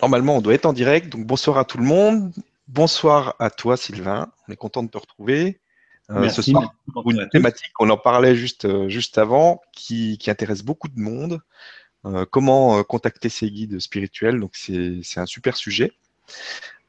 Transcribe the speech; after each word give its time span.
Normalement, 0.00 0.36
on 0.36 0.40
doit 0.40 0.54
être 0.54 0.66
en 0.66 0.72
direct. 0.72 1.08
Donc, 1.08 1.26
bonsoir 1.26 1.58
à 1.58 1.64
tout 1.64 1.78
le 1.78 1.84
monde. 1.84 2.32
Bonsoir 2.68 3.34
à 3.38 3.50
toi, 3.50 3.76
Sylvain. 3.76 4.30
On 4.48 4.52
est 4.52 4.56
content 4.56 4.82
de 4.82 4.88
te 4.88 4.98
retrouver. 4.98 5.60
Euh, 6.10 6.28
ce 6.28 6.42
soir, 6.42 6.74
une 7.06 7.28
thématique, 7.30 7.72
on 7.78 7.88
en 7.88 7.96
parlait 7.96 8.34
juste, 8.34 8.64
euh, 8.64 8.88
juste 8.88 9.18
avant, 9.18 9.62
qui, 9.72 10.18
intéresse 10.26 10.62
beaucoup 10.62 10.88
de 10.88 10.98
monde. 10.98 11.40
Euh, 12.04 12.26
comment 12.28 12.82
contacter 12.82 13.28
ses 13.28 13.50
guides 13.50 13.78
spirituels? 13.78 14.40
Donc, 14.40 14.56
c'est 14.56 15.00
un 15.16 15.26
super 15.26 15.56
sujet. 15.56 15.92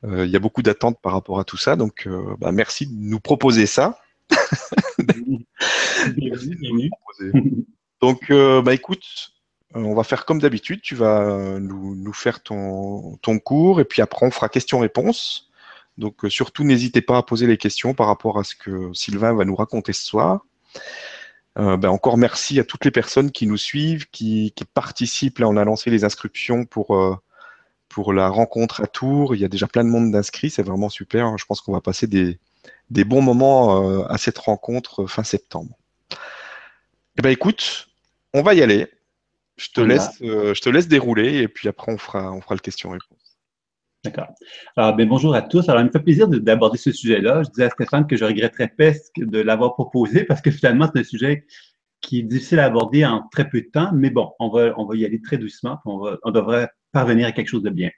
Il 0.05 0.25
y 0.25 0.35
a 0.35 0.39
beaucoup 0.39 0.61
d'attentes 0.61 0.99
par 1.01 1.13
rapport 1.13 1.39
à 1.39 1.45
tout 1.45 1.55
ça. 1.55 1.77
Donc, 1.77 2.09
bah, 2.39 2.51
merci 2.51 2.87
de 2.87 2.93
nous 2.93 3.21
proposer 3.21 3.65
ça. 3.65 4.01
Donc, 8.01 8.29
bah, 8.29 8.73
écoute, 8.73 9.03
euh, 9.03 9.32
on 9.73 9.93
va 9.93 10.03
faire 10.03 10.25
comme 10.25 10.39
d'habitude, 10.39 10.81
tu 10.81 10.95
vas 10.95 11.59
nous, 11.59 12.13
faire 12.13 12.41
ton, 12.41 13.17
cours 13.43 13.81
et 13.81 13.85
puis 13.85 14.01
après 14.01 14.25
on 14.25 14.31
fera 14.31 14.49
questions-réponses. 14.49 15.49
Donc 15.97 16.25
euh, 16.25 16.29
surtout 16.29 16.63
n'hésitez 16.63 17.01
pas 17.01 17.17
à 17.17 17.23
poser 17.23 17.47
les 17.47 17.57
questions 17.57 17.93
par 17.93 18.07
rapport 18.07 18.39
à 18.39 18.43
ce 18.43 18.55
que 18.55 18.91
Sylvain 18.93 19.33
va 19.33 19.45
nous 19.45 19.55
raconter 19.55 19.93
ce 19.93 20.03
soir. 20.05 20.45
Euh, 21.59 21.77
ben, 21.77 21.89
encore 21.89 22.17
merci 22.17 22.59
à 22.59 22.63
toutes 22.63 22.85
les 22.85 22.91
personnes 22.91 23.31
qui 23.31 23.45
nous 23.45 23.57
suivent, 23.57 24.09
qui, 24.09 24.53
participent. 24.73 25.39
Là, 25.39 25.47
on 25.47 25.57
a 25.57 25.63
lancé 25.63 25.89
les 25.89 26.03
inscriptions 26.03 26.65
pour, 26.65 27.21
la 28.11 28.27
rencontre 28.27 28.81
à 28.81 28.87
Tours. 28.87 29.35
Il 29.35 29.41
y 29.41 29.45
a 29.45 29.47
déjà 29.47 29.67
plein 29.67 29.83
de 29.83 29.89
monde 29.89 30.11
d'inscrits, 30.11 30.49
c'est 30.49 30.63
vraiment 30.63 30.89
super. 30.89 31.37
Je 31.37 31.45
pense 31.45 31.61
qu'on 31.61 31.73
va 31.73 31.81
passer 31.81 32.07
des, 32.07 32.39
bons 32.89 33.21
moments 33.21 34.03
à 34.07 34.17
cette 34.17 34.39
rencontre 34.39 35.05
fin 35.05 35.23
septembre. 35.23 35.77
Eh 37.17 37.21
ben, 37.21 37.29
écoute, 37.29 37.89
on 38.33 38.41
va 38.41 38.55
y 38.55 38.63
aller. 38.63 38.87
Je 39.57 39.69
te, 39.69 39.81
laisse, 39.81 40.21
euh, 40.23 40.53
je 40.53 40.61
te 40.61 40.69
laisse 40.69 40.87
dérouler 40.87 41.37
et 41.37 41.47
puis 41.47 41.67
après 41.67 41.91
on 41.91 41.97
fera, 41.97 42.31
on 42.33 42.41
fera 42.41 42.55
le 42.55 42.59
question-réponse. 42.59 43.37
D'accord. 44.03 44.27
Alors, 44.75 44.95
ben, 44.97 45.07
bonjour 45.07 45.33
à 45.33 45.41
tous. 45.41 45.69
Alors, 45.69 45.81
il 45.81 45.85
me 45.85 45.91
fait 45.91 46.01
plaisir 46.01 46.27
d'aborder 46.27 46.77
ce 46.77 46.91
sujet-là. 46.91 47.43
Je 47.43 47.49
disais 47.51 47.65
à 47.65 47.69
Stéphane 47.69 48.05
que 48.05 48.17
je 48.17 48.25
regretterais 48.25 48.67
presque 48.67 49.17
de 49.17 49.39
l'avoir 49.39 49.75
proposé 49.75 50.25
parce 50.25 50.41
que 50.41 50.51
finalement, 50.51 50.89
c'est 50.93 50.99
un 50.99 51.05
sujet 51.05 51.45
qui 52.01 52.19
est 52.19 52.23
difficile 52.23 52.59
à 52.59 52.65
aborder 52.65 53.05
en 53.05 53.23
très 53.31 53.47
peu 53.49 53.61
de 53.61 53.69
temps, 53.71 53.91
mais 53.93 54.09
bon, 54.09 54.33
on 54.39 54.49
va, 54.49 54.73
on 54.77 54.85
va 54.85 54.95
y 54.97 55.05
aller 55.05 55.21
très 55.21 55.37
doucement, 55.37 55.79
on, 55.85 55.99
va, 55.99 56.17
on 56.23 56.31
devrait 56.31 56.67
parvenir 56.91 57.27
à 57.27 57.31
quelque 57.31 57.47
chose 57.47 57.63
de 57.63 57.69
bien. 57.69 57.89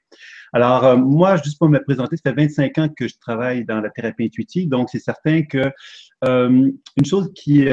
Alors, 0.54 0.86
euh, 0.86 0.96
moi, 0.96 1.38
juste 1.38 1.58
pour 1.58 1.70
me 1.70 1.80
présenter, 1.80 2.16
ça 2.18 2.32
fait 2.32 2.36
25 2.36 2.78
ans 2.78 2.90
que 2.96 3.08
je 3.08 3.16
travaille 3.20 3.66
dans 3.66 3.82
la 3.82 3.90
thérapie 3.90 4.26
intuitive, 4.26 4.70
donc 4.70 4.90
c'est 4.92 5.00
certain 5.00 5.42
que 5.42 5.72
euh, 6.24 6.72
une 6.98 7.06
chose 7.06 7.32
qui, 7.34 7.68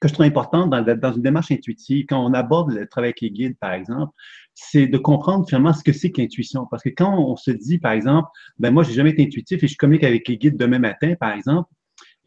que 0.00 0.08
je 0.08 0.12
trouve 0.12 0.26
important 0.26 0.66
dans, 0.66 0.82
dans, 0.82 1.12
une 1.12 1.22
démarche 1.22 1.50
intuitive, 1.50 2.06
quand 2.08 2.24
on 2.24 2.32
aborde 2.34 2.72
le 2.72 2.86
travail 2.86 3.08
avec 3.08 3.20
les 3.20 3.30
guides, 3.30 3.56
par 3.58 3.72
exemple, 3.72 4.12
c'est 4.54 4.86
de 4.86 4.98
comprendre 4.98 5.46
finalement 5.46 5.72
ce 5.72 5.82
que 5.82 5.92
c'est 5.92 6.10
que 6.10 6.20
l'intuition. 6.20 6.66
Parce 6.70 6.82
que 6.82 6.90
quand 6.90 7.18
on 7.18 7.36
se 7.36 7.50
dit, 7.50 7.78
par 7.78 7.92
exemple, 7.92 8.28
ben 8.58 8.72
moi, 8.72 8.82
j'ai 8.82 8.92
jamais 8.92 9.10
été 9.10 9.22
intuitif 9.22 9.62
et 9.62 9.68
je 9.68 9.76
communique 9.76 10.04
avec 10.04 10.26
les 10.28 10.36
guides 10.36 10.56
demain 10.56 10.78
matin, 10.78 11.14
par 11.18 11.32
exemple, 11.32 11.70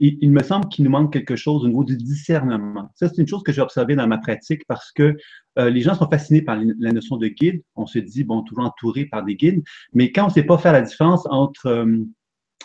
il, 0.02 0.32
me 0.32 0.42
semble 0.42 0.68
qu'il 0.68 0.84
nous 0.84 0.90
manque 0.90 1.14
quelque 1.14 1.36
chose 1.36 1.64
au 1.64 1.68
niveau 1.68 1.84
du 1.84 1.96
discernement. 1.96 2.90
Ça, 2.96 3.08
c'est 3.08 3.22
une 3.22 3.28
chose 3.28 3.44
que 3.44 3.52
j'ai 3.52 3.62
observée 3.62 3.96
dans 3.96 4.08
ma 4.08 4.18
pratique 4.18 4.64
parce 4.68 4.92
que 4.92 5.16
euh, 5.60 5.70
les 5.70 5.82
gens 5.82 5.94
sont 5.94 6.10
fascinés 6.10 6.42
par 6.42 6.58
la 6.80 6.92
notion 6.92 7.18
de 7.18 7.28
guide. 7.28 7.62
On 7.76 7.86
se 7.86 8.00
dit, 8.00 8.24
bon, 8.24 8.42
toujours 8.42 8.66
entouré 8.66 9.06
par 9.06 9.24
des 9.24 9.36
guides, 9.36 9.64
mais 9.94 10.12
quand 10.12 10.24
on 10.24 10.28
ne 10.28 10.32
sait 10.32 10.44
pas 10.44 10.58
faire 10.58 10.74
la 10.74 10.82
différence 10.82 11.28
entre, 11.30 11.68
euh, 11.68 12.00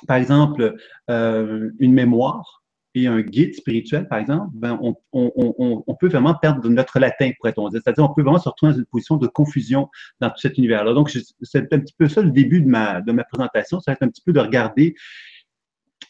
par 0.09 0.17
exemple, 0.17 0.77
euh, 1.11 1.71
une 1.79 1.93
mémoire 1.93 2.63
et 2.97 3.07
un 3.07 3.21
guide 3.21 3.55
spirituel, 3.55 4.09
par 4.09 4.19
exemple, 4.19 4.49
ben, 4.55 4.79
on, 5.13 5.95
peut 6.01 6.09
vraiment 6.09 6.35
perdre 6.35 6.67
notre 6.67 6.99
latin, 6.99 7.31
pourrait-on 7.37 7.69
dire. 7.69 7.81
C'est-à-dire, 7.85 8.05
on 8.05 8.15
peut 8.15 8.23
vraiment 8.23 8.39
se 8.39 8.49
retrouver 8.49 8.73
dans 8.73 8.79
une 8.79 8.87
position 8.87 9.17
de 9.19 9.27
confusion 9.27 9.91
dans 10.21 10.31
tout 10.31 10.39
cet 10.39 10.57
univers-là. 10.57 10.95
Donc, 10.95 11.11
c'est 11.43 11.73
un 11.75 11.79
petit 11.79 11.95
peu 11.99 12.09
ça 12.09 12.23
le 12.23 12.31
début 12.31 12.63
de 12.63 12.69
ma, 12.69 13.03
de 13.03 13.13
ma 13.13 13.25
présentation. 13.25 13.81
Ça 13.81 13.91
va 13.91 13.97
être 13.97 14.03
un 14.03 14.09
petit 14.09 14.23
peu 14.23 14.33
de 14.33 14.41
regarder 14.41 14.95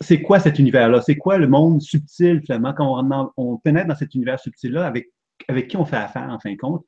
c'est 0.00 0.22
quoi 0.22 0.38
cet 0.38 0.60
univers-là? 0.60 1.00
C'est 1.00 1.16
quoi 1.16 1.38
le 1.38 1.48
monde 1.48 1.82
subtil, 1.82 2.40
finalement, 2.42 2.72
quand 2.72 3.02
on, 3.02 3.32
on 3.36 3.56
pénètre 3.56 3.88
dans 3.88 3.96
cet 3.96 4.14
univers 4.14 4.38
subtil-là, 4.38 4.86
avec, 4.86 5.10
avec 5.48 5.66
qui 5.66 5.76
on 5.76 5.84
fait 5.84 5.96
affaire, 5.96 6.28
en 6.30 6.38
fin 6.38 6.52
de 6.52 6.56
compte? 6.56 6.84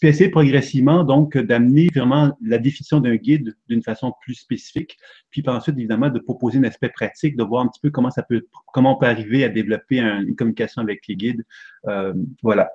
Puis 0.00 0.08
essayer 0.08 0.30
progressivement 0.30 1.02
donc 1.02 1.36
d'amener 1.36 1.88
vraiment 1.94 2.36
la 2.42 2.58
définition 2.58 3.00
d'un 3.00 3.16
guide 3.16 3.56
d'une 3.68 3.82
façon 3.82 4.12
plus 4.20 4.34
spécifique, 4.34 4.98
puis 5.30 5.42
ensuite 5.46 5.76
évidemment 5.76 6.10
de 6.10 6.18
proposer 6.18 6.58
un 6.58 6.64
aspect 6.64 6.90
pratique, 6.90 7.36
de 7.36 7.42
voir 7.42 7.64
un 7.64 7.68
petit 7.68 7.80
peu 7.80 7.90
comment 7.90 8.10
ça 8.10 8.22
peut, 8.22 8.46
comment 8.72 8.96
on 8.96 8.98
peut 8.98 9.06
arriver 9.06 9.44
à 9.44 9.48
développer 9.48 10.00
une 10.00 10.36
communication 10.36 10.82
avec 10.82 11.06
les 11.08 11.16
guides. 11.16 11.44
Euh, 11.88 12.12
voilà, 12.42 12.70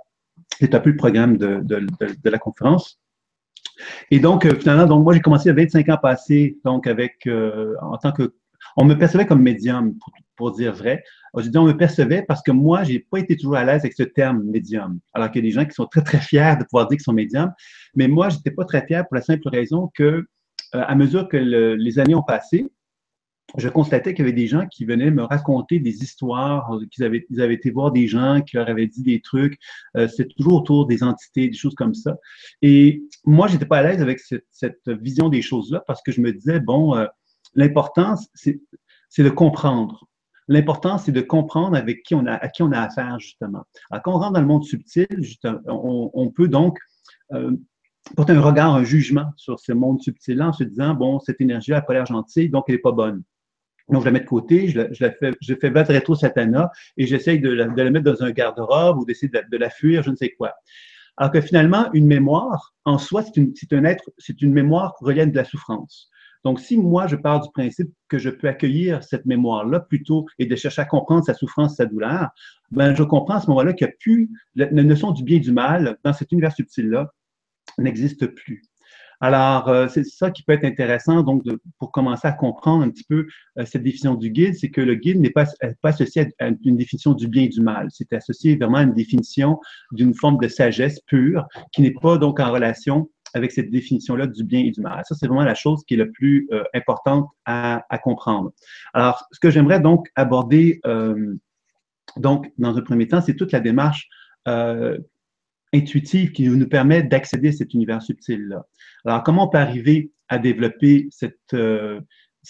c'est 0.59 0.73
un 0.73 0.79
peu 0.79 0.89
le 0.89 0.97
programme 0.97 1.37
de, 1.37 1.61
de, 1.63 1.85
de, 1.99 2.29
la 2.29 2.39
conférence. 2.39 2.99
Et 4.11 4.19
donc 4.19 4.45
euh, 4.45 4.55
finalement, 4.55 4.85
donc 4.85 5.03
moi 5.03 5.13
j'ai 5.13 5.21
commencé 5.21 5.49
à 5.49 5.53
25 5.53 5.89
ans 5.89 5.97
passés 6.01 6.57
donc 6.65 6.87
avec 6.87 7.27
euh, 7.27 7.75
en 7.81 7.97
tant 7.97 8.11
que 8.11 8.33
on 8.77 8.85
me 8.85 8.95
percevait 8.95 9.25
comme 9.25 9.41
médium, 9.41 9.95
pour, 10.35 10.51
dire 10.51 10.73
vrai. 10.73 11.03
Je 11.37 11.47
dis 11.47 11.57
on 11.57 11.65
me 11.65 11.77
percevait 11.77 12.23
parce 12.23 12.41
que 12.41 12.51
moi, 12.51 12.83
j'ai 12.83 12.99
pas 12.99 13.19
été 13.19 13.35
toujours 13.35 13.55
à 13.55 13.63
l'aise 13.63 13.81
avec 13.81 13.93
ce 13.93 14.03
terme 14.03 14.43
médium. 14.43 14.99
Alors 15.13 15.31
qu'il 15.31 15.43
y 15.43 15.47
a 15.47 15.49
des 15.49 15.53
gens 15.53 15.65
qui 15.65 15.73
sont 15.73 15.85
très, 15.85 16.01
très 16.01 16.19
fiers 16.19 16.55
de 16.59 16.63
pouvoir 16.65 16.87
dire 16.87 16.97
qu'ils 16.97 17.03
sont 17.03 17.13
médiums. 17.13 17.51
Mais 17.95 18.07
moi, 18.07 18.29
j'étais 18.29 18.51
pas 18.51 18.65
très 18.65 18.85
fier 18.85 19.07
pour 19.07 19.15
la 19.15 19.21
simple 19.21 19.47
raison 19.49 19.91
que, 19.95 20.03
euh, 20.03 20.25
à 20.73 20.95
mesure 20.95 21.27
que 21.27 21.37
les 21.37 21.99
années 21.99 22.15
ont 22.15 22.23
passé, 22.23 22.67
je 23.57 23.69
constatais 23.69 24.13
qu'il 24.13 24.25
y 24.25 24.27
avait 24.27 24.35
des 24.35 24.47
gens 24.47 24.65
qui 24.67 24.85
venaient 24.85 25.11
me 25.11 25.23
raconter 25.23 25.79
des 25.79 26.01
histoires, 26.01 26.71
qu'ils 26.91 27.03
avaient, 27.03 27.25
ils 27.29 27.41
avaient 27.41 27.53
été 27.53 27.69
voir 27.69 27.91
des 27.91 28.07
gens 28.07 28.41
qui 28.41 28.55
leur 28.55 28.67
avaient 28.67 28.87
dit 28.87 29.03
des 29.03 29.21
trucs. 29.21 29.59
Euh, 29.95 30.07
c'est 30.07 30.27
toujours 30.35 30.53
autour 30.53 30.87
des 30.87 31.03
entités, 31.03 31.49
des 31.49 31.57
choses 31.57 31.75
comme 31.75 31.93
ça. 31.93 32.17
Et 32.61 33.03
moi, 33.25 33.47
j'étais 33.47 33.65
pas 33.65 33.79
à 33.79 33.83
l'aise 33.83 34.01
avec 34.01 34.19
cette, 34.19 34.45
cette 34.49 34.87
vision 34.87 35.29
des 35.29 35.41
choses-là 35.41 35.83
parce 35.85 36.01
que 36.01 36.11
je 36.11 36.21
me 36.21 36.31
disais, 36.33 36.59
bon, 36.59 36.95
euh, 36.95 37.05
L'important, 37.55 38.15
c'est 38.33 38.59
de 39.17 39.29
comprendre. 39.29 40.07
L'important, 40.47 40.97
c'est 40.97 41.11
de 41.11 41.21
comprendre 41.21 41.77
avec 41.77 42.03
qui 42.03 42.15
on 42.15 42.25
a, 42.25 42.33
à 42.33 42.49
qui 42.49 42.63
on 42.63 42.71
a 42.71 42.79
affaire, 42.79 43.19
justement. 43.19 43.63
Alors, 43.89 44.03
quand 44.03 44.13
on 44.13 44.19
rentre 44.19 44.33
dans 44.33 44.41
le 44.41 44.47
monde 44.47 44.65
subtil, 44.65 45.07
on, 45.67 46.29
peut 46.31 46.47
donc 46.47 46.77
euh, 47.31 47.51
porter 48.15 48.33
un 48.33 48.41
regard, 48.41 48.75
un 48.75 48.83
jugement 48.83 49.31
sur 49.37 49.59
ce 49.59 49.71
monde 49.71 50.01
subtil-là 50.01 50.49
en 50.49 50.53
se 50.53 50.63
disant, 50.63 50.93
bon, 50.95 51.19
cette 51.19 51.39
énergie 51.39 51.71
n'a 51.71 51.81
pas 51.81 51.93
l'air 51.93 52.05
gentille, 52.05 52.49
donc 52.49 52.65
elle 52.67 52.75
n'est 52.75 52.81
pas 52.81 52.91
bonne. 52.91 53.23
Donc, 53.89 54.01
je 54.01 54.05
la 54.05 54.11
mets 54.11 54.19
de 54.21 54.25
côté, 54.25 54.69
je, 54.69 54.79
la, 54.79 55.11
fais, 55.11 55.31
je 55.41 55.55
fais 55.55 55.69
votre 55.69 55.91
rétro 55.91 56.15
satana 56.15 56.71
et 56.97 57.05
j'essaye 57.05 57.39
de, 57.39 57.49
la, 57.49 57.67
mettre 57.67 58.05
dans 58.05 58.23
un 58.23 58.31
garde-robe 58.31 58.99
ou 58.99 59.05
d'essayer 59.05 59.29
de, 59.29 59.57
la 59.57 59.69
fuir, 59.69 60.03
je 60.03 60.09
ne 60.09 60.15
sais 60.15 60.31
quoi. 60.31 60.53
Alors 61.17 61.31
que 61.31 61.41
finalement, 61.41 61.91
une 61.93 62.07
mémoire, 62.07 62.73
en 62.85 62.97
soi, 62.97 63.23
c'est 63.23 63.73
un 63.73 63.83
être, 63.83 64.09
c'est 64.17 64.41
une 64.41 64.53
mémoire 64.53 64.95
reliée 64.99 65.25
de 65.25 65.35
la 65.35 65.43
souffrance. 65.43 66.09
Donc, 66.43 66.59
si 66.59 66.77
moi, 66.77 67.07
je 67.07 67.15
pars 67.15 67.41
du 67.41 67.49
principe 67.51 67.91
que 68.09 68.17
je 68.17 68.29
peux 68.29 68.47
accueillir 68.47 69.03
cette 69.03 69.25
mémoire-là 69.25 69.79
plutôt 69.79 70.25
et 70.39 70.45
de 70.45 70.55
chercher 70.55 70.81
à 70.81 70.85
comprendre 70.85 71.23
sa 71.23 71.33
souffrance, 71.33 71.77
sa 71.77 71.85
douleur, 71.85 72.29
ben, 72.71 72.93
je 72.95 73.03
comprends 73.03 73.35
à 73.35 73.41
ce 73.41 73.47
moment-là 73.47 73.73
qu'il 73.73 73.87
n'y 73.87 73.93
a 73.93 73.95
plus, 73.99 74.29
la, 74.55 74.69
notion 74.71 75.11
du 75.11 75.23
bien 75.23 75.37
et 75.37 75.41
du 75.41 75.51
mal 75.51 75.97
dans 76.03 76.13
cet 76.13 76.31
univers 76.31 76.53
subtil-là 76.53 77.13
n'existe 77.77 78.27
plus. 78.27 78.63
Alors, 79.21 79.69
euh, 79.69 79.87
c'est 79.87 80.03
ça 80.03 80.31
qui 80.31 80.43
peut 80.43 80.51
être 80.51 80.65
intéressant, 80.65 81.23
donc, 81.23 81.43
pour 81.79 81.93
commencer 81.93 82.27
à 82.27 82.33
comprendre 82.33 82.83
un 82.83 82.89
petit 82.89 83.05
peu 83.05 83.25
euh, 83.57 83.65
cette 83.65 83.83
définition 83.83 84.15
du 84.15 84.29
guide, 84.29 84.55
c'est 84.55 84.69
que 84.69 84.81
le 84.81 84.95
guide 84.95 85.21
n'est 85.21 85.29
pas, 85.29 85.45
pas, 85.81 85.89
associé 85.89 86.27
à 86.39 86.49
une 86.49 86.75
définition 86.75 87.13
du 87.13 87.29
bien 87.29 87.43
et 87.43 87.47
du 87.47 87.61
mal. 87.61 87.87
C'est 87.89 88.11
associé 88.11 88.57
vraiment 88.57 88.79
à 88.79 88.83
une 88.83 88.93
définition 88.93 89.61
d'une 89.93 90.13
forme 90.13 90.39
de 90.39 90.49
sagesse 90.49 90.99
pure 91.07 91.47
qui 91.71 91.81
n'est 91.81 91.93
pas 92.01 92.17
donc 92.17 92.41
en 92.41 92.51
relation 92.51 93.09
avec 93.33 93.51
cette 93.51 93.71
définition-là 93.71 94.27
du 94.27 94.43
bien 94.43 94.61
et 94.61 94.71
du 94.71 94.81
mal. 94.81 95.03
Ça, 95.05 95.15
c'est 95.15 95.27
vraiment 95.27 95.43
la 95.43 95.55
chose 95.55 95.83
qui 95.85 95.95
est 95.95 95.97
la 95.97 96.05
plus 96.05 96.47
euh, 96.51 96.63
importante 96.73 97.29
à, 97.45 97.83
comprendre. 98.03 98.51
Alors, 98.93 99.27
ce 99.31 99.39
que 99.39 99.49
j'aimerais 99.49 99.79
donc 99.79 100.07
aborder, 100.15 100.79
euh, 100.85 101.35
donc, 102.17 102.51
dans 102.57 102.77
un 102.77 102.81
premier 102.81 103.07
temps, 103.07 103.21
c'est 103.21 103.35
toute 103.35 103.51
la 103.51 103.59
démarche 103.59 104.07
euh, 104.47 104.97
intuitive 105.73 106.31
qui 106.31 106.47
nous 106.47 106.67
permet 106.67 107.03
d'accéder 107.03 107.49
à 107.49 107.51
cet 107.53 107.73
univers 107.73 108.01
subtil-là. 108.01 108.65
Alors, 109.05 109.23
comment 109.23 109.47
on 109.47 109.49
peut 109.49 109.57
arriver 109.57 110.11
à 110.27 110.37
développer 110.37 111.07
cette, 111.11 111.39
ce, 111.49 112.01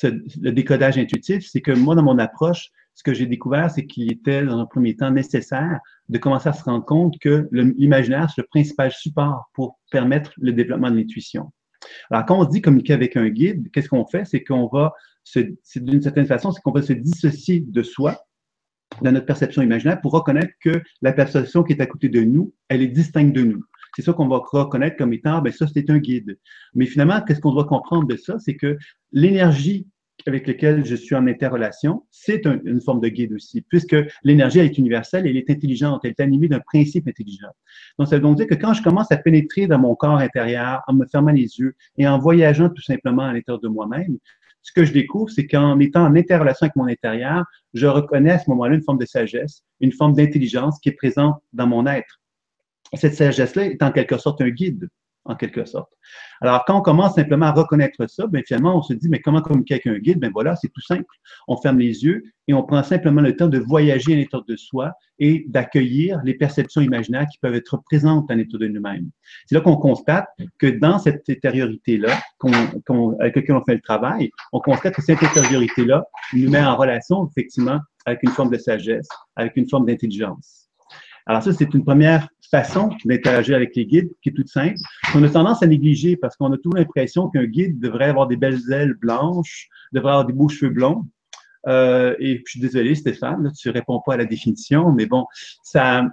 le 0.03 0.51
décodage 0.51 0.97
intuitif? 0.97 1.45
C'est 1.47 1.61
que 1.61 1.71
moi, 1.71 1.95
dans 1.95 2.03
mon 2.03 2.19
approche, 2.19 2.71
ce 2.95 3.03
que 3.03 3.13
j'ai 3.13 3.25
découvert, 3.25 3.71
c'est 3.71 3.85
qu'il 3.85 4.11
était, 4.11 4.45
dans 4.45 4.59
un 4.59 4.65
premier 4.65 4.95
temps, 4.95 5.11
nécessaire 5.11 5.79
de 6.09 6.17
commencer 6.17 6.49
à 6.49 6.53
se 6.53 6.63
rendre 6.63 6.85
compte 6.85 7.17
que 7.19 7.47
l'imaginaire, 7.51 8.29
c'est 8.29 8.41
le 8.41 8.47
principal 8.47 8.91
support 8.91 9.49
pour 9.53 9.79
permettre 9.91 10.31
le 10.37 10.53
développement 10.53 10.91
de 10.91 10.97
l'intuition. 10.97 11.51
Alors, 12.11 12.25
quand 12.25 12.39
on 12.39 12.45
dit 12.45 12.61
communiquer 12.61 12.93
avec 12.93 13.17
un 13.17 13.29
guide, 13.29 13.69
qu'est-ce 13.71 13.89
qu'on 13.89 14.05
fait? 14.05 14.25
C'est 14.25 14.43
qu'on 14.43 14.67
va, 14.67 14.93
d'une 15.35 16.01
certaine 16.01 16.25
façon, 16.25 16.51
c'est 16.51 16.61
qu'on 16.61 16.71
va 16.71 16.81
se 16.81 16.93
dissocier 16.93 17.61
de 17.67 17.83
soi, 17.83 18.17
de 19.01 19.09
notre 19.09 19.25
perception 19.25 19.61
imaginaire, 19.61 19.99
pour 19.99 20.11
reconnaître 20.11 20.53
que 20.61 20.81
la 21.01 21.13
perception 21.13 21.63
qui 21.63 21.73
est 21.73 21.81
à 21.81 21.87
côté 21.87 22.09
de 22.09 22.21
nous, 22.21 22.53
elle 22.69 22.83
est 22.83 22.87
distincte 22.87 23.35
de 23.35 23.43
nous. 23.43 23.63
C'est 23.95 24.01
ça 24.01 24.13
qu'on 24.13 24.27
va 24.27 24.41
reconnaître 24.43 24.97
comme 24.97 25.13
étant, 25.13 25.41
ben 25.41 25.51
ça, 25.51 25.67
c'est 25.67 25.89
un 25.89 25.99
guide. 25.99 26.37
Mais 26.73 26.85
finalement, 26.85 27.21
qu'est-ce 27.21 27.39
qu'on 27.39 27.53
doit 27.53 27.65
comprendre 27.65 28.07
de 28.07 28.15
ça? 28.15 28.37
C'est 28.39 28.55
que 28.55 28.77
l'énergie 29.11 29.87
avec 30.25 30.47
lequel 30.47 30.85
je 30.85 30.95
suis 30.95 31.15
en 31.15 31.27
interrelation, 31.27 32.03
c'est 32.11 32.45
une 32.45 32.81
forme 32.81 33.01
de 33.01 33.09
guide 33.09 33.33
aussi, 33.33 33.61
puisque 33.61 33.95
l'énergie 34.23 34.59
est 34.59 34.77
universelle, 34.77 35.27
elle 35.27 35.37
est 35.37 35.49
intelligente, 35.49 36.01
elle 36.03 36.11
est 36.11 36.21
animée 36.21 36.47
d'un 36.47 36.59
principe 36.59 37.07
intelligent. 37.07 37.49
Donc, 37.97 38.07
ça 38.07 38.17
veut 38.17 38.35
dire 38.35 38.47
que 38.47 38.55
quand 38.55 38.73
je 38.73 38.81
commence 38.81 39.11
à 39.11 39.17
pénétrer 39.17 39.67
dans 39.67 39.79
mon 39.79 39.95
corps 39.95 40.17
intérieur, 40.17 40.81
en 40.87 40.93
me 40.93 41.05
fermant 41.05 41.31
les 41.31 41.59
yeux 41.59 41.75
et 41.97 42.07
en 42.07 42.19
voyageant 42.19 42.69
tout 42.69 42.81
simplement 42.81 43.23
à 43.23 43.33
l'intérieur 43.33 43.59
de 43.59 43.67
moi-même, 43.67 44.17
ce 44.61 44.71
que 44.71 44.85
je 44.85 44.93
découvre, 44.93 45.29
c'est 45.29 45.45
qu'en 45.45 45.77
étant 45.79 46.05
en 46.05 46.15
interrelation 46.15 46.65
avec 46.65 46.75
mon 46.77 46.87
intérieur, 46.87 47.43
je 47.73 47.85
reconnais 47.85 48.31
à 48.31 48.39
ce 48.39 48.49
moment-là 48.51 48.75
une 48.75 48.83
forme 48.83 48.97
de 48.97 49.05
sagesse, 49.05 49.63
une 49.81 49.91
forme 49.91 50.13
d'intelligence 50.13 50.79
qui 50.79 50.89
est 50.89 50.93
présente 50.93 51.35
dans 51.51 51.67
mon 51.67 51.85
être. 51.85 52.21
Cette 52.93 53.15
sagesse-là 53.15 53.65
est 53.65 53.83
en 53.83 53.91
quelque 53.91 54.17
sorte 54.17 54.41
un 54.41 54.49
guide 54.49 54.87
en 55.25 55.35
quelque 55.35 55.65
sorte. 55.65 55.91
Alors, 56.41 56.63
quand 56.65 56.77
on 56.77 56.81
commence 56.81 57.15
simplement 57.15 57.45
à 57.45 57.51
reconnaître 57.51 58.07
ça, 58.09 58.27
bien, 58.27 58.41
finalement, 58.45 58.77
on 58.77 58.81
se 58.81 58.93
dit, 58.93 59.07
mais 59.09 59.19
comment 59.19 59.41
communiquer 59.41 59.75
avec 59.75 59.87
un 59.87 59.97
guide? 59.97 60.19
Ben 60.19 60.31
voilà, 60.33 60.55
c'est 60.55 60.67
tout 60.67 60.81
simple. 60.81 61.05
On 61.47 61.55
ferme 61.57 61.79
les 61.79 62.03
yeux 62.03 62.23
et 62.47 62.53
on 62.53 62.63
prend 62.63 62.83
simplement 62.83 63.21
le 63.21 63.35
temps 63.35 63.47
de 63.47 63.57
voyager 63.57 64.13
à 64.13 64.17
l'intérieur 64.17 64.45
de 64.45 64.55
soi 64.57 64.91
et 65.19 65.45
d'accueillir 65.47 66.19
les 66.25 66.33
perceptions 66.33 66.81
imaginaires 66.81 67.25
qui 67.31 67.37
peuvent 67.39 67.55
être 67.55 67.81
présentes 67.85 68.29
à 68.29 68.35
l'intérieur 68.35 68.69
de 68.69 68.75
nous-mêmes. 68.75 69.09
C'est 69.45 69.55
là 69.55 69.61
qu'on 69.61 69.77
constate 69.77 70.27
que 70.59 70.67
dans 70.67 70.99
cette 70.99 71.29
intériorité-là, 71.29 72.19
avec 73.19 73.35
laquelle 73.35 73.55
on 73.55 73.63
fait 73.63 73.75
le 73.75 73.81
travail, 73.81 74.29
on 74.51 74.59
constate 74.59 74.95
que 74.95 75.01
cette 75.01 75.23
intériorité-là 75.23 76.05
nous 76.33 76.49
met 76.49 76.63
en 76.63 76.75
relation, 76.75 77.29
effectivement, 77.29 77.79
avec 78.05 78.21
une 78.23 78.31
forme 78.31 78.49
de 78.49 78.57
sagesse, 78.57 79.07
avec 79.37 79.55
une 79.55 79.69
forme 79.69 79.85
d'intelligence. 79.85 80.69
Alors 81.25 81.41
ça, 81.41 81.53
c'est 81.53 81.73
une 81.73 81.85
première 81.85 82.27
façon 82.53 82.91
d'interagir 83.05 83.55
avec 83.55 83.75
les 83.75 83.87
guides 83.87 84.11
qui 84.21 84.29
est 84.29 84.33
toute 84.33 84.47
simple, 84.47 84.75
qu'on 85.11 85.23
a 85.23 85.29
tendance 85.29 85.63
à 85.63 85.65
négliger 85.65 86.15
parce 86.15 86.35
qu'on 86.35 86.53
a 86.53 86.57
toujours 86.57 86.75
l'impression 86.75 87.27
qu'un 87.29 87.45
guide 87.45 87.79
devrait 87.79 88.09
avoir 88.09 88.27
des 88.27 88.37
belles 88.37 88.61
ailes 88.71 88.93
blanches, 88.93 89.69
devrait 89.91 90.11
avoir 90.11 90.25
des 90.27 90.33
beaux 90.33 90.49
cheveux 90.49 90.71
blonds. 90.71 91.03
Euh, 91.67 92.15
et 92.19 92.43
je 92.45 92.51
suis 92.51 92.59
désolé, 92.59 92.93
Stéphane, 92.93 93.43
là, 93.43 93.49
tu 93.49 93.71
réponds 93.71 94.01
pas 94.05 94.13
à 94.13 94.17
la 94.17 94.25
définition, 94.25 94.91
mais 94.91 95.07
bon, 95.07 95.25
ça, 95.63 96.03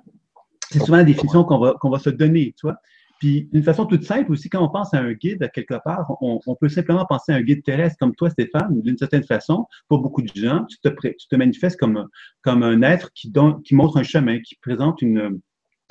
c'est 0.70 0.78
souvent 0.78 0.96
la 0.96 1.04
définition 1.04 1.44
qu'on 1.44 1.58
va, 1.58 1.74
qu'on 1.78 1.90
va 1.90 1.98
se 1.98 2.08
donner, 2.08 2.54
tu 2.58 2.66
vois. 2.66 2.76
Puis, 3.18 3.50
d'une 3.52 3.62
façon 3.62 3.84
toute 3.84 4.04
simple 4.04 4.32
aussi, 4.32 4.48
quand 4.48 4.64
on 4.64 4.70
pense 4.70 4.94
à 4.94 4.98
un 4.98 5.12
guide, 5.12 5.50
quelque 5.52 5.74
part, 5.84 6.10
on, 6.22 6.56
peut 6.58 6.70
simplement 6.70 7.04
penser 7.04 7.32
à 7.32 7.34
un 7.34 7.42
guide 7.42 7.62
terrestre 7.62 7.98
comme 7.98 8.14
toi, 8.14 8.30
Stéphane, 8.30 8.80
d'une 8.80 8.96
certaine 8.96 9.24
façon. 9.24 9.66
Pour 9.88 9.98
beaucoup 9.98 10.22
de 10.22 10.32
gens, 10.34 10.64
tu 10.64 10.78
te, 10.78 10.88
tu 10.88 11.28
te 11.28 11.36
manifestes 11.36 11.78
comme, 11.78 12.08
comme 12.40 12.62
un 12.62 12.80
être 12.80 13.12
qui, 13.12 13.28
donne, 13.28 13.60
qui 13.60 13.74
montre 13.74 13.98
un 13.98 14.04
chemin, 14.04 14.40
qui 14.40 14.54
présente 14.62 15.02
une, 15.02 15.38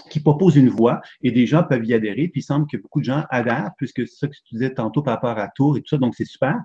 qui 0.10 0.20
propose 0.20 0.56
une 0.56 0.70
voie 0.70 1.02
et 1.24 1.32
des 1.32 1.46
gens 1.46 1.64
peuvent 1.64 1.86
y 1.86 1.94
adhérer. 1.94 2.28
Puis 2.28 2.42
il 2.42 2.44
semble 2.44 2.68
que 2.68 2.78
beaucoup 2.78 3.00
de 3.00 3.06
gens 3.06 3.24
adhèrent, 3.30 3.72
puisque 3.78 4.08
c'est 4.08 4.16
ça 4.16 4.28
que 4.28 4.34
tu 4.34 4.56
disais 4.56 4.74
tantôt 4.74 5.02
par 5.02 5.16
rapport 5.16 5.38
à 5.38 5.48
Tours 5.50 5.78
et 5.78 5.82
tout 5.82 5.90
ça, 5.90 5.98
donc 5.98 6.16
c'est 6.16 6.26
super. 6.26 6.56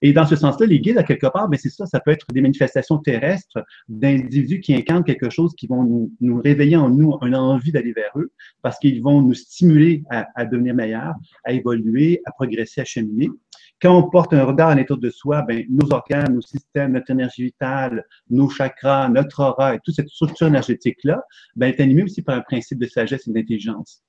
Et 0.00 0.12
dans 0.12 0.26
ce 0.26 0.36
sens-là, 0.36 0.66
les 0.66 0.80
guides, 0.80 0.98
à 0.98 1.02
quelque 1.02 1.26
part, 1.26 1.48
ben 1.48 1.58
c'est 1.58 1.70
ça, 1.70 1.86
ça 1.86 2.00
peut 2.00 2.10
être 2.10 2.26
des 2.32 2.40
manifestations 2.40 2.98
terrestres 2.98 3.64
d'individus 3.88 4.60
qui 4.60 4.74
incarnent 4.74 5.04
quelque 5.04 5.30
chose, 5.30 5.54
qui 5.56 5.66
vont 5.66 5.84
nous, 6.20 6.40
réveiller 6.42 6.76
en 6.76 6.90
nous 6.90 7.16
une 7.22 7.36
envie 7.36 7.72
d'aller 7.72 7.92
vers 7.92 8.12
eux, 8.16 8.32
parce 8.62 8.78
qu'ils 8.78 9.02
vont 9.02 9.22
nous 9.22 9.34
stimuler 9.34 10.02
à 10.10 10.44
devenir 10.44 10.74
meilleurs, 10.74 11.14
à 11.44 11.52
évoluer, 11.52 12.20
à 12.24 12.32
progresser, 12.32 12.80
à 12.80 12.84
cheminer. 12.84 13.28
Quand 13.82 13.98
on 13.98 14.08
porte 14.08 14.32
un 14.32 14.44
regard 14.44 14.68
à 14.68 14.76
l'intérieur 14.76 15.00
de 15.00 15.10
soi, 15.10 15.42
ben, 15.42 15.66
nos 15.68 15.92
organes, 15.92 16.34
nos 16.34 16.40
systèmes, 16.40 16.92
notre 16.92 17.10
énergie 17.10 17.46
vitale, 17.46 18.04
nos 18.30 18.48
chakras, 18.48 19.08
notre 19.08 19.40
aura 19.40 19.74
et 19.74 19.80
toute 19.80 19.96
cette 19.96 20.08
structure 20.08 20.46
énergétique-là, 20.46 21.20
ben, 21.56 21.66
est 21.66 21.80
animée 21.80 22.04
aussi 22.04 22.22
par 22.22 22.36
un 22.36 22.42
principe 22.42 22.78
de 22.78 22.86
sagesse 22.86 23.26
et 23.26 23.32
d'intelligence. 23.32 24.04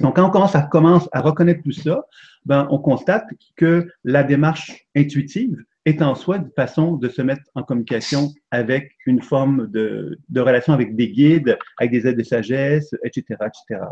Donc, 0.00 0.16
quand 0.16 0.26
on 0.26 0.30
commence 0.30 0.54
à, 0.54 0.60
commence 0.60 1.08
à 1.12 1.22
reconnaître 1.22 1.62
tout 1.62 1.72
ça, 1.72 2.04
ben, 2.44 2.68
on 2.70 2.78
constate 2.78 3.24
que 3.56 3.88
la 4.04 4.24
démarche 4.24 4.86
intuitive 4.94 5.56
est 5.86 6.02
en 6.02 6.14
soi 6.14 6.36
une 6.36 6.50
façon 6.54 6.96
de 6.96 7.08
se 7.08 7.22
mettre 7.22 7.42
en 7.54 7.62
communication 7.62 8.28
avec 8.50 8.92
une 9.06 9.22
forme 9.22 9.68
de, 9.68 10.18
de 10.28 10.40
relation 10.42 10.74
avec 10.74 10.96
des 10.96 11.10
guides, 11.10 11.56
avec 11.78 11.92
des 11.92 12.06
aides 12.06 12.18
de 12.18 12.22
sagesse, 12.22 12.90
etc., 13.02 13.38
etc. 13.40 13.86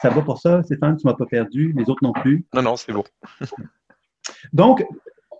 Ça 0.00 0.10
va 0.10 0.22
pour 0.22 0.38
ça, 0.38 0.62
Stéphane? 0.62 0.96
Tu 0.96 1.08
m'as 1.08 1.14
pas 1.14 1.26
perdu, 1.26 1.74
les 1.76 1.90
autres 1.90 2.04
non 2.04 2.12
plus? 2.12 2.46
Non, 2.54 2.62
non, 2.62 2.76
c'est 2.76 2.92
bon. 2.92 3.02
Donc, 4.52 4.84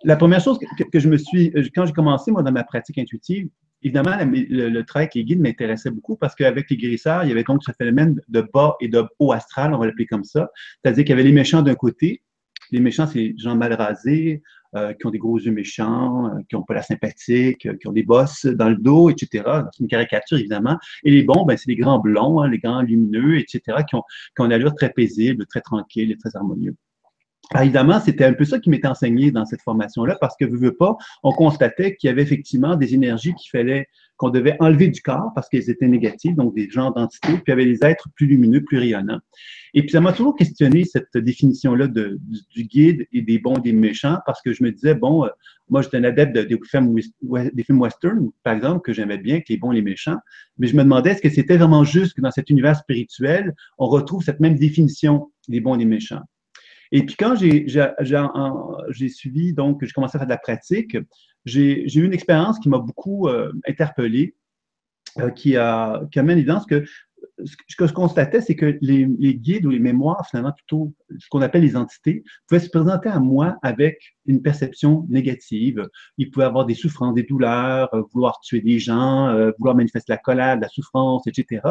la 0.05 0.17
première 0.17 0.41
chose 0.41 0.59
que, 0.93 0.99
je 0.99 1.09
me 1.09 1.17
suis, 1.17 1.53
quand 1.75 1.87
j'ai 1.87 1.93
commencé, 1.93 2.31
moi, 2.31 2.43
dans 2.43 2.53
ma 2.53 2.65
pratique 2.65 2.99
intuitive, 2.99 3.49
évidemment, 3.83 4.17
le, 4.21 4.83
travail 4.83 5.05
avec 5.05 5.15
les 5.15 5.25
guides 5.25 5.41
m'intéressait 5.41 5.91
beaucoup 5.91 6.17
parce 6.17 6.35
qu'avec 6.35 6.71
les 6.71 6.77
guérisseurs, 6.77 7.25
il 7.25 7.29
y 7.29 7.33
avait 7.33 7.45
donc 7.45 7.63
ce 7.65 7.73
phénomène 7.73 8.21
de 8.29 8.41
bas 8.53 8.77
et 8.81 8.89
de 8.89 9.05
haut 9.19 9.33
astral, 9.33 9.75
on 9.75 9.79
va 9.79 9.87
l'appeler 9.87 10.07
comme 10.07 10.25
ça. 10.25 10.51
C'est-à-dire 10.83 11.05
qu'il 11.05 11.11
y 11.11 11.13
avait 11.15 11.23
les 11.23 11.33
méchants 11.33 11.63
d'un 11.63 11.75
côté. 11.75 12.23
Les 12.73 12.81
méchants, 12.81 13.07
c'est 13.07 13.19
les 13.19 13.35
gens 13.39 13.55
mal 13.55 13.73
rasés, 13.75 14.43
euh, 14.75 14.93
qui 14.93 15.07
ont 15.07 15.11
des 15.11 15.19
gros 15.19 15.39
yeux 15.39 15.53
méchants, 15.53 16.27
euh, 16.27 16.41
qui 16.49 16.57
n'ont 16.57 16.63
pas 16.63 16.75
la 16.75 16.83
sympathique, 16.83 17.65
euh, 17.67 17.77
qui 17.81 17.87
ont 17.87 17.93
des 17.93 18.03
bosses 18.03 18.45
dans 18.45 18.69
le 18.69 18.77
dos, 18.77 19.09
etc. 19.09 19.45
C'est 19.73 19.81
une 19.81 19.89
caricature, 19.89 20.37
évidemment. 20.37 20.77
Et 21.05 21.11
les 21.11 21.23
bons, 21.23 21.45
ben, 21.47 21.57
c'est 21.57 21.71
les 21.71 21.77
grands 21.77 22.01
blonds, 22.01 22.41
hein, 22.41 22.49
les 22.49 22.59
grands 22.59 22.83
lumineux, 22.83 23.39
etc., 23.39 23.61
qui 23.89 23.95
ont, 23.95 24.03
qui 24.35 24.43
ont 24.43 24.47
une 24.47 24.53
allure 24.53 24.75
très 24.75 24.91
paisible, 24.91 25.47
très 25.47 25.61
tranquille 25.61 26.11
et 26.11 26.17
très 26.17 26.37
harmonieux. 26.37 26.75
Évidemment, 27.55 28.01
c'était 28.01 28.25
un 28.25 28.33
peu 28.33 28.45
ça 28.45 28.59
qui 28.59 28.71
m'était 28.71 28.89
enseigné 28.89 29.31
dans 29.31 29.45
cette 29.45 29.63
formation-là, 29.63 30.17
parce 30.21 30.37
que, 30.37 30.45
veux, 30.45 30.59
veux 30.59 30.75
pas, 30.75 30.97
on 31.23 31.31
constatait 31.31 31.95
qu'il 31.95 32.09
y 32.09 32.11
avait 32.11 32.23
effectivement 32.23 32.75
des 32.75 32.95
énergies 32.95 33.35
qu'il 33.35 33.51
fallait, 33.51 33.89
qu'on 34.17 34.31
devait 34.31 34.57
enlever 34.61 34.89
du 34.89 35.01
corps 35.01 35.31
parce 35.35 35.49
qu'elles 35.49 35.71
étaient 35.71 35.87
négatives, 35.87 36.35
donc 36.35 36.55
des 36.55 36.69
genres 36.69 36.93
d'entités, 36.93 37.35
puis 37.35 37.43
il 37.47 37.51
y 37.51 37.53
avait 37.53 37.67
des 37.67 37.85
êtres 37.85 38.09
plus 38.17 38.27
lumineux, 38.27 38.65
plus 38.65 38.79
rayonnants. 38.79 39.21
Et 39.75 39.83
puis, 39.83 39.91
ça 39.91 40.01
m'a 40.01 40.13
toujours 40.13 40.35
questionné 40.35 40.85
cette 40.85 41.17
définition-là 41.17 41.87
du, 41.87 42.19
guide 42.65 43.07
et 43.13 43.23
des 43.23 43.39
bons 43.39 43.57
et 43.59 43.61
des 43.61 43.73
méchants, 43.73 44.19
parce 44.27 44.43
que 44.43 44.53
je 44.53 44.65
me 44.65 44.73
disais, 44.73 44.95
bon, 44.95 45.25
euh, 45.25 45.29
moi, 45.69 45.83
j'étais 45.83 45.99
un 45.99 46.05
adepte 46.05 46.37
des, 46.37 46.59
films, 46.69 46.99
des 47.23 47.65
western, 47.69 48.31
par 48.43 48.55
exemple, 48.55 48.81
que 48.81 48.93
j'aimais 48.93 49.19
bien, 49.19 49.39
que 49.41 49.47
les 49.51 49.57
bons 49.57 49.71
et 49.71 49.77
les 49.77 49.83
méchants, 49.83 50.19
mais 50.59 50.67
je 50.67 50.75
me 50.75 50.83
demandais, 50.83 51.11
est-ce 51.11 51.23
que 51.23 51.31
c'était 51.31 51.59
vraiment 51.59 51.85
juste 51.85 52.15
que 52.15 52.23
dans 52.23 52.33
cet 52.33 52.51
univers 52.51 52.77
spirituel, 52.77 53.55
on 53.79 53.87
retrouve 53.87 54.25
cette 54.25 54.41
même 54.41 54.57
définition 54.57 55.31
des 55.47 55.61
bons 55.61 55.77
et 55.77 55.79
des 55.79 55.85
méchants? 55.85 56.23
Et 56.93 57.05
puis 57.05 57.17
quand 57.17 57.35
j'ai 57.37 59.09
suivi, 59.09 59.53
donc 59.53 59.85
j'ai 59.85 59.93
commencé 59.93 60.17
à 60.17 60.21
faire 60.21 60.27
de 60.27 60.33
la 60.33 60.39
pratique, 60.39 60.97
j'ai 61.47 61.99
eu 61.99 62.05
une 62.05 62.13
expérience 62.13 62.59
qui 62.59 62.69
m'a 62.69 62.79
beaucoup 62.79 63.29
euh, 63.29 63.53
interpellé, 63.67 64.35
euh, 65.19 65.31
qui, 65.31 65.57
a, 65.57 66.03
qui 66.11 66.19
a 66.19 66.23
mis 66.23 66.33
en 66.33 66.37
évidence 66.37 66.67
que 66.67 66.85
ce 67.45 67.77
que 67.77 67.87
je 67.87 67.93
constatais, 67.93 68.41
c'est 68.41 68.55
que 68.55 68.79
les, 68.81 69.07
guides 69.35 69.67
ou 69.67 69.71
les 69.71 69.79
mémoires, 69.79 70.27
finalement, 70.29 70.53
plutôt 70.53 70.95
ce 71.19 71.29
qu'on 71.29 71.43
appelle 71.43 71.63
les 71.63 71.77
entités, 71.77 72.25
pouvaient 72.47 72.61
se 72.61 72.69
présenter 72.69 73.09
à 73.09 73.21
moi 73.21 73.57
avec 73.63 73.99
une 74.27 74.43
perception 74.43 75.07
négative. 75.09 75.89
Ils 76.19 76.31
pouvaient 76.31 76.47
avoir 76.47 76.67
des 76.67 76.75
souffrances, 76.75 77.15
des 77.15 77.25
douleurs, 77.25 77.93
euh, 77.95 78.03
vouloir 78.13 78.41
tuer 78.41 78.61
des 78.61 78.79
gens, 78.79 79.35
vouloir 79.59 79.75
manifester 79.75 80.13
la 80.13 80.19
colère, 80.19 80.59
la 80.59 80.69
souffrance, 80.69 81.27
etc. 81.27 81.63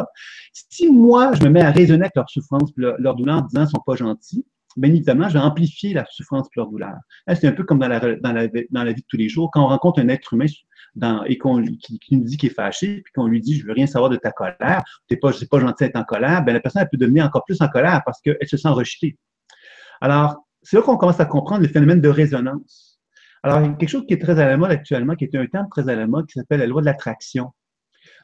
Si 0.52 0.90
moi, 0.90 1.32
je 1.34 1.44
me 1.44 1.50
mets 1.50 1.62
à 1.62 1.70
raisonner 1.70 2.04
avec 2.04 2.16
leurs 2.16 2.30
souffrances, 2.30 2.72
leurs 2.76 3.14
douleurs 3.14 3.38
en 3.38 3.42
disant 3.42 3.60
qu'ils 3.60 3.66
ne 3.66 3.70
sont 3.70 3.84
pas 3.84 3.96
gentils, 3.96 4.44
bien 4.76 4.90
évidemment, 4.90 5.28
je 5.28 5.34
vais 5.34 5.44
amplifier 5.44 5.94
la 5.94 6.04
souffrance 6.10 6.48
leur 6.54 6.68
douleur. 6.68 6.94
C'est 7.28 7.46
un 7.46 7.52
peu 7.52 7.64
comme 7.64 7.78
dans 7.78 7.88
la, 7.88 8.00
dans, 8.16 8.32
la, 8.32 8.46
dans 8.48 8.84
la 8.84 8.92
vie 8.92 9.02
de 9.02 9.06
tous 9.08 9.16
les 9.16 9.28
jours. 9.28 9.50
Quand 9.52 9.64
on 9.64 9.68
rencontre 9.68 10.00
un 10.00 10.08
être 10.08 10.34
humain 10.34 10.46
et 11.26 11.38
qu'on 11.38 11.62
qui, 11.62 12.00
nous 12.12 12.24
dit 12.24 12.36
qu'il 12.36 12.50
est 12.50 12.54
fâché, 12.54 13.02
puis 13.02 13.12
qu'on 13.12 13.26
lui 13.26 13.40
dit 13.40 13.58
je 13.58 13.66
veux 13.66 13.72
rien 13.72 13.86
savoir 13.86 14.10
de 14.10 14.16
ta 14.16 14.30
colère, 14.30 14.82
t'es 15.08 15.16
pas, 15.16 15.32
pas 15.50 15.60
gentil 15.60 15.84
d'être 15.84 15.96
en 15.96 16.04
colère, 16.04 16.44
ben 16.44 16.52
la 16.52 16.60
personne 16.60 16.86
peut 16.90 16.96
devenir 16.96 17.24
encore 17.24 17.44
plus 17.44 17.60
en 17.60 17.68
colère 17.68 18.02
parce 18.04 18.20
qu'elle 18.20 18.36
se 18.46 18.56
sent 18.56 18.68
rejetée. 18.68 19.18
Alors, 20.00 20.46
c'est 20.62 20.76
là 20.76 20.82
qu'on 20.82 20.96
commence 20.96 21.20
à 21.20 21.26
comprendre 21.26 21.62
le 21.62 21.68
phénomène 21.68 22.00
de 22.00 22.08
résonance. 22.08 23.00
Alors, 23.42 23.60
il 23.60 23.66
y 23.66 23.70
a 23.70 23.72
quelque 23.74 23.88
chose 23.88 24.04
qui 24.06 24.14
est 24.14 24.20
très 24.20 24.40
à 24.40 24.46
la 24.46 24.56
mode 24.56 24.70
actuellement, 24.70 25.14
qui 25.14 25.24
est 25.24 25.36
un 25.36 25.46
terme 25.46 25.68
très 25.70 25.88
à 25.88 25.94
la 25.94 26.06
mode, 26.06 26.26
qui 26.26 26.32
s'appelle 26.32 26.60
la 26.60 26.66
loi 26.66 26.80
de 26.80 26.86
l'attraction. 26.86 27.52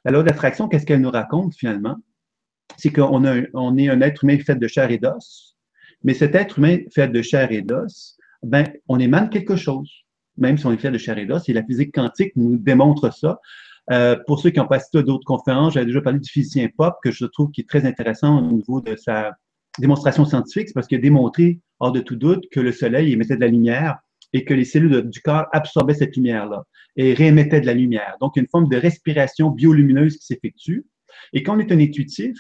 La 0.05 0.11
loi 0.11 0.23
de 0.23 0.29
l'attraction, 0.29 0.69
qu'est-ce 0.69 0.85
qu'elle 0.85 1.01
nous 1.01 1.11
raconte 1.11 1.55
finalement? 1.55 1.97
C'est 2.77 2.91
qu'on 2.91 3.25
on 3.55 3.77
est 3.77 3.89
un 3.89 4.01
être 4.01 4.25
humain 4.25 4.39
fait 4.39 4.57
de 4.57 4.67
chair 4.67 4.91
et 4.91 4.99
d'os, 4.99 5.57
mais 6.05 6.15
cet 6.15 6.35
être 6.35 6.59
humain 6.59 6.79
fait 6.93 7.09
de 7.09 7.23
chair 7.23 7.53
et 7.53 7.63
d'os, 7.63 8.17
ben, 8.43 8.67
on 8.89 8.99
émane 8.99 9.31
quelque 9.31 9.57
chose, 9.57 9.91
même 10.37 10.59
si 10.59 10.67
on 10.67 10.73
est 10.73 10.79
fait 10.79 10.91
de 10.91 10.99
chair 10.99 11.19
et 11.19 11.27
d'os. 11.27 11.49
Et 11.49 11.53
la 11.53 11.65
physique 11.65 11.95
quantique 11.95 12.33
nous 12.37 12.57
démontre 12.57 13.13
ça. 13.15 13.39
Euh, 13.91 14.17
pour 14.27 14.41
ceux 14.41 14.51
qui 14.51 14.59
n'ont 14.59 14.67
pas 14.67 14.77
assisté 14.77 14.99
à 14.99 15.03
d'autres 15.03 15.25
conférences, 15.25 15.75
j'avais 15.75 15.87
déjà 15.87 16.01
parlé 16.01 16.19
du 16.19 16.31
physicien 16.31 16.69
Pop, 16.77 16.95
que 17.03 17.11
je 17.11 17.25
trouve 17.27 17.51
qui 17.51 17.63
est 17.63 17.69
très 17.69 17.85
intéressant 17.85 18.39
au 18.39 18.53
niveau 18.53 18.81
de 18.81 18.97
sa 18.97 19.33
démonstration 19.79 20.25
scientifique, 20.25 20.69
parce 20.75 20.87
qu'il 20.87 20.99
a 20.99 21.01
démontré, 21.01 21.61
hors 21.81 21.93
de 21.93 22.01
tout 22.01 22.17
doute, 22.17 22.45
que 22.53 22.61
le 22.61 22.73
soleil 22.73 23.13
émettait 23.13 23.37
de 23.37 23.41
la 23.41 23.49
lumière 23.49 23.99
et 24.33 24.45
que 24.45 24.55
les 24.55 24.65
cellules 24.65 25.09
du 25.09 25.21
corps 25.21 25.47
absorbaient 25.53 25.95
cette 25.95 26.17
lumière-là 26.17 26.65
et 26.97 27.15
réémettaient 27.15 27.61
de 27.61 27.67
la 27.67 27.75
lumière. 27.75 28.17
Donc, 28.21 28.37
une 28.37 28.47
forme 28.51 28.69
de 28.69 28.77
respiration 28.77 29.51
biolumineuse 29.51 30.17
qui 30.17 30.27
s'effectue. 30.27 30.87
Et 31.33 31.43
quand 31.43 31.57
on 31.57 31.61
est 31.61 31.73
un 31.73 31.81
intuitif, 31.81 32.37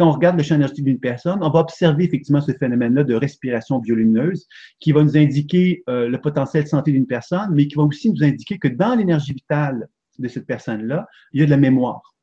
quand 0.00 0.08
on 0.08 0.12
regarde 0.12 0.38
le 0.38 0.42
champ 0.42 0.54
énergétique 0.54 0.86
d'une 0.86 0.98
personne, 0.98 1.40
on 1.42 1.50
va 1.50 1.60
observer 1.60 2.04
effectivement 2.04 2.40
ce 2.40 2.52
phénomène-là 2.52 3.04
de 3.04 3.14
respiration 3.14 3.80
biolumineuse 3.80 4.48
qui 4.78 4.92
va 4.92 5.02
nous 5.04 5.18
indiquer 5.18 5.84
euh, 5.90 6.08
le 6.08 6.18
potentiel 6.18 6.64
de 6.64 6.68
santé 6.70 6.90
d'une 6.90 7.06
personne, 7.06 7.50
mais 7.52 7.68
qui 7.68 7.74
va 7.74 7.82
aussi 7.82 8.10
nous 8.10 8.24
indiquer 8.24 8.58
que 8.58 8.68
dans 8.68 8.94
l'énergie 8.94 9.34
vitale 9.34 9.90
de 10.18 10.26
cette 10.26 10.46
personne-là, 10.46 11.06
il 11.34 11.40
y 11.40 11.42
a 11.42 11.44
de 11.44 11.50
la 11.50 11.58
mémoire. 11.58 12.14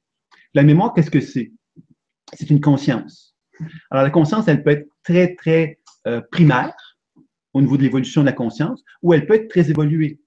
La 0.55 0.63
mémoire, 0.63 0.91
qu'est-ce 0.95 1.11
que 1.11 1.21
c'est? 1.21 1.51
C'est 2.33 2.49
une 2.49 2.61
conscience. 2.61 3.35
Alors, 3.91 4.03
la 4.03 4.09
conscience, 4.09 4.47
elle 4.47 4.63
peut 4.63 4.71
être 4.71 4.89
très, 5.03 5.35
très 5.35 5.77
euh, 6.07 6.21
primaire 6.31 6.73
au 7.53 7.61
niveau 7.61 7.77
de 7.77 7.83
l'évolution 7.83 8.21
de 8.21 8.25
la 8.25 8.33
conscience, 8.33 8.83
ou 9.03 9.13
elle 9.13 9.27
peut 9.27 9.35
être 9.35 9.49
très 9.49 9.69
évoluée. 9.69 10.19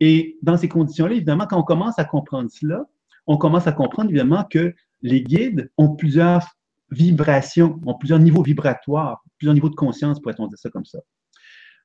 Et 0.00 0.36
dans 0.42 0.58
ces 0.58 0.68
conditions-là, 0.68 1.14
évidemment, 1.14 1.46
quand 1.46 1.58
on 1.58 1.62
commence 1.62 1.98
à 1.98 2.04
comprendre 2.04 2.50
cela, 2.50 2.84
on 3.26 3.38
commence 3.38 3.66
à 3.66 3.72
comprendre 3.72 4.10
évidemment 4.10 4.44
que 4.44 4.74
les 5.00 5.22
guides 5.22 5.70
ont 5.78 5.96
plusieurs 5.96 6.46
vibrations, 6.90 7.80
ont 7.86 7.94
plusieurs 7.94 8.18
niveaux 8.18 8.42
vibratoires, 8.42 9.22
plusieurs 9.38 9.54
niveaux 9.54 9.70
de 9.70 9.74
conscience, 9.74 10.20
pourrait-on 10.20 10.46
dire 10.46 10.58
ça 10.58 10.70
comme 10.70 10.84
ça. 10.84 10.98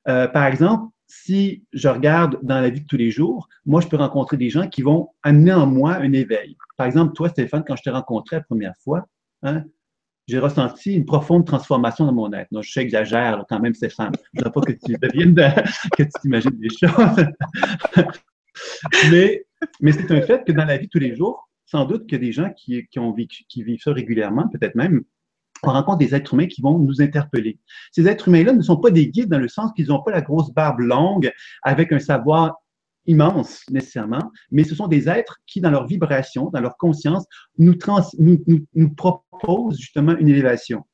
Euh, 0.08 0.28
par 0.28 0.46
exemple, 0.46 0.92
si 1.08 1.64
je 1.72 1.88
regarde 1.88 2.38
dans 2.42 2.60
la 2.60 2.70
vie 2.70 2.80
de 2.80 2.86
tous 2.86 2.96
les 2.96 3.10
jours, 3.10 3.48
moi, 3.64 3.80
je 3.80 3.88
peux 3.88 3.96
rencontrer 3.96 4.36
des 4.36 4.50
gens 4.50 4.68
qui 4.68 4.82
vont 4.82 5.10
amener 5.22 5.52
en 5.52 5.66
moi 5.66 5.94
un 5.94 6.12
éveil. 6.12 6.56
Par 6.76 6.86
exemple, 6.86 7.12
toi, 7.12 7.28
Stéphane, 7.28 7.64
quand 7.66 7.76
je 7.76 7.82
t'ai 7.82 7.90
rencontré 7.90 8.36
la 8.36 8.42
première 8.42 8.74
fois, 8.82 9.06
hein, 9.42 9.64
j'ai 10.26 10.40
ressenti 10.40 10.94
une 10.94 11.04
profonde 11.04 11.46
transformation 11.46 12.06
dans 12.06 12.12
mon 12.12 12.32
être. 12.32 12.48
Donc, 12.50 12.64
je 12.64 12.72
sais 12.72 12.80
j'exagère 12.80 13.44
quand 13.48 13.60
même, 13.60 13.74
Stéphane. 13.74 14.12
Je 14.34 14.40
ne 14.40 14.44
veux 14.44 14.52
pas 14.52 14.60
que 14.60 14.72
tu 14.72 14.96
deviennes, 15.00 15.34
que 15.96 16.02
tu 16.02 16.10
t'imagines 16.20 16.58
des 16.58 16.70
choses. 16.70 17.26
mais 19.10 19.44
mais 19.80 19.92
c'est 19.92 20.10
un 20.10 20.20
fait 20.22 20.44
que 20.44 20.52
dans 20.52 20.64
la 20.64 20.76
vie 20.76 20.86
de 20.86 20.90
tous 20.90 20.98
les 20.98 21.14
jours, 21.14 21.45
sans 21.66 21.84
doute 21.84 22.12
a 22.12 22.18
des 22.18 22.32
gens 22.32 22.50
qui, 22.56 22.86
vivent 23.56 23.82
ça 23.82 23.92
régulièrement, 23.92 24.48
peut-être 24.48 24.74
même, 24.74 25.02
on 25.62 25.70
rencontre 25.70 25.98
des 25.98 26.14
êtres 26.14 26.34
humains 26.34 26.46
qui 26.46 26.60
vont 26.60 26.78
nous 26.78 27.00
interpeller. 27.02 27.58
Ces 27.90 28.06
êtres 28.06 28.28
humains-là 28.28 28.52
ne 28.52 28.62
sont 28.62 28.76
pas 28.76 28.90
des 28.90 29.08
guides 29.08 29.28
dans 29.30 29.38
le 29.38 29.48
sens 29.48 29.72
qu'ils 29.72 29.88
n'ont 29.88 30.02
pas 30.02 30.12
la 30.12 30.20
grosse 30.20 30.52
barbe 30.52 30.80
longue 30.80 31.32
avec 31.62 31.92
un 31.92 31.98
savoir 31.98 32.56
immense 33.06 33.62
nécessairement, 33.70 34.32
mais 34.50 34.64
ce 34.64 34.74
sont 34.74 34.88
des 34.88 35.08
êtres 35.08 35.38
qui, 35.46 35.60
dans 35.60 35.70
leur 35.70 35.86
vibration, 35.86 36.50
dans 36.50 36.60
leur 36.60 36.76
conscience, 36.76 37.24
nous, 37.58 37.76
proposent 38.96 39.78
justement 39.78 40.16
une 40.16 40.28
élévation. 40.28 40.84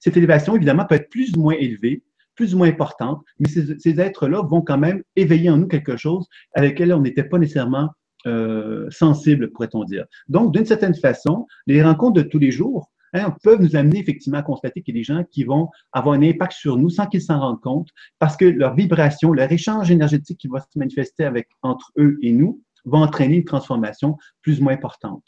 Cette 0.00 0.16
élévation, 0.16 0.56
évidemment, 0.56 0.84
peut 0.84 0.96
être 0.96 1.10
plus 1.10 1.32
ou 1.36 1.42
moins 1.42 1.54
élevée, 1.54 2.02
plus 2.34 2.54
ou 2.54 2.58
moins 2.58 2.68
importante, 2.68 3.22
mais 3.38 3.48
ces 3.48 4.00
êtres-là 4.00 4.42
vont 4.42 4.62
quand 4.62 4.78
même 4.78 5.02
éveiller 5.14 5.50
en 5.50 5.58
nous 5.58 5.68
quelque 5.68 5.96
chose 5.96 6.26
avec 6.54 6.72
lequel 6.72 6.92
on 6.94 7.00
n'était 7.00 7.24
pas 7.24 7.38
nécessairement 7.38 7.90
euh, 8.26 8.86
sensible, 8.90 9.50
pourrait-on 9.50 9.84
dire. 9.84 10.04
Donc, 10.28 10.52
d'une 10.52 10.66
certaine 10.66 10.94
façon, 10.94 11.46
les 11.66 11.82
rencontres 11.82 12.22
de 12.22 12.28
tous 12.28 12.38
les 12.38 12.50
jours 12.50 12.90
hein, 13.14 13.34
peuvent 13.42 13.60
nous 13.60 13.76
amener 13.76 13.98
effectivement 13.98 14.38
à 14.38 14.42
constater 14.42 14.82
qu'il 14.82 14.94
y 14.94 14.98
a 14.98 15.00
des 15.00 15.04
gens 15.04 15.24
qui 15.30 15.44
vont 15.44 15.68
avoir 15.92 16.14
un 16.14 16.22
impact 16.22 16.52
sur 16.52 16.76
nous 16.76 16.90
sans 16.90 17.06
qu'ils 17.06 17.22
s'en 17.22 17.40
rendent 17.40 17.60
compte, 17.60 17.88
parce 18.18 18.36
que 18.36 18.44
leur 18.44 18.74
vibration, 18.74 19.32
leur 19.32 19.50
échange 19.50 19.90
énergétique 19.90 20.38
qui 20.38 20.48
va 20.48 20.60
se 20.60 20.78
manifester 20.78 21.24
avec, 21.24 21.48
entre 21.62 21.92
eux 21.98 22.18
et 22.22 22.32
nous, 22.32 22.62
va 22.84 22.98
entraîner 22.98 23.36
une 23.36 23.44
transformation 23.44 24.16
plus 24.42 24.60
ou 24.60 24.64
moins 24.64 24.74
importante. 24.74 25.24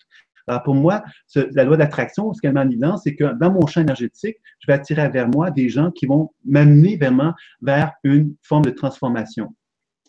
Alors 0.48 0.62
pour 0.62 0.74
moi, 0.74 1.02
la 1.34 1.64
loi 1.64 1.76
d'attraction, 1.76 2.32
ce 2.32 2.40
qu'elle 2.40 2.52
met 2.52 2.60
en 2.60 2.68
évidence, 2.68 3.02
c'est 3.04 3.14
que 3.14 3.38
dans 3.38 3.52
mon 3.52 3.66
champ 3.66 3.80
énergétique, 3.80 4.36
je 4.58 4.66
vais 4.66 4.72
attirer 4.72 5.08
vers 5.08 5.28
moi 5.28 5.50
des 5.50 5.68
gens 5.68 5.90
qui 5.90 6.06
vont 6.06 6.30
m'amener 6.44 6.96
vraiment 6.96 7.32
vers 7.60 7.92
une 8.02 8.34
forme 8.42 8.64
de 8.64 8.70
transformation. 8.70 9.54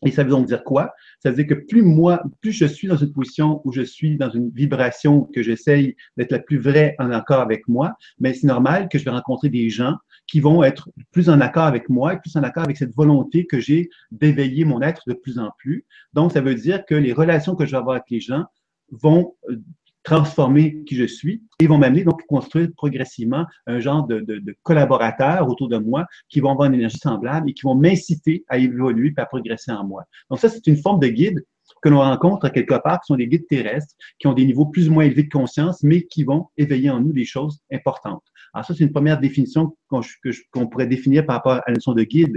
Et 0.05 0.11
ça 0.11 0.23
veut 0.23 0.29
donc 0.29 0.47
dire 0.47 0.63
quoi? 0.63 0.93
Ça 1.19 1.29
veut 1.29 1.35
dire 1.35 1.47
que 1.47 1.65
plus 1.65 1.81
moi, 1.81 2.21
plus 2.41 2.51
je 2.51 2.65
suis 2.65 2.87
dans 2.87 2.97
une 2.97 3.11
position 3.11 3.61
où 3.63 3.71
je 3.71 3.81
suis 3.81 4.17
dans 4.17 4.29
une 4.29 4.49
vibration 4.49 5.23
que 5.33 5.41
j'essaye 5.41 5.95
d'être 6.17 6.31
la 6.31 6.39
plus 6.39 6.57
vraie 6.57 6.95
en 6.99 7.11
accord 7.11 7.41
avec 7.41 7.67
moi, 7.67 7.93
mais 8.19 8.33
c'est 8.33 8.47
normal 8.47 8.89
que 8.89 8.97
je 8.97 9.05
vais 9.05 9.11
rencontrer 9.11 9.49
des 9.49 9.69
gens 9.69 9.95
qui 10.27 10.39
vont 10.39 10.63
être 10.63 10.89
plus 11.11 11.29
en 11.29 11.39
accord 11.41 11.63
avec 11.63 11.89
moi 11.89 12.13
et 12.13 12.17
plus 12.17 12.35
en 12.35 12.43
accord 12.43 12.63
avec 12.63 12.77
cette 12.77 12.95
volonté 12.95 13.45
que 13.45 13.59
j'ai 13.59 13.89
d'éveiller 14.11 14.65
mon 14.65 14.81
être 14.81 15.03
de 15.07 15.13
plus 15.13 15.39
en 15.39 15.51
plus. 15.57 15.85
Donc, 16.13 16.31
ça 16.31 16.41
veut 16.41 16.55
dire 16.55 16.85
que 16.85 16.95
les 16.95 17.13
relations 17.13 17.55
que 17.55 17.65
je 17.65 17.71
vais 17.71 17.77
avoir 17.77 17.95
avec 17.95 18.09
les 18.09 18.19
gens 18.19 18.45
vont 18.91 19.35
euh, 19.49 19.61
transformer 20.03 20.83
qui 20.83 20.95
je 20.95 21.05
suis 21.05 21.43
et 21.59 21.67
vont 21.67 21.77
m'amener 21.77 22.03
donc 22.03 22.25
construire 22.27 22.69
progressivement 22.75 23.45
un 23.67 23.79
genre 23.79 24.05
de, 24.05 24.19
de, 24.19 24.55
collaborateurs 24.63 25.47
autour 25.47 25.69
de 25.69 25.77
moi 25.77 26.05
qui 26.29 26.39
vont 26.39 26.51
avoir 26.51 26.67
une 26.67 26.75
énergie 26.75 26.97
semblable 26.97 27.49
et 27.49 27.53
qui 27.53 27.63
vont 27.63 27.75
m'inciter 27.75 28.43
à 28.49 28.57
évoluer 28.57 29.13
et 29.17 29.21
à 29.21 29.25
progresser 29.25 29.71
en 29.71 29.85
moi. 29.85 30.03
Donc 30.29 30.39
ça, 30.39 30.49
c'est 30.49 30.67
une 30.67 30.77
forme 30.77 30.99
de 30.99 31.07
guide 31.07 31.43
que 31.81 31.89
l'on 31.89 31.99
rencontre 31.99 32.49
quelque 32.49 32.75
part, 32.75 32.99
qui 33.01 33.07
sont 33.07 33.15
des 33.15 33.27
guides 33.27 33.47
terrestres, 33.47 33.95
qui 34.19 34.27
ont 34.27 34.33
des 34.33 34.45
niveaux 34.45 34.65
plus 34.65 34.89
ou 34.89 34.93
moins 34.93 35.05
élevés 35.05 35.23
de 35.23 35.29
conscience, 35.29 35.83
mais 35.83 36.03
qui 36.03 36.23
vont 36.23 36.47
éveiller 36.57 36.89
en 36.89 36.99
nous 36.99 37.13
des 37.13 37.25
choses 37.25 37.59
importantes. 37.71 38.23
Alors 38.53 38.65
ça, 38.65 38.73
c'est 38.73 38.83
une 38.83 38.91
première 38.91 39.19
définition 39.19 39.75
qu'on 39.89 40.67
pourrait 40.67 40.87
définir 40.87 41.25
par 41.25 41.37
rapport 41.37 41.53
à 41.53 41.63
la 41.67 41.73
notion 41.73 41.93
de 41.93 42.03
guide. 42.03 42.35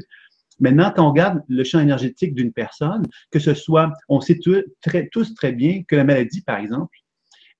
Maintenant, 0.58 0.90
quand 0.94 1.06
on 1.06 1.10
regarde 1.10 1.42
le 1.48 1.64
champ 1.64 1.80
énergétique 1.80 2.34
d'une 2.34 2.52
personne, 2.52 3.02
que 3.30 3.38
ce 3.38 3.52
soit, 3.54 3.92
on 4.08 4.20
sait 4.20 4.38
tous 4.38 5.34
très 5.34 5.52
bien 5.52 5.82
que 5.86 5.96
la 5.96 6.04
maladie, 6.04 6.40
par 6.40 6.58
exemple, 6.58 6.96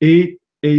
et, 0.01 0.39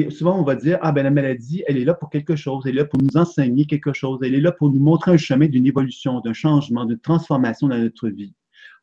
souvent, 0.09 0.39
on 0.39 0.43
va 0.43 0.55
dire, 0.55 0.79
ah 0.81 0.91
ben 0.91 1.03
la 1.03 1.11
maladie, 1.11 1.63
elle 1.67 1.77
est 1.77 1.85
là 1.85 1.93
pour 1.93 2.09
quelque 2.09 2.35
chose, 2.35 2.63
elle 2.65 2.75
est 2.75 2.79
là 2.79 2.85
pour 2.85 3.01
nous 3.01 3.15
enseigner 3.15 3.65
quelque 3.65 3.93
chose, 3.93 4.19
elle 4.21 4.35
est 4.35 4.41
là 4.41 4.51
pour 4.51 4.69
nous 4.69 4.79
montrer 4.79 5.11
un 5.11 5.17
chemin 5.17 5.47
d'une 5.47 5.65
évolution, 5.65 6.19
d'un 6.19 6.33
changement, 6.33 6.85
d'une 6.85 6.99
transformation 6.99 7.67
dans 7.67 7.77
notre 7.77 8.09
vie. 8.09 8.33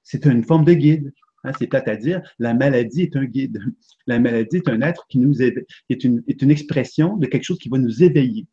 C'est 0.02 0.24
une 0.26 0.44
forme 0.44 0.64
de 0.64 0.72
guide. 0.72 1.12
Hein, 1.44 1.52
c'est 1.58 1.66
peut-être 1.66 1.88
à 1.88 1.96
dire, 1.96 2.22
la 2.38 2.54
maladie 2.54 3.02
est 3.02 3.16
un 3.16 3.24
guide. 3.24 3.60
La 4.06 4.18
maladie 4.18 4.56
est 4.56 4.68
un 4.68 4.82
être 4.82 5.06
qui 5.08 5.18
nous 5.18 5.42
est, 5.42 5.54
une, 6.04 6.22
est 6.28 6.42
une 6.42 6.50
expression 6.50 7.16
de 7.16 7.26
quelque 7.26 7.44
chose 7.44 7.58
qui 7.58 7.70
va 7.70 7.78
nous 7.78 8.02
éveiller. 8.02 8.46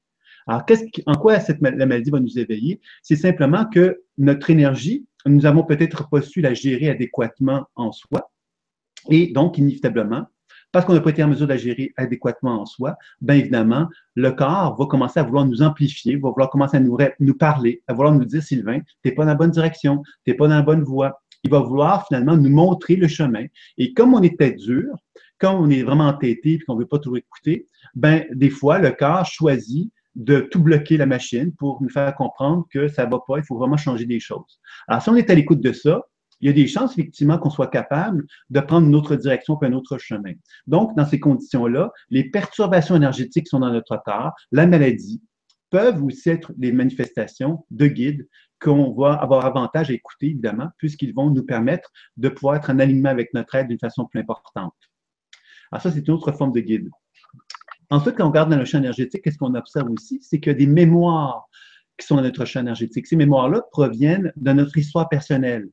Alors, 0.48 0.64
en 1.06 1.16
quoi 1.16 1.42
cette, 1.42 1.62
la 1.62 1.86
maladie 1.86 2.10
va 2.10 2.22
nous 2.22 2.40
éveiller? 2.40 2.80
C'est 3.02 3.18
simplement 3.18 3.66
que 3.66 4.02
notre 4.18 4.50
énergie, 4.50 5.06
nous 5.26 5.46
avons 5.46 5.64
peut-être 5.64 6.10
pas 6.10 6.22
su 6.22 6.40
la 6.40 6.54
gérer 6.54 6.90
adéquatement 6.90 7.66
en 7.76 7.92
soi. 7.92 8.32
Et 9.10 9.28
donc, 9.28 9.58
inévitablement, 9.58 10.28
parce 10.72 10.86
qu'on 10.86 10.94
n'a 10.94 11.01
pas 11.01 11.10
été 11.10 11.24
en 11.24 11.28
mesure 11.28 11.48
de 11.48 11.54
la 11.54 11.58
gérer 11.58 11.94
adéquatement 11.98 12.62
en 12.62 12.66
soi, 12.66 12.98
bien 13.22 13.36
évidemment, 13.36 13.88
le 14.16 14.32
corps 14.32 14.75
va 14.78 14.86
commencer 14.86 15.20
à 15.20 15.24
vouloir 15.24 15.46
nous 15.46 15.62
amplifier, 15.62 16.16
va 16.16 16.30
vouloir 16.30 16.50
commencer 16.50 16.78
à 16.78 16.80
nous, 16.80 17.34
parler, 17.34 17.82
à 17.88 17.94
vouloir 17.94 18.13
nous 18.13 18.25
dire, 18.25 18.42
Sylvain, 18.42 18.80
tu 18.80 18.96
n'es 19.06 19.12
pas 19.12 19.24
dans 19.24 19.32
la 19.32 19.36
bonne 19.36 19.51
direction, 19.51 20.01
tu 20.25 20.32
n'es 20.32 20.38
pas 20.38 20.48
dans 20.48 20.56
la 20.56 20.62
bonne 20.62 20.84
voie. 20.84 21.22
Il 21.44 21.50
va 21.50 21.60
vouloir 21.60 22.08
finalement 22.08 22.38
nous 22.38 22.50
montrer 22.50 22.96
le 22.96 23.08
chemin. 23.08 23.46
Et 23.78 23.94
comme 23.94 24.13
on 24.13 24.22
tête 24.22 24.58
dure, 24.58 24.96
comme 25.40 25.56
on 25.56 25.70
est 25.70 25.82
vraiment 25.82 26.08
entêté 26.08 26.54
et 26.54 26.60
qu'on 26.60 26.75
ne 26.75 26.82
veut 26.82 26.88
pas 26.88 27.00
toujours 27.00 27.18
écouter, 27.18 27.68
ben 27.96 28.25
des 28.32 28.51
fois, 28.51 28.78
le 28.78 28.92
corps 28.92 29.25
choisit 29.25 29.92
de 30.16 30.42
tout 30.42 30.62
bloquer 30.62 30.98
la 30.98 31.06
machine 31.06 31.54
pour 31.54 31.82
nous 31.82 31.90
faire 31.90 32.13
comprendre 32.16 32.68
que 32.70 32.88
ça 32.88 33.06
va 33.06 33.20
pas, 33.25 33.38
il 33.38 33.44
faut 33.44 33.58
vraiment 33.58 33.78
changer 33.78 34.06
des 34.06 34.20
choses. 34.20 34.60
Alors, 34.88 35.01
si 35.01 35.10
on 35.10 35.16
est 35.16 35.30
à 35.30 35.36
l'écoute 35.36 35.62
de 35.62 35.72
ça, 35.72 36.06
il 36.41 36.48
y 36.48 36.50
a 36.50 36.53
des 36.53 36.67
chances, 36.67 36.93
effectivement, 36.93 37.38
qu'on 37.38 37.50
soit 37.50 37.67
capable 37.67 38.25
de 38.50 38.60
prendre 38.60 38.88
une 38.88 38.95
autre 38.95 39.15
direction 39.15 39.57
puis 39.57 39.69
un 39.69 39.74
autre 39.74 39.98
chemin. 39.98 40.33
Donc, 40.67 40.95
dans 40.95 41.05
ces 41.05 41.19
conditions-là, 41.19 41.91
les 42.10 42.29
perturbations 42.29 42.95
énergétiques 42.95 43.45
qui 43.45 43.50
sont 43.50 43.60
dans 43.60 43.71
notre 43.71 44.01
corps, 44.03 44.33
la 44.51 44.65
maladie, 44.65 45.21
peuvent 45.69 46.03
aussi 46.03 46.29
être 46.29 46.51
des 46.57 46.71
manifestations 46.71 47.65
de 47.71 47.88
guides 47.88 48.27
qu'on 48.60 48.93
va 48.93 49.13
avoir 49.13 49.45
avantage 49.45 49.89
à 49.89 49.93
écouter, 49.93 50.27
évidemment, 50.27 50.69
puisqu'ils 50.77 51.13
vont 51.13 51.31
nous 51.31 51.43
permettre 51.43 51.89
de 52.17 52.29
pouvoir 52.29 52.57
être 52.57 52.69
en 52.69 52.77
alignement 52.77 53.10
avec 53.10 53.33
notre 53.33 53.55
aide 53.55 53.69
d'une 53.69 53.79
façon 53.79 54.05
plus 54.05 54.19
importante. 54.19 54.75
Alors 55.71 55.81
ça, 55.81 55.91
c'est 55.91 56.05
une 56.05 56.13
autre 56.13 56.31
forme 56.33 56.51
de 56.51 56.60
guide. 56.60 56.89
Ensuite, 57.89 58.15
quand 58.15 58.25
on 58.25 58.29
regarde 58.29 58.50
dans 58.51 58.57
le 58.57 58.65
champ 58.65 58.77
énergétique, 58.77 59.24
qu'est-ce 59.24 59.38
qu'on 59.38 59.55
observe 59.55 59.89
aussi? 59.89 60.19
C'est 60.21 60.39
qu'il 60.39 60.51
y 60.51 60.55
a 60.55 60.57
des 60.57 60.67
mémoires 60.67 61.48
qui 61.98 62.05
sont 62.05 62.15
dans 62.15 62.21
notre 62.21 62.45
champ 62.45 62.62
énergétique. 62.62 63.07
Ces 63.07 63.15
mémoires-là 63.15 63.62
proviennent 63.71 64.31
de 64.36 64.51
notre 64.51 64.77
histoire 64.77 65.10
personnelle. 65.10 65.69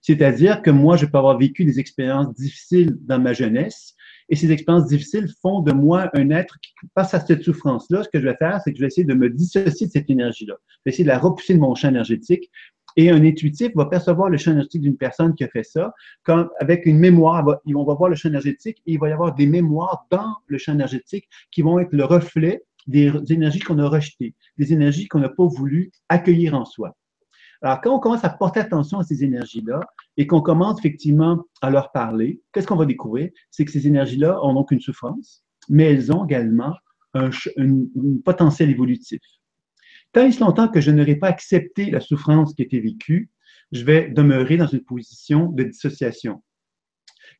C'est-à-dire 0.00 0.62
que 0.62 0.70
moi, 0.70 0.96
je 0.96 1.06
peux 1.06 1.18
avoir 1.18 1.38
vécu 1.38 1.64
des 1.64 1.80
expériences 1.80 2.32
difficiles 2.34 2.96
dans 3.00 3.18
ma 3.18 3.32
jeunesse 3.32 3.94
et 4.28 4.36
ces 4.36 4.52
expériences 4.52 4.88
difficiles 4.88 5.28
font 5.40 5.60
de 5.60 5.72
moi 5.72 6.10
un 6.12 6.30
être 6.30 6.58
qui 6.60 6.72
passe 6.94 7.14
à 7.14 7.20
cette 7.20 7.42
souffrance-là. 7.42 8.04
Ce 8.04 8.08
que 8.08 8.20
je 8.20 8.28
vais 8.28 8.36
faire, 8.36 8.60
c'est 8.62 8.72
que 8.72 8.76
je 8.76 8.82
vais 8.82 8.88
essayer 8.88 9.06
de 9.06 9.14
me 9.14 9.30
dissocier 9.30 9.86
de 9.86 9.92
cette 9.92 10.10
énergie-là. 10.10 10.54
Je 10.58 10.76
vais 10.84 10.90
essayer 10.92 11.04
de 11.04 11.08
la 11.08 11.18
repousser 11.18 11.54
de 11.54 11.60
mon 11.60 11.74
champ 11.74 11.88
énergétique. 11.88 12.50
Et 12.96 13.10
un 13.10 13.24
intuitif 13.24 13.70
va 13.74 13.86
percevoir 13.86 14.28
le 14.28 14.36
champ 14.36 14.50
énergétique 14.50 14.82
d'une 14.82 14.96
personne 14.96 15.34
qui 15.34 15.44
a 15.44 15.48
fait 15.48 15.62
ça, 15.62 15.94
comme 16.24 16.50
avec 16.60 16.84
une 16.84 16.98
mémoire. 16.98 17.46
On 17.66 17.84
va 17.84 17.94
voir 17.94 18.10
le 18.10 18.16
champ 18.16 18.28
énergétique 18.28 18.82
et 18.86 18.92
il 18.92 18.98
va 18.98 19.08
y 19.08 19.12
avoir 19.12 19.34
des 19.34 19.46
mémoires 19.46 20.06
dans 20.10 20.34
le 20.46 20.58
champ 20.58 20.74
énergétique 20.74 21.28
qui 21.50 21.62
vont 21.62 21.78
être 21.78 21.92
le 21.92 22.04
reflet 22.04 22.64
des 22.86 23.12
énergies 23.30 23.60
qu'on 23.60 23.78
a 23.78 23.88
rejetées, 23.88 24.34
des 24.58 24.72
énergies 24.72 25.08
qu'on 25.08 25.20
n'a 25.20 25.28
pas 25.28 25.46
voulu 25.46 25.90
accueillir 26.08 26.54
en 26.54 26.64
soi. 26.64 26.96
Alors, 27.60 27.80
quand 27.80 27.94
on 27.94 27.98
commence 27.98 28.24
à 28.24 28.30
porter 28.30 28.60
attention 28.60 28.98
à 28.98 29.04
ces 29.04 29.24
énergies-là 29.24 29.80
et 30.16 30.26
qu'on 30.26 30.40
commence 30.40 30.78
effectivement 30.78 31.44
à 31.60 31.70
leur 31.70 31.90
parler, 31.90 32.40
qu'est-ce 32.52 32.66
qu'on 32.66 32.76
va 32.76 32.86
découvrir? 32.86 33.30
C'est 33.50 33.64
que 33.64 33.72
ces 33.72 33.86
énergies-là 33.86 34.44
ont 34.44 34.54
donc 34.54 34.70
une 34.70 34.80
souffrance, 34.80 35.44
mais 35.68 35.92
elles 35.92 36.12
ont 36.12 36.24
également 36.24 36.74
un, 37.14 37.30
potentiel 38.24 38.70
évolutif. 38.70 39.20
Tant 40.12 40.24
il 40.24 40.38
longtemps 40.38 40.68
que 40.68 40.80
je 40.80 40.90
n'aurai 40.90 41.16
pas 41.16 41.28
accepté 41.28 41.90
la 41.90 42.00
souffrance 42.00 42.54
qui 42.54 42.62
a 42.62 42.64
été 42.64 42.80
vécue, 42.80 43.30
je 43.72 43.84
vais 43.84 44.08
demeurer 44.08 44.56
dans 44.56 44.66
une 44.66 44.84
position 44.84 45.50
de 45.50 45.64
dissociation. 45.64 46.42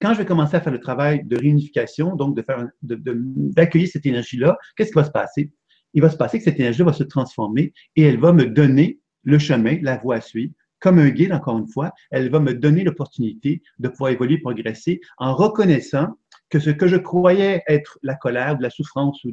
Quand 0.00 0.12
je 0.12 0.18
vais 0.18 0.26
commencer 0.26 0.56
à 0.56 0.60
faire 0.60 0.72
le 0.72 0.80
travail 0.80 1.24
de 1.24 1.36
réunification, 1.36 2.14
donc 2.14 2.36
de 2.36 2.44
d'accueillir 2.82 3.88
cette 3.88 4.04
énergie-là, 4.04 4.56
qu'est-ce 4.76 4.90
qui 4.90 4.98
va 4.98 5.04
se 5.04 5.10
passer? 5.10 5.52
Il 5.94 6.02
va 6.02 6.10
se 6.10 6.16
passer 6.16 6.38
que 6.38 6.44
cette 6.44 6.60
énergie 6.60 6.82
va 6.82 6.92
se 6.92 7.04
transformer 7.04 7.72
et 7.96 8.02
elle 8.02 8.20
va 8.20 8.32
me 8.32 8.46
donner 8.46 9.00
le 9.28 9.38
chemin, 9.38 9.78
la 9.82 9.98
voie 9.98 10.16
à 10.16 10.20
suivre. 10.22 10.54
Comme 10.80 10.98
un 10.98 11.10
guide, 11.10 11.32
encore 11.32 11.58
une 11.58 11.68
fois, 11.68 11.92
elle 12.10 12.30
va 12.30 12.40
me 12.40 12.54
donner 12.54 12.82
l'opportunité 12.82 13.62
de 13.78 13.88
pouvoir 13.88 14.10
évoluer, 14.10 14.38
progresser 14.38 15.00
en 15.18 15.34
reconnaissant 15.34 16.16
que 16.48 16.58
ce 16.58 16.70
que 16.70 16.88
je 16.88 16.96
croyais 16.96 17.62
être 17.68 17.98
la 18.02 18.14
colère, 18.14 18.56
la 18.58 18.70
souffrance 18.70 19.22
ou 19.24 19.32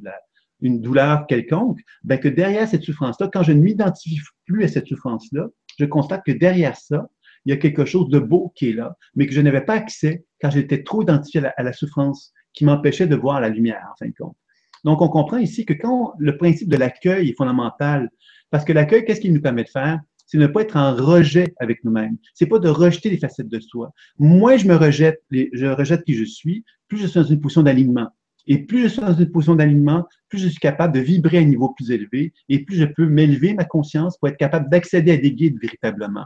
une 0.60 0.82
douleur 0.82 1.28
quelconque, 1.28 1.80
ben 2.04 2.20
que 2.20 2.28
derrière 2.28 2.68
cette 2.68 2.84
souffrance-là, 2.84 3.30
quand 3.32 3.44
je 3.44 3.54
ne 3.54 3.62
m'identifie 3.62 4.20
plus 4.46 4.66
à 4.66 4.68
cette 4.68 4.88
souffrance-là, 4.88 5.48
je 5.80 5.86
constate 5.86 6.26
que 6.26 6.34
derrière 6.34 6.76
ça, 6.76 7.08
il 7.46 7.52
y 7.52 7.54
a 7.54 7.58
quelque 7.58 7.86
chose 7.86 8.10
de 8.10 8.20
beau 8.20 8.52
qui 8.56 8.72
est 8.72 8.74
là, 8.74 8.98
mais 9.16 9.28
que 9.28 9.34
je 9.34 9.40
n'avais 9.40 9.62
pas 9.62 9.76
accès 9.76 10.26
car 10.40 10.52
j'étais 10.52 10.84
trop 10.84 11.04
identifié 11.04 11.42
à 11.56 11.64
la, 11.64 11.72
souffrance 11.72 12.34
qui 12.54 12.66
m'empêchait 12.66 13.08
de 13.08 13.16
voir 13.16 13.40
la 13.40 13.48
lumière, 13.48 13.88
en 13.94 13.96
fin 13.98 14.08
de 14.08 14.16
compte. 14.18 14.36
Donc, 14.84 15.02
on 15.02 15.10
comprend 15.10 15.38
ici 15.38 15.66
que 15.66 15.74
quand 15.74 16.14
le 16.18 16.38
principe 16.38 16.70
de 16.70 16.78
l'accueil 16.78 17.30
est 17.30 17.38
fondamental, 17.38 18.10
parce 18.56 18.64
que 18.64 18.72
l'accueil, 18.72 19.04
qu'est-ce 19.04 19.20
qu'il 19.20 19.34
nous 19.34 19.42
permet 19.42 19.66
de 19.66 19.68
faire? 19.70 20.00
C'est 20.28 20.38
ne 20.38 20.48
pas 20.48 20.62
être 20.62 20.78
en 20.78 20.96
rejet 20.96 21.54
avec 21.60 21.84
nous-mêmes. 21.84 22.16
C'est 22.34 22.46
pas 22.46 22.58
de 22.58 22.70
rejeter 22.70 23.10
les 23.10 23.18
facettes 23.18 23.50
de 23.50 23.60
soi. 23.60 23.92
Moins 24.18 24.56
je 24.56 24.66
me 24.66 24.78
rejette, 24.78 25.22
je 25.30 25.66
rejette 25.66 26.06
qui 26.06 26.14
je 26.14 26.24
suis, 26.24 26.64
plus 26.88 26.98
je 26.98 27.08
suis 27.08 27.20
dans 27.20 27.26
une 27.26 27.42
position 27.42 27.64
d'alignement. 27.64 28.08
Et 28.48 28.60
plus 28.60 28.84
je 28.84 28.88
suis 28.88 29.02
dans 29.02 29.14
une 29.14 29.30
position 29.30 29.56
d'alignement, 29.56 30.08
plus 30.30 30.40
je 30.40 30.48
suis 30.48 30.62
capable 30.62 30.94
de 30.94 31.02
vibrer 31.02 31.40
à 31.40 31.42
un 31.42 31.44
niveau 31.44 31.68
plus 31.68 31.92
élevé 31.92 32.32
et 32.48 32.64
plus 32.64 32.78
je 32.78 32.86
peux 32.86 33.06
m'élever 33.06 33.56
ma 33.56 33.66
conscience 33.66 34.18
pour 34.18 34.30
être 34.30 34.38
capable 34.38 34.70
d'accéder 34.70 35.12
à 35.12 35.18
des 35.18 35.34
guides 35.34 35.60
véritablement. 35.62 36.24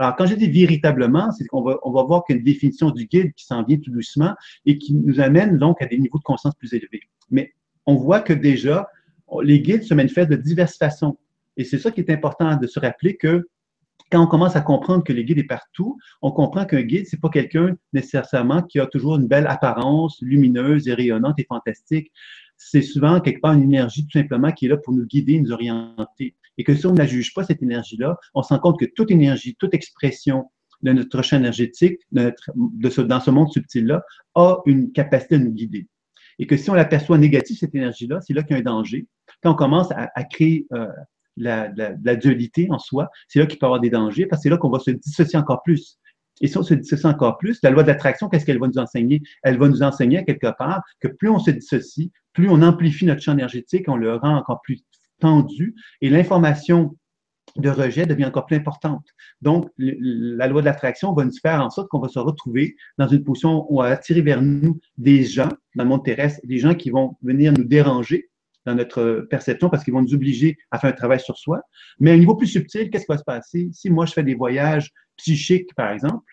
Alors, 0.00 0.16
quand 0.16 0.26
je 0.26 0.34
dis 0.34 0.50
véritablement, 0.50 1.30
c'est 1.30 1.46
qu'on 1.46 1.62
va, 1.62 1.78
on 1.84 1.92
va 1.92 2.02
voir 2.02 2.24
qu'il 2.24 2.34
y 2.34 2.38
a 2.38 2.40
une 2.40 2.44
définition 2.44 2.90
du 2.90 3.06
guide 3.06 3.32
qui 3.34 3.44
s'en 3.44 3.62
vient 3.62 3.78
tout 3.78 3.92
doucement 3.92 4.34
et 4.66 4.78
qui 4.78 4.94
nous 4.94 5.20
amène 5.20 5.58
donc 5.58 5.80
à 5.80 5.86
des 5.86 5.96
niveaux 5.96 6.18
de 6.18 6.24
conscience 6.24 6.56
plus 6.56 6.74
élevés. 6.74 7.02
Mais 7.30 7.52
on 7.86 7.94
voit 7.94 8.18
que 8.18 8.32
déjà, 8.32 8.88
les 9.44 9.60
guides 9.60 9.84
se 9.84 9.94
manifestent 9.94 10.30
de 10.30 10.34
diverses 10.34 10.76
façons. 10.76 11.16
Et 11.58 11.64
c'est 11.64 11.78
ça 11.78 11.90
qui 11.90 12.00
est 12.00 12.10
important 12.10 12.56
de 12.56 12.66
se 12.66 12.80
rappeler 12.80 13.16
que 13.16 13.46
quand 14.10 14.22
on 14.22 14.26
commence 14.26 14.56
à 14.56 14.60
comprendre 14.60 15.04
que 15.04 15.12
le 15.12 15.22
guide 15.22 15.38
est 15.38 15.44
partout, 15.44 15.98
on 16.22 16.30
comprend 16.30 16.64
qu'un 16.64 16.82
guide, 16.82 17.06
c'est 17.06 17.20
pas 17.20 17.28
quelqu'un 17.28 17.76
nécessairement 17.92 18.62
qui 18.62 18.80
a 18.80 18.86
toujours 18.86 19.16
une 19.16 19.26
belle 19.26 19.46
apparence 19.46 20.18
lumineuse 20.22 20.88
et 20.88 20.94
rayonnante 20.94 21.38
et 21.38 21.44
fantastique. 21.44 22.10
C'est 22.56 22.80
souvent 22.80 23.20
quelque 23.20 23.40
part 23.40 23.52
une 23.52 23.64
énergie 23.64 24.06
tout 24.06 24.18
simplement 24.18 24.50
qui 24.52 24.66
est 24.66 24.68
là 24.68 24.78
pour 24.78 24.94
nous 24.94 25.04
guider, 25.04 25.38
nous 25.38 25.52
orienter. 25.52 26.34
Et 26.56 26.64
que 26.64 26.74
si 26.74 26.86
on 26.86 26.92
ne 26.92 26.98
la 26.98 27.06
juge 27.06 27.34
pas, 27.34 27.44
cette 27.44 27.62
énergie-là, 27.62 28.16
on 28.34 28.42
se 28.42 28.54
rend 28.54 28.60
compte 28.60 28.80
que 28.80 28.86
toute 28.86 29.10
énergie, 29.10 29.54
toute 29.56 29.74
expression 29.74 30.50
de 30.82 30.92
notre 30.92 31.22
champ 31.22 31.36
énergétique, 31.36 31.98
de 32.12 32.32
dans 33.02 33.20
ce 33.20 33.30
monde 33.30 33.52
subtil-là, 33.52 34.02
a 34.36 34.58
une 34.64 34.90
capacité 34.92 35.38
de 35.38 35.44
nous 35.44 35.52
guider. 35.52 35.86
Et 36.38 36.46
que 36.46 36.56
si 36.56 36.70
on 36.70 36.74
l'aperçoit 36.74 37.18
négative, 37.18 37.58
cette 37.58 37.74
énergie-là, 37.74 38.20
c'est 38.20 38.32
là, 38.32 38.42
qu'il 38.42 38.52
y 38.52 38.54
a 38.54 38.60
un 38.60 38.62
danger. 38.62 39.06
Quand 39.42 39.52
on 39.52 39.56
commence 39.56 39.90
à, 39.90 40.08
à 40.14 40.24
créer 40.24 40.66
euh, 40.72 40.86
la, 41.38 42.16
dualité 42.16 42.68
en 42.70 42.78
soi, 42.78 43.08
c'est 43.28 43.38
là 43.38 43.46
qu'il 43.46 43.58
peut 43.58 43.66
y 43.66 43.68
avoir 43.68 43.80
des 43.80 43.90
dangers 43.90 44.26
parce 44.26 44.40
que 44.40 44.42
c'est 44.44 44.50
là 44.50 44.58
qu'on 44.58 44.70
va 44.70 44.78
se 44.78 44.90
dissocier 44.90 45.38
encore 45.38 45.62
plus. 45.62 45.98
Et 46.40 46.46
si 46.46 46.56
on 46.56 46.62
se 46.62 46.74
dissocie 46.74 47.06
encore 47.06 47.38
plus, 47.38 47.58
la 47.62 47.70
loi 47.70 47.82
de 47.82 47.88
l'attraction, 47.88 48.28
qu'est-ce 48.28 48.44
qu'elle 48.46 48.60
va 48.60 48.68
nous 48.68 48.78
enseigner? 48.78 49.22
Elle 49.42 49.58
va 49.58 49.68
nous 49.68 49.82
enseigner 49.82 50.24
quelque 50.24 50.56
part 50.56 50.82
que 51.00 51.08
plus 51.08 51.28
on 51.28 51.38
se 51.38 51.50
dissocie, 51.50 52.12
plus 52.32 52.48
on 52.48 52.62
amplifie 52.62 53.06
notre 53.06 53.22
champ 53.22 53.32
énergétique, 53.32 53.88
on 53.88 53.96
le 53.96 54.14
rend 54.14 54.36
encore 54.36 54.60
plus 54.62 54.82
tendu 55.20 55.74
et 56.00 56.10
l'information 56.10 56.96
de 57.56 57.70
rejet 57.70 58.06
devient 58.06 58.26
encore 58.26 58.46
plus 58.46 58.56
importante. 58.56 59.04
Donc, 59.40 59.68
la 59.78 60.46
loi 60.46 60.60
de 60.60 60.66
l'attraction 60.66 61.12
va 61.12 61.24
nous 61.24 61.32
faire 61.42 61.60
en 61.60 61.70
sorte 61.70 61.88
qu'on 61.88 61.98
va 61.98 62.08
se 62.08 62.18
retrouver 62.18 62.76
dans 62.98 63.08
une 63.08 63.24
position 63.24 63.66
où 63.68 63.80
on 63.80 63.82
va 63.82 63.90
attirer 63.90 64.20
vers 64.20 64.42
nous 64.42 64.78
des 64.96 65.24
gens 65.24 65.48
dans 65.74 65.84
le 65.84 65.88
monde 65.88 66.04
terrestre, 66.04 66.40
des 66.44 66.58
gens 66.58 66.74
qui 66.74 66.90
vont 66.90 67.16
venir 67.22 67.52
nous 67.52 67.64
déranger 67.64 68.27
dans 68.68 68.74
notre 68.74 69.26
perception 69.30 69.70
parce 69.70 69.82
qu'ils 69.82 69.94
vont 69.94 70.02
nous 70.02 70.14
obliger 70.14 70.58
à 70.70 70.78
faire 70.78 70.90
un 70.90 70.94
travail 70.94 71.20
sur 71.20 71.38
soi. 71.38 71.60
Mais 71.98 72.10
à 72.10 72.14
un 72.14 72.18
niveau 72.18 72.36
plus 72.36 72.46
subtil, 72.46 72.90
qu'est-ce 72.90 73.04
qui 73.04 73.12
va 73.12 73.18
se 73.18 73.24
passer? 73.24 73.68
Si 73.72 73.90
moi, 73.90 74.06
je 74.06 74.12
fais 74.12 74.22
des 74.22 74.34
voyages 74.34 74.90
psychiques, 75.16 75.74
par 75.74 75.90
exemple, 75.90 76.24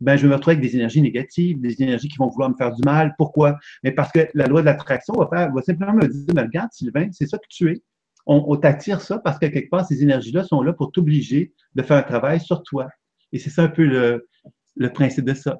ben, 0.00 0.16
je 0.16 0.22
vais 0.22 0.28
me 0.28 0.34
retrouver 0.34 0.56
avec 0.56 0.66
des 0.66 0.76
énergies 0.76 1.02
négatives, 1.02 1.60
des 1.60 1.82
énergies 1.82 2.08
qui 2.08 2.16
vont 2.16 2.28
vouloir 2.28 2.48
me 2.48 2.54
faire 2.56 2.72
du 2.72 2.82
mal. 2.84 3.14
Pourquoi? 3.18 3.58
Mais 3.82 3.92
parce 3.92 4.12
que 4.12 4.28
la 4.34 4.46
loi 4.46 4.60
de 4.60 4.66
l'attraction 4.66 5.14
va, 5.14 5.50
simplement 5.62 5.92
me 5.92 6.06
dire, 6.06 6.34
mais 6.34 6.42
regarde, 6.42 6.70
Sylvain, 6.72 7.08
c'est 7.12 7.26
ça 7.26 7.36
que 7.36 7.46
tu 7.48 7.70
es. 7.70 7.82
On, 8.26 8.54
t'attire 8.56 9.00
ça 9.00 9.18
parce 9.18 9.38
que 9.38 9.46
quelque 9.46 9.70
part, 9.70 9.84
ces 9.84 10.02
énergies-là 10.02 10.44
sont 10.44 10.62
là 10.62 10.72
pour 10.72 10.92
t'obliger 10.92 11.52
de 11.74 11.82
faire 11.82 11.96
un 11.96 12.02
travail 12.02 12.38
sur 12.38 12.62
toi. 12.62 12.88
Et 13.32 13.38
c'est 13.38 13.50
ça 13.50 13.64
un 13.64 13.68
peu 13.68 13.84
le, 13.84 14.92
principe 14.92 15.24
de 15.24 15.34
ça. 15.34 15.58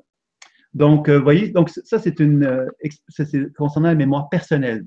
Donc, 0.73 1.09
vous 1.09 1.17
euh, 1.17 1.21
voyez, 1.21 1.49
donc 1.49 1.69
ça, 1.69 1.99
c'est 1.99 2.21
une, 2.21 2.45
euh, 2.45 2.67
c'est 3.09 3.53
concernant 3.55 3.89
la 3.89 3.97
mémoire 3.97 4.29
personnelle. 4.29 4.85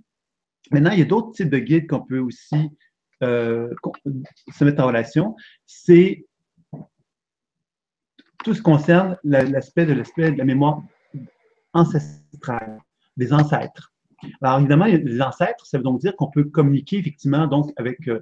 Maintenant, 0.72 0.92
il 0.92 1.00
y 1.00 1.02
a 1.02 1.06
d'autres 1.06 1.32
types 1.32 1.50
de 1.50 1.60
guides 1.60 1.88
qu'on 1.88 2.02
peut 2.02 2.20
aussi 2.20 2.70
euh, 3.22 3.70
se 4.52 4.64
mettre 4.64 4.84
en 4.84 4.88
relation. 4.88 5.36
C'est 5.66 6.26
tout 8.44 8.54
ce 8.54 8.60
qui 8.60 8.64
concerne 8.64 9.18
l'aspect 9.24 9.86
de 9.86 9.94
l'aspect 9.94 10.32
de 10.32 10.38
la 10.38 10.46
mémoire 10.46 10.82
ancestrale, 11.74 12.80
des 13.18 13.32
ancêtres. 13.34 13.94
Alors 14.42 14.60
évidemment, 14.60 14.86
les 14.86 15.22
ancêtres, 15.22 15.66
ça 15.66 15.78
veut 15.78 15.84
donc 15.84 16.00
dire 16.00 16.16
qu'on 16.16 16.30
peut 16.30 16.46
communiquer 16.46 16.98
effectivement 16.98 17.48
donc 17.48 17.72
avec 17.78 18.08
euh, 18.08 18.22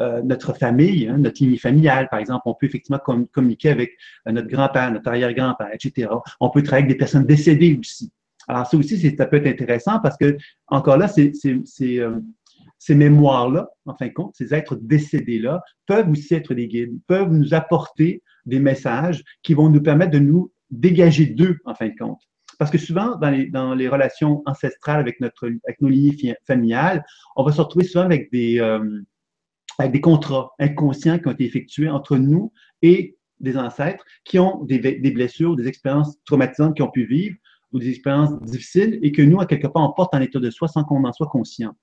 euh, 0.00 0.22
notre 0.22 0.54
famille, 0.54 1.06
hein, 1.08 1.18
notre 1.18 1.42
lignée 1.42 1.58
familiale, 1.58 2.08
par 2.08 2.18
exemple. 2.18 2.42
On 2.46 2.54
peut 2.54 2.66
effectivement 2.66 3.00
communiquer 3.32 3.70
avec 3.70 3.92
notre 4.26 4.48
grand-père, 4.48 4.90
notre 4.90 5.08
arrière-grand-père, 5.08 5.68
etc. 5.72 6.08
On 6.40 6.50
peut 6.50 6.62
travailler 6.62 6.84
avec 6.84 6.96
des 6.96 6.98
personnes 6.98 7.26
décédées 7.26 7.78
aussi. 7.78 8.10
Alors, 8.48 8.66
ça 8.66 8.76
aussi, 8.76 8.98
ça 9.16 9.26
peut 9.26 9.36
être 9.36 9.46
intéressant 9.46 10.00
parce 10.00 10.16
que, 10.16 10.36
encore 10.66 10.96
là, 10.96 11.12
euh, 11.18 12.20
ces 12.78 12.94
mémoires-là, 12.94 13.68
en 13.86 13.94
fin 13.94 14.08
de 14.08 14.12
compte, 14.12 14.34
ces 14.36 14.54
êtres 14.54 14.76
décédés-là, 14.76 15.62
peuvent 15.86 16.08
aussi 16.10 16.34
être 16.34 16.54
des 16.54 16.68
guides, 16.68 16.98
peuvent 17.06 17.30
nous 17.30 17.54
apporter 17.54 18.22
des 18.46 18.58
messages 18.58 19.22
qui 19.42 19.54
vont 19.54 19.68
nous 19.68 19.82
permettre 19.82 20.12
de 20.12 20.18
nous 20.18 20.52
dégager 20.70 21.26
d'eux, 21.26 21.58
en 21.64 21.74
fin 21.74 21.88
de 21.88 21.94
compte. 21.98 22.20
Parce 22.58 22.70
que 22.70 22.78
souvent, 22.78 23.16
dans 23.16 23.30
les, 23.30 23.46
dans 23.46 23.74
les 23.74 23.88
relations 23.88 24.42
ancestrales 24.46 25.00
avec, 25.00 25.20
notre, 25.20 25.50
avec 25.66 25.80
nos 25.80 25.88
lignées 25.88 26.34
familiales, 26.46 27.04
on 27.36 27.44
va 27.44 27.52
se 27.52 27.60
retrouver 27.60 27.84
souvent 27.84 28.04
avec 28.04 28.30
des, 28.32 28.60
euh, 28.60 29.00
avec 29.78 29.92
des 29.92 30.00
contrats 30.00 30.50
inconscients 30.58 31.18
qui 31.18 31.28
ont 31.28 31.32
été 31.32 31.44
effectués 31.44 31.88
entre 31.88 32.16
nous 32.16 32.52
et 32.82 33.16
des 33.40 33.56
ancêtres 33.56 34.04
qui 34.24 34.38
ont 34.38 34.62
des, 34.64 34.78
des 34.78 35.10
blessures, 35.10 35.56
des 35.56 35.66
expériences 35.66 36.16
traumatisantes 36.24 36.76
qu'ils 36.76 36.84
ont 36.84 36.90
pu 36.90 37.04
vivre 37.04 37.36
ou 37.72 37.78
des 37.78 37.88
expériences 37.88 38.40
difficiles 38.42 38.98
et 39.02 39.12
que 39.12 39.22
nous, 39.22 39.40
à 39.40 39.46
quelque 39.46 39.66
part, 39.66 39.82
on 39.82 39.92
porte 39.92 40.14
en 40.14 40.20
état 40.20 40.38
de 40.38 40.50
soi 40.50 40.68
sans 40.68 40.84
qu'on 40.84 41.04
en 41.04 41.12
soit 41.12 41.28
conscient. 41.28 41.74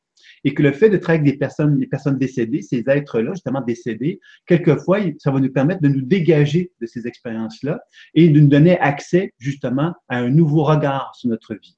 Et 0.44 0.54
que 0.54 0.62
le 0.62 0.72
fait 0.72 0.90
de 0.90 0.98
travailler 0.98 1.22
avec 1.22 1.34
des 1.34 1.38
personnes, 1.38 1.86
personnes 1.88 2.18
décédées, 2.18 2.62
ces 2.62 2.84
êtres-là, 2.88 3.32
justement 3.34 3.62
décédés, 3.62 4.20
quelquefois, 4.46 5.00
ça 5.18 5.32
va 5.32 5.40
nous 5.40 5.52
permettre 5.52 5.82
de 5.82 5.88
nous 5.88 6.02
dégager 6.02 6.72
de 6.82 6.86
ces 6.86 7.08
expériences-là 7.08 7.80
et 8.14 8.30
de 8.30 8.40
nous 8.40 8.48
donner 8.48 8.78
accès, 8.80 9.34
justement, 9.40 9.94
à 10.10 10.18
un 10.18 10.30
nouveau 10.30 10.64
regard 10.64 11.16
sur 11.16 11.30
notre 11.30 11.56
vie. 11.56 11.78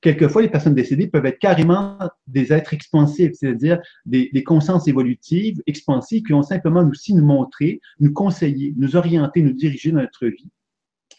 Quelquefois, 0.00 0.42
les 0.42 0.48
personnes 0.48 0.74
décédées 0.74 1.08
peuvent 1.08 1.26
être 1.26 1.38
carrément 1.38 1.98
des 2.26 2.52
êtres 2.52 2.74
expansifs, 2.74 3.32
c'est-à-dire 3.34 3.80
des, 4.06 4.30
des, 4.32 4.44
consciences 4.44 4.88
évolutives, 4.88 5.60
expansives, 5.66 6.22
qui 6.22 6.32
vont 6.32 6.42
simplement 6.42 6.82
nous, 6.82 6.90
aussi 6.90 7.14
nous 7.14 7.24
montrer, 7.24 7.80
nous 8.00 8.12
conseiller, 8.12 8.74
nous 8.76 8.96
orienter, 8.96 9.42
nous 9.42 9.52
diriger 9.52 9.90
dans 9.90 10.00
notre 10.00 10.26
vie 10.26 10.50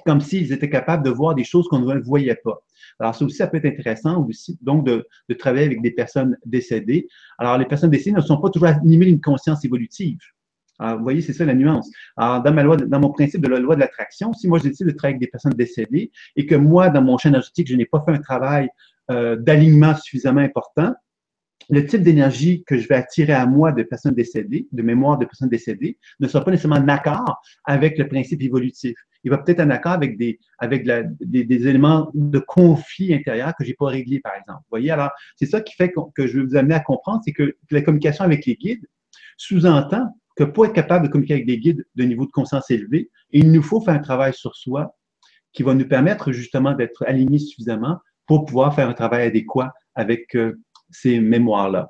comme 0.06 0.22
s'ils 0.22 0.54
étaient 0.54 0.70
capables 0.70 1.04
de 1.04 1.10
voir 1.10 1.36
des 1.36 1.44
choses 1.44 1.68
qu'on 1.68 1.80
ne 1.80 2.00
voyait 2.00 2.40
pas. 2.44 2.62
Alors, 3.00 3.16
ça 3.16 3.26
aussi, 3.26 3.38
ça 3.38 3.48
peut 3.48 3.58
être 3.58 3.66
intéressant 3.66 4.24
aussi, 4.26 4.58
donc, 4.62 4.86
de, 4.86 5.08
travailler 5.38 5.66
avec 5.66 5.82
des 5.82 5.92
personnes 5.92 6.38
décédées. 6.46 7.08
Alors, 7.38 7.58
les 7.58 7.66
personnes 7.66 7.90
décédées 7.90 8.16
ne 8.16 8.22
sont 8.22 8.38
pas 8.38 8.50
toujours 8.50 8.70
animées 8.70 9.06
d'une 9.06 9.22
conscience 9.22 9.66
évolutive. 9.66 10.20
Alors, 10.80 10.98
vous 10.98 11.04
voyez, 11.04 11.22
c'est 11.22 11.34
ça 11.34 11.46
la 11.46 11.56
nuance. 11.56 11.90
Alors, 12.18 12.44
dans 12.44 12.54
ma 12.54 12.64
loi, 12.64 12.78
dans 12.78 13.00
mon 13.00 13.12
principe 13.12 13.42
de 13.42 13.48
la 13.48 13.60
loi 13.60 13.76
de 13.76 13.80
l'attraction, 13.80 14.34
si 14.34 14.48
moi 14.48 14.60
je 14.60 14.66
décide 14.66 14.88
de 14.88 14.92
travailler 14.92 15.16
avec 15.16 15.22
des 15.22 15.32
personnes 15.32 15.54
décédées 15.54 16.12
et 16.36 16.46
que 16.46 16.56
moi, 16.56 16.90
dans 16.90 17.02
mon 17.02 17.18
champ 17.18 17.30
énergétique, 17.30 17.68
je 17.68 17.76
n'ai 17.76 17.86
pas 17.86 18.04
fait 18.06 18.12
un 18.12 18.20
travail 18.20 18.70
euh, 19.12 19.36
d'alignement 19.38 19.96
suffisamment 19.96 20.42
important, 20.42 20.94
le 21.70 21.86
type 21.86 22.02
d'énergie 22.02 22.64
que 22.66 22.78
je 22.78 22.88
vais 22.88 22.96
attirer 22.96 23.34
à 23.34 23.46
moi 23.46 23.72
de 23.72 23.84
personnes 23.84 24.16
décédées, 24.16 24.68
de 24.72 24.82
mémoire 24.82 25.18
de 25.18 25.26
personnes 25.26 25.50
décédées, 25.50 25.98
ne 26.20 26.28
sera 26.28 26.44
pas 26.44 26.52
nécessairement 26.52 26.84
en 26.84 26.88
accord 26.88 27.42
avec 27.64 27.98
le 27.98 28.08
principe 28.08 28.42
évolutif. 28.42 28.96
Il 29.24 29.32
va 29.32 29.40
peut-être 29.40 29.60
en 29.60 29.70
accord 29.70 29.94
avec 29.94 30.18
des, 30.18 30.40
avec 30.60 30.86
des, 30.86 31.68
éléments 31.68 32.12
de 32.14 32.40
conflit 32.40 33.14
intérieur 33.14 33.54
que 33.58 33.66
j'ai 33.66 33.74
pas 33.74 33.88
réglés, 33.88 34.20
par 34.20 34.34
exemple. 34.36 34.60
Vous 34.60 34.70
voyez, 34.70 34.92
alors, 34.92 35.12
c'est 35.36 35.48
ça 35.48 35.62
qui 35.62 35.74
fait 35.76 35.92
que, 36.16 36.28
je 36.28 36.40
vais 36.40 36.46
vous 36.46 36.56
amener 36.56 36.76
à 36.76 36.80
comprendre, 36.80 37.22
c'est 37.26 37.34
que 37.34 37.56
la 37.72 37.82
communication 37.82 38.24
avec 38.24 38.46
les 38.46 38.56
guides 38.56 38.86
sous-entend 39.38 40.16
que 40.36 40.44
pour 40.44 40.66
être 40.66 40.74
capable 40.74 41.08
de 41.08 41.12
communiquer 41.12 41.36
avec 41.36 41.46
des 41.46 41.58
guides 41.58 41.86
de 41.96 42.04
niveau 42.04 42.26
de 42.26 42.32
conscience 42.32 42.70
élevé, 42.70 43.10
il 43.32 43.52
nous 43.52 43.64
faut 43.64 43.82
faire 43.82 43.96
un 43.96 44.00
travail 44.00 44.34
sur 44.34 44.56
soi 44.56 44.96
qui 45.54 45.64
va 45.64 45.74
nous 45.74 45.88
permettre 45.88 46.32
justement 46.32 46.74
d'être 46.74 47.04
alignés 47.08 47.40
suffisamment 47.40 48.00
pour 48.28 48.46
pouvoir 48.46 48.76
faire 48.76 48.90
un 48.90 48.94
travail 48.94 49.28
adéquat 49.28 49.74
avec 49.96 50.36
euh, 50.36 50.60
ces 50.90 51.20
mémoires-là. 51.20 51.90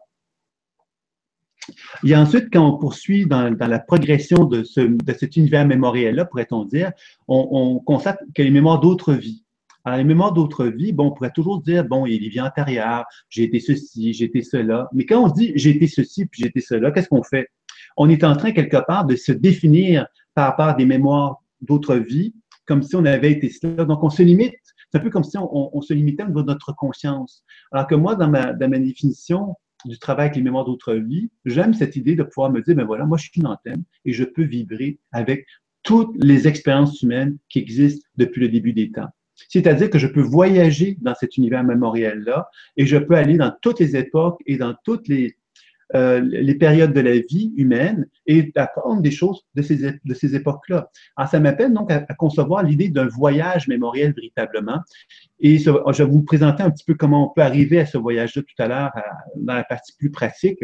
Et 2.05 2.15
ensuite, 2.15 2.49
quand 2.51 2.67
on 2.67 2.77
poursuit 2.77 3.25
dans, 3.25 3.55
la 3.57 3.79
progression 3.79 4.45
de, 4.45 4.63
ce, 4.63 4.81
de 4.81 5.13
cet 5.13 5.35
univers 5.35 5.65
mémoriel-là, 5.65 6.25
pourrait-on 6.25 6.65
dire, 6.65 6.91
on, 7.27 7.79
constate 7.79 8.19
que 8.35 8.41
les 8.41 8.51
mémoires 8.51 8.79
d'autres 8.79 9.13
vies. 9.13 9.43
Alors, 9.83 9.97
les 9.97 10.03
mémoires 10.03 10.33
d'autres 10.33 10.65
vies, 10.65 10.93
bon, 10.93 11.07
on 11.07 11.11
pourrait 11.11 11.31
toujours 11.31 11.61
dire, 11.61 11.85
bon, 11.85 12.05
il 12.05 12.13
y 12.13 12.17
a 12.17 12.19
des 12.19 12.29
vies 12.29 12.41
antérieures, 12.41 13.05
j'ai 13.29 13.43
été 13.43 13.59
ceci, 13.59 14.13
j'ai 14.13 14.25
été 14.25 14.41
cela. 14.41 14.87
Mais 14.93 15.05
quand 15.05 15.23
on 15.23 15.27
dit 15.27 15.51
j'ai 15.55 15.71
été 15.71 15.87
ceci 15.87 16.25
puis 16.25 16.41
j'ai 16.41 16.47
été 16.47 16.59
cela, 16.59 16.91
qu'est-ce 16.91 17.09
qu'on 17.09 17.23
fait? 17.23 17.49
On 17.97 18.09
est 18.09 18.23
en 18.23 18.35
train, 18.35 18.51
quelque 18.51 18.83
part, 18.85 19.05
de 19.05 19.15
se 19.15 19.31
définir 19.31 20.07
par 20.33 20.49
rapport 20.49 20.75
des 20.75 20.85
mémoires 20.85 21.37
d'autres 21.61 21.95
vies, 21.95 22.33
comme 22.65 22.81
si 22.81 22.95
on 22.95 23.05
avait 23.05 23.31
été 23.31 23.49
cela. 23.49 23.85
Donc, 23.85 24.03
on 24.03 24.09
se 24.09 24.23
limite 24.23 24.55
c'est 24.95 24.99
un 24.99 25.03
peu 25.03 25.09
comme 25.09 25.25
si 25.25 25.37
on, 25.37 25.81
se 25.81 25.93
limitait 25.93 26.23
au 26.23 26.43
notre 26.43 26.73
conscience. 26.73 27.43
Alors 27.73 27.85
que 27.85 27.95
moi, 27.95 28.15
dans 28.15 28.29
ma, 28.29 28.53
définition 28.53 29.55
du 29.83 29.99
travail 29.99 30.27
avec 30.27 30.37
les 30.37 30.41
mémoires 30.41 30.63
d'autres 30.63 30.93
vies, 30.93 31.29
j'aime 31.43 31.73
cette 31.73 31.97
idée 31.97 32.15
de 32.15 32.23
pouvoir 32.23 32.49
me 32.49 32.61
dire, 32.61 32.75
ben 32.75 32.85
voilà, 32.85 33.05
moi 33.05 33.17
je 33.17 33.23
suis 33.23 33.41
une 33.41 33.47
antenne 33.47 33.83
et 34.05 34.13
je 34.13 34.23
peux 34.23 34.43
vibrer 34.43 34.97
avec 35.11 35.47
toutes 35.83 36.15
les 36.23 36.47
expériences 36.47 37.01
humaines 37.01 37.37
qui 37.49 37.59
existent 37.59 38.07
depuis 38.15 38.39
le 38.39 38.47
début 38.47 38.71
des 38.71 38.89
temps. 38.89 39.09
C'est-à-dire 39.49 39.89
que 39.89 39.99
je 39.99 40.07
peux 40.07 40.21
voyager 40.21 40.97
dans 41.01 41.13
cet 41.13 41.35
univers 41.35 41.65
mémoriel-là 41.65 42.47
et 42.77 42.85
je 42.85 42.95
peux 42.95 43.15
aller 43.15 43.35
dans 43.35 43.51
toutes 43.61 43.81
les 43.81 43.97
époques 43.97 44.39
et 44.45 44.55
dans 44.55 44.75
toutes 44.85 45.09
les, 45.09 45.35
euh, 45.93 46.19
les 46.19 46.55
périodes 46.55 46.93
de 46.93 46.99
la 46.99 47.11
vie 47.11 47.53
humaine 47.57 48.07
et 48.25 48.51
apprendre 48.55 49.01
des 49.03 49.11
choses 49.11 49.45
de 49.53 49.61
ces, 49.61 49.99
de 50.03 50.13
ces 50.15 50.35
époques-là. 50.35 50.89
Alors, 51.15 51.29
ça 51.29 51.39
m'appelle 51.39 51.73
donc 51.73 51.91
à, 51.91 52.01
concevoir 52.15 52.63
l'idée 52.63 52.89
d'un 52.89 53.07
voyage 53.07 53.67
mémoriel 53.67 54.13
véritablement. 54.15 54.79
Et 55.39 55.59
je 55.59 55.69
vais 55.69 56.09
vous 56.09 56.23
présenter 56.23 56.63
un 56.63 56.71
petit 56.71 56.85
peu 56.85 56.95
comment 56.95 57.29
on 57.29 57.33
peut 57.33 57.43
arriver 57.43 57.79
à 57.79 57.85
ce 57.85 57.99
voyage-là 57.99 58.41
tout 58.41 58.63
à 58.63 58.67
l'heure 58.67 58.91
dans 59.35 59.53
la 59.53 59.63
partie 59.63 59.93
plus 59.95 60.09
pratique. 60.09 60.63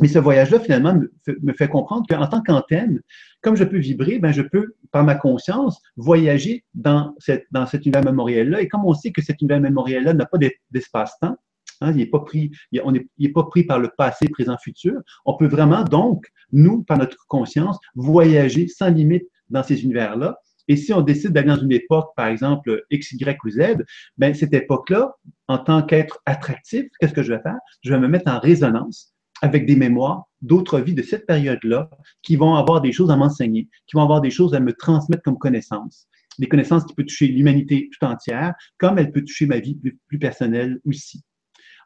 Mais 0.00 0.08
ce 0.08 0.18
voyage-là, 0.18 0.58
finalement, 0.58 0.98
me 1.42 1.52
fait, 1.52 1.68
comprendre 1.68 2.06
qu'en 2.08 2.26
tant 2.26 2.42
qu'antenne, 2.42 3.00
comme 3.42 3.56
je 3.56 3.64
peux 3.64 3.78
vibrer, 3.78 4.18
ben, 4.18 4.32
je 4.32 4.42
peux, 4.42 4.74
par 4.90 5.04
ma 5.04 5.14
conscience, 5.14 5.80
voyager 5.96 6.64
dans, 6.74 7.14
cette, 7.18 7.44
dans 7.50 7.66
cet 7.66 7.84
univers 7.84 8.04
mémoriel-là. 8.04 8.60
Et 8.60 8.68
comme 8.68 8.84
on 8.86 8.94
sait 8.94 9.12
que 9.12 9.22
cet 9.22 9.40
univers 9.40 9.60
mémoriel-là 9.60 10.14
n'a 10.14 10.26
pas 10.26 10.38
d'espace-temps, 10.70 11.36
hein, 11.82 11.90
il 11.92 11.98
n'est 11.98 12.06
pas, 12.06 12.20
pris, 12.20 12.50
on 12.84 12.94
est, 12.94 13.28
pas 13.28 13.44
pris 13.44 13.64
par 13.64 13.78
le 13.78 13.90
passé, 13.96 14.28
présent, 14.28 14.56
futur, 14.62 15.00
on 15.24 15.36
peut 15.36 15.46
vraiment, 15.46 15.84
donc, 15.84 16.26
nous, 16.52 16.82
par 16.82 16.98
notre 16.98 17.26
conscience, 17.28 17.78
voyager 17.94 18.68
sans 18.68 18.88
limite 18.88 19.24
dans 19.50 19.62
ces 19.62 19.82
univers-là. 19.82 20.38
Et 20.68 20.76
si 20.76 20.92
on 20.92 21.00
décide 21.00 21.32
d'aller 21.32 21.48
dans 21.48 21.60
une 21.60 21.72
époque, 21.72 22.10
par 22.16 22.26
exemple, 22.28 22.84
X, 22.90 23.12
Y 23.12 23.38
ou 23.44 23.50
Z, 23.50 23.84
ben, 24.16 24.32
cette 24.32 24.54
époque-là, 24.54 25.12
en 25.48 25.58
tant 25.58 25.82
qu'être 25.82 26.20
attractif, 26.24 26.84
qu'est-ce 27.00 27.12
que 27.12 27.22
je 27.22 27.32
vais 27.32 27.42
faire? 27.42 27.58
Je 27.82 27.92
vais 27.92 27.98
me 27.98 28.08
mettre 28.08 28.30
en 28.30 28.38
résonance 28.38 29.12
avec 29.42 29.66
des 29.66 29.76
mémoires 29.76 30.24
d'autres 30.40 30.80
vies 30.80 30.94
de 30.94 31.02
cette 31.02 31.26
période-là 31.26 31.90
qui 32.22 32.36
vont 32.36 32.54
avoir 32.54 32.80
des 32.80 32.92
choses 32.92 33.10
à 33.10 33.16
m'enseigner, 33.16 33.68
qui 33.86 33.96
vont 33.96 34.02
avoir 34.02 34.20
des 34.20 34.30
choses 34.30 34.54
à 34.54 34.60
me 34.60 34.72
transmettre 34.72 35.22
comme 35.22 35.38
connaissances. 35.38 36.06
Des 36.38 36.48
connaissances 36.48 36.84
qui 36.84 36.94
peuvent 36.94 37.06
toucher 37.06 37.26
l'humanité 37.26 37.90
tout 37.92 38.06
entière, 38.06 38.54
comme 38.78 38.98
elle 38.98 39.12
peut 39.12 39.22
toucher 39.22 39.46
ma 39.46 39.58
vie 39.58 39.78
plus, 40.06 40.18
personnelle 40.18 40.80
aussi. 40.86 41.22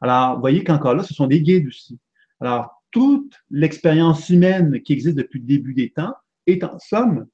Alors, 0.00 0.34
vous 0.34 0.40
voyez 0.40 0.64
qu'encore 0.64 0.94
là, 0.94 1.02
ce 1.02 1.14
sont 1.14 1.26
des 1.26 1.40
guides 1.40 1.66
aussi. 1.66 1.98
Alors, 2.40 2.82
toute 2.90 3.34
l'expérience 3.50 4.28
humaine 4.30 4.80
qui 4.82 4.92
existe 4.92 5.16
depuis 5.16 5.40
le 5.40 5.46
début 5.46 5.74
des 5.74 5.90
temps 5.90 6.14
est 6.46 6.64
en 6.64 6.78
somme 6.78 7.26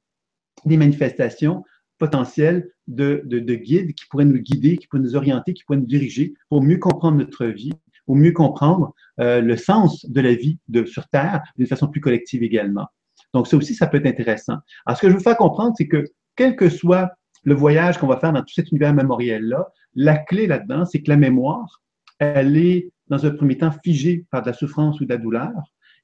des 0.64 0.76
manifestations 0.76 1.64
potentielles 1.98 2.70
de, 2.88 3.22
de, 3.26 3.38
de 3.38 3.54
guides 3.54 3.94
qui 3.94 4.06
pourraient 4.06 4.24
nous 4.24 4.38
guider, 4.38 4.76
qui 4.76 4.86
pourraient 4.86 5.02
nous 5.02 5.16
orienter, 5.16 5.54
qui 5.54 5.64
pourraient 5.64 5.78
nous 5.78 5.86
diriger 5.86 6.34
pour 6.48 6.62
mieux 6.62 6.78
comprendre 6.78 7.18
notre 7.18 7.46
vie 7.46 7.72
pour 8.06 8.16
mieux 8.16 8.32
comprendre 8.32 8.94
euh, 9.20 9.40
le 9.40 9.56
sens 9.56 10.04
de 10.06 10.20
la 10.20 10.34
vie 10.34 10.58
de, 10.68 10.84
sur 10.84 11.08
Terre 11.08 11.42
d'une 11.56 11.66
façon 11.66 11.88
plus 11.88 12.00
collective 12.00 12.42
également. 12.42 12.86
Donc, 13.34 13.46
ça 13.46 13.56
aussi, 13.56 13.74
ça 13.74 13.86
peut 13.86 13.98
être 13.98 14.06
intéressant. 14.06 14.58
Alors, 14.86 14.96
ce 14.98 15.02
que 15.02 15.08
je 15.08 15.14
veux 15.14 15.22
faire 15.22 15.36
comprendre, 15.36 15.74
c'est 15.76 15.88
que 15.88 16.04
quel 16.36 16.56
que 16.56 16.68
soit 16.68 17.10
le 17.44 17.54
voyage 17.54 17.98
qu'on 17.98 18.06
va 18.06 18.18
faire 18.18 18.32
dans 18.32 18.42
tout 18.42 18.54
cet 18.54 18.70
univers 18.70 18.94
mémoriel-là, 18.94 19.68
la 19.94 20.16
clé 20.16 20.46
là-dedans, 20.46 20.84
c'est 20.84 21.02
que 21.02 21.10
la 21.10 21.16
mémoire, 21.16 21.81
elle 22.22 22.56
est, 22.56 22.90
dans 23.08 23.24
un 23.26 23.30
premier 23.30 23.58
temps, 23.58 23.72
figée 23.84 24.24
par 24.30 24.42
de 24.42 24.46
la 24.48 24.52
souffrance 24.52 25.00
ou 25.00 25.04
de 25.04 25.10
la 25.10 25.18
douleur, 25.18 25.52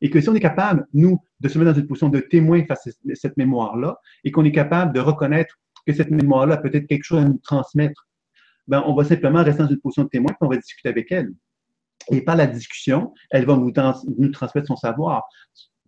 et 0.01 0.11
que 0.11 0.21
si 0.21 0.29
on 0.29 0.35
est 0.35 0.41
capable, 0.41 0.87
nous, 0.95 1.21
de 1.41 1.49
se 1.49 1.59
mettre 1.59 1.73
dans 1.73 1.81
une 1.81 1.87
position 1.87 2.09
de 2.09 2.21
témoin 2.21 2.65
face 2.67 2.87
à 2.87 2.91
cette 3.15 3.37
mémoire-là, 3.37 3.99
et 4.25 4.31
qu'on 4.31 4.45
est 4.45 4.53
capable 4.53 4.93
de 4.93 5.01
reconnaître 5.01 5.57
que 5.87 5.93
cette 5.93 6.11
mémoire-là 6.11 6.55
a 6.55 6.59
peut-être 6.59 6.87
quelque 6.87 7.05
chose 7.05 7.23
à 7.23 7.25
nous 7.25 7.39
transmettre, 7.43 8.07
ben, 8.67 8.83
on 8.87 8.95
va 8.95 9.05
simplement 9.05 9.43
rester 9.43 9.63
dans 9.63 9.69
une 9.69 9.81
position 9.81 10.05
de 10.05 10.09
témoin, 10.09 10.33
et 10.33 10.45
on 10.45 10.49
va 10.49 10.57
discuter 10.57 10.89
avec 10.89 11.11
elle. 11.11 11.33
Et 12.11 12.21
par 12.21 12.37
la 12.37 12.47
discussion, 12.47 13.13
elle 13.31 13.45
va 13.45 13.57
nous, 13.57 13.73
nous 14.19 14.31
transmettre 14.31 14.67
son 14.67 14.77
savoir, 14.77 15.25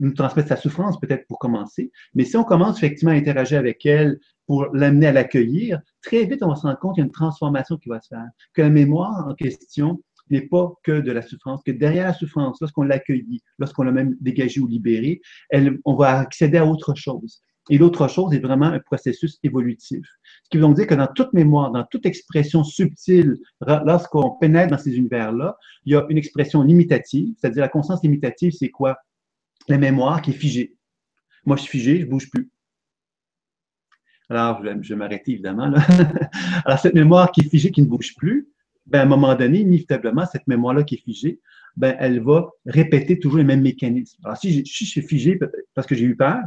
nous 0.01 0.12
transmettre 0.12 0.49
sa 0.49 0.57
souffrance 0.57 0.99
peut-être 0.99 1.27
pour 1.27 1.38
commencer. 1.38 1.93
Mais 2.14 2.25
si 2.25 2.37
on 2.37 2.45
commence 2.45 2.79
effectivement 2.79 3.12
à 3.12 3.14
interagir 3.14 3.59
avec 3.59 3.85
elle 3.87 4.19
pour 4.47 4.66
l'amener 4.75 5.07
à 5.07 5.12
l'accueillir, 5.12 5.81
très 6.03 6.25
vite, 6.25 6.43
on 6.43 6.49
va 6.49 6.57
se 6.57 6.62
rendre 6.62 6.79
compte 6.79 6.95
qu'il 6.95 7.03
y 7.03 7.05
a 7.05 7.07
une 7.07 7.12
transformation 7.12 7.77
qui 7.77 7.88
va 7.88 8.01
se 8.01 8.09
faire, 8.09 8.27
que 8.55 8.62
la 8.62 8.71
mémoire 8.71 9.29
en 9.29 9.35
question 9.35 10.03
n'est 10.31 10.47
pas 10.47 10.73
que 10.83 11.01
de 11.01 11.12
la 11.12 11.23
souffrance, 11.23 11.62
que 11.64 11.73
derrière 11.73 12.07
la 12.07 12.14
souffrance, 12.14 12.59
lorsqu'on 12.61 12.83
l'accueille, 12.83 13.40
lorsqu'on 13.59 13.83
l'a 13.83 13.93
même 13.93 14.16
dégagé 14.21 14.61
ou 14.61 14.66
libéré, 14.66 15.21
elle, 15.49 15.79
on 15.85 15.95
va 15.95 16.19
accéder 16.19 16.59
à 16.59 16.66
autre 16.66 16.95
chose. 16.95 17.43
Et 17.69 17.79
l'autre 17.79 18.09
chose 18.09 18.33
est 18.35 18.40
vraiment 18.40 18.66
un 18.66 18.81
processus 18.81 19.38
évolutif. 19.43 20.05
Ce 20.45 20.51
qui 20.51 20.57
veut 20.57 20.62
donc 20.62 20.77
dire 20.77 20.87
que 20.87 20.95
dans 20.95 21.07
toute 21.07 21.33
mémoire, 21.33 21.71
dans 21.71 21.85
toute 21.85 22.07
expression 22.07 22.64
subtile, 22.64 23.37
lorsqu'on 23.61 24.31
pénètre 24.40 24.71
dans 24.71 24.79
ces 24.79 24.97
univers-là, 24.97 25.57
il 25.85 25.93
y 25.93 25.97
a 25.97 26.05
une 26.09 26.19
expression 26.19 26.62
limitative, 26.62 27.35
c'est-à-dire 27.38 27.62
la 27.62 27.69
conscience 27.69 28.03
limitative, 28.03 28.53
c'est 28.53 28.71
quoi? 28.71 28.99
La 29.69 29.79
mémoire 29.79 30.23
qui 30.23 30.31
est 30.31 30.35
figée. 30.35 30.75
Moi, 31.45 31.57
je 31.57 31.62
suis 31.62 31.79
figé, 31.79 32.01
je 32.01 32.07
bouge 32.07 32.31
plus. 32.31 32.51
Alors, 34.29 34.62
je 34.64 34.88
vais 34.88 34.97
m'arrêter 34.97 35.33
évidemment. 35.33 35.73
Alors, 36.64 36.79
cette 36.79 36.95
mémoire 36.95 37.31
qui 37.31 37.40
est 37.40 37.49
figée, 37.49 37.71
qui 37.71 37.83
ne 37.83 37.87
bouge 37.87 38.14
plus, 38.16 38.49
ben, 38.90 39.00
à 39.00 39.03
un 39.03 39.07
moment 39.07 39.35
donné, 39.35 39.61
inévitablement, 39.61 40.26
cette 40.26 40.46
mémoire-là 40.48 40.83
qui 40.83 40.96
est 40.96 41.05
figée, 41.05 41.40
ben, 41.76 41.96
elle 41.98 42.20
va 42.20 42.50
répéter 42.66 43.18
toujours 43.18 43.38
les 43.38 43.44
mêmes 43.44 43.62
mécanismes. 43.62 44.20
Alors, 44.24 44.37
si 44.37 44.64
je, 44.64 44.85
suis 44.85 45.03
figé 45.03 45.38
parce 45.74 45.87
que 45.87 45.94
j'ai 45.94 46.05
eu 46.05 46.16
peur, 46.16 46.40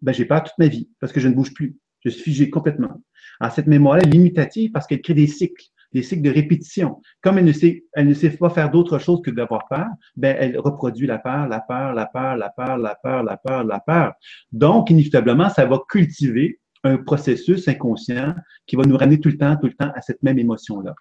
ben, 0.00 0.12
j'ai 0.12 0.24
peur 0.24 0.44
toute 0.44 0.56
ma 0.58 0.68
vie 0.68 0.88
parce 1.00 1.12
que 1.12 1.20
je 1.20 1.28
ne 1.28 1.34
bouge 1.34 1.52
plus. 1.52 1.76
Je 2.04 2.10
suis 2.10 2.22
figé 2.22 2.50
complètement. 2.50 3.02
Alors, 3.40 3.52
cette 3.52 3.66
mémoire-là 3.66 4.04
est 4.04 4.10
limitative 4.10 4.70
parce 4.70 4.86
qu'elle 4.86 5.02
crée 5.02 5.14
des 5.14 5.26
cycles, 5.26 5.66
des 5.92 6.02
cycles 6.02 6.22
de 6.22 6.30
répétition. 6.30 7.00
Comme 7.20 7.38
elle 7.38 7.44
ne 7.44 7.52
sait, 7.52 7.84
elle 7.94 8.06
ne 8.06 8.14
sait 8.14 8.30
pas 8.30 8.50
faire 8.50 8.70
d'autre 8.70 8.98
chose 8.98 9.20
que 9.22 9.32
d'avoir 9.32 9.66
peur, 9.68 9.88
ben, 10.16 10.36
elle 10.38 10.58
reproduit 10.58 11.08
la 11.08 11.18
peur, 11.18 11.48
la 11.48 11.60
peur, 11.60 11.94
la 11.94 12.06
peur, 12.06 12.36
la 12.36 12.50
peur, 12.50 12.78
la 12.78 12.94
peur, 12.94 13.24
la 13.24 13.36
peur, 13.36 13.64
la 13.64 13.80
peur. 13.80 14.12
Donc, 14.52 14.90
inévitablement, 14.90 15.48
ça 15.48 15.66
va 15.66 15.80
cultiver 15.88 16.60
un 16.84 16.98
processus 16.98 17.66
inconscient 17.68 18.34
qui 18.66 18.76
va 18.76 18.84
nous 18.84 18.96
ramener 18.96 19.20
tout 19.20 19.28
le 19.28 19.38
temps, 19.38 19.56
tout 19.56 19.66
le 19.66 19.74
temps 19.74 19.90
à 19.94 20.00
cette 20.00 20.22
même 20.22 20.38
émotion-là. 20.38 20.94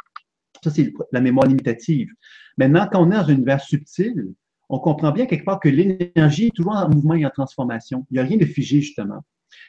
Ça, 0.63 0.69
c'est 0.69 0.93
la 1.11 1.21
mémoire 1.21 1.47
limitative. 1.47 2.09
Maintenant, 2.57 2.87
quand 2.91 3.01
on 3.01 3.11
est 3.11 3.15
dans 3.15 3.25
un 3.25 3.33
univers 3.33 3.61
subtil, 3.61 4.33
on 4.69 4.79
comprend 4.79 5.11
bien 5.11 5.25
quelque 5.25 5.45
part 5.45 5.59
que 5.59 5.69
l'énergie 5.69 6.47
est 6.47 6.55
toujours 6.55 6.73
en 6.73 6.89
mouvement 6.89 7.15
et 7.15 7.25
en 7.25 7.29
transformation. 7.29 8.05
Il 8.09 8.15
n'y 8.15 8.19
a 8.19 8.23
rien 8.23 8.37
de 8.37 8.45
figé, 8.45 8.81
justement. 8.81 9.23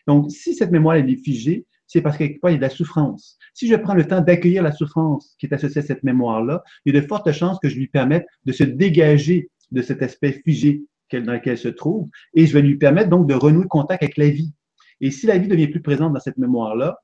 Donc, 0.06 0.30
si 0.30 0.54
cette 0.54 0.70
mémoire 0.70 0.96
est 0.96 1.16
figée, 1.16 1.66
c'est 1.86 2.00
parce 2.00 2.16
qu'il 2.16 2.30
y 2.30 2.46
a 2.46 2.56
de 2.56 2.60
la 2.60 2.70
souffrance. 2.70 3.36
Si 3.54 3.66
je 3.68 3.74
prends 3.74 3.94
le 3.94 4.06
temps 4.06 4.20
d'accueillir 4.20 4.62
la 4.62 4.72
souffrance 4.72 5.34
qui 5.38 5.46
est 5.46 5.54
associée 5.54 5.82
à 5.82 5.84
cette 5.84 6.04
mémoire-là, 6.04 6.62
il 6.84 6.94
y 6.94 6.96
a 6.96 7.00
de 7.00 7.06
fortes 7.06 7.30
chances 7.32 7.58
que 7.58 7.68
je 7.68 7.76
lui 7.76 7.88
permette 7.88 8.26
de 8.44 8.52
se 8.52 8.64
dégager 8.64 9.50
de 9.72 9.82
cet 9.82 10.02
aspect 10.02 10.40
figé 10.44 10.82
dans 11.20 11.32
lequel 11.32 11.52
elle 11.52 11.58
se 11.58 11.68
trouve, 11.68 12.08
et 12.34 12.46
je 12.46 12.52
vais 12.54 12.62
lui 12.62 12.76
permettre 12.76 13.10
donc 13.10 13.26
de 13.26 13.34
renouer 13.34 13.66
contact 13.68 14.02
avec 14.02 14.16
la 14.16 14.30
vie. 14.30 14.52
Et 15.00 15.10
si 15.10 15.26
la 15.26 15.38
vie 15.38 15.48
devient 15.48 15.68
plus 15.68 15.82
présente 15.82 16.12
dans 16.12 16.20
cette 16.20 16.38
mémoire-là, 16.38 16.98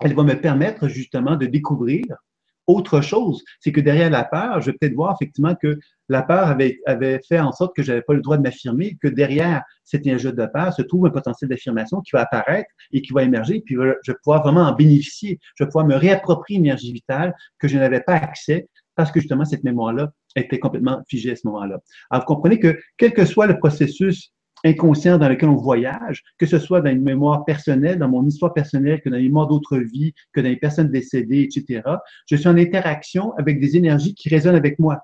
elle 0.00 0.14
va 0.14 0.22
me 0.22 0.34
permettre 0.34 0.88
justement 0.88 1.36
de 1.36 1.46
découvrir 1.46 2.04
autre 2.68 3.00
chose. 3.00 3.42
C'est 3.58 3.72
que 3.72 3.80
derrière 3.80 4.10
la 4.10 4.24
peur, 4.24 4.60
je 4.60 4.70
vais 4.70 4.76
peut-être 4.78 4.94
voir 4.94 5.16
effectivement 5.18 5.54
que 5.56 5.78
la 6.08 6.22
peur 6.22 6.46
avait, 6.46 6.78
avait 6.86 7.20
fait 7.26 7.40
en 7.40 7.50
sorte 7.50 7.74
que 7.74 7.82
je 7.82 7.88
n'avais 7.90 8.02
pas 8.02 8.14
le 8.14 8.20
droit 8.20 8.36
de 8.36 8.42
m'affirmer, 8.42 8.96
que 9.02 9.08
derrière 9.08 9.62
cet 9.84 10.06
jeu 10.18 10.32
de 10.32 10.46
peur 10.46 10.72
se 10.72 10.82
trouve 10.82 11.06
un 11.06 11.10
potentiel 11.10 11.50
d'affirmation 11.50 12.00
qui 12.00 12.10
va 12.12 12.22
apparaître 12.22 12.70
et 12.92 13.02
qui 13.02 13.12
va 13.12 13.24
émerger, 13.24 13.62
puis 13.64 13.74
je 13.74 14.12
vais 14.12 14.18
pouvoir 14.22 14.42
vraiment 14.42 14.62
en 14.62 14.72
bénéficier. 14.72 15.40
Je 15.56 15.64
vais 15.64 15.68
pouvoir 15.68 15.86
me 15.86 15.96
réapproprier 15.96 16.58
une 16.58 16.66
énergie 16.66 16.92
vitale 16.92 17.34
que 17.58 17.68
je 17.68 17.78
n'avais 17.78 18.00
pas 18.00 18.14
accès 18.14 18.68
parce 18.94 19.12
que 19.12 19.20
justement 19.20 19.44
cette 19.44 19.64
mémoire-là 19.64 20.10
était 20.36 20.58
complètement 20.58 21.02
figée 21.08 21.32
à 21.32 21.36
ce 21.36 21.46
moment-là. 21.46 21.78
Alors, 22.10 22.26
vous 22.26 22.34
comprenez 22.34 22.58
que 22.58 22.78
quel 22.96 23.12
que 23.12 23.24
soit 23.24 23.46
le 23.46 23.58
processus 23.58 24.32
inconscient 24.64 25.18
dans 25.18 25.28
lequel 25.28 25.48
on 25.48 25.56
voyage, 25.56 26.22
que 26.38 26.46
ce 26.46 26.58
soit 26.58 26.80
dans 26.80 26.90
une 26.90 27.02
mémoire 27.02 27.44
personnelle, 27.44 27.98
dans 27.98 28.08
mon 28.08 28.26
histoire 28.26 28.52
personnelle, 28.52 29.00
que 29.00 29.08
dans 29.08 29.16
les 29.16 29.24
mémoires 29.24 29.48
d'autres 29.48 29.78
vies, 29.78 30.14
que 30.32 30.40
dans 30.40 30.48
les 30.48 30.56
personnes 30.56 30.90
décédées, 30.90 31.42
etc. 31.42 31.82
Je 32.26 32.36
suis 32.36 32.48
en 32.48 32.56
interaction 32.56 33.32
avec 33.36 33.60
des 33.60 33.76
énergies 33.76 34.14
qui 34.14 34.28
résonnent 34.28 34.56
avec 34.56 34.78
moi. 34.78 35.00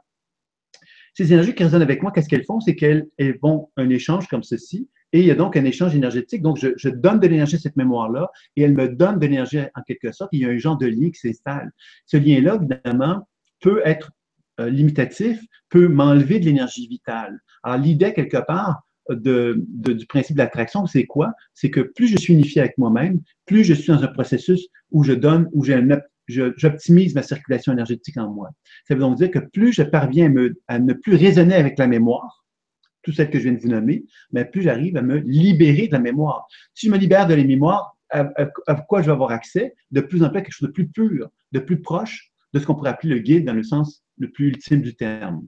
Ces 1.14 1.32
énergies 1.32 1.54
qui 1.54 1.62
résonnent 1.62 1.82
avec 1.82 2.02
moi, 2.02 2.10
qu'est-ce 2.10 2.28
qu'elles 2.28 2.44
font? 2.44 2.60
C'est 2.60 2.74
qu'elles 2.74 3.06
elles 3.18 3.38
vont 3.40 3.70
un 3.76 3.88
échange 3.88 4.26
comme 4.26 4.42
ceci, 4.42 4.88
et 5.12 5.20
il 5.20 5.26
y 5.26 5.30
a 5.30 5.36
donc 5.36 5.56
un 5.56 5.64
échange 5.64 5.94
énergétique. 5.94 6.42
Donc, 6.42 6.58
je, 6.58 6.70
je 6.76 6.88
donne 6.88 7.20
de 7.20 7.28
l'énergie 7.28 7.54
à 7.54 7.60
cette 7.60 7.76
mémoire-là, 7.76 8.30
et 8.56 8.62
elle 8.62 8.74
me 8.74 8.88
donne 8.88 9.20
de 9.20 9.26
l'énergie 9.26 9.60
en 9.60 9.82
quelque 9.86 10.10
sorte. 10.10 10.30
Il 10.32 10.40
y 10.40 10.44
a 10.44 10.48
un 10.48 10.58
genre 10.58 10.76
de 10.76 10.86
lien 10.86 11.10
qui 11.10 11.20
s'installe. 11.20 11.70
Ce 12.06 12.16
lien-là, 12.16 12.58
évidemment, 12.60 13.28
peut 13.60 13.80
être 13.84 14.10
euh, 14.60 14.68
limitatif, 14.68 15.40
peut 15.68 15.86
m'enlever 15.86 16.40
de 16.40 16.46
l'énergie 16.46 16.88
vitale. 16.88 17.38
Alors, 17.62 17.78
l'idée, 17.78 18.12
quelque 18.12 18.44
part, 18.44 18.82
de, 19.10 19.64
du 19.68 20.06
principe 20.06 20.36
de 20.36 20.42
l'attraction, 20.42 20.86
c'est 20.86 21.04
quoi? 21.04 21.32
C'est 21.52 21.70
que 21.70 21.80
plus 21.80 22.08
je 22.08 22.16
suis 22.16 22.34
unifié 22.34 22.60
avec 22.60 22.78
moi-même, 22.78 23.20
plus 23.46 23.64
je 23.64 23.74
suis 23.74 23.92
dans 23.92 24.02
un 24.02 24.08
processus 24.08 24.68
où 24.90 25.04
je 25.04 25.12
donne, 25.12 25.48
où 25.52 25.64
j'optimise 26.28 27.14
ma 27.14 27.22
circulation 27.22 27.72
énergétique 27.72 28.16
en 28.16 28.30
moi. 28.30 28.50
Ça 28.88 28.94
veut 28.94 29.00
donc 29.00 29.16
dire 29.16 29.30
que 29.30 29.38
plus 29.38 29.72
je 29.72 29.82
parviens 29.82 30.32
à 30.68 30.78
ne 30.78 30.92
plus 30.94 31.16
raisonner 31.16 31.54
avec 31.54 31.78
la 31.78 31.86
mémoire, 31.86 32.44
tout 33.02 33.12
celle 33.12 33.30
que 33.30 33.38
je 33.38 33.44
viens 33.44 33.52
de 33.52 33.60
vous 33.60 33.68
nommer, 33.68 34.04
mais 34.32 34.44
plus 34.44 34.62
j'arrive 34.62 34.96
à 34.96 35.02
me 35.02 35.18
libérer 35.18 35.88
de 35.88 35.92
la 35.92 35.98
mémoire. 35.98 36.46
Si 36.72 36.86
je 36.86 36.92
me 36.92 36.96
libère 36.96 37.26
de 37.26 37.34
la 37.34 37.44
mémoire, 37.44 37.96
à, 38.10 38.30
à, 38.66 38.74
quoi 38.76 39.02
je 39.02 39.06
vais 39.06 39.12
avoir 39.12 39.30
accès? 39.30 39.74
De 39.90 40.00
plus 40.00 40.22
en 40.22 40.30
plus 40.30 40.38
à 40.38 40.42
quelque 40.42 40.54
chose 40.54 40.68
de 40.68 40.72
plus 40.72 40.88
pur, 40.88 41.28
de 41.52 41.58
plus 41.58 41.80
proche 41.80 42.32
de 42.52 42.60
ce 42.60 42.66
qu'on 42.66 42.74
pourrait 42.74 42.90
appeler 42.90 43.14
le 43.14 43.20
guide 43.20 43.44
dans 43.44 43.52
le 43.52 43.62
sens 43.62 44.04
le 44.18 44.30
plus 44.30 44.48
ultime 44.48 44.80
du 44.80 44.94
terme. 44.94 45.46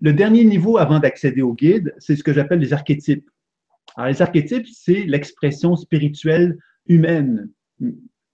Le 0.00 0.12
dernier 0.12 0.44
niveau 0.44 0.78
avant 0.78 0.98
d'accéder 0.98 1.42
au 1.42 1.54
guide, 1.54 1.94
c'est 1.98 2.16
ce 2.16 2.22
que 2.22 2.32
j'appelle 2.32 2.58
les 2.58 2.72
archétypes. 2.72 3.28
Alors, 3.96 4.10
les 4.10 4.20
archétypes, 4.20 4.66
c'est 4.66 5.04
l'expression 5.04 5.74
spirituelle 5.76 6.58
humaine. 6.86 7.50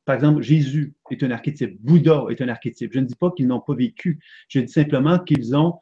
Par 0.05 0.17
exemple, 0.17 0.43
Jésus 0.43 0.95
est 1.11 1.23
un 1.23 1.31
archétype, 1.31 1.81
Bouddha 1.81 2.25
est 2.31 2.41
un 2.41 2.49
archétype. 2.49 2.93
Je 2.93 2.99
ne 2.99 3.05
dis 3.05 3.15
pas 3.15 3.31
qu'ils 3.31 3.47
n'ont 3.47 3.61
pas 3.61 3.75
vécu, 3.75 4.19
je 4.49 4.61
dis 4.61 4.73
simplement 4.73 5.19
qu'ils 5.21 5.55
ont, 5.55 5.75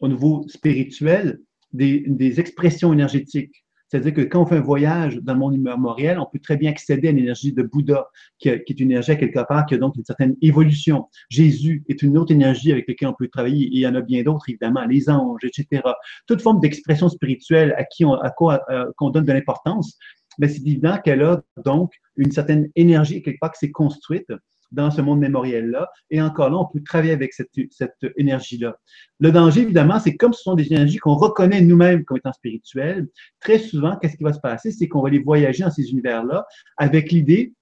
au 0.00 0.08
niveau 0.08 0.46
spirituel, 0.48 1.40
des, 1.72 2.04
des 2.06 2.40
expressions 2.40 2.92
énergétiques. 2.92 3.64
C'est-à-dire 3.88 4.12
que 4.12 4.20
quand 4.20 4.42
on 4.42 4.46
fait 4.46 4.56
un 4.56 4.60
voyage 4.60 5.16
dans 5.16 5.32
le 5.32 5.38
monde 5.38 5.54
immémorial, 5.54 6.18
on 6.18 6.26
peut 6.26 6.38
très 6.38 6.56
bien 6.56 6.70
accéder 6.70 7.08
à 7.08 7.12
l'énergie 7.12 7.52
de 7.52 7.62
Bouddha, 7.62 8.08
qui, 8.38 8.48
est 8.50 8.68
une 8.68 8.90
énergie 8.90 9.16
quelque 9.16 9.40
part 9.48 9.64
qui 9.66 9.74
a 9.74 9.78
donc 9.78 9.96
une 9.96 10.04
certaine 10.04 10.36
évolution. 10.42 11.08
Jésus 11.30 11.84
est 11.88 12.02
une 12.02 12.18
autre 12.18 12.32
énergie 12.32 12.70
avec 12.70 12.86
laquelle 12.86 13.08
on 13.08 13.14
peut 13.14 13.28
travailler. 13.28 13.68
Il 13.72 13.78
y 13.78 13.86
en 13.86 13.94
a 13.94 14.02
bien 14.02 14.22
d'autres, 14.22 14.48
évidemment, 14.48 14.84
les 14.84 15.08
anges, 15.08 15.40
etc. 15.42 15.82
Toute 16.26 16.42
forme 16.42 16.60
d'expression 16.60 17.08
spirituelle 17.08 17.74
à 17.78 17.84
qui 17.84 18.04
on, 18.04 18.14
à 18.14 18.30
quoi 18.30 18.60
euh, 18.70 18.84
qu'on 18.96 19.10
donne 19.10 19.24
de 19.24 19.32
l'importance, 19.32 19.96
mais 20.38 20.48
c'est 20.48 20.60
évident 20.60 20.98
qu'elle 21.02 21.22
a 21.22 21.42
donc 21.64 21.92
une 22.16 22.30
certaine 22.30 22.68
énergie 22.76 23.22
quelque 23.22 23.38
part 23.40 23.52
qui 23.52 23.58
s'est 23.60 23.72
construite 23.72 24.30
dans 24.72 24.90
ce 24.90 25.00
monde 25.00 25.20
mémoriel-là. 25.20 25.88
Et 26.10 26.20
encore 26.20 26.50
là, 26.50 26.58
on 26.58 26.66
peut 26.66 26.82
travailler 26.82 27.12
avec 27.12 27.32
cette, 27.32 27.50
cette 27.70 27.96
énergie-là. 28.16 28.76
Le 29.20 29.32
danger, 29.32 29.62
évidemment, 29.62 29.98
c'est 29.98 30.16
comme 30.16 30.32
ce 30.32 30.42
sont 30.42 30.54
des 30.54 30.72
énergies 30.72 30.98
qu'on 30.98 31.14
reconnaît 31.14 31.60
nous-mêmes 31.60 32.04
comme 32.04 32.18
étant 32.18 32.32
spirituelles, 32.32 33.08
très 33.40 33.58
souvent, 33.58 33.96
qu'est-ce 33.96 34.16
qui 34.16 34.24
va 34.24 34.32
se 34.32 34.40
passer? 34.40 34.70
C'est 34.70 34.88
qu'on 34.88 35.02
va 35.02 35.08
aller 35.08 35.20
voyager 35.20 35.64
dans 35.64 35.70
ces 35.70 35.90
univers-là 35.90 36.46
avec 36.76 37.10
l'idée 37.10 37.54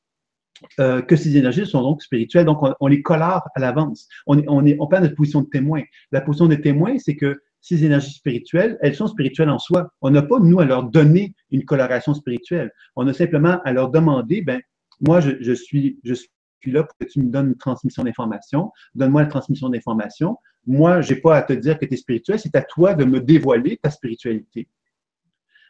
euh, 0.80 1.02
que 1.02 1.16
ces 1.16 1.36
énergies 1.36 1.66
sont 1.66 1.82
donc 1.82 2.02
spirituelles. 2.02 2.46
Donc, 2.46 2.60
on, 2.80 2.86
les 2.86 3.02
colore 3.02 3.42
à 3.54 3.60
l'avance. 3.60 4.08
On, 4.26 4.42
on, 4.48 4.64
est, 4.64 4.76
on 4.80 4.88
notre 4.88 5.14
position 5.14 5.42
de 5.42 5.48
témoin. 5.48 5.82
La 6.12 6.20
position 6.20 6.46
de 6.46 6.54
témoin, 6.54 6.96
c'est 6.98 7.16
que 7.16 7.40
ces 7.60 7.84
énergies 7.84 8.14
spirituelles, 8.14 8.78
elles 8.80 8.94
sont 8.94 9.06
spirituelles 9.06 9.50
en 9.50 9.58
soi. 9.58 9.88
On 10.00 10.10
n'a 10.10 10.22
pas, 10.22 10.38
nous, 10.38 10.60
à 10.60 10.64
leur 10.64 10.84
donner 10.84 11.34
une 11.50 11.64
coloration 11.64 12.14
spirituelle. 12.14 12.70
On 12.94 13.06
a 13.08 13.12
simplement 13.12 13.60
à 13.64 13.72
leur 13.72 13.90
demander, 13.90 14.40
ben, 14.40 14.60
moi, 15.00 15.20
je, 15.20 15.32
je 15.40 15.52
suis, 15.52 15.98
je 16.04 16.14
suis 16.14 16.30
là 16.72 16.82
pour 16.82 16.96
que 16.98 17.04
tu 17.04 17.20
me 17.20 17.30
donnes 17.30 17.48
une 17.48 17.56
transmission 17.56 18.04
d'information. 18.04 18.72
Donne-moi 18.94 19.22
la 19.22 19.28
transmission 19.28 19.68
d'information. 19.68 20.38
Moi, 20.66 21.00
je 21.00 21.14
n'ai 21.14 21.20
pas 21.20 21.36
à 21.36 21.42
te 21.42 21.52
dire 21.52 21.78
que 21.78 21.86
tu 21.86 21.94
es 21.94 21.96
spirituel, 21.96 22.38
c'est 22.38 22.54
à 22.56 22.62
toi 22.62 22.94
de 22.94 23.04
me 23.04 23.20
dévoiler 23.20 23.76
ta 23.76 23.90
spiritualité. 23.90 24.68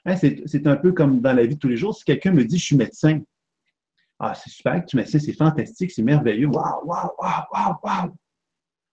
Hein, 0.05 0.17
c'est 0.17 0.67
un 0.67 0.77
peu 0.77 0.93
comme 0.93 1.21
dans 1.21 1.33
la 1.33 1.45
vie 1.45 1.57
de 1.57 1.61
tous 1.61 1.69
les 1.69 1.77
jours. 1.77 1.95
Si 1.95 2.05
quelqu'un 2.05 2.33
me 2.33 2.45
dit 2.45 2.59
je 2.59 2.65
suis 2.65 2.77
médecin, 2.77 3.21
ah, 4.19 4.35
c'est 4.35 4.51
super 4.51 4.81
que 4.81 4.87
tu 4.87 4.97
médecin, 4.97 5.19
c'est 5.19 5.33
fantastique, 5.33 5.91
c'est 5.91 6.03
merveilleux. 6.03 6.47
Waouh, 6.47 6.87
waouh, 6.87 7.11
waouh, 7.19 7.43
waouh, 7.53 7.75
waouh. 7.83 8.17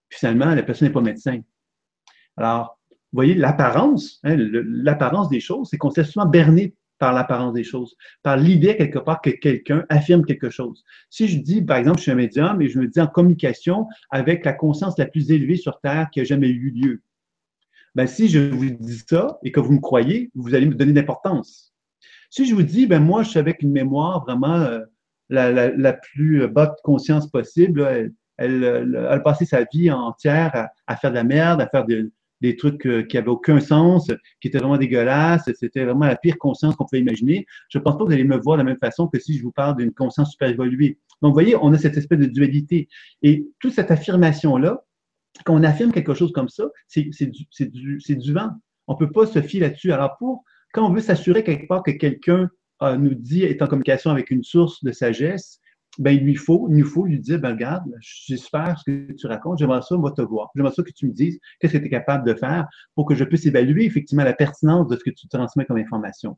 Finalement, 0.10 0.54
la 0.54 0.64
personne 0.64 0.88
n'est 0.88 0.94
pas 0.94 1.02
médecin. 1.02 1.40
Alors, 2.36 2.78
vous 2.90 3.18
voyez, 3.18 3.36
l'apparence, 3.36 4.20
hein, 4.24 4.36
l'apparence 4.38 5.30
des 5.30 5.40
choses, 5.40 5.70
c'est 5.70 5.78
qu'on 5.78 5.92
s'est 5.92 6.04
souvent 6.04 6.26
berné 6.26 6.76
par 7.04 7.12
l'apparence 7.12 7.52
des 7.52 7.66
choses, 7.66 7.98
par 8.22 8.38
l'idée 8.38 8.78
quelque 8.78 8.98
part 8.98 9.20
que 9.20 9.30
quelqu'un 9.30 9.84
affirme 9.90 10.24
quelque 10.24 10.50
chose. 10.50 10.86
Si 11.10 11.28
je 11.28 11.38
dis, 11.38 11.62
par 11.62 11.76
exemple, 11.76 11.98
je 11.98 12.04
suis 12.04 12.12
un 12.12 12.16
médium 12.16 12.62
et 12.62 12.70
je 12.70 12.80
me 12.80 12.88
dis 12.88 13.02
en 13.02 13.08
communication 13.08 13.88
avec 14.10 14.46
la 14.46 14.54
conscience 14.54 14.98
la 14.98 15.06
plus 15.06 15.30
élevée 15.30 15.58
sur 15.58 15.82
Terre 15.82 16.08
qui 16.14 16.22
a 16.22 16.24
jamais 16.24 16.48
eu 16.48 16.70
lieu, 16.70 17.02
ben, 17.94 18.08
si 18.08 18.30
je 18.30 18.40
vous 18.40 18.70
dis 18.70 19.04
ça 19.06 19.38
et 19.44 19.52
que 19.52 19.60
vous 19.60 19.74
me 19.74 19.82
croyez, 19.82 20.32
vous 20.34 20.56
allez 20.56 20.66
me 20.66 20.76
donner 20.76 20.94
d'importance. 20.94 21.74
Si 22.30 22.46
je 22.46 22.56
vous 22.56 22.64
dis, 22.64 22.88
ben 22.88 23.04
moi, 23.04 23.24
je 23.24 23.32
suis 23.32 23.40
avec 23.40 23.62
une 23.64 23.74
mémoire 23.74 24.24
vraiment 24.24 24.56
euh, 24.56 24.80
la, 25.28 25.92
plus 25.92 26.48
basse 26.48 26.80
conscience 26.86 27.30
possible, 27.30 28.14
elle, 28.38 28.96
a 29.10 29.20
passé 29.20 29.44
sa 29.44 29.66
vie 29.74 29.92
entière 29.92 30.70
à, 30.88 30.96
faire 30.96 31.10
de 31.10 31.16
la 31.16 31.26
merde, 31.26 31.60
à 31.60 31.68
faire 31.68 31.84
de, 31.84 32.14
des 32.44 32.58
trucs 32.58 32.86
euh, 32.86 33.04
qui 33.04 33.16
n'avaient 33.16 33.30
aucun 33.30 33.62
sens, 33.62 34.12
qui 34.42 34.50
étaient 34.50 34.58
vraiment 34.60 34.78
dégueulasses. 34.78 35.50
C'était 35.58 35.86
vraiment 35.86 36.06
la 36.06 36.18
pire 36.18 36.38
conscience 36.38 36.76
qu'on 36.76 36.84
pouvait 36.84 37.00
imaginer. 37.00 37.46
Je 37.70 37.80
ne 37.80 37.84
pense 37.84 37.94
pas 37.94 38.04
que 38.04 38.10
vous 38.10 38.14
allez 38.14 38.26
me 38.26 38.38
voir 38.38 38.58
de 38.58 38.64
la 38.64 38.66
même 38.66 38.78
façon 38.78 39.08
que 39.08 39.18
si 39.18 39.38
je 39.38 39.44
vous 39.44 39.54
parle 39.54 39.78
d'une 39.78 39.94
conscience 39.94 40.32
super 40.32 40.50
évoluée. 40.50 41.00
Donc, 41.22 41.30
vous 41.30 41.36
voyez, 41.36 41.56
on 41.56 41.72
a 41.72 41.78
cette 41.78 41.96
espèce 41.96 42.20
de 42.20 42.26
dualité. 42.26 42.90
Et 43.22 43.48
toute 43.60 43.72
cette 43.72 43.92
affirmation-là, 43.92 44.84
quand 45.46 45.56
on 45.56 45.64
affirme 45.64 45.94
quelque 45.94 46.14
chose 46.14 46.34
comme 46.34 46.50
ça, 46.50 46.66
c'est 46.88 47.04
du, 47.04 47.48
du, 47.60 48.34
vent. 48.34 48.50
On 48.88 48.94
ne 48.94 49.00
peut 49.00 49.12
pas 49.12 49.26
se 49.26 49.42
fier 49.42 49.62
là-dessus. 49.62 49.94
Alors, 49.94 50.18
pour, 50.18 50.44
quand 50.74 50.86
on 50.86 50.94
veut 50.94 51.02
s'assurer 51.02 51.46
quelque 51.46 51.68
part 51.68 51.82
que 51.82 51.92
quelqu'un 51.92 52.50
euh, 52.82 52.98
nous 52.98 53.14
dit, 53.14 53.44
est 53.44 53.62
en 53.62 53.68
communication 53.68 54.12
avec 54.12 54.32
une 54.32 54.44
source 54.44 54.84
de 54.84 54.92
sagesse, 54.92 55.62
ben, 56.00 56.12
il 56.12 56.24
lui 56.24 56.36
faut, 56.36 56.68
il 56.70 56.78
nous 56.78 56.86
faut 56.86 57.06
lui 57.06 57.20
dire, 57.20 57.40
ben, 57.40 57.52
regarde, 57.52 57.84
j'espère 58.00 58.80
ce 58.80 58.84
que 58.86 59.14
tu 59.14 59.28
racontes, 59.28 59.60
j'aimerais 59.60 59.82
ça, 59.82 59.96
moi, 59.96 60.12
te 60.12 60.22
voir. 60.22 60.50
J'aimerais 60.56 60.74
ça 60.74 60.84
que 60.84 60.92
tu 60.92 61.08
me 61.08 61.14
dises 61.14 61.40
qu'est-ce 61.60 61.74
que 61.74 61.78
tu 61.78 61.86
es 61.86 61.90
capable 61.90 62.28
de 62.28 62.34
faire 62.34 62.68
pour 62.96 63.06
que 63.06 63.16
je 63.16 63.24
puisse 63.24 63.46
évaluer 63.46 63.86
effectivement 63.86 64.24
la 64.24 64.34
pertinence 64.34 64.88
de 64.88 64.96
ce 64.96 65.04
que 65.04 65.12
tu 65.12 65.28
transmets 65.28 65.66
comme 65.66 65.78
information. 65.78 66.38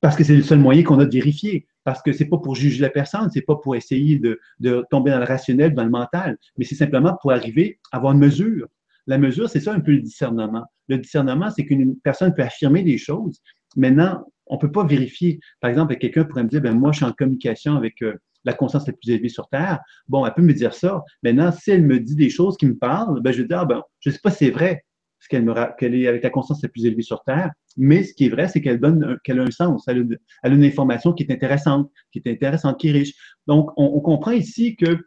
Parce 0.00 0.16
que 0.16 0.24
c'est 0.24 0.36
le 0.36 0.42
seul 0.42 0.58
moyen 0.58 0.82
qu'on 0.82 0.98
a 0.98 1.06
de 1.06 1.12
vérifier. 1.12 1.66
Parce 1.84 2.02
que 2.02 2.12
c'est 2.12 2.26
pas 2.26 2.38
pour 2.38 2.54
juger 2.56 2.82
la 2.82 2.90
personne, 2.90 3.30
c'est 3.32 3.42
pas 3.42 3.56
pour 3.56 3.76
essayer 3.76 4.18
de, 4.18 4.40
de 4.58 4.84
tomber 4.90 5.12
dans 5.12 5.20
le 5.20 5.24
rationnel, 5.24 5.72
dans 5.72 5.84
le 5.84 5.90
mental, 5.90 6.36
mais 6.58 6.64
c'est 6.64 6.74
simplement 6.74 7.16
pour 7.22 7.30
arriver 7.30 7.78
à 7.92 7.98
avoir 7.98 8.12
une 8.12 8.18
mesure. 8.18 8.66
La 9.06 9.18
mesure, 9.18 9.48
c'est 9.48 9.60
ça 9.60 9.72
un 9.72 9.80
peu 9.80 9.92
le 9.92 10.00
discernement. 10.00 10.64
Le 10.88 10.98
discernement, 10.98 11.48
c'est 11.50 11.64
qu'une 11.64 11.96
personne 12.00 12.34
peut 12.34 12.42
affirmer 12.42 12.82
des 12.82 12.98
choses. 12.98 13.40
Maintenant, 13.76 14.24
on 14.46 14.58
peut 14.58 14.72
pas 14.72 14.84
vérifier. 14.84 15.40
Par 15.60 15.70
exemple, 15.70 15.96
quelqu'un 15.96 16.24
pourrait 16.24 16.44
me 16.44 16.48
dire, 16.48 16.60
ben 16.60 16.74
moi, 16.74 16.92
je 16.92 16.98
suis 16.98 17.06
en 17.06 17.12
communication 17.12 17.76
avec 17.76 18.02
euh, 18.02 18.14
la 18.44 18.52
conscience 18.52 18.86
la 18.86 18.92
plus 18.92 19.10
élevée 19.10 19.28
sur 19.28 19.48
Terre. 19.48 19.80
Bon, 20.08 20.24
elle 20.24 20.34
peut 20.34 20.42
me 20.42 20.54
dire 20.54 20.72
ça. 20.72 21.02
Maintenant, 21.22 21.52
si 21.52 21.70
elle 21.70 21.84
me 21.84 22.00
dit 22.00 22.14
des 22.14 22.30
choses 22.30 22.56
qui 22.56 22.66
me 22.66 22.76
parlent, 22.76 23.20
ben, 23.20 23.32
je 23.32 23.42
vais 23.42 23.48
dire, 23.48 23.58
ah, 23.58 23.64
ben, 23.64 23.82
je 24.00 24.10
ne 24.10 24.14
sais 24.14 24.20
pas 24.22 24.30
si 24.30 24.46
c'est 24.46 24.50
vrai 24.50 24.84
ce 25.18 25.28
qu'elle 25.28 25.44
me 25.44 25.54
qu'elle 25.78 25.94
est 25.94 26.06
avec 26.06 26.22
la 26.22 26.30
conscience 26.30 26.62
la 26.62 26.68
plus 26.68 26.84
élevée 26.84 27.02
sur 27.02 27.22
Terre, 27.24 27.50
mais 27.76 28.04
ce 28.04 28.14
qui 28.14 28.26
est 28.26 28.28
vrai, 28.28 28.48
c'est 28.48 28.60
qu'elle 28.60 28.78
donne 28.78 29.18
qu'elle 29.24 29.40
a 29.40 29.42
un 29.42 29.50
sens, 29.50 29.88
elle 29.88 30.06
a, 30.42 30.48
une 30.48 30.64
information 30.64 31.12
qui 31.12 31.24
est 31.24 31.32
intéressante, 31.32 31.90
qui 32.12 32.22
est 32.24 32.30
intéressante, 32.30 32.78
qui 32.78 32.88
est 32.88 32.92
riche. 32.92 33.14
Donc, 33.46 33.70
on, 33.76 34.00
comprend 34.00 34.32
ici 34.32 34.76
que 34.76 34.98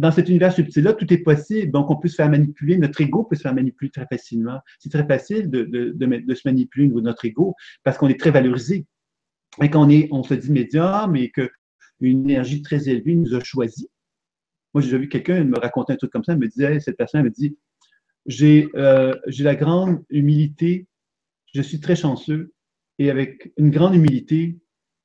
dans 0.00 0.10
cet 0.10 0.30
univers 0.30 0.50
subtil-là, 0.50 0.94
tout 0.94 1.12
est 1.12 1.18
possible. 1.18 1.70
Donc, 1.72 1.90
on 1.90 1.96
peut 1.96 2.08
se 2.08 2.14
faire 2.14 2.30
manipuler, 2.30 2.78
notre 2.78 3.02
ego 3.02 3.22
peut 3.24 3.36
se 3.36 3.42
faire 3.42 3.54
manipuler 3.54 3.90
très 3.90 4.06
facilement. 4.06 4.58
C'est 4.78 4.88
très 4.88 5.06
facile 5.06 5.50
de, 5.50 5.94
se 6.34 6.48
manipuler 6.48 6.86
au 6.86 6.88
niveau 6.88 7.00
de 7.00 7.04
notre 7.04 7.26
ego 7.26 7.54
parce 7.84 7.98
qu'on 7.98 8.08
est 8.08 8.18
très 8.18 8.30
valorisé. 8.30 8.86
Et 9.60 9.68
quand 9.68 9.84
on, 9.84 9.90
est, 9.90 10.08
on 10.10 10.22
se 10.22 10.32
dit 10.32 10.50
médium 10.50 11.16
et 11.16 11.30
que 11.30 11.50
une 12.00 12.30
énergie 12.30 12.62
très 12.62 12.88
élevée 12.88 13.14
nous 13.14 13.34
a 13.34 13.44
choisi. 13.44 13.90
Moi, 14.72 14.80
j'ai 14.80 14.96
vu 14.96 15.10
quelqu'un 15.10 15.44
me 15.44 15.58
raconter 15.58 15.92
un 15.92 15.96
truc 15.96 16.10
comme 16.10 16.24
ça, 16.24 16.32
elle 16.32 16.38
me 16.38 16.48
disait, 16.48 16.80
cette 16.80 16.96
personne 16.96 17.22
me 17.22 17.30
dit, 17.30 17.58
euh, 18.74 19.14
j'ai 19.26 19.44
la 19.44 19.54
grande 19.54 20.02
humilité, 20.08 20.86
je 21.52 21.60
suis 21.60 21.78
très 21.78 21.96
chanceux, 21.96 22.54
et 22.98 23.10
avec 23.10 23.52
une 23.58 23.68
grande 23.68 23.94
humilité, 23.94 24.58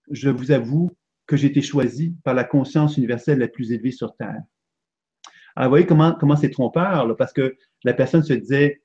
je 0.09 0.29
vous 0.29 0.51
avoue 0.51 0.91
que 1.27 1.35
j'ai 1.35 1.47
été 1.47 1.61
choisi 1.61 2.15
par 2.23 2.33
la 2.33 2.45
conscience 2.45 2.95
universelle 2.95 3.39
la 3.39 3.49
plus 3.49 3.73
élevée 3.73 3.91
sur 3.91 4.15
Terre. 4.15 4.41
Alors, 5.55 5.69
vous 5.69 5.71
voyez 5.71 5.85
comment 5.85 6.13
comment 6.13 6.35
c'est 6.35 6.49
trompeur, 6.49 7.15
parce 7.17 7.33
que 7.33 7.55
la 7.83 7.93
personne 7.93 8.23
se 8.23 8.33
disait 8.33 8.81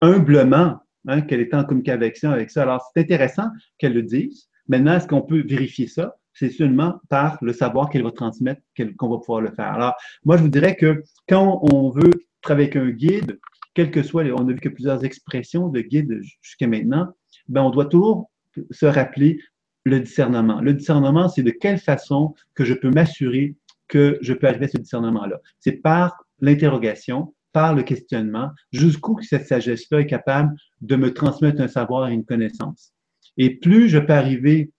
humblement 0.00 0.80
hein, 1.06 1.20
qu'elle 1.22 1.40
était 1.40 1.56
en 1.56 1.64
communication 1.64 2.30
avec 2.30 2.50
ça. 2.50 2.62
Alors, 2.62 2.90
c'est 2.92 3.02
intéressant 3.02 3.48
qu'elle 3.78 3.94
le 3.94 4.02
dise. 4.02 4.48
Maintenant, 4.68 4.94
est-ce 4.94 5.06
qu'on 5.06 5.22
peut 5.22 5.42
vérifier 5.46 5.86
ça? 5.86 6.16
c'est 6.32 6.50
seulement 6.50 7.00
par 7.08 7.38
le 7.42 7.52
savoir 7.52 7.90
qu'elle 7.90 8.02
va 8.02 8.12
transmettre 8.12 8.62
qu'on 8.96 9.08
va 9.08 9.18
pouvoir 9.18 9.40
le 9.40 9.50
faire. 9.50 9.72
Alors, 9.72 9.94
moi, 10.24 10.36
je 10.36 10.42
vous 10.42 10.48
dirais 10.48 10.76
que 10.76 11.02
quand 11.28 11.60
on 11.72 11.90
veut 11.90 12.10
travailler 12.40 12.68
avec 12.68 12.76
un 12.76 12.90
guide, 12.90 13.38
quel 13.74 13.90
que 13.90 14.02
soit, 14.02 14.24
on 14.24 14.48
a 14.48 14.52
vu 14.52 14.58
que 14.58 14.68
plusieurs 14.68 15.04
expressions 15.04 15.68
de 15.68 15.80
guide 15.80 16.20
jusqu'à 16.42 16.66
maintenant, 16.66 17.08
ben, 17.48 17.62
on 17.62 17.70
doit 17.70 17.86
toujours 17.86 18.30
se 18.70 18.86
rappeler 18.86 19.40
le 19.84 20.00
discernement. 20.00 20.60
Le 20.60 20.74
discernement, 20.74 21.28
c'est 21.28 21.42
de 21.42 21.50
quelle 21.50 21.78
façon 21.78 22.34
que 22.54 22.64
je 22.64 22.74
peux 22.74 22.90
m'assurer 22.90 23.56
que 23.90 24.18
je 24.22 24.32
peux 24.32 24.46
arriver 24.46 24.66
à 24.66 24.68
ce 24.68 24.78
discernement-là. 24.78 25.40
C'est 25.58 25.82
par 25.82 26.16
l'interrogation, 26.40 27.34
par 27.52 27.74
le 27.74 27.82
questionnement, 27.82 28.50
jusqu'où 28.72 29.20
cette 29.20 29.46
sagesse-là 29.46 30.00
est 30.00 30.06
capable 30.06 30.54
de 30.80 30.96
me 30.96 31.12
transmettre 31.12 31.60
un 31.60 31.68
savoir 31.68 32.08
et 32.08 32.14
une 32.14 32.24
connaissance. 32.24 32.92
Et 33.36 33.58
plus 33.58 33.88
je 33.88 33.98
peux 33.98 34.12
arriver 34.12 34.70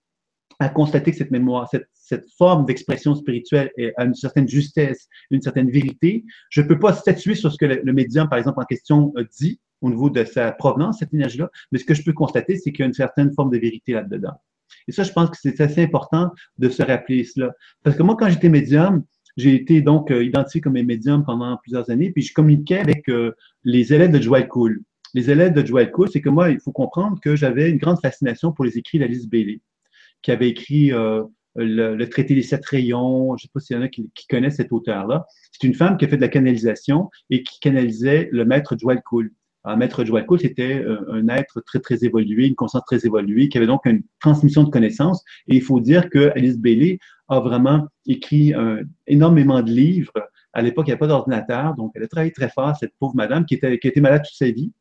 à 0.58 0.68
constater 0.68 1.10
que 1.10 1.16
cette 1.16 1.30
mémoire, 1.30 1.68
cette, 1.70 1.88
forme 2.36 2.66
d'expression 2.66 3.14
spirituelle 3.14 3.70
a 3.96 4.04
une 4.04 4.14
certaine 4.14 4.46
justesse, 4.46 5.08
une 5.30 5.40
certaine 5.40 5.70
vérité. 5.70 6.24
Je 6.50 6.60
ne 6.60 6.66
peux 6.66 6.78
pas 6.78 6.92
statuer 6.92 7.34
sur 7.34 7.50
ce 7.50 7.56
que 7.56 7.64
le, 7.64 7.92
médium, 7.92 8.28
par 8.28 8.38
exemple, 8.38 8.60
en 8.60 8.64
question 8.64 9.14
dit 9.38 9.60
au 9.80 9.88
niveau 9.88 10.10
de 10.10 10.22
sa 10.24 10.52
provenance, 10.52 10.98
cette 10.98 11.14
énergie-là, 11.14 11.50
mais 11.70 11.78
ce 11.78 11.84
que 11.84 11.94
je 11.94 12.02
peux 12.02 12.12
constater, 12.12 12.56
c'est 12.56 12.70
qu'il 12.70 12.80
y 12.80 12.82
a 12.82 12.86
une 12.86 12.92
certaine 12.92 13.32
forme 13.32 13.50
de 13.50 13.58
vérité 13.58 13.92
là-dedans. 13.92 14.34
Et 14.88 14.92
ça, 14.92 15.02
je 15.02 15.12
pense 15.12 15.30
que 15.30 15.36
c'est 15.40 15.60
assez 15.60 15.82
important 15.82 16.30
de 16.58 16.68
se 16.68 16.82
rappeler 16.82 17.24
cela. 17.24 17.52
Parce 17.82 17.96
que 17.96 18.02
moi, 18.02 18.16
quand 18.18 18.28
j'étais 18.28 18.48
médium, 18.48 19.04
j'ai 19.36 19.54
été 19.54 19.80
donc 19.80 20.10
euh, 20.10 20.24
identifié 20.24 20.60
comme 20.60 20.76
un 20.76 20.82
médium 20.82 21.24
pendant 21.24 21.56
plusieurs 21.56 21.90
années, 21.90 22.10
puis 22.10 22.22
je 22.22 22.34
communiquais 22.34 22.78
avec 22.78 23.08
euh, 23.08 23.32
les 23.64 23.92
élèves 23.92 24.10
de 24.10 24.20
Joel 24.20 24.48
Cool. 24.48 24.82
Les 25.14 25.30
élèves 25.30 25.52
de 25.52 25.64
Joel 25.64 25.90
Cool, 25.90 26.10
c'est 26.10 26.20
que 26.20 26.28
moi, 26.28 26.50
il 26.50 26.60
faut 26.60 26.72
comprendre 26.72 27.20
que 27.20 27.36
j'avais 27.36 27.70
une 27.70 27.78
grande 27.78 28.00
fascination 28.00 28.52
pour 28.52 28.64
les 28.64 28.78
écrits 28.78 28.98
d'Alice 28.98 29.28
Bailey 29.28 29.60
qui 30.22 30.30
avait 30.30 30.48
écrit 30.48 30.92
euh, 30.92 31.24
le, 31.56 32.04
traité 32.06 32.34
des 32.34 32.42
sept 32.42 32.64
rayons. 32.64 33.36
Je 33.36 33.44
ne 33.44 33.46
sais 33.46 33.50
pas 33.52 33.60
s'il 33.60 33.76
y 33.76 33.78
en 33.78 33.82
a 33.82 33.88
qui, 33.88 34.10
connaissent 34.28 34.56
cet 34.56 34.72
auteur-là. 34.72 35.26
C'est 35.50 35.66
une 35.66 35.74
femme 35.74 35.96
qui 35.96 36.04
a 36.04 36.08
fait 36.08 36.16
de 36.16 36.22
la 36.22 36.28
canalisation 36.28 37.10
et 37.28 37.42
qui 37.42 37.60
canalisait 37.60 38.28
le 38.32 38.44
maître 38.44 38.76
Joel 38.78 39.02
Cool. 39.02 39.32
Un 39.64 39.76
maître 39.76 40.04
Joël 40.04 40.26
Cool, 40.26 40.40
c'était 40.40 40.84
un 41.08 41.28
être 41.28 41.60
très, 41.60 41.78
très 41.78 42.04
évolué, 42.04 42.46
une 42.46 42.54
conscience 42.54 42.84
très 42.84 43.06
évoluée, 43.06 43.48
qui 43.48 43.58
avait 43.58 43.66
donc 43.66 43.86
une 43.86 44.02
transmission 44.20 44.64
de 44.64 44.70
connaissances. 44.70 45.22
Et 45.48 45.56
il 45.56 45.62
faut 45.62 45.80
dire 45.80 46.10
que 46.10 46.32
Alice 46.34 46.58
Bailey 46.58 46.98
a 47.28 47.40
vraiment 47.40 47.86
écrit 48.06 48.52
énormément 49.06 49.62
de 49.62 49.70
livres. 49.70 50.12
À 50.52 50.62
l'époque, 50.62 50.86
il 50.86 50.90
n'y 50.90 50.92
avait 50.92 50.98
pas 51.00 51.06
d'ordinateur, 51.06 51.74
donc 51.76 51.92
elle 51.94 52.02
a 52.02 52.08
travaillé 52.08 52.32
très 52.32 52.48
fort, 52.48 52.76
cette 52.76 52.92
pauvre 52.98 53.14
madame 53.14 53.46
qui, 53.46 53.54
était, 53.54 54.00
malade 54.00 54.22
toute 54.24 54.36
sa 54.36 54.50
vie 54.50 54.72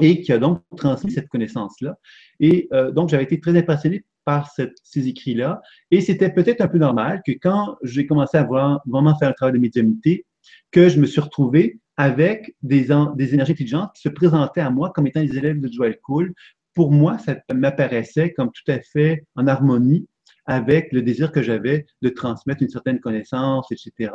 et 0.00 0.20
qui 0.20 0.32
a 0.32 0.38
donc 0.38 0.62
transmis 0.76 1.10
cette 1.10 1.28
connaissance-là. 1.28 1.96
Et 2.40 2.68
euh, 2.72 2.90
donc, 2.90 3.08
j'avais 3.08 3.24
été 3.24 3.40
très 3.40 3.56
impressionné 3.56 4.04
par 4.24 4.50
ces 4.50 5.08
écrits-là. 5.08 5.62
Et 5.90 6.00
c'était 6.00 6.30
peut-être 6.30 6.60
un 6.60 6.68
peu 6.68 6.78
normal 6.78 7.22
que 7.26 7.32
quand 7.32 7.76
j'ai 7.82 8.06
commencé 8.06 8.36
à 8.36 8.44
vraiment 8.44 9.18
faire 9.18 9.30
un 9.30 9.32
travail 9.32 9.54
de 9.54 9.58
médiumnité, 9.58 10.26
que 10.70 10.88
je 10.88 11.00
me 11.00 11.06
suis 11.06 11.20
retrouvé 11.20 11.78
avec 11.98 12.54
des, 12.62 12.92
énergies 12.92 13.52
intelligentes 13.52 13.90
qui 13.96 14.02
se 14.02 14.08
présentaient 14.08 14.60
à 14.60 14.70
moi 14.70 14.92
comme 14.94 15.08
étant 15.08 15.20
les 15.20 15.36
élèves 15.36 15.60
de 15.60 15.70
Joel 15.70 15.98
Cool. 16.00 16.32
Pour 16.72 16.92
moi, 16.92 17.18
ça 17.18 17.36
m'apparaissait 17.52 18.32
comme 18.32 18.52
tout 18.52 18.70
à 18.70 18.80
fait 18.80 19.26
en 19.34 19.48
harmonie 19.48 20.06
avec 20.46 20.92
le 20.92 21.02
désir 21.02 21.32
que 21.32 21.42
j'avais 21.42 21.86
de 22.00 22.08
transmettre 22.08 22.62
une 22.62 22.68
certaine 22.68 23.00
connaissance, 23.00 23.70
etc. 23.72 24.12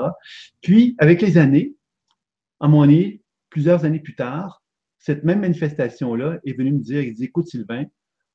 Puis, 0.61 0.95
avec 0.97 1.21
les 1.21 1.37
années, 1.37 1.75
à 2.61 2.69
mon 2.69 2.83
avis, 2.83 3.21
plusieurs 3.49 3.83
années 3.83 3.99
plus 3.99 4.15
tard, 4.15 4.63
cette 4.97 5.25
même 5.25 5.41
manifestation-là 5.41 6.39
est 6.45 6.57
venue 6.57 6.71
me 6.71 6.79
dire, 6.79 7.01
il 7.01 7.13
dit, 7.13 7.25
écoute 7.25 7.49
Sylvain, 7.49 7.83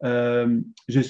euh, 0.04 0.60
je, 0.88 1.00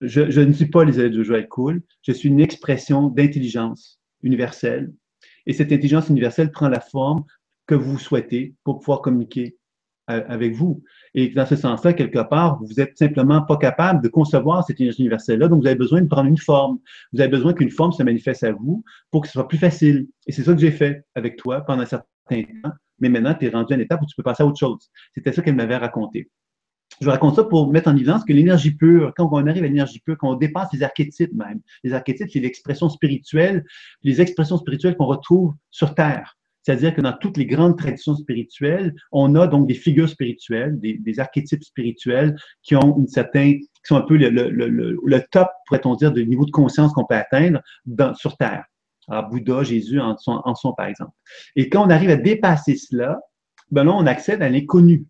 je, 0.00 0.40
ne 0.40 0.52
suis 0.54 0.66
pas 0.66 0.84
les 0.84 0.98
élèves 0.98 1.12
de 1.12 1.22
Joël 1.22 1.46
Cool, 1.48 1.82
je 2.02 2.12
suis 2.12 2.30
une 2.30 2.40
expression 2.40 3.08
d'intelligence 3.08 4.00
universelle. 4.22 4.90
Et 5.48 5.52
cette 5.52 5.72
intelligence 5.72 6.08
universelle 6.08 6.52
prend 6.52 6.68
la 6.68 6.78
forme 6.78 7.24
que 7.66 7.74
vous 7.74 7.98
souhaitez 7.98 8.54
pour 8.62 8.78
pouvoir 8.78 9.02
communiquer 9.02 9.56
euh, 10.10 10.22
avec 10.28 10.54
vous. 10.54 10.82
Et 11.14 11.28
dans 11.30 11.44
ce 11.44 11.56
sens-là, 11.56 11.92
quelque 11.92 12.20
part, 12.20 12.62
vous 12.62 12.80
êtes 12.80 12.96
simplement 12.96 13.42
pas 13.42 13.56
capable 13.56 14.02
de 14.02 14.08
concevoir 14.08 14.64
cette 14.64 14.80
énergie 14.80 15.00
universelle-là, 15.00 15.48
donc 15.48 15.62
vous 15.62 15.66
avez 15.66 15.76
besoin 15.76 16.00
de 16.00 16.06
prendre 16.06 16.28
une 16.28 16.38
forme. 16.38 16.78
Vous 17.12 17.20
avez 17.20 17.30
besoin 17.30 17.52
qu'une 17.52 17.70
forme 17.70 17.90
se 17.90 18.04
manifeste 18.04 18.44
à 18.44 18.52
vous 18.52 18.84
pour 19.10 19.22
que 19.22 19.26
ce 19.26 19.32
soit 19.32 19.48
plus 19.48 19.58
facile. 19.58 20.06
Et 20.28 20.32
c'est 20.32 20.44
ça 20.44 20.54
que 20.54 20.60
j'ai 20.60 20.70
fait 20.70 21.04
avec 21.16 21.36
toi 21.36 21.62
pendant 21.62 21.82
un 21.82 21.86
certain 21.86 22.06
temps 22.30 22.70
mais 23.00 23.08
maintenant, 23.08 23.34
tu 23.34 23.46
es 23.46 23.48
rendu 23.48 23.72
à 23.72 23.76
une 23.76 23.82
étape 23.82 24.02
où 24.02 24.06
tu 24.06 24.16
peux 24.16 24.22
passer 24.22 24.42
à 24.42 24.46
autre 24.46 24.58
chose. 24.58 24.90
C'était 25.14 25.32
ça 25.32 25.42
qu'elle 25.42 25.54
m'avait 25.54 25.76
raconté. 25.76 26.30
Je 27.00 27.04
vous 27.04 27.10
raconte 27.12 27.36
ça 27.36 27.44
pour 27.44 27.70
mettre 27.70 27.88
en 27.88 27.96
évidence 27.96 28.24
que 28.24 28.32
l'énergie 28.32 28.72
pure, 28.72 29.12
quand 29.16 29.28
on 29.30 29.46
arrive 29.46 29.62
à 29.62 29.68
l'énergie 29.68 30.00
pure, 30.00 30.16
quand 30.18 30.30
on 30.30 30.34
dépasse 30.34 30.68
les 30.72 30.82
archétypes 30.82 31.32
même, 31.32 31.60
les 31.84 31.92
archétypes, 31.92 32.28
c'est 32.32 32.40
l'expression 32.40 32.88
spirituelle, 32.88 33.64
les 34.02 34.20
expressions 34.20 34.56
spirituelles 34.56 34.96
qu'on 34.96 35.06
retrouve 35.06 35.54
sur 35.70 35.94
Terre. 35.94 36.38
C'est-à-dire 36.62 36.94
que 36.94 37.00
dans 37.00 37.14
toutes 37.14 37.38
les 37.38 37.46
grandes 37.46 37.78
traditions 37.78 38.14
spirituelles, 38.14 38.94
on 39.10 39.34
a 39.36 39.46
donc 39.46 39.66
des 39.66 39.74
figures 39.74 40.08
spirituelles, 40.08 40.78
des, 40.78 41.18
archétypes 41.18 41.64
spirituels 41.64 42.36
qui 42.62 42.76
ont 42.76 42.98
une 42.98 43.06
certaine, 43.06 43.60
qui 43.60 43.68
sont 43.84 43.96
un 43.96 44.02
peu 44.02 44.18
le, 44.18 45.20
top, 45.30 45.48
pourrait-on 45.66 45.94
dire, 45.94 46.12
du 46.12 46.26
niveau 46.26 46.44
de 46.44 46.50
conscience 46.50 46.92
qu'on 46.92 47.06
peut 47.06 47.14
atteindre 47.14 47.62
sur 48.16 48.36
Terre. 48.36 48.64
Alors, 49.08 49.30
Bouddha, 49.30 49.62
Jésus 49.62 49.98
en 49.98 50.16
sont, 50.18 50.74
par 50.76 50.86
exemple. 50.86 51.12
Et 51.56 51.70
quand 51.70 51.86
on 51.86 51.90
arrive 51.90 52.10
à 52.10 52.16
dépasser 52.16 52.76
cela, 52.76 53.18
ben 53.70 53.84
là, 53.84 53.92
on 53.94 54.06
accède 54.06 54.42
à 54.42 54.50
l'inconnu, 54.50 55.06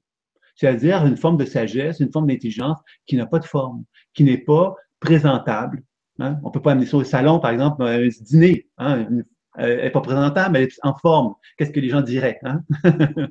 c'est-à-dire 0.58 1.06
une 1.06 1.16
forme 1.16 1.36
de 1.36 1.44
sagesse, 1.44 2.00
une 2.00 2.10
forme 2.12 2.26
d'intelligence 2.26 2.78
qui 3.06 3.16
n'a 3.16 3.26
pas 3.26 3.38
de 3.38 3.44
forme, 3.44 3.84
qui 4.12 4.24
n'est 4.24 4.38
pas 4.38 4.74
présentable. 5.00 5.82
Hein. 6.18 6.38
On 6.42 6.48
ne 6.48 6.52
peut 6.52 6.60
pas 6.60 6.72
amener 6.72 6.86
ça 6.86 6.96
au 6.96 7.04
salon, 7.04 7.38
par 7.38 7.52
exemple, 7.52 7.82
un 7.82 8.08
dîner. 8.20 8.68
Hein. 8.76 9.08
Elle 9.56 9.82
n'est 9.82 9.90
pas 9.90 10.00
présentable, 10.00 10.56
elle 10.56 10.64
est 10.64 10.78
en 10.82 10.94
forme. 10.94 11.34
Qu'est-ce 11.56 11.70
que 11.70 11.80
les 11.80 11.88
gens 11.88 12.00
diraient? 12.00 12.40
Hein? 12.42 12.62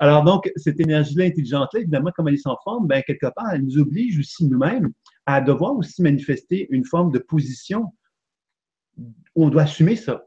Alors 0.00 0.24
donc, 0.24 0.50
cette 0.56 0.80
énergie-là 0.80 1.26
intelligente-là, 1.26 1.80
évidemment, 1.80 2.10
comme 2.14 2.28
elle 2.28 2.34
est 2.34 2.38
sans 2.38 2.56
forme, 2.64 2.86
ben, 2.86 3.02
quelque 3.06 3.26
part, 3.34 3.52
elle 3.52 3.62
nous 3.62 3.78
oblige 3.78 4.18
aussi 4.18 4.44
nous-mêmes 4.46 4.90
à 5.26 5.40
devoir 5.40 5.76
aussi 5.76 6.02
manifester 6.02 6.66
une 6.70 6.84
forme 6.84 7.12
de 7.12 7.18
position 7.18 7.92
on 9.34 9.48
doit 9.48 9.62
assumer 9.62 9.96
ça. 9.96 10.26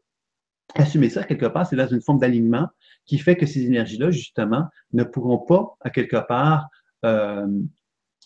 Assumer 0.73 1.09
ça, 1.09 1.23
quelque 1.23 1.45
part, 1.45 1.67
c'est 1.67 1.75
dans 1.75 1.87
une 1.87 2.01
forme 2.01 2.19
d'alignement 2.19 2.67
qui 3.05 3.17
fait 3.17 3.35
que 3.35 3.45
ces 3.45 3.65
énergies-là, 3.65 4.11
justement, 4.11 4.65
ne 4.93 5.03
pourront 5.03 5.37
pas, 5.37 5.75
à 5.81 5.89
quelque 5.89 6.17
part, 6.27 6.67
euh, 7.05 7.45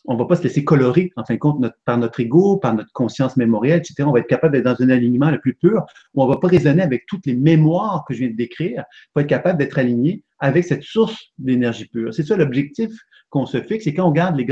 on 0.05 0.13
ne 0.13 0.19
va 0.19 0.25
pas 0.25 0.35
se 0.35 0.43
laisser 0.43 0.63
colorer, 0.63 1.11
en 1.17 1.25
fin 1.25 1.33
de 1.33 1.39
compte, 1.39 1.63
par 1.85 1.97
notre 1.97 2.19
ego, 2.19 2.57
par 2.57 2.73
notre 2.73 2.91
conscience 2.93 3.35
mémorielle, 3.37 3.79
etc. 3.79 4.03
On 4.07 4.11
va 4.11 4.19
être 4.19 4.27
capable 4.27 4.53
d'être 4.53 4.65
dans 4.65 4.81
un 4.81 4.89
alignement 4.89 5.29
le 5.29 5.39
plus 5.39 5.55
pur, 5.55 5.85
où 6.13 6.23
on 6.23 6.27
ne 6.27 6.31
va 6.31 6.39
pas 6.39 6.47
raisonner 6.47 6.81
avec 6.81 7.05
toutes 7.05 7.25
les 7.25 7.35
mémoires 7.35 8.05
que 8.07 8.13
je 8.13 8.19
viens 8.19 8.29
de 8.29 8.35
décrire, 8.35 8.85
pour 9.13 9.21
être 9.21 9.27
capable 9.27 9.59
d'être 9.59 9.77
aligné 9.77 10.23
avec 10.39 10.63
cette 10.63 10.83
source 10.83 11.31
d'énergie 11.37 11.85
pure. 11.85 12.13
C'est 12.13 12.23
ça 12.23 12.37
l'objectif 12.37 12.91
qu'on 13.29 13.45
se 13.45 13.61
fixe, 13.61 13.87
et 13.87 13.93
quand 13.93 14.07
on 14.07 14.11
garde 14.11 14.37
les 14.37 14.47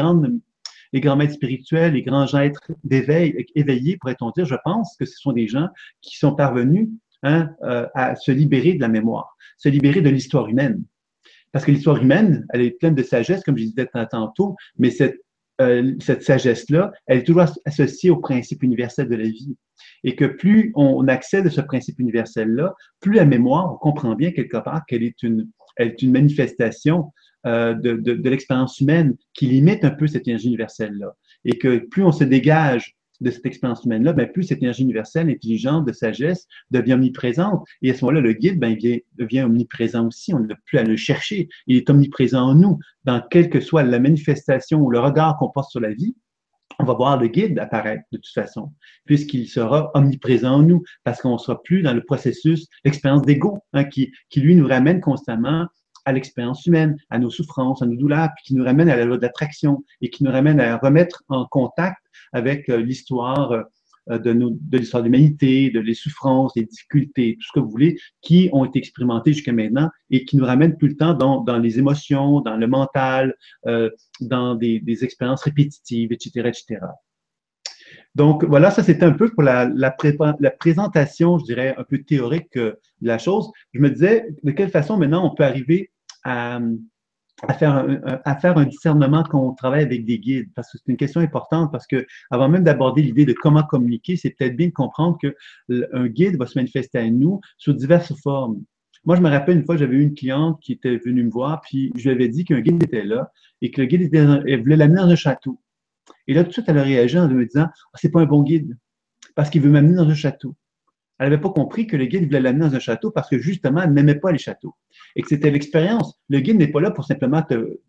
les 0.94 1.02
grands 1.02 1.18
maîtres 1.18 1.34
spirituels, 1.34 1.94
les 1.94 2.02
grands 2.02 2.34
êtres 2.34 2.72
d'éveil, 2.84 3.46
éveillés, 3.56 3.98
pourrait-on 3.98 4.32
dire, 4.32 4.46
je 4.46 4.56
pense 4.64 4.96
que 4.98 5.06
ce 5.06 5.18
sont 5.18 5.34
des 5.34 5.48
gens 5.48 5.68
qui 6.02 6.18
sont 6.18 6.34
parvenus 6.34 6.88
hein, 7.24 7.50
euh, 7.64 7.88
à 7.96 8.16
se 8.16 8.32
libérer 8.32 8.74
de 8.74 8.82
la 8.82 8.88
mémoire, 8.88 9.36
se 9.58 9.70
libérer 9.70 10.02
de 10.02 10.10
l'histoire 10.10 10.48
humaine. 10.48 10.84
Parce 11.52 11.66
que 11.66 11.72
l'histoire 11.72 12.02
humaine, 12.02 12.46
elle 12.54 12.62
est 12.62 12.72
pleine 12.72 12.96
de 12.96 13.04
sagesse, 13.04 13.44
comme 13.44 13.58
je 13.58 13.64
disais 13.64 13.90
tantôt, 14.12 14.56
mais 14.78 14.92
cette, 14.92 15.18
euh, 15.62 15.94
cette 16.00 16.24
sagesse-là, 16.24 16.92
elle 17.08 17.20
est 17.20 17.24
toujours 17.24 17.46
associée 17.66 18.10
au 18.10 18.18
principe 18.18 18.64
universel 18.64 19.08
de 19.08 19.16
la 19.16 19.24
vie. 19.24 19.56
Et 20.04 20.16
que 20.16 20.26
plus 20.26 20.72
on 20.76 21.08
accède 21.08 21.48
à 21.48 21.50
ce 21.50 21.62
principe 21.62 22.00
universel-là, 22.00 22.76
plus 23.00 23.14
la 23.14 23.26
mémoire, 23.26 23.74
on 23.74 23.78
comprend 23.78 24.16
bien 24.16 24.32
quelque 24.32 24.58
part 24.58 24.86
qu'elle 24.88 25.04
est 25.04 25.24
une, 25.24 25.50
elle 25.78 25.90
est 25.90 26.02
une 26.02 26.12
manifestation 26.12 27.12
euh, 27.46 27.74
de, 27.74 27.94
de, 27.96 28.30
l'expérience 28.30 28.80
humaine 28.80 29.16
qui 29.34 29.46
limite 29.48 29.86
un 29.86 29.92
peu 29.92 30.08
cette 30.08 30.28
énergie 30.28 30.48
universelle-là. 30.48 31.16
Et 31.46 31.58
que 31.58 31.78
plus 31.78 32.04
on 32.04 32.12
se 32.12 32.24
dégage 32.24 32.97
de 33.22 33.32
cette 33.32 33.46
expérience 33.46 33.84
humaine-là, 33.84 34.14
ben, 34.14 34.28
plus 34.32 34.44
cette 34.44 34.60
énergie 34.60 34.84
universelle, 34.84 35.30
intelligente, 35.30 35.86
de 35.86 35.92
sagesse 35.92 36.48
devient 36.72 36.94
omniprésente. 36.94 37.66
Et 37.82 37.92
à 37.92 37.94
ce 37.94 38.06
moment-là, 38.06 38.22
le 38.22 38.34
guide 38.34 38.60
ben, 38.60 38.78
devient 39.18 39.42
omniprésent 39.42 40.08
aussi. 40.08 40.34
On 40.34 40.40
n'a 40.40 40.56
plus 40.66 40.78
à 40.78 40.84
le 40.84 40.96
chercher. 40.96 41.50
Il 41.68 41.78
est 41.78 41.90
omniprésent 41.90 42.42
en 42.42 42.56
nous. 42.56 42.80
Dans 43.06 43.22
quelle 43.30 43.50
que 43.50 43.60
soit 43.60 43.84
la 43.84 44.00
manifestation 44.00 44.82
ou 44.82 44.90
le 44.90 45.00
regard 45.00 45.38
qu'on 45.38 45.50
porte 45.50 45.72
sur 45.72 45.80
la 45.80 45.94
vie, 45.94 46.16
on 46.80 46.86
va 46.86 46.94
voir 46.94 47.20
le 47.20 47.28
guide 47.28 47.58
apparaître 47.58 48.04
de 48.12 48.18
toute 48.18 48.34
façon, 48.34 48.72
puisqu'il 49.06 49.48
sera 49.48 49.90
omniprésent 49.96 50.56
en 50.56 50.62
nous, 50.62 50.84
parce 51.04 51.22
qu'on 51.22 51.34
ne 51.34 51.38
sera 51.38 51.62
plus 51.64 51.82
dans 51.82 51.94
le 51.94 52.04
processus, 52.04 52.68
l'expérience 52.86 53.24
d'ego, 53.24 53.60
hein, 53.74 53.86
qui 53.86 54.12
lui 54.36 54.56
nous 54.56 54.68
ramène 54.68 55.02
constamment 55.02 55.68
à 56.08 56.14
l'expérience 56.14 56.66
humaine, 56.66 56.96
à 57.10 57.20
nos 57.20 57.30
souffrances, 57.30 57.82
à 57.82 57.86
nos 57.86 57.98
douleurs, 57.98 58.30
puis 58.36 58.46
qui 58.46 58.56
nous 58.56 58.64
ramène 58.64 58.90
à 58.90 58.96
la 58.96 59.04
loi 59.04 59.18
d'attraction 59.18 59.84
et 60.00 60.10
qui 60.10 60.24
nous 60.24 60.32
ramène 60.32 60.62
à 60.62 60.78
remettre 60.78 61.24
en 61.28 61.46
contact 61.46 62.02
avec 62.32 62.70
euh, 62.70 62.78
l'histoire 62.78 63.52
euh, 64.10 64.18
de, 64.18 64.32
l'histoire 64.72 65.04
de 65.04 65.08
l'humanité, 65.08 65.70
de 65.70 65.82
les 65.82 65.94
souffrances, 65.94 66.54
les 66.56 66.64
difficultés, 66.64 67.36
tout 67.38 67.48
ce 67.48 67.60
que 67.60 67.60
vous 67.60 67.70
voulez, 67.70 68.00
qui 68.22 68.50
ont 68.54 68.64
été 68.64 68.80
expérimentées 68.80 69.34
jusqu'à 69.34 69.52
maintenant 69.52 69.90
et 70.10 70.24
qui 70.24 70.38
nous 70.38 70.46
ramènent 70.46 70.78
tout 70.78 70.88
le 70.88 70.96
temps 70.96 71.14
dans, 71.14 71.58
les 71.58 71.78
émotions, 71.78 72.40
dans 72.40 72.56
le 72.56 72.68
mental, 72.68 73.36
euh, 73.66 73.90
dans 74.22 74.56
des, 74.56 74.80
des, 74.80 75.04
expériences 75.04 75.44
répétitives, 75.44 76.14
etc., 76.14 76.48
etc. 76.48 76.80
Donc 78.16 78.44
voilà, 78.44 78.72
ça 78.72 78.82
c'était 78.82 79.06
un 79.06 79.12
peu 79.12 79.30
pour 79.30 79.44
la, 79.44 79.70
présentation, 80.58 81.38
je 81.38 81.44
dirais, 81.44 81.76
un 81.78 81.84
peu 81.84 82.00
théorique 82.00 82.58
de 82.58 82.78
la 83.02 83.18
chose. 83.18 83.52
Je 83.74 83.80
me 83.80 83.90
disais, 83.90 84.26
de 84.44 84.52
quelle 84.52 84.70
façon 84.70 84.98
maintenant 84.98 85.30
on 85.30 85.36
peut 85.36 85.44
arriver 85.44 85.92
à, 86.28 87.54
faire, 87.54 87.76
un, 87.76 88.00
à 88.26 88.36
faire 88.36 88.58
un 88.58 88.66
discernement 88.66 89.24
quand 89.24 89.42
on 89.42 89.54
travaille 89.54 89.84
avec 89.84 90.06
des 90.06 90.20
guides, 90.20 90.50
parce 90.56 90.72
que 90.72 90.78
c'est 90.78 90.92
une 90.92 90.98
question 90.98 91.22
importante, 91.22 91.72
parce 91.72 91.88
que 91.88 92.06
avant 92.32 92.50
même 92.50 92.64
d'aborder 92.64 93.02
l'idée 93.02 93.26
de 93.26 93.34
comment 93.34 93.64
communiquer, 93.64 94.18
c'est 94.18 94.32
peut-être 94.32 94.56
bien 94.56 94.68
de 94.68 94.74
comprendre 94.74 95.18
qu'un 95.18 96.08
guide 96.08 96.38
va 96.38 96.46
se 96.46 96.58
manifester 96.58 97.00
à 97.00 97.10
nous 97.10 97.40
sous 97.58 97.74
diverses 97.74 98.14
formes. 98.22 98.62
Moi, 99.06 99.16
je 99.16 99.22
me 99.22 99.30
rappelle 99.30 99.58
une 99.58 99.66
fois, 99.66 99.78
j'avais 99.78 99.96
eu 99.96 100.02
une 100.02 100.16
cliente 100.16 100.60
qui 100.62 100.74
était 100.74 100.98
venue 100.98 101.24
me 101.24 101.32
voir, 101.32 101.62
puis 101.62 101.92
je 101.96 102.10
lui 102.10 102.16
avais 102.16 102.28
dit 102.28 102.44
qu'un 102.44 102.60
guide 102.60 102.84
était 102.84 103.06
là 103.06 103.32
et 103.62 103.72
que 103.72 103.80
le 103.80 103.88
guide 103.88 104.02
était, 104.02 104.18
elle 104.18 104.60
voulait 104.62 104.76
l'amener 104.76 105.00
dans 105.00 105.08
un 105.08 105.16
château. 105.16 105.62
Et 106.28 106.34
là, 106.34 106.44
tout 106.44 106.50
de 106.50 106.54
suite, 106.54 106.66
elle 106.68 106.78
a 106.78 106.84
réagi 106.84 107.18
en 107.18 107.28
me 107.30 107.46
disant, 107.46 107.68
oh, 107.72 107.96
c'est 107.96 108.10
pas 108.10 108.22
un 108.22 108.26
bon 108.26 108.44
guide, 108.44 108.78
parce 109.36 109.50
qu'il 109.50 109.62
veut 109.62 109.70
m'amener 109.70 109.96
dans 109.96 110.10
un 110.10 110.16
château. 110.16 110.56
Elle 111.20 111.30
n'avait 111.30 111.42
pas 111.42 111.50
compris 111.50 111.88
que 111.88 111.98
le 111.98 112.06
guide 112.06 112.26
voulait 112.26 112.40
l'amener 112.40 112.70
dans 112.70 112.76
un 112.76 112.80
château 112.80 113.12
parce 113.12 113.30
que 113.30 113.40
justement, 113.40 113.82
elle 113.82 113.94
n'aimait 113.94 114.16
pas 114.16 114.32
les 114.32 114.38
châteaux. 114.38 114.76
Et 115.16 115.22
que 115.22 115.28
c'était 115.28 115.50
l'expérience. 115.52 116.20
Le 116.30 116.40
guide 116.40 116.58
n'est 116.58 116.68
pas 116.68 116.82
là 116.82 116.92
pour 116.92 117.06
simplement 117.06 117.42
te, 117.42 117.80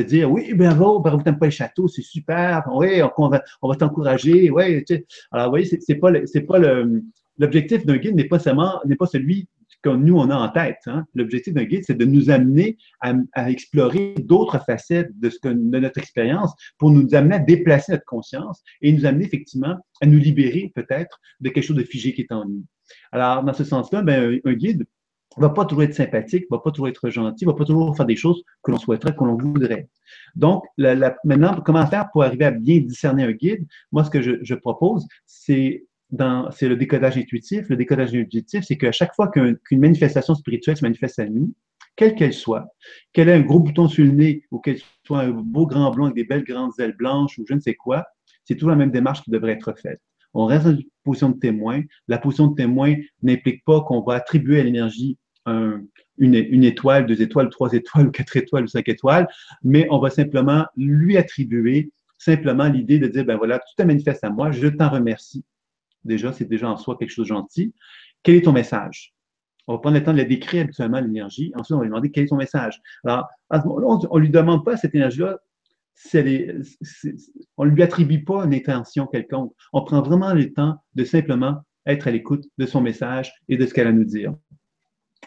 dire 0.00 0.30
oui, 0.30 0.54
bravo, 0.54 1.00
bravo, 1.00 1.22
t'aimes 1.22 1.38
pas 1.38 1.46
les 1.46 1.52
châteaux, 1.52 1.88
c'est 1.88 2.02
super, 2.02 2.68
oui, 2.72 3.02
on, 3.18 3.28
va, 3.28 3.42
t'encourager, 3.76 4.50
oui. 4.50 4.84
Tu 4.84 4.94
sais. 4.94 5.06
Alors, 5.30 5.46
vous 5.46 5.52
voyez, 5.52 5.66
c'est 5.66 5.94
pas, 5.96 6.10
c'est 6.26 6.42
pas 6.42 6.58
le, 6.58 7.02
l'objectif 7.38 7.84
d'un 7.84 7.96
guide 7.96 8.14
n'est 8.14 8.28
pas 8.28 8.38
seulement, 8.38 8.80
n'est 8.84 8.96
pas 8.96 9.06
celui 9.06 9.48
que 9.82 9.90
nous, 9.90 10.16
on 10.16 10.30
a 10.30 10.36
en 10.36 10.48
tête. 10.48 10.78
Hein. 10.86 11.06
L'objectif 11.14 11.54
d'un 11.54 11.64
guide, 11.64 11.84
c'est 11.86 11.96
de 11.96 12.04
nous 12.04 12.30
amener 12.30 12.76
à, 13.00 13.14
à 13.32 13.50
explorer 13.50 14.14
d'autres 14.18 14.62
facettes 14.64 15.10
de, 15.18 15.30
ce 15.30 15.38
que, 15.38 15.48
de 15.48 15.78
notre 15.78 15.98
expérience 15.98 16.52
pour 16.78 16.90
nous 16.90 17.14
amener 17.14 17.36
à 17.36 17.38
déplacer 17.38 17.92
notre 17.92 18.04
conscience 18.04 18.62
et 18.82 18.92
nous 18.92 19.06
amener 19.06 19.24
effectivement 19.24 19.76
à 20.00 20.06
nous 20.06 20.18
libérer 20.18 20.72
peut-être 20.74 21.20
de 21.40 21.48
quelque 21.48 21.64
chose 21.64 21.76
de 21.76 21.82
figé 21.82 22.12
qui 22.12 22.22
est 22.22 22.32
en 22.32 22.44
nous. 22.44 22.64
Alors, 23.12 23.42
dans 23.44 23.52
ce 23.52 23.64
sens-là, 23.64 24.02
ben, 24.02 24.40
un 24.44 24.52
guide, 24.54 24.84
va 25.36 25.50
pas 25.50 25.64
toujours 25.64 25.84
être 25.84 25.94
sympathique, 25.94 26.46
va 26.50 26.58
pas 26.58 26.70
toujours 26.70 26.88
être 26.88 27.08
gentil, 27.10 27.44
va 27.44 27.54
pas 27.54 27.64
toujours 27.64 27.96
faire 27.96 28.06
des 28.06 28.16
choses 28.16 28.42
que 28.62 28.70
l'on 28.70 28.78
souhaiterait, 28.78 29.14
que 29.14 29.24
l'on 29.24 29.36
voudrait. 29.36 29.88
Donc, 30.34 30.64
la, 30.76 31.16
maintenant, 31.24 31.60
comment 31.64 31.86
faire 31.86 32.10
pour 32.10 32.24
arriver 32.24 32.46
à 32.46 32.50
bien 32.50 32.80
discerner 32.80 33.24
un 33.24 33.32
guide? 33.32 33.66
Moi, 33.92 34.04
ce 34.04 34.10
que 34.10 34.22
je, 34.22 34.32
je 34.42 34.54
propose, 34.54 35.06
c'est 35.26 35.84
c'est 36.52 36.68
le 36.68 36.76
décodage 36.76 37.16
intuitif. 37.16 37.68
Le 37.68 37.76
décodage 37.76 38.14
intuitif, 38.14 38.64
c'est 38.64 38.76
qu'à 38.76 38.92
chaque 38.92 39.14
fois 39.14 39.28
qu'une 39.28 39.58
manifestation 39.72 40.34
spirituelle 40.34 40.76
se 40.76 40.84
manifeste 40.84 41.18
à 41.18 41.26
nous, 41.26 41.52
quelle 41.96 42.14
qu'elle 42.14 42.32
soit, 42.32 42.74
qu'elle 43.12 43.28
ait 43.28 43.34
un 43.34 43.40
gros 43.40 43.60
bouton 43.60 43.88
sur 43.88 44.04
le 44.04 44.12
nez 44.12 44.44
ou 44.50 44.58
qu'elle 44.58 44.78
soit 45.06 45.20
un 45.20 45.30
beau 45.30 45.66
grand 45.66 45.90
blond 45.90 46.04
avec 46.04 46.16
des 46.16 46.24
belles 46.24 46.44
grandes 46.44 46.72
ailes 46.78 46.96
blanches 46.96 47.38
ou 47.38 47.44
je 47.46 47.54
ne 47.54 47.60
sais 47.60 47.74
quoi, 47.74 48.06
c'est 48.44 48.54
toujours 48.54 48.70
la 48.70 48.76
même 48.76 48.90
démarche 48.90 49.22
qui 49.22 49.30
devrait 49.30 49.52
être 49.52 49.74
faite. 49.78 50.00
On 50.32 50.46
reste 50.46 50.64
dans 50.64 50.76
une 50.76 50.84
position 51.04 51.30
de 51.30 51.38
témoin. 51.38 51.82
La 52.08 52.18
position 52.18 52.46
de 52.46 52.54
témoin 52.54 52.94
n'implique 53.22 53.64
pas 53.64 53.80
qu'on 53.82 54.00
va 54.00 54.14
attribuer 54.14 54.60
à 54.60 54.64
l'énergie 54.64 55.18
une, 56.18 56.64
étoile, 56.64 57.06
deux 57.06 57.22
étoiles, 57.22 57.48
trois 57.50 57.72
étoiles, 57.72 58.10
quatre 58.12 58.36
étoiles 58.36 58.64
ou 58.64 58.68
cinq 58.68 58.88
étoiles, 58.88 59.28
mais 59.62 59.86
on 59.90 59.98
va 59.98 60.10
simplement 60.10 60.66
lui 60.76 61.16
attribuer 61.16 61.90
simplement 62.18 62.68
l'idée 62.68 62.98
de 62.98 63.08
dire, 63.08 63.24
ben 63.24 63.36
voilà, 63.36 63.58
tout 63.58 63.74
te 63.76 63.82
manifeste 63.82 64.22
à 64.22 64.30
moi, 64.30 64.50
je 64.50 64.68
t'en 64.68 64.90
remercie. 64.90 65.44
Déjà, 66.04 66.32
c'est 66.32 66.46
déjà 66.46 66.70
en 66.70 66.76
soi 66.76 66.96
quelque 66.98 67.10
chose 67.10 67.26
de 67.26 67.34
gentil. 67.34 67.74
Quel 68.22 68.36
est 68.36 68.42
ton 68.42 68.52
message? 68.52 69.14
On 69.66 69.74
va 69.74 69.78
prendre 69.78 69.96
le 69.96 70.02
temps 70.02 70.12
de 70.12 70.18
la 70.18 70.24
décrire 70.24 70.62
habituellement, 70.62 71.00
l'énergie. 71.00 71.52
Ensuite, 71.54 71.74
on 71.74 71.78
va 71.78 71.84
lui 71.84 71.90
demander 71.90 72.10
quel 72.10 72.24
est 72.24 72.28
ton 72.28 72.36
message? 72.36 72.80
Alors, 73.04 73.28
on 73.50 74.16
ne 74.16 74.20
lui 74.20 74.30
demande 74.30 74.64
pas 74.64 74.76
cette 74.76 74.94
énergie-là 74.94 75.38
on 77.56 77.64
ne 77.64 77.70
lui 77.70 77.82
attribue 77.82 78.24
pas 78.24 78.44
une 78.44 78.54
intention 78.54 79.06
quelconque. 79.06 79.52
On 79.72 79.82
prend 79.84 80.02
vraiment 80.02 80.32
le 80.32 80.52
temps 80.52 80.76
de 80.94 81.04
simplement 81.04 81.62
être 81.86 82.08
à 82.08 82.10
l'écoute 82.10 82.44
de 82.58 82.66
son 82.66 82.80
message 82.80 83.32
et 83.48 83.56
de 83.56 83.66
ce 83.66 83.74
qu'elle 83.74 83.86
a 83.86 83.90
à 83.90 83.92
nous 83.92 84.04
dire. 84.04 84.34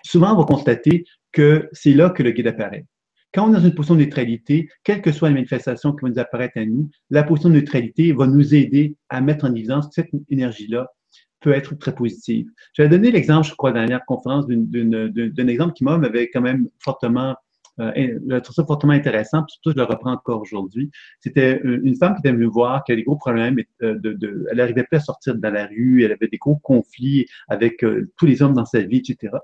Souvent, 0.04 0.34
on 0.34 0.38
va 0.38 0.46
constater 0.46 1.06
que 1.32 1.70
c'est 1.72 1.94
là 1.94 2.10
que 2.10 2.24
le 2.24 2.32
guide 2.32 2.48
apparaît. 2.48 2.86
Quand 3.34 3.48
on 3.48 3.50
est 3.50 3.58
dans 3.58 3.66
une 3.66 3.74
position 3.74 3.96
de 3.96 4.02
neutralité, 4.02 4.70
quelle 4.84 5.02
que 5.02 5.12
soit 5.12 5.30
la 5.30 5.36
manifestation 5.36 5.94
qui 5.94 6.04
va 6.04 6.10
nous 6.10 6.20
apparaître 6.20 6.58
à 6.58 6.66
nous, 6.66 6.90
la 7.10 7.24
position 7.24 7.50
de 7.50 7.56
neutralité 7.56 8.14
va 8.14 8.28
nous 8.28 8.54
aider 8.54 8.96
à 9.10 9.22
mettre 9.22 9.46
en 9.46 9.54
évidence 9.54 9.88
que 9.88 9.94
cette 9.96 10.12
énergie-là 10.30 10.92
peut 11.40 11.52
être 11.52 11.76
très 11.76 11.94
positive. 11.94 12.48
J'avais 12.74 12.90
donné 12.90 13.12
l'exemple, 13.12 13.48
je 13.48 13.56
crois, 13.56 13.72
dans 13.72 13.82
la 13.82 13.88
dernière 13.88 14.06
conférence, 14.06 14.46
d'un 14.48 15.48
exemple 15.48 15.74
qui 15.74 15.84
m'avait 15.84 16.30
quand 16.30 16.42
même 16.42 16.70
fortement 16.80 17.36
euh, 17.80 18.20
je 18.30 18.52
ça 18.52 18.66
fortement 18.66 18.94
intéressant, 18.94 19.44
puis 19.44 19.54
surtout 19.54 19.72
je 19.72 19.76
le 19.78 19.84
reprends 19.84 20.14
encore 20.14 20.42
aujourd'hui. 20.42 20.92
C'était 21.20 21.60
une 21.64 21.96
femme 21.96 22.14
qui 22.14 22.20
était 22.20 22.32
venue 22.32 22.46
voir, 22.46 22.84
qui 22.84 22.92
avait 22.92 23.02
des 23.02 23.06
gros 23.06 23.16
problèmes, 23.16 23.58
euh, 23.82 23.98
de, 24.00 24.46
elle 24.52 24.58
n'arrivait 24.58 24.84
plus 24.84 24.98
à 24.98 25.00
sortir 25.00 25.36
de 25.36 25.48
la 25.48 25.66
rue, 25.66 26.04
elle 26.04 26.12
avait 26.12 26.28
des 26.28 26.38
gros 26.38 26.58
conflits 26.58 27.26
avec 27.48 27.84
euh, 27.84 28.12
tous 28.18 28.26
les 28.26 28.42
hommes 28.42 28.54
dans 28.54 28.66
sa 28.66 28.82
vie, 28.82 28.98
etc. 28.98 29.38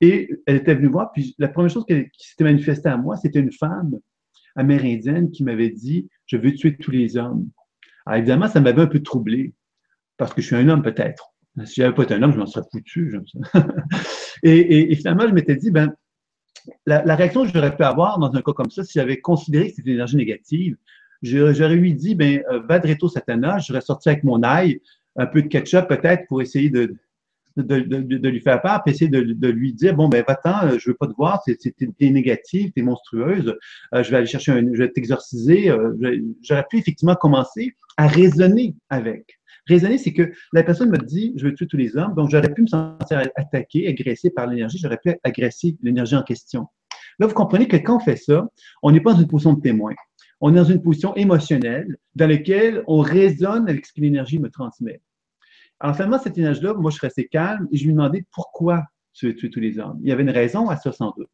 Et 0.00 0.30
elle 0.46 0.56
était 0.56 0.74
venue 0.74 0.88
voir, 0.88 1.12
puis 1.12 1.34
la 1.38 1.48
première 1.48 1.70
chose 1.70 1.84
qui, 1.86 2.08
s'était 2.16 2.44
manifestée 2.44 2.88
à 2.88 2.96
moi, 2.96 3.16
c'était 3.16 3.40
une 3.40 3.52
femme 3.52 3.98
amérindienne 4.56 5.30
qui 5.30 5.44
m'avait 5.44 5.70
dit 5.70 6.08
Je 6.26 6.36
veux 6.36 6.54
tuer 6.54 6.76
tous 6.76 6.90
les 6.90 7.16
hommes. 7.16 7.48
Alors 8.06 8.18
évidemment, 8.18 8.48
ça 8.48 8.60
m'avait 8.60 8.82
un 8.82 8.86
peu 8.86 9.02
troublé, 9.02 9.52
parce 10.16 10.32
que 10.32 10.40
je 10.40 10.46
suis 10.46 10.56
un 10.56 10.68
homme 10.68 10.82
peut-être. 10.82 11.32
Si 11.64 11.74
je 11.76 11.82
n'avais 11.82 11.94
pas 11.94 12.04
été 12.04 12.14
un 12.14 12.22
homme, 12.22 12.32
je 12.32 12.38
m'en 12.38 12.46
serais 12.46 12.64
foutu. 12.70 13.18
et, 14.42 14.94
finalement, 14.96 15.28
je 15.28 15.34
m'étais 15.34 15.56
dit, 15.56 15.70
ben, 15.70 15.92
la, 16.86 17.14
réaction 17.14 17.44
que 17.44 17.50
j'aurais 17.52 17.76
pu 17.76 17.82
avoir 17.82 18.18
dans 18.18 18.34
un 18.34 18.40
cas 18.40 18.52
comme 18.52 18.70
ça, 18.70 18.84
si 18.84 18.94
j'avais 18.94 19.20
considéré 19.20 19.68
que 19.68 19.76
c'était 19.76 19.90
une 19.90 19.96
énergie 19.96 20.16
négative, 20.16 20.76
j'aurais 21.22 21.76
lui 21.76 21.94
dit, 21.94 22.14
ben, 22.14 22.42
euh, 22.50 22.60
Vadreto 22.60 23.08
Satana, 23.08 23.58
j'aurais 23.58 23.80
sorti 23.80 24.08
avec 24.08 24.24
mon 24.24 24.42
ail, 24.42 24.80
un 25.16 25.26
peu 25.26 25.42
de 25.42 25.48
ketchup 25.48 25.88
peut-être 25.88 26.26
pour 26.28 26.40
essayer 26.40 26.70
de, 26.70 26.94
de, 27.56 28.28
lui 28.28 28.40
faire 28.40 28.60
peur, 28.60 28.82
puis 28.84 28.94
essayer 28.94 29.10
de, 29.10 29.48
lui 29.48 29.72
dire, 29.72 29.94
bon, 29.94 30.08
ben, 30.08 30.24
va-t'en, 30.26 30.66
euh, 30.66 30.78
je 30.78 30.90
veux 30.90 30.96
pas 30.96 31.06
te 31.06 31.14
voir, 31.14 31.42
t'es 31.44 32.10
négative, 32.10 32.72
t'es 32.72 32.82
monstrueuse, 32.82 33.56
euh, 33.94 34.02
je 34.02 34.10
vais 34.10 34.18
aller 34.18 34.26
chercher 34.26 34.52
un, 34.52 34.72
je 34.72 34.78
vais 34.78 34.90
t'exorciser. 34.90 35.72
j'aurais 36.42 36.66
pu 36.68 36.78
effectivement 36.78 37.14
commencer 37.14 37.74
à 37.96 38.06
raisonner 38.06 38.74
avec. 38.88 39.40
Raisonner, 39.66 39.98
c'est 39.98 40.12
que 40.12 40.32
la 40.52 40.62
personne 40.62 40.90
me 40.90 40.98
dit, 40.98 41.32
je 41.36 41.46
veux 41.46 41.54
tuer 41.54 41.66
tous 41.66 41.76
les 41.76 41.96
hommes, 41.96 42.14
donc 42.14 42.30
j'aurais 42.30 42.52
pu 42.52 42.62
me 42.62 42.66
sentir 42.66 43.22
attaqué, 43.36 43.88
agressé 43.88 44.30
par 44.30 44.46
l'énergie, 44.46 44.78
j'aurais 44.78 44.98
pu 44.98 45.14
agresser 45.22 45.76
l'énergie 45.82 46.16
en 46.16 46.22
question. 46.22 46.66
Là, 47.18 47.26
vous 47.26 47.34
comprenez 47.34 47.68
que 47.68 47.76
quand 47.76 47.96
on 47.96 48.00
fait 48.00 48.16
ça, 48.16 48.48
on 48.82 48.90
n'est 48.90 49.00
pas 49.00 49.12
dans 49.12 49.20
une 49.20 49.28
position 49.28 49.52
de 49.52 49.60
témoin. 49.60 49.92
On 50.40 50.52
est 50.52 50.56
dans 50.56 50.64
une 50.64 50.82
position 50.82 51.14
émotionnelle 51.16 51.96
dans 52.14 52.26
laquelle 52.26 52.82
on 52.86 53.00
raisonne 53.00 53.68
avec 53.68 53.84
ce 53.84 53.92
que 53.92 54.00
l'énergie 54.00 54.38
me 54.38 54.48
transmet. 54.48 55.02
Alors, 55.80 55.96
finalement, 55.96 56.18
cette 56.18 56.36
énergie-là, 56.36 56.74
moi, 56.74 56.90
je 56.90 56.96
suis 56.96 57.06
resté 57.06 57.26
calme 57.26 57.66
et 57.72 57.76
je 57.76 57.84
lui 57.84 57.92
demandais 57.92 58.24
pourquoi 58.32 58.84
tu 59.12 59.26
veux 59.26 59.34
tuer 59.34 59.50
tous 59.50 59.60
les 59.60 59.78
hommes. 59.78 59.98
Il 60.02 60.08
y 60.08 60.12
avait 60.12 60.22
une 60.22 60.30
raison 60.30 60.68
à 60.68 60.76
ça, 60.76 60.92
sans 60.92 61.12
doute 61.16 61.30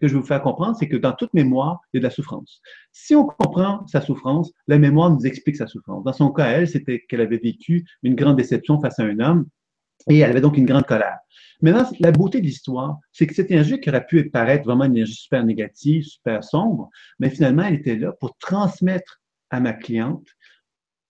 que 0.00 0.08
je 0.08 0.14
veux 0.14 0.20
vous 0.20 0.26
faire 0.26 0.42
comprendre, 0.42 0.76
c'est 0.78 0.88
que 0.88 0.96
dans 0.96 1.12
toute 1.12 1.34
mémoire, 1.34 1.80
il 1.92 1.96
y 1.96 1.98
a 1.98 2.00
de 2.00 2.04
la 2.04 2.10
souffrance. 2.10 2.60
Si 2.92 3.14
on 3.14 3.24
comprend 3.24 3.86
sa 3.86 4.00
souffrance, 4.00 4.52
la 4.66 4.78
mémoire 4.78 5.10
nous 5.10 5.26
explique 5.26 5.56
sa 5.56 5.66
souffrance. 5.66 6.04
Dans 6.04 6.12
son 6.12 6.30
cas, 6.30 6.46
elle, 6.46 6.68
c'était 6.68 7.04
qu'elle 7.08 7.20
avait 7.20 7.38
vécu 7.38 7.84
une 8.02 8.14
grande 8.14 8.36
déception 8.36 8.80
face 8.80 8.98
à 8.98 9.04
un 9.04 9.18
homme 9.18 9.46
et 10.08 10.18
elle 10.18 10.30
avait 10.30 10.40
donc 10.40 10.56
une 10.56 10.66
grande 10.66 10.86
colère. 10.86 11.18
Maintenant, 11.60 11.90
la 11.98 12.12
beauté 12.12 12.40
de 12.40 12.46
l'histoire, 12.46 12.98
c'est 13.12 13.26
que 13.26 13.34
cette 13.34 13.50
énergie 13.50 13.80
qui 13.80 13.88
aurait 13.88 14.06
pu 14.06 14.30
paraître 14.30 14.64
vraiment 14.64 14.84
une 14.84 14.92
énergie 14.92 15.14
super 15.14 15.44
négative, 15.44 16.04
super 16.04 16.44
sombre, 16.44 16.88
mais 17.18 17.30
finalement, 17.30 17.64
elle 17.64 17.74
était 17.74 17.96
là 17.96 18.12
pour 18.12 18.36
transmettre 18.38 19.20
à 19.50 19.58
ma 19.58 19.72
cliente 19.72 20.26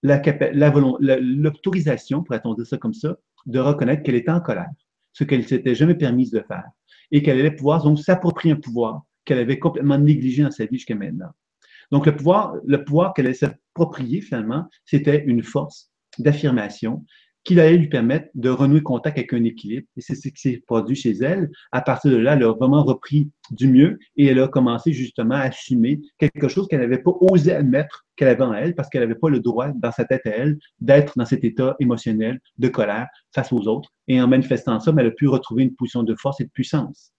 l'autorisation, 0.03 2.23
pourrait-on 2.23 2.55
dire 2.55 2.67
ça 2.67 2.79
comme 2.79 2.95
ça, 2.95 3.17
de 3.47 3.59
reconnaître 3.59 4.03
qu'elle 4.03 4.15
était 4.15 4.31
en 4.31 4.41
colère, 4.41 4.71
ce 5.13 5.25
qu'elle 5.25 5.47
s'était 5.47 5.75
jamais 5.75 5.95
permise 5.95 6.31
de 6.31 6.41
faire 6.41 6.65
et 7.11 7.23
qu'elle 7.23 7.39
allait 7.39 7.51
pouvoir 7.51 7.83
donc 7.83 7.99
s'approprier 7.99 8.55
un 8.55 8.61
pouvoir 8.61 9.03
qu'elle 9.25 9.39
avait 9.39 9.59
complètement 9.59 9.99
négligé 9.99 10.43
dans 10.43 10.51
sa 10.51 10.67
vie 10.67 10.77
jusqu'à 10.77 10.95
maintenant. 10.95 11.31
Donc 11.91 12.07
le 12.07 12.15
pouvoir, 12.15 12.55
le 12.67 12.85
pouvoir 12.85 13.15
qu'elle 13.15 13.27
allait 13.27 13.35
s'approprier 13.35 14.21
finalement, 14.21 14.69
c'était 14.85 15.25
une 15.25 15.43
force 15.43 15.91
d'affirmation 16.19 17.05
qui 17.49 17.59
allait 17.59 17.79
lui 17.79 17.89
permettre 17.89 18.29
de 18.35 18.51
renouer 18.51 18.83
contact 18.83 19.17
avec 19.17 19.33
un 19.33 19.43
équilibre. 19.43 19.87
Et 19.97 20.03
c'est 20.03 20.15
ce 20.15 20.29
qui 20.29 20.39
s'est 20.39 20.63
produit 20.67 20.95
chez 20.95 21.13
elle. 21.13 21.51
À 21.73 21.81
partir 21.81 22.11
de 22.11 22.17
là, 22.19 22.35
elle 22.35 22.43
a 22.43 22.53
vraiment 22.53 22.85
repris 22.85 23.31
du 23.51 23.69
mieux 23.69 23.99
et 24.19 24.27
elle 24.27 24.41
a 24.41 24.49
commencé 24.49 24.93
justement 24.93 25.37
à 25.37 25.45
assumer 25.45 25.99
quelque 26.19 26.49
chose 26.49 26.69
qu'elle 26.69 26.81
n'avait 26.81 26.99
pas 26.99 27.13
osé 27.23 27.55
admettre 27.55 28.05
qu'elle 28.17 28.29
avait 28.29 28.43
en 28.43 28.53
elle 28.53 28.75
parce 28.75 28.91
qu'elle 28.91 29.01
n'avait 29.01 29.15
pas 29.15 29.31
le 29.31 29.41
droit 29.41 29.69
dans 29.69 29.93
sa 29.93 30.05
tête 30.05 30.27
à 30.27 30.31
elle 30.31 30.59
d'être 30.81 31.17
dans 31.17 31.25
cet 31.25 31.43
état 31.43 31.75
émotionnel 31.81 32.39
de 32.59 32.69
colère 32.69 33.07
face 33.35 33.51
aux 33.51 33.67
autres. 33.67 33.95
Et 34.09 34.21
en 34.21 34.29
manifestant 34.29 34.79
ça, 34.79 34.93
elle 34.99 35.07
a 35.07 35.11
pu 35.11 35.27
retrouver 35.27 35.63
une 35.63 35.75
position 35.75 36.03
de 36.03 36.15
force 36.17 36.43
et 36.43 36.45
de 36.45 36.51
puissance. 36.51 37.13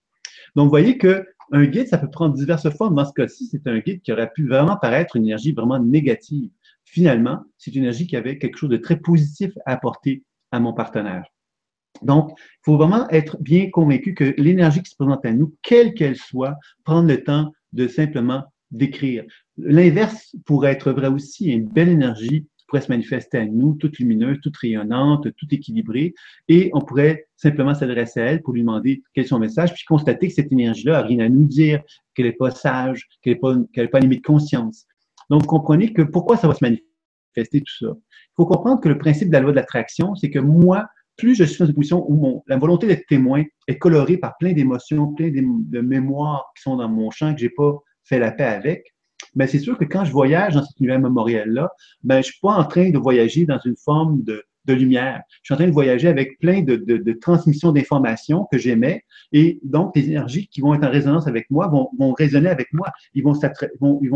Donc, 0.54 0.66
vous 0.66 0.70
voyez 0.70 0.96
que 0.96 1.26
un 1.52 1.64
guide, 1.64 1.88
ça 1.88 1.98
peut 1.98 2.08
prendre 2.08 2.34
diverses 2.36 2.70
formes. 2.76 2.94
Dans 2.94 3.04
ce 3.04 3.12
cas-ci, 3.12 3.48
c'est 3.50 3.66
un 3.66 3.80
guide 3.80 4.00
qui 4.02 4.12
aurait 4.12 4.30
pu 4.32 4.46
vraiment 4.46 4.76
paraître 4.76 5.16
une 5.16 5.24
énergie 5.24 5.50
vraiment 5.50 5.80
négative. 5.80 6.50
Finalement, 6.84 7.42
c'est 7.58 7.74
une 7.74 7.82
énergie 7.82 8.06
qui 8.06 8.16
avait 8.16 8.38
quelque 8.38 8.56
chose 8.56 8.70
de 8.70 8.76
très 8.76 8.96
positif 8.96 9.52
à 9.66 9.72
apporter 9.72 10.24
à 10.52 10.60
mon 10.60 10.72
partenaire. 10.72 11.24
Donc, 12.02 12.30
il 12.38 12.64
faut 12.64 12.76
vraiment 12.76 13.08
être 13.10 13.36
bien 13.40 13.70
convaincu 13.70 14.14
que 14.14 14.34
l'énergie 14.38 14.82
qui 14.82 14.90
se 14.90 14.96
présente 14.96 15.24
à 15.24 15.32
nous, 15.32 15.54
quelle 15.62 15.94
qu'elle 15.94 16.16
soit, 16.16 16.56
prendre 16.84 17.08
le 17.08 17.22
temps 17.22 17.52
de 17.72 17.88
simplement 17.88 18.44
décrire. 18.70 19.24
L'inverse 19.58 20.34
pourrait 20.46 20.72
être 20.72 20.92
vrai 20.92 21.08
aussi. 21.08 21.50
Une 21.50 21.66
belle 21.66 21.88
énergie 21.88 22.46
pourrait 22.70 22.82
se 22.82 22.88
manifester 22.88 23.38
à 23.38 23.44
nous, 23.44 23.74
toute 23.74 23.98
lumineuse, 23.98 24.38
toute 24.40 24.56
rayonnante, 24.56 25.26
toute 25.36 25.52
équilibrée, 25.52 26.14
et 26.48 26.70
on 26.72 26.80
pourrait 26.80 27.26
simplement 27.36 27.74
s'adresser 27.74 28.20
à 28.20 28.26
elle 28.26 28.42
pour 28.42 28.54
lui 28.54 28.60
demander 28.60 29.02
quel 29.12 29.24
est 29.24 29.26
son 29.26 29.40
message, 29.40 29.74
puis 29.74 29.82
constater 29.84 30.28
que 30.28 30.34
cette 30.34 30.52
énergie-là 30.52 30.92
n'a 30.92 31.02
rien 31.02 31.18
à 31.18 31.28
nous 31.28 31.46
dire, 31.46 31.82
qu'elle 32.14 32.26
n'est 32.26 32.32
pas 32.32 32.52
sage, 32.52 33.08
qu'elle 33.22 33.34
n'est 33.34 33.38
pas, 33.40 33.56
qu'elle 33.72 33.90
pas 33.90 34.00
de 34.00 34.22
conscience. 34.22 34.86
Donc, 35.30 35.46
comprenez 35.46 35.92
que 35.92 36.02
pourquoi 36.02 36.36
ça 36.36 36.48
va 36.48 36.54
se 36.54 36.64
manifester 36.64 37.60
tout 37.60 37.86
ça. 37.86 37.92
Il 37.92 38.34
faut 38.36 38.46
comprendre 38.46 38.80
que 38.80 38.88
le 38.88 38.98
principe 38.98 39.28
de 39.28 39.32
la 39.32 39.40
loi 39.40 39.52
de 39.52 39.56
l'attraction, 39.56 40.14
c'est 40.14 40.30
que 40.30 40.38
moi, 40.38 40.88
plus 41.16 41.34
je 41.34 41.44
suis 41.44 41.58
dans 41.58 41.66
une 41.66 41.74
position 41.74 42.04
où 42.10 42.14
mon, 42.16 42.42
la 42.46 42.56
volonté 42.56 42.86
d'être 42.86 43.06
témoin 43.06 43.44
est 43.68 43.78
colorée 43.78 44.16
par 44.16 44.36
plein 44.38 44.52
d'émotions, 44.52 45.14
plein 45.14 45.30
de 45.30 45.80
mémoires 45.80 46.50
qui 46.56 46.62
sont 46.62 46.76
dans 46.76 46.88
mon 46.88 47.10
champ 47.10 47.32
que 47.32 47.40
j'ai 47.40 47.50
pas 47.50 47.78
fait 48.04 48.18
la 48.18 48.32
paix 48.32 48.44
avec, 48.44 48.94
ben, 49.34 49.46
c'est 49.46 49.58
sûr 49.58 49.78
que 49.78 49.84
quand 49.84 50.04
je 50.04 50.12
voyage 50.12 50.54
dans 50.54 50.64
cet 50.64 50.78
univers 50.78 50.98
mémoriel-là, 50.98 51.70
ben, 52.02 52.16
je 52.16 52.18
ne 52.18 52.22
suis 52.24 52.40
pas 52.40 52.54
en 52.54 52.64
train 52.64 52.90
de 52.90 52.98
voyager 52.98 53.46
dans 53.46 53.58
une 53.64 53.76
forme 53.76 54.22
de, 54.22 54.42
de 54.70 54.78
lumière. 54.78 55.22
Je 55.42 55.46
suis 55.46 55.54
en 55.54 55.56
train 55.56 55.66
de 55.66 55.72
voyager 55.72 56.08
avec 56.08 56.38
plein 56.38 56.62
de, 56.62 57.12
transmissions 57.20 57.72
d'informations 57.72 58.46
que 58.50 58.58
j'aimais. 58.58 59.04
Et 59.32 59.60
donc, 59.62 59.96
les 59.96 60.08
énergies 60.08 60.48
qui 60.48 60.60
vont 60.60 60.74
être 60.74 60.84
en 60.84 60.90
résonance 60.90 61.26
avec 61.26 61.50
moi 61.50 61.68
vont, 61.68 62.12
résonner 62.12 62.48
avec 62.48 62.72
moi. 62.72 62.88
Ils 63.14 63.22
vont, 63.22 63.34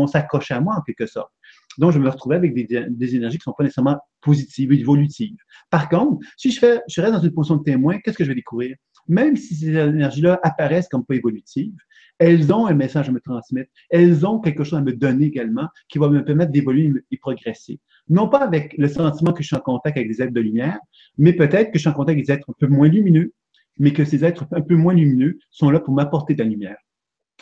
s'accrocher 0.07 0.53
à 0.53 0.61
moi 0.61 0.75
en 0.77 0.81
quelque 0.81 1.05
sorte. 1.05 1.31
Donc, 1.77 1.91
je 1.91 1.99
me 1.99 2.09
retrouver 2.09 2.37
avec 2.37 2.53
des, 2.53 2.67
des 2.89 3.15
énergies 3.15 3.37
qui 3.37 3.41
ne 3.41 3.51
sont 3.51 3.55
pas 3.57 3.63
nécessairement 3.63 3.99
positives, 4.21 4.71
évolutives. 4.71 5.37
Par 5.69 5.89
contre, 5.89 6.25
si 6.37 6.51
je, 6.51 6.59
fais, 6.59 6.81
je 6.87 7.01
reste 7.01 7.13
dans 7.13 7.21
une 7.21 7.31
position 7.31 7.57
de 7.57 7.63
témoin, 7.63 7.99
qu'est-ce 7.99 8.17
que 8.17 8.23
je 8.23 8.29
vais 8.29 8.35
découvrir? 8.35 8.75
Même 9.07 9.35
si 9.35 9.55
ces 9.55 9.75
énergies-là 9.75 10.39
apparaissent 10.41 10.87
comme 10.87 11.05
pas 11.05 11.15
évolutives, 11.15 11.75
elles 12.17 12.51
ont 12.53 12.65
un 12.65 12.73
message 12.73 13.09
à 13.09 13.11
me 13.11 13.19
transmettre. 13.19 13.69
Elles 13.89 14.25
ont 14.25 14.39
quelque 14.39 14.63
chose 14.63 14.79
à 14.79 14.81
me 14.81 14.93
donner 14.93 15.25
également 15.25 15.67
qui 15.89 15.99
va 15.99 16.09
me 16.09 16.23
permettre 16.23 16.51
d'évoluer 16.51 16.91
et 17.11 17.17
progresser. 17.17 17.79
Non 18.09 18.29
pas 18.29 18.43
avec 18.43 18.75
le 18.77 18.87
sentiment 18.87 19.33
que 19.33 19.41
je 19.41 19.47
suis 19.47 19.55
en 19.55 19.61
contact 19.61 19.97
avec 19.97 20.09
des 20.09 20.21
êtres 20.21 20.33
de 20.33 20.41
lumière, 20.41 20.79
mais 21.17 21.33
peut-être 21.33 21.71
que 21.71 21.77
je 21.77 21.81
suis 21.81 21.89
en 21.89 21.93
contact 21.93 22.15
avec 22.15 22.25
des 22.25 22.31
êtres 22.31 22.49
un 22.49 22.55
peu 22.59 22.67
moins 22.67 22.87
lumineux, 22.87 23.33
mais 23.79 23.93
que 23.93 24.05
ces 24.05 24.23
êtres 24.23 24.45
un 24.51 24.61
peu 24.61 24.75
moins 24.75 24.93
lumineux 24.93 25.39
sont 25.49 25.69
là 25.69 25.79
pour 25.79 25.93
m'apporter 25.93 26.33
de 26.35 26.43
la 26.43 26.49
lumière. 26.49 26.77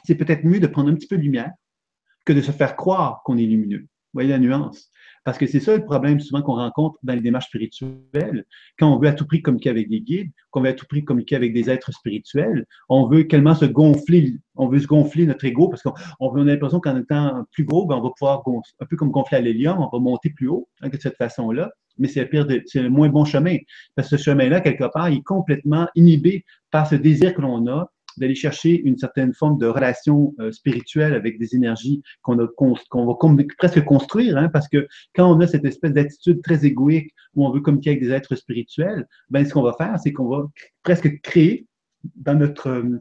C'est 0.05 0.15
peut-être 0.15 0.45
mieux 0.45 0.59
de 0.59 0.67
prendre 0.67 0.89
un 0.89 0.95
petit 0.95 1.07
peu 1.07 1.17
de 1.17 1.21
lumière 1.21 1.51
que 2.25 2.33
de 2.33 2.41
se 2.41 2.51
faire 2.51 2.75
croire 2.75 3.21
qu'on 3.25 3.37
est 3.37 3.45
lumineux. 3.45 3.81
Vous 3.81 4.19
voyez 4.19 4.29
la 4.29 4.39
nuance? 4.39 4.89
Parce 5.23 5.37
que 5.37 5.47
c'est 5.47 5.59
ça 5.59 5.75
le 5.75 5.85
problème 5.85 6.19
souvent 6.19 6.41
qu'on 6.41 6.55
rencontre 6.55 6.97
dans 7.03 7.13
les 7.13 7.21
démarches 7.21 7.47
spirituelles. 7.47 8.45
Quand 8.77 8.93
on 8.93 8.99
veut 8.99 9.07
à 9.07 9.13
tout 9.13 9.25
prix 9.25 9.41
communiquer 9.41 9.69
avec 9.69 9.89
des 9.89 10.01
guides, 10.01 10.31
qu'on 10.51 10.61
veut 10.61 10.69
à 10.69 10.73
tout 10.73 10.85
prix 10.85 11.03
communiquer 11.03 11.35
avec 11.35 11.53
des 11.53 11.69
êtres 11.69 11.93
spirituels, 11.93 12.65
on 12.89 13.07
veut 13.07 13.27
tellement 13.27 13.55
se 13.55 13.65
gonfler, 13.65 14.33
on 14.55 14.67
veut 14.67 14.79
se 14.79 14.87
gonfler 14.87 15.25
notre 15.25 15.45
ego 15.45 15.69
parce 15.69 15.81
qu'on 15.81 15.93
on 16.19 16.35
a 16.35 16.43
l'impression 16.43 16.79
qu'en 16.79 16.97
étant 16.97 17.45
plus 17.51 17.63
gros, 17.63 17.85
ben 17.85 17.95
on 17.95 18.01
va 18.01 18.09
pouvoir, 18.17 18.43
un 18.79 18.85
peu 18.85 18.97
comme 18.97 19.11
gonfler 19.11 19.37
à 19.37 19.41
l'hélium, 19.41 19.79
on 19.79 19.89
va 19.89 19.99
monter 19.99 20.29
plus 20.29 20.49
haut 20.49 20.67
hein, 20.81 20.89
de 20.89 20.97
cette 20.97 21.17
façon-là. 21.17 21.71
Mais 21.99 22.07
c'est 22.07 22.21
le 22.21 22.29
pire, 22.29 22.47
c'est 22.65 22.81
le 22.81 22.89
moins 22.89 23.07
bon 23.07 23.23
chemin. 23.23 23.57
Parce 23.95 24.09
que 24.09 24.17
ce 24.17 24.23
chemin-là, 24.23 24.61
quelque 24.61 24.91
part, 24.91 25.09
il 25.09 25.19
est 25.19 25.23
complètement 25.23 25.87
inhibé 25.95 26.43
par 26.71 26.87
ce 26.87 26.95
désir 26.95 27.35
que 27.35 27.41
l'on 27.41 27.67
a 27.67 27.92
d'aller 28.17 28.35
chercher 28.35 28.81
une 28.81 28.97
certaine 28.97 29.33
forme 29.33 29.57
de 29.57 29.67
relation 29.67 30.33
euh, 30.39 30.51
spirituelle 30.51 31.13
avec 31.13 31.39
des 31.39 31.55
énergies 31.55 32.01
qu'on 32.21 32.35
va 32.35 32.47
presque 33.57 33.83
construire, 33.83 34.37
hein, 34.37 34.49
parce 34.49 34.67
que 34.67 34.87
quand 35.15 35.31
on 35.31 35.39
a 35.39 35.47
cette 35.47 35.65
espèce 35.65 35.93
d'attitude 35.93 36.41
très 36.41 36.65
égoïque 36.65 37.11
où 37.35 37.45
on 37.45 37.51
veut 37.51 37.61
communiquer 37.61 37.91
avec 37.91 38.01
des 38.01 38.11
êtres 38.11 38.35
spirituels, 38.35 39.07
ben 39.29 39.45
ce 39.45 39.53
qu'on 39.53 39.63
va 39.63 39.73
faire, 39.73 39.97
c'est 39.99 40.11
qu'on 40.11 40.29
va 40.29 40.47
presque 40.83 41.21
créer 41.21 41.67
dans 42.15 42.35
notre 42.35 42.69
euh, 42.69 42.99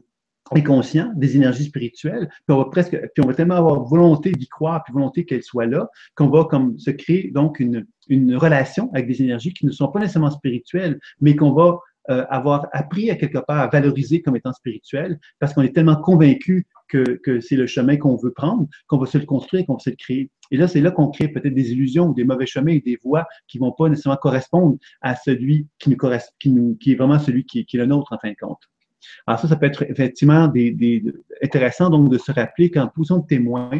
inconscient 0.51 1.11
des 1.15 1.35
énergies 1.35 1.65
spirituelles, 1.65 2.27
puis 2.27 2.55
on 2.55 2.57
va 2.57 2.65
presque, 2.65 2.97
puis 3.13 3.23
on 3.23 3.27
va 3.27 3.33
tellement 3.33 3.55
avoir 3.55 3.83
volonté 3.83 4.31
d'y 4.31 4.47
croire, 4.47 4.83
puis 4.83 4.93
volonté 4.93 5.25
qu'elles 5.25 5.43
soient 5.43 5.65
là, 5.65 5.87
qu'on 6.15 6.29
va 6.29 6.47
se 6.77 6.91
créer 6.91 7.31
donc 7.31 7.59
une 7.59 8.35
relation 8.35 8.89
avec 8.93 9.07
des 9.07 9.21
énergies 9.21 9.53
qui 9.53 9.65
ne 9.65 9.71
sont 9.71 9.87
pas 9.87 9.99
nécessairement 9.99 10.31
spirituelles, 10.31 10.99
mais 11.21 11.35
qu'on 11.35 11.53
va 11.53 11.79
euh, 12.09 12.25
avoir 12.29 12.67
appris 12.73 13.09
à 13.09 13.15
quelque 13.15 13.37
part 13.37 13.59
à 13.59 13.67
valoriser 13.67 14.21
comme 14.21 14.35
étant 14.35 14.51
spirituel 14.51 15.19
parce 15.39 15.53
qu'on 15.53 15.61
est 15.61 15.73
tellement 15.73 15.95
convaincu 15.95 16.67
que, 16.89 17.19
que 17.23 17.39
c'est 17.39 17.55
le 17.55 17.65
chemin 17.65 17.97
qu'on 17.97 18.17
veut 18.17 18.33
prendre, 18.33 18.67
qu'on 18.87 18.97
va 18.97 19.05
se 19.05 19.17
le 19.17 19.25
construire, 19.25 19.65
qu'on 19.65 19.75
va 19.75 19.79
se 19.79 19.89
le 19.89 19.95
créer. 19.95 20.29
Et 20.51 20.57
là, 20.57 20.67
c'est 20.67 20.81
là 20.81 20.91
qu'on 20.91 21.07
crée 21.07 21.29
peut-être 21.29 21.53
des 21.53 21.71
illusions 21.71 22.09
ou 22.09 22.13
des 22.13 22.25
mauvais 22.25 22.45
chemins 22.45 22.73
et 22.73 22.81
des 22.81 22.97
voies 23.03 23.25
qui 23.47 23.57
vont 23.57 23.71
pas 23.71 23.89
nécessairement 23.89 24.17
correspondre 24.17 24.77
à 25.01 25.15
celui 25.15 25.67
qui 25.79 25.89
nous 25.89 25.95
correspond, 25.95 26.33
qui, 26.39 26.49
nous, 26.49 26.75
qui 26.75 26.91
est 26.91 26.95
vraiment 26.95 27.19
celui 27.19 27.45
qui, 27.45 27.65
qui 27.65 27.77
est 27.77 27.79
le 27.79 27.85
nôtre 27.85 28.11
en 28.13 28.17
fin 28.19 28.31
de 28.31 28.35
compte. 28.39 28.59
Alors 29.25 29.39
ça, 29.39 29.47
ça 29.47 29.55
peut 29.55 29.65
être 29.65 29.83
effectivement 29.83 30.47
des, 30.47 30.71
des, 30.71 31.03
intéressant 31.41 31.89
donc 31.89 32.09
de 32.09 32.17
se 32.17 32.31
rappeler 32.31 32.69
qu'en 32.69 32.87
position 32.87 33.19
de 33.19 33.27
témoin, 33.27 33.71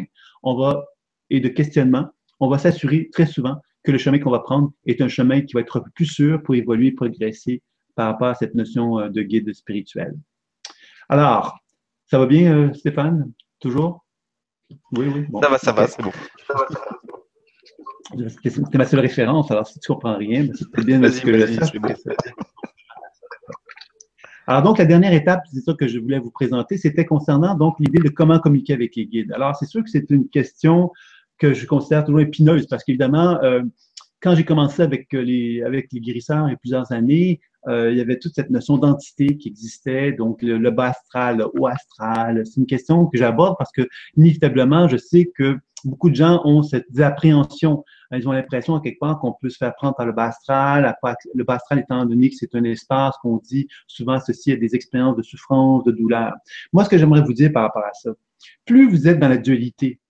on 0.42 0.56
va 0.56 0.84
et 1.30 1.40
de 1.40 1.48
questionnement, 1.48 2.08
on 2.40 2.48
va 2.48 2.58
s'assurer 2.58 3.08
très 3.12 3.26
souvent 3.26 3.56
que 3.82 3.92
le 3.92 3.98
chemin 3.98 4.18
qu'on 4.18 4.30
va 4.30 4.40
prendre 4.40 4.72
est 4.86 5.00
un 5.00 5.08
chemin 5.08 5.42
qui 5.42 5.54
va 5.54 5.60
être 5.60 5.84
plus 5.94 6.06
sûr 6.06 6.42
pour 6.42 6.54
évoluer, 6.54 6.92
progresser 6.92 7.62
par 7.94 8.06
rapport 8.06 8.28
à 8.28 8.34
cette 8.34 8.54
notion 8.54 8.98
euh, 8.98 9.08
de 9.08 9.22
guide 9.22 9.52
spirituel. 9.54 10.14
Alors, 11.08 11.58
ça 12.06 12.18
va 12.18 12.26
bien, 12.26 12.56
euh, 12.56 12.72
Stéphane? 12.74 13.32
Toujours? 13.60 14.04
Oui, 14.92 15.06
oui. 15.14 15.26
ça 15.42 15.48
va, 15.48 15.58
ça 15.58 15.72
va, 15.72 15.86
c'est 15.86 16.02
bon. 16.02 16.12
C'était 18.42 18.78
ma 18.78 18.84
seule 18.84 19.00
référence, 19.00 19.50
alors 19.50 19.66
si 19.66 19.78
tu 19.80 19.90
ne 19.90 19.94
comprends 19.94 20.16
rien, 20.16 20.46
c'est 20.54 20.84
bien 20.84 21.00
que 21.00 21.08
je. 21.08 21.78
Alors 24.46 24.62
donc, 24.62 24.78
la 24.78 24.84
dernière 24.84 25.12
étape, 25.14 25.40
c'est 25.50 25.60
ça 25.60 25.72
que 25.72 25.88
je 25.88 25.98
voulais 25.98 26.18
vous 26.18 26.30
présenter, 26.30 26.76
c'était 26.76 27.06
concernant 27.06 27.54
donc 27.54 27.76
l'idée 27.80 28.00
de 28.00 28.10
comment 28.10 28.38
communiquer 28.38 28.74
avec 28.74 28.94
les 28.94 29.06
guides. 29.06 29.32
Alors, 29.32 29.56
c'est 29.56 29.66
sûr 29.66 29.82
que 29.82 29.88
c'est 29.88 30.10
une 30.10 30.28
question 30.28 30.92
que 31.38 31.54
je 31.54 31.66
considère 31.66 32.04
toujours 32.04 32.20
épineuse 32.20 32.66
parce 32.66 32.84
qu'évidemment, 32.84 33.42
euh, 33.42 33.62
quand 34.20 34.34
j'ai 34.34 34.44
commencé 34.44 34.82
avec 34.82 35.12
les, 35.12 35.62
avec 35.62 35.88
les 35.92 36.00
guérisseurs 36.00 36.46
il 36.48 36.52
y 36.52 36.54
a 36.54 36.58
plusieurs 36.58 36.92
années, 36.92 37.40
euh, 37.68 37.90
il 37.90 37.96
y 37.96 38.00
avait 38.00 38.18
toute 38.18 38.34
cette 38.34 38.50
notion 38.50 38.76
d'entité 38.76 39.36
qui 39.36 39.48
existait, 39.48 40.12
donc 40.12 40.42
le, 40.42 40.70
bas 40.70 40.90
astral, 40.90 41.38
le 41.38 41.46
haut 41.54 41.66
astral. 41.66 42.44
C'est 42.44 42.60
une 42.60 42.66
question 42.66 43.06
que 43.06 43.16
j'aborde 43.16 43.56
parce 43.58 43.72
que, 43.72 43.88
inévitablement, 44.16 44.88
je 44.88 44.96
sais 44.96 45.30
que 45.34 45.58
beaucoup 45.84 46.10
de 46.10 46.14
gens 46.14 46.42
ont 46.44 46.62
cette 46.62 46.98
appréhension. 47.00 47.84
Ils 48.12 48.28
ont 48.28 48.32
l'impression, 48.32 48.78
quelque 48.80 48.98
part, 48.98 49.18
qu'on 49.18 49.32
peut 49.32 49.48
se 49.48 49.56
faire 49.56 49.74
prendre 49.74 49.96
par 49.96 50.06
le 50.06 50.12
bas 50.12 50.26
astral. 50.26 50.94
Le 51.34 51.44
bas 51.44 51.54
astral 51.54 51.80
étant 51.80 52.04
donné 52.04 52.30
que 52.30 52.36
c'est 52.36 52.54
un 52.54 52.64
espace 52.64 53.16
qu'on 53.22 53.38
dit 53.38 53.68
souvent 53.86 54.14
associé 54.14 54.54
à 54.54 54.56
des 54.56 54.74
expériences 54.74 55.16
de 55.16 55.22
souffrance, 55.22 55.84
de 55.84 55.92
douleur. 55.92 56.32
Moi, 56.72 56.84
ce 56.84 56.90
que 56.90 56.98
j'aimerais 56.98 57.22
vous 57.22 57.34
dire 57.34 57.52
par 57.52 57.64
rapport 57.64 57.84
à 57.84 57.92
ça, 57.94 58.10
plus 58.66 58.88
vous 58.88 59.08
êtes 59.08 59.18
dans 59.18 59.28
la 59.28 59.38
dualité, 59.38 60.00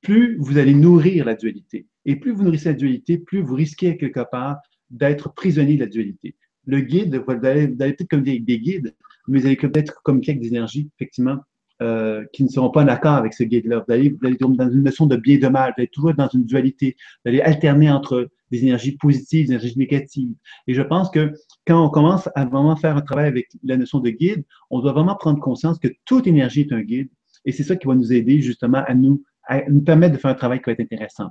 plus 0.00 0.36
vous 0.38 0.58
allez 0.58 0.74
nourrir 0.74 1.24
la 1.24 1.34
dualité. 1.34 1.86
Et 2.04 2.16
plus 2.16 2.32
vous 2.32 2.42
nourrissez 2.42 2.70
la 2.70 2.74
dualité, 2.74 3.18
plus 3.18 3.40
vous 3.40 3.54
risquez 3.54 3.96
quelque 3.96 4.28
part 4.28 4.58
d'être 4.90 5.32
prisonnier 5.32 5.76
de 5.76 5.80
la 5.80 5.86
dualité 5.86 6.34
le 6.66 6.80
guide, 6.80 7.22
vous 7.26 7.46
allez, 7.46 7.68
peut-être 7.68 8.08
communiquer 8.08 8.30
avec 8.32 8.44
des 8.44 8.58
guides, 8.58 8.94
mais 9.28 9.40
vous 9.40 9.46
allez 9.46 9.56
peut-être 9.56 10.02
communiquer 10.02 10.32
avec 10.32 10.42
des 10.42 10.48
énergies, 10.48 10.90
effectivement, 10.96 11.38
euh, 11.80 12.24
qui 12.32 12.44
ne 12.44 12.48
seront 12.48 12.70
pas 12.70 12.84
en 12.84 12.88
accord 12.88 13.14
avec 13.14 13.34
ce 13.34 13.42
guide-là. 13.42 13.84
Vous 13.86 13.92
allez, 13.92 14.10
vous 14.10 14.56
dans 14.56 14.70
une 14.70 14.82
notion 14.82 15.06
de 15.06 15.16
bien 15.16 15.34
et 15.34 15.38
de 15.38 15.48
mal, 15.48 15.70
vous 15.70 15.80
allez 15.82 15.88
toujours 15.88 16.10
être 16.10 16.16
dans 16.16 16.28
une 16.28 16.44
dualité, 16.44 16.96
vous 17.24 17.30
allez 17.30 17.40
alterner 17.40 17.90
entre 17.90 18.28
des 18.50 18.62
énergies 18.62 18.96
positives, 18.96 19.46
des 19.46 19.54
énergies 19.54 19.76
négatives. 19.76 20.34
Et 20.68 20.74
je 20.74 20.82
pense 20.82 21.10
que 21.10 21.32
quand 21.66 21.84
on 21.84 21.88
commence 21.88 22.28
à 22.34 22.44
vraiment 22.44 22.76
faire 22.76 22.96
un 22.96 23.00
travail 23.00 23.26
avec 23.26 23.48
la 23.64 23.76
notion 23.76 23.98
de 23.98 24.10
guide, 24.10 24.44
on 24.70 24.80
doit 24.80 24.92
vraiment 24.92 25.16
prendre 25.16 25.40
conscience 25.40 25.78
que 25.78 25.88
toute 26.04 26.26
énergie 26.26 26.60
est 26.60 26.72
un 26.72 26.82
guide. 26.82 27.08
Et 27.44 27.52
c'est 27.52 27.64
ça 27.64 27.74
qui 27.74 27.88
va 27.88 27.94
nous 27.94 28.12
aider 28.12 28.40
justement 28.40 28.84
à 28.86 28.94
nous, 28.94 29.24
à 29.48 29.68
nous 29.68 29.80
permettre 29.80 30.14
de 30.14 30.20
faire 30.20 30.30
un 30.30 30.34
travail 30.34 30.60
qui 30.60 30.66
va 30.66 30.72
être 30.72 30.80
intéressant. 30.80 31.30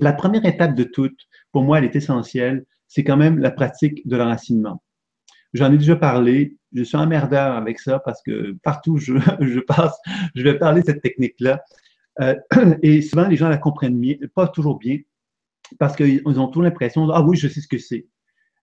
La 0.00 0.12
première 0.12 0.44
étape 0.44 0.74
de 0.74 0.84
toute, 0.84 1.18
pour 1.52 1.62
moi, 1.62 1.78
elle 1.78 1.84
est 1.84 1.96
essentielle, 1.96 2.64
c'est 2.88 3.04
quand 3.04 3.16
même 3.16 3.38
la 3.38 3.50
pratique 3.50 4.06
de 4.08 4.16
l'enracinement. 4.16 4.82
J'en 5.54 5.72
ai 5.72 5.78
déjà 5.78 5.96
parlé, 5.96 6.56
je 6.72 6.82
suis 6.82 6.96
emmerdeur 6.96 7.54
avec 7.54 7.78
ça 7.78 7.98
parce 8.00 8.20
que 8.22 8.56
partout 8.62 8.92
où 8.92 8.98
je, 8.98 9.60
passe, 9.66 9.96
je 10.34 10.42
vais 10.42 10.58
parler 10.58 10.82
de 10.82 10.86
cette 10.86 11.02
technique-là. 11.02 11.62
Euh, 12.20 12.34
et 12.82 13.00
souvent, 13.02 13.28
les 13.28 13.36
gens 13.36 13.48
la 13.48 13.58
comprennent 13.58 14.02
pas 14.34 14.48
toujours 14.48 14.78
bien, 14.78 14.98
parce 15.78 15.96
qu'ils 15.96 16.22
ont 16.26 16.48
toujours 16.48 16.62
l'impression, 16.62 17.08
ah 17.10 17.22
oui, 17.22 17.36
je 17.36 17.48
sais 17.48 17.60
ce 17.60 17.68
que 17.68 17.78
c'est. 17.78 18.06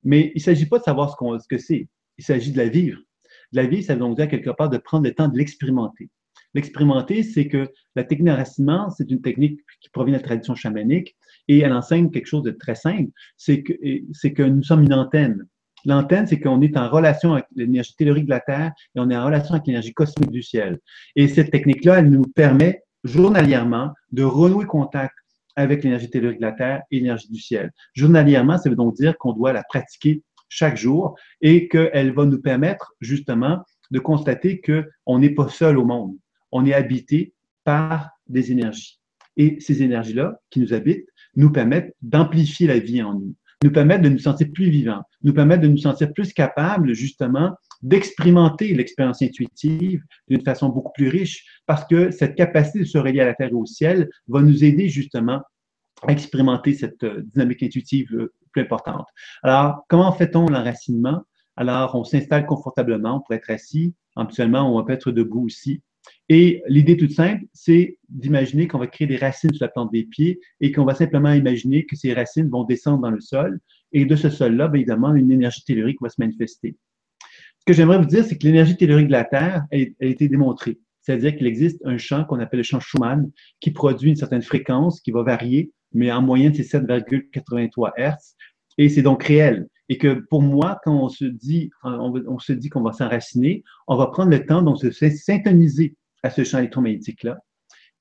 Mais 0.04 0.32
il 0.36 0.40
ne 0.40 0.42
s'agit 0.42 0.66
pas 0.68 0.80
de 0.80 0.84
savoir 0.84 1.10
ce, 1.10 1.40
ce 1.40 1.48
que 1.48 1.58
c'est, 1.58 1.88
il 2.18 2.24
s'agit 2.24 2.52
de 2.52 2.58
la 2.58 2.68
vivre. 2.68 3.00
De 3.52 3.58
la 3.58 3.68
vivre, 3.68 3.84
ça 3.84 3.94
veut 3.94 4.00
donc 4.00 4.18
dire 4.18 4.28
quelque 4.28 4.52
part 4.52 4.70
de 4.70 4.78
prendre 4.78 5.06
le 5.06 5.14
temps 5.14 5.28
de 5.28 5.38
l'expérimenter. 5.38 6.10
L'expérimenter, 6.54 7.24
c'est 7.24 7.48
que 7.48 7.72
la 7.96 8.04
technique 8.04 8.28
d'enracinement, 8.28 8.90
c'est 8.90 9.10
une 9.10 9.22
technique 9.22 9.60
qui 9.82 9.90
provient 9.90 10.14
de 10.14 10.20
la 10.20 10.24
tradition 10.24 10.56
chamanique 10.56 11.16
et 11.48 11.60
elle 11.60 11.74
enseigne 11.74 12.10
quelque 12.12 12.28
chose 12.28 12.44
de 12.44 12.52
très 12.52 12.76
simple, 12.76 13.12
c'est 13.38 13.64
que, 13.64 13.74
c'est 14.14 14.34
que 14.34 14.44
nous 14.44 14.64
sommes 14.64 14.84
une 14.84 14.94
antenne. 14.94 15.46
L'antenne, 15.86 16.26
c'est 16.26 16.40
qu'on 16.40 16.62
est 16.62 16.78
en 16.78 16.90
relation 16.90 17.34
avec 17.34 17.46
l'énergie 17.56 17.96
tellurique 17.96 18.26
de 18.26 18.32
la 18.32 18.40
Terre 18.40 18.72
et 18.96 19.00
on 19.00 19.10
est 19.10 19.16
en 19.16 19.26
relation 19.26 19.54
avec 19.54 19.68
l'énergie 19.68 19.94
cosmique 19.94 20.32
du 20.32 20.42
ciel. 20.42 20.80
Et 21.16 21.28
cette 21.28 21.52
technique-là, 21.52 22.00
elle 22.00 22.10
nous 22.10 22.24
permet 22.24 22.82
journalièrement 23.04 23.94
de 24.12 24.24
renouer 24.24 24.66
contact 24.66 25.14
avec 25.56 25.84
l'énergie 25.84 26.10
tellurique 26.10 26.40
de 26.40 26.46
la 26.46 26.52
Terre 26.52 26.82
et 26.90 26.98
l'énergie 26.98 27.30
du 27.30 27.40
ciel. 27.40 27.72
Journalièrement, 27.94 28.58
ça 28.58 28.70
veut 28.70 28.76
donc 28.76 28.96
dire 28.96 29.18
qu'on 29.18 29.34
doit 29.34 29.54
la 29.54 29.64
pratiquer 29.64 30.24
chaque 30.50 30.78
jour 30.78 31.18
et 31.42 31.68
qu'elle 31.68 32.14
va 32.14 32.26
nous 32.26 32.42
permettre 32.42 32.94
justement 33.00 33.60
de 33.92 34.00
constater 34.00 34.62
qu'on 34.62 35.20
n'est 35.20 35.30
pas 35.30 35.50
seul 35.50 35.78
au 35.78 35.86
monde. 35.86 36.16
On 36.52 36.66
est 36.66 36.74
habité 36.74 37.34
par 37.64 38.10
des 38.28 38.52
énergies. 38.52 39.00
Et 39.38 39.60
ces 39.60 39.84
énergies-là 39.84 40.40
qui 40.50 40.60
nous 40.60 40.74
habitent 40.74 41.10
nous 41.36 41.52
permettent 41.52 41.94
d'amplifier 42.02 42.68
la 42.68 42.80
vie 42.80 43.02
en 43.02 43.14
nous, 43.14 43.36
nous 43.64 43.72
permettent 43.72 44.02
de 44.02 44.10
nous 44.10 44.20
sentir 44.20 44.48
plus 44.54 44.70
vivants, 44.70 45.04
nous 45.24 45.34
permettent 45.34 45.62
de 45.62 45.68
nous 45.68 45.78
sentir 45.78 46.14
plus 46.14 46.34
capables 46.34 46.94
justement 46.94 47.56
d'expérimenter 47.82 48.74
l'expérience 48.74 49.22
intuitive 49.22 50.02
d'une 50.28 50.42
façon 50.42 50.70
beaucoup 50.70 50.92
plus 50.94 51.10
riche, 51.10 51.46
parce 51.66 51.86
que 51.86 52.12
cette 52.12 52.36
capacité 52.36 52.80
de 52.80 52.86
se 52.86 52.98
relier 52.98 53.22
à 53.22 53.26
la 53.26 53.34
terre 53.34 53.50
et 53.50 53.54
au 53.54 53.66
ciel 53.66 54.10
va 54.28 54.42
nous 54.42 54.64
aider 54.64 54.90
justement 54.90 55.42
à 56.08 56.12
expérimenter 56.12 56.74
cette 56.74 57.04
euh, 57.04 57.22
dynamique 57.34 57.64
intuitive 57.64 58.14
euh, 58.14 58.34
plus 58.52 58.62
importante. 58.62 59.08
Alors, 59.44 59.86
comment 59.88 60.12
fait-on 60.12 60.48
l'enracinement? 60.48 61.24
Alors, 61.56 61.96
on 61.96 62.04
s'installe 62.04 62.46
confortablement, 62.46 63.18
on 63.18 63.22
peut 63.28 63.36
être 63.36 63.50
assis, 63.50 63.94
habituellement, 64.16 64.76
on 64.76 64.84
peut 64.84 64.94
être 64.94 65.12
debout 65.12 65.46
aussi. 65.46 65.82
Et 66.30 66.64
l'idée 66.68 66.98
toute 66.98 67.12
simple, 67.12 67.44
c'est 67.54 68.00
d'imaginer 68.10 68.68
qu'on 68.68 68.80
va 68.80 68.88
créer 68.88 69.08
des 69.08 69.18
racines 69.18 69.54
sur 69.54 69.64
la 69.64 69.70
plante 69.70 69.92
des 69.92 70.06
pieds 70.06 70.40
et 70.60 70.72
qu'on 70.72 70.84
va 70.84 70.96
simplement 70.96 71.32
imaginer 71.32 71.86
que 71.86 71.96
ces 71.96 72.14
racines 72.14 72.50
vont 72.50 72.64
descendre 72.64 73.02
dans 73.02 73.12
le 73.12 73.22
sol. 73.22 73.60
Et 73.92 74.06
de 74.06 74.16
ce 74.16 74.30
sol-là, 74.30 74.72
évidemment, 74.74 75.14
une 75.14 75.32
énergie 75.32 75.64
tellurique 75.64 76.02
va 76.02 76.10
se 76.10 76.16
manifester. 76.20 76.76
Ce 77.22 77.66
que 77.66 77.74
j'aimerais 77.74 78.00
vous 78.00 78.06
dire, 78.06 78.26
c'est 78.26 78.38
que 78.38 78.46
l'énergie 78.46 78.76
tellurique 78.76 79.08
de 79.08 79.12
la 79.12 79.24
Terre 79.24 79.66
a, 79.72 79.78
été 80.06 80.28
démontrée. 80.28 80.80
C'est-à-dire 81.02 81.36
qu'il 81.36 81.46
existe 81.46 81.80
un 81.86 81.98
champ 81.98 82.26
qu'on 82.26 82.40
appelle 82.40 82.60
le 82.60 82.64
champ 82.64 82.80
Schumann 82.80 83.30
qui 83.60 83.72
produit 83.72 84.10
une 84.10 84.16
certaine 84.16 84.42
fréquence 84.42 85.02
qui 85.02 85.12
va 85.12 85.22
varier, 85.22 85.72
mais 85.94 86.12
en 86.12 86.24
moyenne, 86.24 86.54
c'est 86.56 86.64
7,83 86.64 87.92
Hz. 87.98 88.36
Et 88.80 88.90
c'est 88.90 89.04
donc 89.04 89.24
réel. 89.24 89.68
Et 89.88 90.00
que 90.00 90.26
pour 90.30 90.42
moi, 90.42 90.80
quand 90.84 90.96
on 90.96 91.10
se 91.10 91.26
dit, 91.26 91.70
on, 91.84 92.40
se 92.40 92.54
dit 92.54 92.70
qu'on 92.70 92.82
va 92.82 92.92
s'enraciner, 92.92 93.64
on 93.88 93.96
va 93.96 94.08
prendre 94.08 94.32
le 94.32 94.44
temps 94.44 94.64
donc 94.64 94.82
de 94.82 94.90
se 94.90 95.10
syntoniser 95.10 95.96
à 96.26 96.30
ce 96.30 96.44
champ 96.44 96.58
électromagnétique-là, 96.58 97.38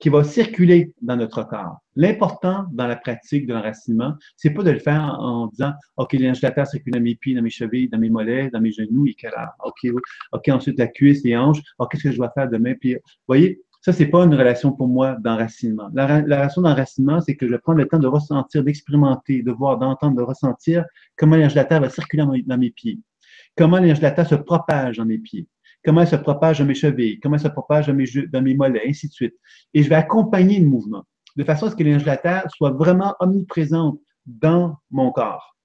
qui 0.01 0.09
va 0.09 0.25
circuler 0.25 0.93
dans 1.03 1.16
notre 1.16 1.45
corps. 1.45 1.79
L'important 1.95 2.66
dans 2.72 2.87
la 2.87 2.97
pratique 2.97 3.47
de 3.47 3.55
l'enracinement, 3.55 4.14
c'est 4.37 4.51
pas 4.51 4.62
de 4.62 4.70
le 4.70 4.79
faire 4.79 5.03
en 5.03 5.47
disant, 5.49 5.72
OK, 5.97 6.12
l'énergie 6.12 6.41
de 6.41 6.47
la 6.47 6.53
terre 6.53 6.66
circule 6.66 6.93
dans 6.93 7.01
mes 7.01 7.14
pieds, 7.14 7.35
dans 7.35 7.43
mes 7.43 7.51
chevilles, 7.51 7.89
dans 7.89 7.99
mes 7.99 8.11
mollets, 8.11 8.51
dans 8.51 8.61
mes 8.61 8.72
genoux, 8.72 9.07
et 9.07 9.16
OK. 9.64 9.93
OK, 10.33 10.49
ensuite 10.49 10.79
la 10.79 10.89
cuisse, 10.89 11.22
les 11.25 11.37
hanches. 11.37 11.61
Qu'est-ce 11.91 12.03
que 12.03 12.12
je 12.12 12.16
dois 12.16 12.31
faire 12.35 12.49
demain? 12.49 12.75
Vous 12.83 12.99
voyez, 13.29 13.62
ça, 13.83 13.93
c'est 13.93 14.07
pas 14.07 14.25
une 14.25 14.35
relation 14.35 14.72
pour 14.72 14.89
moi 14.89 15.16
d'enracinement. 15.20 15.91
La, 15.95 16.22
la 16.22 16.37
relation 16.39 16.62
d'enracinement, 16.62 17.20
c'est 17.20 17.37
que 17.37 17.47
je 17.47 17.55
prends 17.57 17.75
le 17.75 17.87
temps 17.87 17.99
de 17.99 18.07
ressentir, 18.09 18.64
d'expérimenter, 18.64 19.43
de 19.43 19.53
voir, 19.53 19.79
d'entendre, 19.79 20.16
de 20.16 20.22
ressentir 20.22 20.85
comment 21.16 21.37
l'énergie 21.37 21.55
de 21.55 21.61
la 21.61 21.66
terre 21.66 21.81
va 21.83 21.91
circuler 21.91 22.25
dans 22.47 22.59
mes 22.59 22.70
pieds. 22.70 22.99
Comment 23.57 23.77
l'énergie 23.77 24.01
de 24.01 24.07
la 24.07 24.12
terre 24.12 24.29
se 24.29 24.35
propage 24.35 24.97
dans 24.97 25.05
mes 25.05 25.18
pieds 25.18 25.47
comment 25.85 26.01
elle 26.01 26.09
se 26.09 26.16
propage 26.16 26.59
dans 26.59 26.64
mes 26.64 26.74
chevilles, 26.74 27.20
comment 27.20 27.37
elle 27.37 27.43
se 27.43 27.49
propage 27.49 27.87
dans 27.87 27.95
mes, 27.95 28.07
dans 28.32 28.43
mes 28.43 28.55
mollets, 28.55 28.89
ainsi 28.89 29.09
de 29.09 29.12
suite. 29.12 29.35
Et 29.72 29.82
je 29.82 29.89
vais 29.89 29.95
accompagner 29.95 30.59
le 30.59 30.66
mouvement 30.66 31.05
de 31.37 31.45
façon 31.45 31.66
à 31.66 31.70
ce 31.70 31.76
que 31.76 31.82
l'énergie 31.82 32.05
de 32.05 32.11
la 32.11 32.16
Terre 32.16 32.45
soit 32.55 32.70
vraiment 32.70 33.14
omniprésente 33.20 33.99
dans 34.26 34.76
mon 34.91 35.11
corps, 35.11 35.57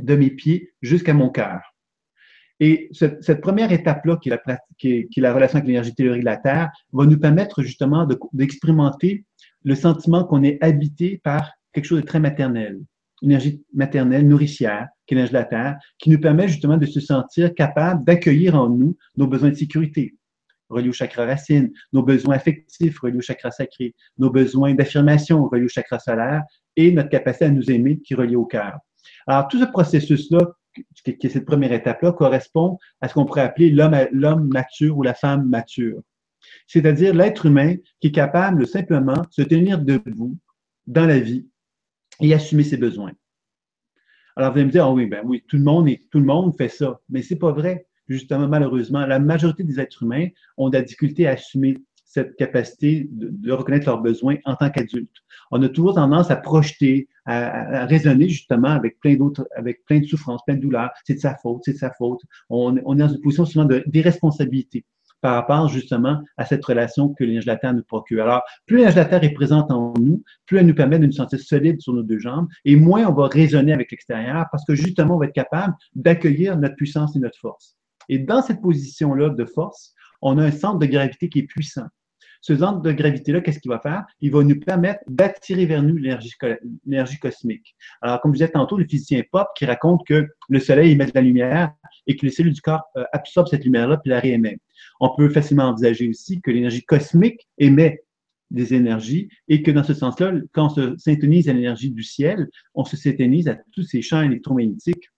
de 0.00 0.16
mes 0.16 0.30
pieds 0.30 0.72
jusqu'à 0.82 1.14
mon 1.14 1.30
cœur. 1.30 1.60
Et 2.58 2.88
cette, 2.92 3.40
première 3.40 3.70
étape-là, 3.70 4.16
qui, 4.16 4.30
qui, 4.78 5.10
est 5.16 5.20
la 5.20 5.34
relation 5.34 5.56
avec 5.56 5.66
l'énergie 5.66 5.94
théorique 5.94 6.22
de 6.22 6.26
la 6.26 6.38
Terre, 6.38 6.70
va 6.92 7.04
nous 7.04 7.18
permettre 7.18 7.62
justement 7.62 8.08
d'expérimenter 8.32 9.24
le 9.62 9.74
sentiment 9.74 10.24
qu'on 10.24 10.42
est 10.42 10.62
habité 10.62 11.20
par 11.22 11.52
quelque 11.72 11.84
chose 11.84 12.00
de 12.00 12.06
très 12.06 12.20
maternel, 12.20 12.80
énergie 13.22 13.62
maternelle, 13.74 14.26
nourricière, 14.26 14.88
qui 15.06 15.14
de 15.14 15.32
la 15.32 15.44
Terre, 15.44 15.76
qui 15.98 16.10
nous 16.10 16.20
permet 16.20 16.48
justement 16.48 16.76
de 16.76 16.86
se 16.86 17.00
sentir 17.00 17.54
capable 17.54 18.04
d'accueillir 18.04 18.54
en 18.54 18.68
nous 18.68 18.96
nos 19.16 19.26
besoins 19.26 19.50
de 19.50 19.54
sécurité, 19.54 20.14
reliés 20.68 20.88
au 20.88 20.92
chakra 20.92 21.24
racine, 21.26 21.72
nos 21.92 22.02
besoins 22.02 22.36
affectifs 22.36 22.98
reliés 22.98 23.18
au 23.18 23.22
chakra 23.22 23.50
sacré, 23.50 23.94
nos 24.18 24.30
besoins 24.30 24.74
d'affirmation 24.74 25.46
reliés 25.48 25.66
au 25.66 25.68
chakra 25.68 25.98
solaire 25.98 26.42
et 26.76 26.92
notre 26.92 27.08
capacité 27.08 27.46
à 27.46 27.50
nous 27.50 27.70
aimer 27.70 28.00
qui 28.00 28.14
est 28.14 28.16
reliée 28.16 28.36
au 28.36 28.46
cœur. 28.46 28.78
Alors, 29.26 29.48
tout 29.48 29.58
ce 29.58 29.64
processus-là, 29.64 30.52
qui 31.04 31.10
est 31.10 31.28
cette 31.28 31.46
première 31.46 31.72
étape-là, 31.72 32.12
correspond 32.12 32.78
à 33.00 33.08
ce 33.08 33.14
qu'on 33.14 33.24
pourrait 33.24 33.42
appeler 33.42 33.70
l'homme 33.70 34.48
mature 34.52 34.98
ou 34.98 35.02
la 35.02 35.14
femme 35.14 35.48
mature. 35.48 36.00
C'est-à-dire 36.66 37.14
l'être 37.14 37.46
humain 37.46 37.74
qui 38.00 38.08
est 38.08 38.12
capable 38.12 38.60
de 38.60 38.66
simplement 38.66 39.24
se 39.30 39.42
tenir 39.42 39.80
debout 39.80 40.36
dans 40.86 41.06
la 41.06 41.18
vie 41.18 41.46
et 42.20 42.34
assumer 42.34 42.62
ses 42.62 42.76
besoins. 42.76 43.12
Alors, 44.36 44.52
vous 44.52 44.58
allez 44.58 44.66
me 44.66 44.70
dire, 44.70 44.84
ah 44.84 44.92
oui, 44.92 45.06
ben 45.06 45.22
oui, 45.24 45.42
tout 45.48 45.56
le 45.56 45.64
monde, 45.64 45.88
tout 46.10 46.18
le 46.18 46.26
monde 46.26 46.54
fait 46.56 46.68
ça. 46.68 47.00
Mais 47.08 47.22
c'est 47.22 47.36
pas 47.36 47.52
vrai. 47.52 47.86
Justement, 48.08 48.46
malheureusement, 48.46 49.04
la 49.06 49.18
majorité 49.18 49.64
des 49.64 49.80
êtres 49.80 50.02
humains 50.02 50.28
ont 50.58 50.68
de 50.68 50.76
la 50.76 50.82
difficulté 50.82 51.26
à 51.26 51.32
assumer 51.32 51.78
cette 52.04 52.36
capacité 52.36 53.08
de, 53.10 53.52
reconnaître 53.52 53.86
leurs 53.86 54.00
besoins 54.00 54.36
en 54.44 54.54
tant 54.54 54.70
qu'adultes. 54.70 55.16
On 55.50 55.60
a 55.62 55.68
toujours 55.68 55.94
tendance 55.94 56.30
à 56.30 56.36
projeter, 56.36 57.08
à, 57.24 57.84
raisonner 57.86 58.28
justement 58.28 58.68
avec 58.68 59.00
plein 59.00 59.16
d'autres, 59.16 59.48
avec 59.56 59.84
plein 59.86 60.00
de 60.00 60.06
souffrances, 60.06 60.42
plein 60.46 60.54
de 60.54 60.60
douleurs. 60.60 60.90
C'est 61.04 61.14
de 61.14 61.18
sa 61.18 61.34
faute, 61.34 61.62
c'est 61.64 61.72
de 61.72 61.78
sa 61.78 61.90
faute. 61.90 62.20
On, 62.48 62.76
on 62.84 62.94
est 62.94 63.00
dans 63.00 63.08
une 63.08 63.20
position 63.20 63.44
souvent 63.44 63.68
d'irresponsabilité 63.86 64.84
par 65.26 65.34
rapport 65.34 65.66
justement 65.66 66.22
à 66.36 66.44
cette 66.44 66.64
relation 66.64 67.12
que 67.12 67.24
Terre 67.56 67.74
nous 67.74 67.82
procure. 67.82 68.22
Alors, 68.22 68.42
plus 68.64 68.84
Terre 68.94 69.24
est 69.24 69.34
présente 69.34 69.72
en 69.72 69.92
nous, 69.98 70.22
plus 70.46 70.58
elle 70.58 70.66
nous 70.66 70.74
permet 70.74 71.00
de 71.00 71.06
nous 71.06 71.12
sentir 71.12 71.40
solides 71.40 71.80
sur 71.80 71.94
nos 71.94 72.04
deux 72.04 72.20
jambes, 72.20 72.46
et 72.64 72.76
moins 72.76 73.06
on 73.08 73.12
va 73.12 73.26
raisonner 73.26 73.72
avec 73.72 73.90
l'extérieur, 73.90 74.46
parce 74.52 74.64
que 74.64 74.76
justement, 74.76 75.16
on 75.16 75.18
va 75.18 75.26
être 75.26 75.32
capable 75.32 75.74
d'accueillir 75.96 76.56
notre 76.56 76.76
puissance 76.76 77.16
et 77.16 77.18
notre 77.18 77.40
force. 77.40 77.76
Et 78.08 78.20
dans 78.20 78.40
cette 78.40 78.62
position-là 78.62 79.30
de 79.30 79.44
force, 79.46 79.94
on 80.22 80.38
a 80.38 80.44
un 80.44 80.52
centre 80.52 80.78
de 80.78 80.86
gravité 80.86 81.28
qui 81.28 81.40
est 81.40 81.48
puissant. 81.48 81.86
Ce 82.40 82.56
centre 82.56 82.80
de 82.80 82.92
gravité-là, 82.92 83.40
qu'est-ce 83.40 83.60
qu'il 83.60 83.70
va 83.70 83.80
faire? 83.80 84.04
Il 84.20 84.30
va 84.30 84.42
nous 84.42 84.58
permettre 84.58 85.00
d'attirer 85.08 85.66
vers 85.66 85.82
nous 85.82 85.96
l'énergie 85.96 87.18
cosmique. 87.18 87.76
Alors, 88.02 88.20
comme 88.20 88.32
je 88.32 88.38
disais 88.38 88.50
tantôt, 88.50 88.76
le 88.76 88.86
physicien 88.86 89.22
Pop 89.30 89.48
qui 89.56 89.66
raconte 89.66 90.06
que 90.06 90.26
le 90.48 90.60
soleil 90.60 90.92
émet 90.92 91.06
de 91.06 91.12
la 91.14 91.20
lumière 91.20 91.72
et 92.06 92.16
que 92.16 92.24
les 92.26 92.32
cellules 92.32 92.52
du 92.52 92.60
corps 92.60 92.84
euh, 92.96 93.04
absorbent 93.12 93.48
cette 93.48 93.64
lumière-là 93.64 93.98
puis 93.98 94.10
la 94.10 94.20
réémettent. 94.20 94.60
On 95.00 95.14
peut 95.14 95.28
facilement 95.28 95.64
envisager 95.64 96.08
aussi 96.08 96.40
que 96.40 96.50
l'énergie 96.50 96.84
cosmique 96.84 97.46
émet 97.58 98.02
des 98.50 98.74
énergies 98.74 99.28
et 99.48 99.62
que 99.62 99.70
dans 99.70 99.82
ce 99.82 99.94
sens-là, 99.94 100.32
quand 100.52 100.66
on 100.66 100.68
se 100.68 100.96
syntonise 100.98 101.48
à 101.48 101.52
l'énergie 101.52 101.90
du 101.90 102.02
ciel, 102.02 102.48
on 102.74 102.84
se 102.84 102.96
syntonise 102.96 103.48
à 103.48 103.56
tous 103.72 103.82
ces 103.82 104.02
champs 104.02 104.22
électromagnétiques 104.22 105.10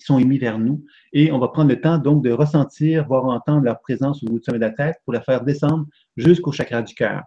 qui 0.00 0.06
sont 0.06 0.18
émis 0.18 0.38
vers 0.38 0.58
nous 0.58 0.84
et 1.12 1.30
on 1.30 1.38
va 1.38 1.48
prendre 1.48 1.68
le 1.70 1.80
temps 1.80 1.98
donc 1.98 2.24
de 2.24 2.30
ressentir, 2.32 3.06
voir 3.06 3.24
entendre 3.26 3.64
leur 3.64 3.80
présence 3.80 4.22
au 4.24 4.26
bout 4.26 4.42
sommet 4.42 4.58
de 4.58 4.64
la 4.64 4.70
tête 4.70 4.96
pour 5.04 5.12
la 5.12 5.20
faire 5.20 5.44
descendre 5.44 5.86
jusqu'au 6.16 6.50
chakra 6.50 6.82
du 6.82 6.94
cœur. 6.94 7.22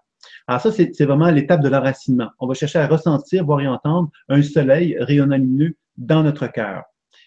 Alors 0.47 0.61
ça, 0.61 0.71
c'est 0.71 1.05
vraiment 1.05 1.29
l'étape 1.29 1.61
de 1.61 1.69
l'enracinement. 1.69 2.29
On 2.39 2.47
va 2.47 2.53
chercher 2.53 2.79
à 2.79 2.87
ressentir, 2.87 3.45
voir 3.45 3.61
et 3.61 3.67
entendre 3.67 4.09
un 4.29 4.41
soleil 4.41 4.97
rayonnant 4.99 5.37
lumineux 5.37 5.75
dans 5.97 6.23
notre 6.23 6.47
cœur. 6.47 6.83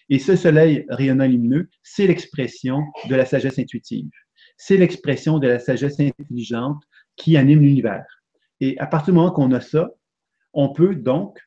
Et 0.09 0.19
ce 0.19 0.35
soleil 0.35 0.85
rayonnant 0.89 1.25
lumineux, 1.25 1.69
c'est 1.83 2.07
l'expression 2.07 2.83
de 3.09 3.15
la 3.15 3.25
sagesse 3.25 3.59
intuitive 3.59 4.09
c'est 4.57 4.77
l'expression 4.77 5.37
de 5.39 5.47
la 5.47 5.59
sagesse 5.59 5.99
intelligente 5.99 6.83
qui 7.15 7.37
anime 7.37 7.61
l'univers. 7.61 8.05
Et 8.59 8.77
à 8.79 8.87
partir 8.87 9.13
du 9.13 9.19
moment 9.19 9.31
qu'on 9.31 9.51
a 9.53 9.61
ça, 9.61 9.89
on 10.53 10.73
peut 10.73 10.95
donc 10.95 11.39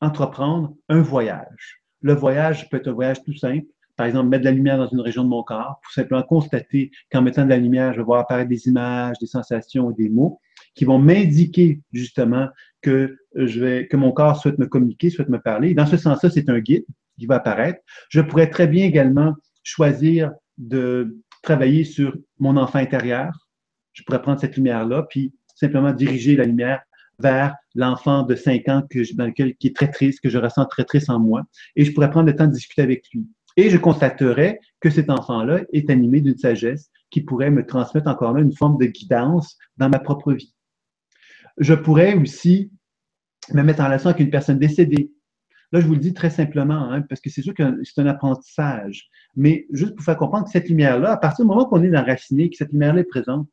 entreprendre 0.00 0.74
un 0.88 1.00
voyage. 1.00 1.82
Le 2.02 2.14
voyage 2.14 2.68
peut 2.68 2.76
être 2.78 2.88
un 2.88 2.92
voyage 2.92 3.22
tout 3.22 3.34
simple. 3.34 3.66
Par 3.96 4.06
exemple, 4.06 4.28
mettre 4.28 4.42
de 4.42 4.48
la 4.50 4.54
lumière 4.54 4.76
dans 4.76 4.88
une 4.88 5.00
région 5.00 5.24
de 5.24 5.28
mon 5.28 5.42
corps 5.42 5.80
pour 5.82 5.92
simplement 5.92 6.22
constater 6.22 6.90
qu'en 7.10 7.22
mettant 7.22 7.44
de 7.44 7.48
la 7.48 7.56
lumière, 7.56 7.92
je 7.94 7.98
vais 7.98 8.04
voir 8.04 8.20
apparaître 8.20 8.50
des 8.50 8.68
images, 8.68 9.16
des 9.18 9.26
sensations 9.26 9.90
et 9.90 9.94
des 9.94 10.10
mots 10.10 10.40
qui 10.74 10.84
vont 10.84 10.98
m'indiquer 10.98 11.80
justement 11.92 12.48
que, 12.82 13.16
je 13.34 13.60
vais, 13.60 13.86
que 13.88 13.96
mon 13.96 14.12
corps 14.12 14.36
souhaite 14.36 14.58
me 14.58 14.66
communiquer, 14.66 15.10
souhaite 15.10 15.30
me 15.30 15.40
parler. 15.40 15.74
dans 15.74 15.86
ce 15.86 15.96
sens-là, 15.96 16.30
c'est 16.30 16.50
un 16.50 16.60
guide 16.60 16.84
qui 17.18 17.26
va 17.26 17.36
apparaître. 17.36 17.80
Je 18.10 18.20
pourrais 18.20 18.50
très 18.50 18.66
bien 18.66 18.84
également 18.84 19.34
choisir 19.62 20.32
de 20.58 21.16
travailler 21.42 21.84
sur 21.84 22.14
mon 22.38 22.56
enfant 22.56 22.78
intérieur. 22.78 23.48
Je 23.94 24.02
pourrais 24.02 24.20
prendre 24.20 24.38
cette 24.38 24.56
lumière-là, 24.56 25.06
puis 25.08 25.32
simplement 25.54 25.92
diriger 25.92 26.36
la 26.36 26.44
lumière 26.44 26.82
vers 27.18 27.54
l'enfant 27.74 28.22
de 28.22 28.34
5 28.34 28.68
ans 28.68 28.82
que 28.88 29.14
dans 29.14 29.26
lequel, 29.26 29.56
qui 29.56 29.68
est 29.68 29.76
très 29.76 29.90
triste, 29.90 30.20
que 30.20 30.28
je 30.28 30.38
ressens 30.38 30.66
très 30.66 30.84
triste 30.84 31.10
en 31.10 31.18
moi, 31.18 31.44
et 31.74 31.84
je 31.84 31.92
pourrais 31.92 32.10
prendre 32.10 32.26
le 32.26 32.36
temps 32.36 32.46
de 32.46 32.52
discuter 32.52 32.82
avec 32.82 33.04
lui. 33.12 33.26
Et 33.56 33.70
je 33.70 33.78
constaterais 33.78 34.60
que 34.80 34.90
cet 34.90 35.08
enfant-là 35.08 35.60
est 35.72 35.88
animé 35.88 36.20
d'une 36.20 36.36
sagesse 36.36 36.90
qui 37.10 37.22
pourrait 37.22 37.50
me 37.50 37.64
transmettre 37.64 38.08
encore 38.08 38.34
là 38.34 38.42
une 38.42 38.54
forme 38.54 38.76
de 38.78 38.86
guidance 38.86 39.56
dans 39.78 39.88
ma 39.88 39.98
propre 39.98 40.32
vie. 40.32 40.54
Je 41.58 41.72
pourrais 41.72 42.14
aussi 42.14 42.70
me 43.54 43.62
mettre 43.62 43.80
en 43.80 43.86
relation 43.86 44.10
avec 44.10 44.20
une 44.20 44.30
personne 44.30 44.58
décédée 44.58 45.10
Là, 45.72 45.80
je 45.80 45.86
vous 45.86 45.94
le 45.94 46.00
dis 46.00 46.14
très 46.14 46.30
simplement, 46.30 46.90
hein, 46.92 47.02
parce 47.02 47.20
que 47.20 47.28
c'est 47.28 47.42
sûr 47.42 47.54
que 47.54 47.62
c'est 47.82 48.00
un 48.00 48.06
apprentissage. 48.06 49.08
Mais 49.34 49.66
juste 49.72 49.94
pour 49.96 50.04
faire 50.04 50.16
comprendre 50.16 50.44
que 50.44 50.50
cette 50.50 50.68
lumière-là, 50.68 51.12
à 51.12 51.16
partir 51.16 51.44
du 51.44 51.48
moment 51.48 51.64
qu'on 51.64 51.82
est 51.82 51.90
dans 51.90 52.04
Raciné, 52.04 52.50
que 52.50 52.56
cette 52.56 52.72
lumière-là 52.72 53.00
est 53.00 53.04
présente, 53.04 53.48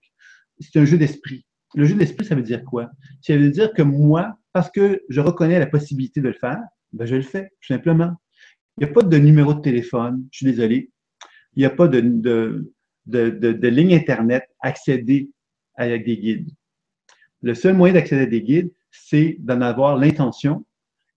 c'est 0.60 0.80
un 0.80 0.86
jeu 0.86 0.98
d'esprit. 0.98 1.46
Le 1.76 1.86
jeu 1.86 1.96
d'esprit, 1.96 2.26
ça 2.26 2.36
veut 2.36 2.44
dire 2.44 2.64
quoi? 2.64 2.90
Ça 3.22 3.36
veut 3.36 3.50
dire 3.50 3.74
que 3.74 3.82
moi, 3.82 4.38
parce 4.52 4.70
que 4.70 5.02
je 5.10 5.22
reconnais 5.22 5.60
la 5.60 5.66
possibilité 5.66 6.22
de 6.22 6.28
le 6.28 6.34
faire, 6.34 6.62
ben 6.92 7.06
je 7.06 7.16
le 7.16 7.22
fais, 7.22 7.50
tout 7.62 7.74
simplement. 7.74 8.16
Il 8.78 8.86
n'y 8.86 8.92
a 8.92 8.94
pas 8.94 9.02
de 9.02 9.18
numéro 9.18 9.54
de 9.54 9.62
téléphone, 9.62 10.28
je 10.32 10.38
suis 10.38 10.46
désolé. 10.46 10.92
Il 11.56 11.60
n'y 11.60 11.66
a 11.66 11.70
pas 11.70 11.88
de, 11.88 12.00
de, 12.02 12.74
de, 13.06 13.30
de, 13.30 13.68
ligne 13.68 13.94
Internet 13.94 14.44
accéder 14.62 15.30
avec 15.76 16.06
des 16.06 16.18
guides. 16.18 16.50
Le 17.42 17.54
seul 17.54 17.76
moyen 17.76 17.94
d'accéder 17.94 18.24
à 18.24 18.28
des 18.28 18.42
guides, 18.42 18.72
c'est 18.92 19.38
d'en 19.40 19.62
avoir 19.62 19.98
l'intention 19.98 20.66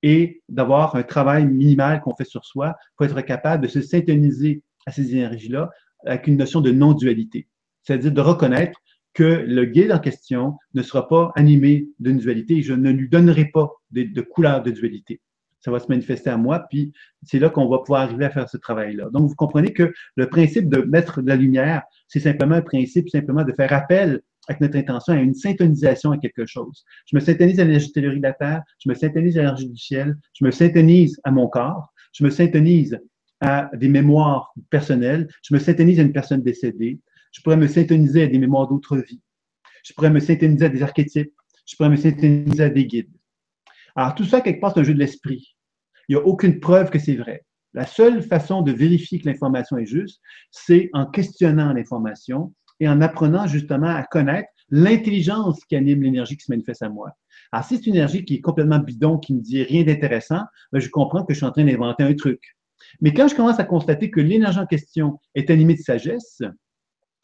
et 0.03 0.43
d'avoir 0.49 0.97
un 0.97 1.03
travail 1.03 1.47
minimal 1.47 2.01
qu'on 2.01 2.15
fait 2.15 2.25
sur 2.25 2.45
soi 2.45 2.77
pour 2.97 3.07
être 3.07 3.21
capable 3.23 3.63
de 3.65 3.69
se 3.69 3.81
syntoniser 3.81 4.63
à 4.87 4.93
ces 4.93 5.15
énergies-là 5.15 5.71
avec 6.05 6.27
une 6.27 6.37
notion 6.37 6.61
de 6.61 6.71
non-dualité. 6.71 7.49
C'est-à-dire 7.83 8.13
de 8.13 8.21
reconnaître 8.21 8.81
que 9.17 9.25
le 9.47 9.65
guide 9.65 9.93
en 9.93 9.99
question 9.99 10.59
ne 10.75 10.83
sera 10.83 11.09
pas 11.09 11.33
animé 11.37 11.89
d'une 11.99 12.19
dualité 12.19 12.61
je 12.61 12.75
ne 12.75 12.91
lui 12.91 13.09
donnerai 13.09 13.47
pas 13.47 13.71
de, 13.91 14.21
couleur 14.21 14.63
de 14.63 14.71
dualité. 14.71 15.23
Ça 15.61 15.71
va 15.71 15.81
se 15.81 15.89
manifester 15.89 16.29
à 16.29 16.37
moi, 16.37 16.67
puis 16.69 16.93
c'est 17.23 17.39
là 17.39 17.49
qu'on 17.49 17.67
va 17.67 17.79
pouvoir 17.79 18.03
arriver 18.03 18.27
à 18.27 18.31
faire 18.31 18.49
ce 18.49 18.59
travail-là. 18.59 19.09
Donc, 19.11 19.31
vous 19.31 19.35
comprenez 19.35 19.73
que 19.73 19.91
le 20.17 20.29
principe 20.29 20.69
de 20.69 20.83
mettre 20.83 21.23
de 21.23 21.29
la 21.29 21.37
lumière, 21.37 21.83
c'est 22.09 22.21
simplement 22.21 22.57
un 22.57 22.61
principe 22.61 23.09
simplement 23.09 23.43
de 23.43 23.53
faire 23.55 23.73
appel 23.73 24.21
avec 24.49 24.61
notre 24.61 24.77
intention 24.77 25.15
à 25.15 25.17
une 25.17 25.35
syntonisation 25.35 26.13
à 26.13 26.19
quelque 26.19 26.45
chose. 26.45 26.85
Je 27.11 27.17
me 27.17 27.21
syntonise 27.21 27.59
à 27.59 27.65
l'énergie 27.65 27.91
de 27.97 28.23
la 28.23 28.35
Terre, 28.35 28.63
je 28.79 28.91
me 28.91 28.95
syntonise 28.95 29.39
à 29.39 29.41
l'énergie 29.41 29.71
du 29.71 29.79
ciel, 29.79 30.15
je 30.39 30.45
me 30.45 30.51
syntonise 30.51 31.19
à 31.25 31.31
mon 31.31 31.49
corps, 31.49 31.89
je 32.13 32.23
me 32.23 32.29
syntonise 32.29 33.01
à 33.41 33.71
des 33.75 33.89
mémoires 33.89 34.53
personnelles, 34.69 35.27
je 35.43 35.55
me 35.55 35.59
syntonise 35.59 35.99
à 36.01 36.03
une 36.03 36.13
personne 36.13 36.43
décédée, 36.43 37.01
je 37.37 37.43
pourrais 37.43 37.59
me 37.59 37.67
syntoniser 37.67 38.23
à 38.23 38.27
des 38.29 38.39
mémoires 38.39 38.67
d'autres 38.67 38.97
vies, 38.97 39.21
je 39.85 39.93
pourrais 39.93 40.09
me 40.09 40.21
syntoniser 40.21 40.65
à 40.65 40.69
des 40.71 40.83
archétypes, 40.83 41.35
je 41.67 41.77
pourrais 41.77 41.91
me 41.91 41.97
syntoniser 41.97 42.63
à 42.63 42.71
des 42.71 42.87
guides. 42.87 43.13
Alors 43.95 44.15
tout 44.15 44.25
ça, 44.25 44.41
quelque 44.41 44.61
part, 44.61 44.73
c'est 44.73 44.81
un 44.81 44.85
jeu 44.85 44.95
de 44.95 44.99
l'esprit. 44.99 45.55
Il 46.09 46.17
n'y 46.17 46.23
a 46.23 46.25
aucune 46.25 46.61
preuve 46.61 46.89
que 46.89 46.99
c'est 46.99 47.17
vrai. 47.17 47.45
La 47.75 47.85
seule 47.85 48.23
façon 48.23 48.63
de 48.63 48.73
vérifier 48.73 49.21
que 49.21 49.29
l'information 49.29 49.77
est 49.77 49.85
juste, 49.85 50.23
c'est 50.51 50.89
en 50.95 51.05
questionnant 51.05 51.75
l'information 51.75 52.55
et 52.81 52.89
en 52.89 53.03
apprenant 53.03 53.47
justement 53.47 53.95
à 53.95 54.03
connaître 54.05 54.49
l'intelligence 54.71 55.63
qui 55.67 55.77
anime 55.77 56.03
l'énergie 56.03 56.39
qui 56.39 56.45
se 56.45 56.51
manifeste 56.51 56.83
à 56.83 56.89
moi. 56.89 57.11
Alors, 57.53 57.67
si 57.67 57.77
c'est 57.77 57.87
une 57.87 57.97
énergie 57.97 58.25
qui 58.25 58.37
est 58.37 58.41
complètement 58.41 58.79
bidon, 58.79 59.19
qui 59.19 59.35
me 59.35 59.43
dit 59.43 59.63
rien 59.63 59.85
d'intéressant, 59.85 60.41
ben, 60.73 60.81
je 60.81 60.89
comprends 60.89 61.23
que 61.23 61.35
je 61.35 61.39
suis 61.39 61.47
en 61.47 61.53
train 61.53 61.65
d'inventer 61.65 62.03
un 62.03 62.15
truc. 62.15 62.41
Mais 63.03 63.13
quand 63.13 63.29
je 63.29 63.35
commence 63.35 63.61
à 63.61 63.65
constater 63.65 64.11
que 64.11 64.21
l'énergie 64.21 64.59
en 64.59 64.67
question 64.67 65.21
est 65.35 65.51
animée 65.51 65.75
de 65.75 65.81
sagesse, 65.81 66.41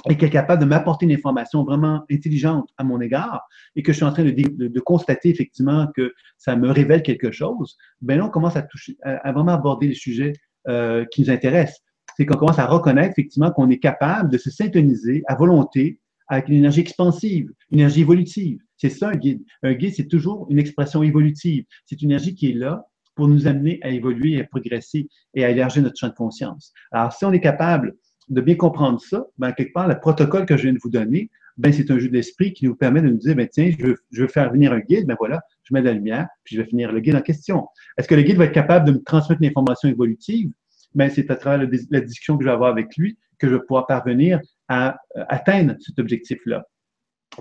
et 0.09 0.17
qu'elle 0.17 0.29
est 0.29 0.33
capable 0.33 0.63
de 0.63 0.69
m'apporter 0.69 1.07
une 1.07 1.13
information 1.13 1.65
vraiment 1.65 2.05
intelligente 2.11 2.69
à 2.77 2.85
mon 2.85 3.01
égard 3.01 3.47
et 3.77 3.83
que 3.83 3.93
je 3.93 3.99
suis 3.99 4.05
en 4.05 4.13
train 4.13 4.25
de, 4.25 4.81
constater 4.81 5.29
effectivement 5.29 5.87
que 5.95 6.13
ça 6.39 6.57
me 6.57 6.71
révèle 6.71 7.03
quelque 7.03 7.31
chose, 7.31 7.77
ben 8.01 8.19
là, 8.19 8.27
on 8.27 8.31
commence 8.31 8.57
à, 8.57 8.63
toucher, 8.63 8.97
à, 9.03 9.33
vraiment 9.33 9.53
aborder 9.53 9.89
les 9.89 9.95
sujets 9.95 10.33
euh, 10.69 11.05
qui 11.11 11.23
nous 11.23 11.31
intéressent. 11.31 11.81
C'est 12.17 12.27
qu'on 12.27 12.37
commence 12.37 12.59
à 12.59 12.67
reconnaître 12.67 13.13
effectivement 13.13 13.51
qu'on 13.51 13.71
est 13.71 13.79
capable 13.79 14.31
de 14.31 14.39
se 14.39 14.51
syntoniser 14.51 15.23
à 15.29 15.35
volonté 15.35 16.01
avec 16.29 16.49
une 16.49 16.55
énergie 16.55 16.81
expansive, 16.81 17.51
une 17.71 17.81
énergie 17.81 18.01
évolutive. 18.01 18.59
C'est 18.77 18.91
ça 18.91 19.09
un 19.09 19.17
guide. 19.17 19.43
Un 19.63 19.75
guide, 19.75 19.95
c'est 19.95 20.09
toujours 20.09 20.47
une 20.51 20.59
expression 20.59 21.03
évolutive. 21.03 21.65
C'est 21.87 22.01
une 22.03 22.11
énergie 22.11 22.35
qui 22.35 22.51
est 22.51 22.55
là 22.55 22.87
pour 23.15 23.29
nous 23.29 23.47
amener 23.47 23.79
à 23.83 23.91
évoluer, 23.91 24.41
à 24.41 24.45
progresser 24.45 25.09
et 25.35 25.45
à 25.45 25.51
élargir 25.51 25.83
notre 25.83 25.99
champ 25.99 26.09
de 26.09 26.15
conscience. 26.15 26.73
Alors, 26.91 27.13
si 27.13 27.25
on 27.25 27.33
est 27.33 27.41
capable 27.41 27.95
de 28.29 28.41
bien 28.41 28.55
comprendre 28.55 29.01
ça, 29.01 29.27
ben, 29.39 29.53
quelque 29.53 29.73
part, 29.73 29.89
le 29.89 29.99
protocole 29.99 30.47
que 30.47 30.57
je 30.57 30.63
viens 30.63 30.73
de 30.73 30.79
vous 30.83 30.91
donner, 30.91 31.31
ben, 31.57 31.73
c'est 31.73 31.91
un 31.91 31.99
jeu 31.99 32.09
d'esprit 32.09 32.53
qui 32.53 32.65
nous 32.65 32.75
permet 32.75 33.03
de 33.03 33.09
nous 33.09 33.19
dire, 33.19 33.37
ben, 33.37 33.49
tiens, 33.49 33.71
je 33.79 33.95
veux, 34.21 34.29
faire 34.29 34.51
venir 34.53 34.73
un 34.73 34.81
guide, 34.81 35.07
ben 35.07 35.17
voilà, 35.19 35.41
je 35.65 35.75
mets 35.75 35.81
de 35.81 35.87
la 35.87 35.93
lumière, 35.93 36.29
puis 36.45 36.57
je 36.57 36.63
vais 36.63 36.69
finir 36.69 36.93
le 36.93 37.01
guide 37.01 37.17
en 37.17 37.21
question. 37.21 37.67
Est-ce 37.99 38.09
que 38.09 38.15
le 38.15 38.23
guide 38.23 38.37
va 38.37 38.47
être 38.47 38.53
capable 38.53 38.87
de 38.87 38.93
me 38.93 39.03
transmettre 39.03 39.43
l'information 39.43 39.89
évolutive? 39.89 40.51
Ben, 40.95 41.11
c'est 41.11 41.31
à 41.31 41.37
travers 41.37 41.69
la, 41.91 42.01
discussion 42.01 42.37
que 42.37 42.45
je 42.45 42.49
vais 42.49 42.55
avoir 42.55 42.71
avec 42.71 42.97
lui 42.97 43.19
que 43.39 43.49
je 43.49 43.55
vais 43.55 43.61
pouvoir 43.61 43.87
parvenir 43.87 44.41
à, 44.69 44.97
euh, 45.17 45.25
atteindre 45.29 45.75
cet 45.81 45.99
objectif-là. 45.99 46.65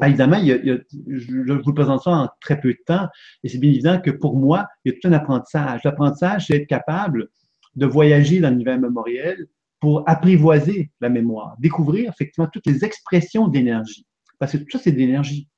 évidemment, 0.04 0.38
il 0.38 0.48
y 0.48 0.72
a, 0.72 0.78
je, 1.08 1.54
vous 1.54 1.74
présente 1.74 2.02
ça 2.02 2.12
en 2.12 2.30
très 2.42 2.60
peu 2.60 2.70
de 2.70 2.80
temps, 2.86 3.08
et 3.44 3.50
c'est 3.50 3.60
bien 3.60 3.70
évident 3.70 4.02
que 4.02 4.10
pour 4.10 4.36
moi, 4.36 4.68
il 4.84 4.92
y 4.92 4.96
a 4.96 5.00
tout 5.00 5.08
un 5.08 5.14
apprentissage. 5.14 5.82
L'apprentissage, 5.84 6.48
c'est 6.48 6.56
être 6.56 6.68
capable 6.68 7.30
de 7.76 7.86
voyager 7.86 8.40
dans 8.40 8.50
l'univers 8.50 8.80
mémoriel, 8.80 9.48
pour 9.82 10.08
apprivoiser 10.08 10.92
la 11.02 11.10
mémoire, 11.10 11.58
découvrir 11.60 12.12
effectivement 12.12 12.48
toutes 12.54 12.68
les 12.68 12.86
expressions 12.86 13.48
d'énergie. 13.48 14.06
Parce 14.40 14.54
que 14.54 14.58
tout 14.58 14.70
ça, 14.72 14.80
c'est 14.80 14.92
de 14.92 14.98
l'énergie. 14.98 15.50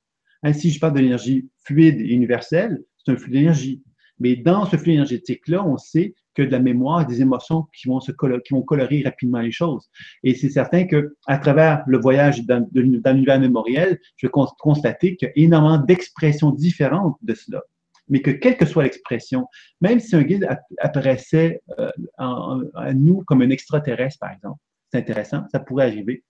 Ainsi, 0.41 0.71
je 0.71 0.79
parle 0.79 0.93
de 0.93 0.99
l'énergie 0.99 1.49
fluide 1.65 1.99
et 2.01 2.13
universelle, 2.13 2.81
c'est 2.97 3.11
un 3.11 3.17
flux 3.17 3.31
d'énergie. 3.31 3.83
Mais 4.19 4.37
dans 4.37 4.65
ce 4.65 4.77
flux 4.77 4.93
énergétique-là, 4.93 5.65
on 5.65 5.77
sait 5.77 6.15
que 6.35 6.41
de 6.41 6.49
la 6.49 6.59
mémoire, 6.59 7.05
des 7.05 7.21
émotions 7.21 7.67
qui 7.75 7.87
vont, 7.87 7.99
se 7.99 8.11
colorer 8.11 9.03
rapidement 9.03 9.41
les 9.41 9.51
choses. 9.51 9.89
Et 10.23 10.33
c'est 10.33 10.49
certain 10.49 10.87
que 10.87 11.15
à 11.27 11.37
travers 11.37 11.83
le 11.85 11.99
voyage 11.99 12.43
dans, 12.45 12.67
dans 12.71 13.11
l'univers 13.11 13.39
mémoriel, 13.39 13.99
je 14.15 14.27
vais 14.27 14.31
constater 14.31 15.15
qu'il 15.15 15.27
y 15.27 15.31
a 15.31 15.33
énormément 15.35 15.77
d'expressions 15.77 16.51
différentes 16.51 17.17
de 17.21 17.33
cela 17.33 17.61
mais 18.09 18.21
que 18.21 18.31
quelle 18.31 18.57
que 18.57 18.65
soit 18.65 18.83
l'expression, 18.83 19.47
même 19.81 19.99
si 19.99 20.15
un 20.15 20.23
guide 20.23 20.47
apparaissait 20.79 21.61
euh, 21.79 21.91
à 22.17 22.93
nous 22.93 23.23
comme 23.25 23.41
un 23.41 23.49
extraterrestre, 23.49 24.19
par 24.19 24.31
exemple, 24.31 24.59
c'est 24.91 24.97
intéressant, 24.97 25.45
ça 25.51 25.59
pourrait 25.59 25.85
arriver. 25.85 26.23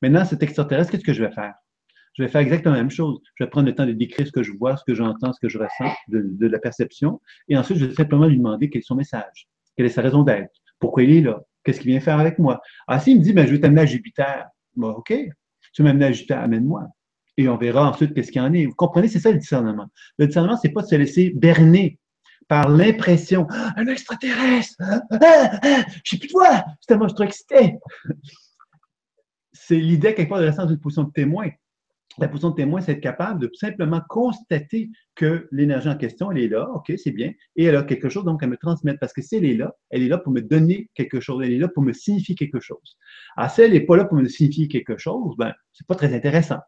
Maintenant, 0.00 0.24
cet 0.24 0.42
extraterrestre, 0.42 0.90
qu'est-ce 0.90 1.04
que 1.04 1.12
je 1.12 1.24
vais 1.24 1.32
faire? 1.32 1.54
Je 2.14 2.22
vais 2.22 2.28
faire 2.28 2.40
exactement 2.40 2.74
la 2.74 2.82
même 2.82 2.90
chose. 2.90 3.20
Je 3.36 3.44
vais 3.44 3.50
prendre 3.50 3.66
le 3.66 3.74
temps 3.74 3.86
de 3.86 3.92
décrire 3.92 4.26
ce 4.26 4.32
que 4.32 4.42
je 4.42 4.52
vois, 4.52 4.76
ce 4.76 4.84
que 4.84 4.94
j'entends, 4.94 5.32
ce 5.32 5.40
que 5.40 5.48
je 5.48 5.58
ressens, 5.58 5.94
de, 6.08 6.46
la 6.46 6.58
perception, 6.58 7.20
et 7.48 7.56
ensuite, 7.56 7.78
je 7.78 7.86
vais 7.86 7.94
simplement 7.94 8.26
lui 8.26 8.36
demander 8.36 8.68
quel 8.68 8.80
est 8.80 8.84
son 8.86 8.96
message, 8.96 9.48
quelle 9.76 9.86
est 9.86 9.90
sa 9.90 10.02
raison 10.02 10.22
d'être, 10.22 10.52
pourquoi 10.78 11.04
il 11.04 11.16
est 11.16 11.20
là, 11.20 11.40
qu'est-ce 11.64 11.80
qu'il 11.80 11.90
vient 11.90 12.00
faire 12.00 12.18
avec 12.18 12.38
moi. 12.38 12.60
Ah, 12.86 12.98
s'il 12.98 13.18
me 13.18 13.22
dit, 13.22 13.32
ben, 13.32 13.46
je 13.46 13.52
vais 13.52 13.60
t'amener 13.60 13.82
à 13.82 13.86
Jupiter, 13.86 14.46
bon, 14.76 14.90
OK, 14.90 15.14
tu 15.72 15.82
m'amener 15.82 16.06
à 16.06 16.12
Jupiter, 16.12 16.40
amène-moi 16.40 16.88
et 17.36 17.48
on 17.48 17.56
verra 17.56 17.88
ensuite 17.88 18.14
qu'est-ce 18.14 18.30
qu'il 18.30 18.42
y 18.42 18.44
en 18.44 18.52
est. 18.52 18.66
Vous 18.66 18.74
comprenez, 18.74 19.08
c'est 19.08 19.20
ça 19.20 19.30
le 19.30 19.38
discernement. 19.38 19.86
Le 20.18 20.26
discernement, 20.26 20.56
c'est 20.60 20.70
pas 20.70 20.82
de 20.82 20.86
se 20.86 20.94
laisser 20.94 21.30
berner 21.34 21.98
par 22.48 22.68
l'impression 22.68 23.46
ah, 23.50 23.72
un 23.76 23.86
extraterrestre, 23.86 24.74
ah, 24.80 25.00
ah, 25.10 25.84
je 26.04 26.10
sais 26.10 26.18
plus 26.18 26.26
de 26.26 26.32
toi, 26.32 26.64
justement, 26.80 27.04
je 27.04 27.08
suis 27.08 27.14
trop 27.14 27.24
excité. 27.24 27.78
C'est 29.52 29.76
l'idée 29.76 30.14
quelque 30.14 30.28
part 30.28 30.40
de 30.40 30.46
rester 30.46 30.62
dans 30.62 30.68
une 30.68 30.80
position 30.80 31.04
de 31.04 31.12
témoin. 31.12 31.48
La 32.18 32.28
position 32.28 32.50
de 32.50 32.56
témoin, 32.56 32.82
c'est 32.82 32.92
être 32.92 33.00
capable 33.00 33.40
de 33.40 33.50
simplement 33.54 34.02
constater 34.06 34.90
que 35.14 35.48
l'énergie 35.50 35.88
en 35.88 35.96
question, 35.96 36.30
elle 36.30 36.38
est 36.38 36.48
là, 36.48 36.68
OK, 36.74 36.92
c'est 37.02 37.10
bien, 37.10 37.32
et 37.56 37.64
elle 37.64 37.76
a 37.76 37.84
quelque 37.84 38.10
chose 38.10 38.24
donc 38.24 38.42
à 38.42 38.46
me 38.46 38.58
transmettre, 38.58 38.98
parce 38.98 39.14
que 39.14 39.22
si 39.22 39.36
elle 39.36 39.46
est 39.46 39.56
là, 39.56 39.74
elle 39.88 40.02
est 40.02 40.08
là 40.08 40.18
pour 40.18 40.32
me 40.32 40.42
donner 40.42 40.90
quelque 40.94 41.20
chose, 41.20 41.42
elle 41.42 41.52
est 41.52 41.58
là 41.58 41.68
pour 41.68 41.82
me 41.82 41.94
signifier 41.94 42.34
quelque 42.34 42.60
chose. 42.60 42.98
Alors, 43.36 43.50
si 43.50 43.62
elle 43.62 43.72
n'est 43.72 43.80
pas 43.80 43.96
là 43.96 44.04
pour 44.04 44.18
me 44.18 44.28
signifier 44.28 44.68
quelque 44.68 44.98
chose, 44.98 45.34
ben, 45.38 45.54
c'est 45.72 45.86
pas 45.86 45.94
très 45.94 46.14
intéressant. 46.14 46.58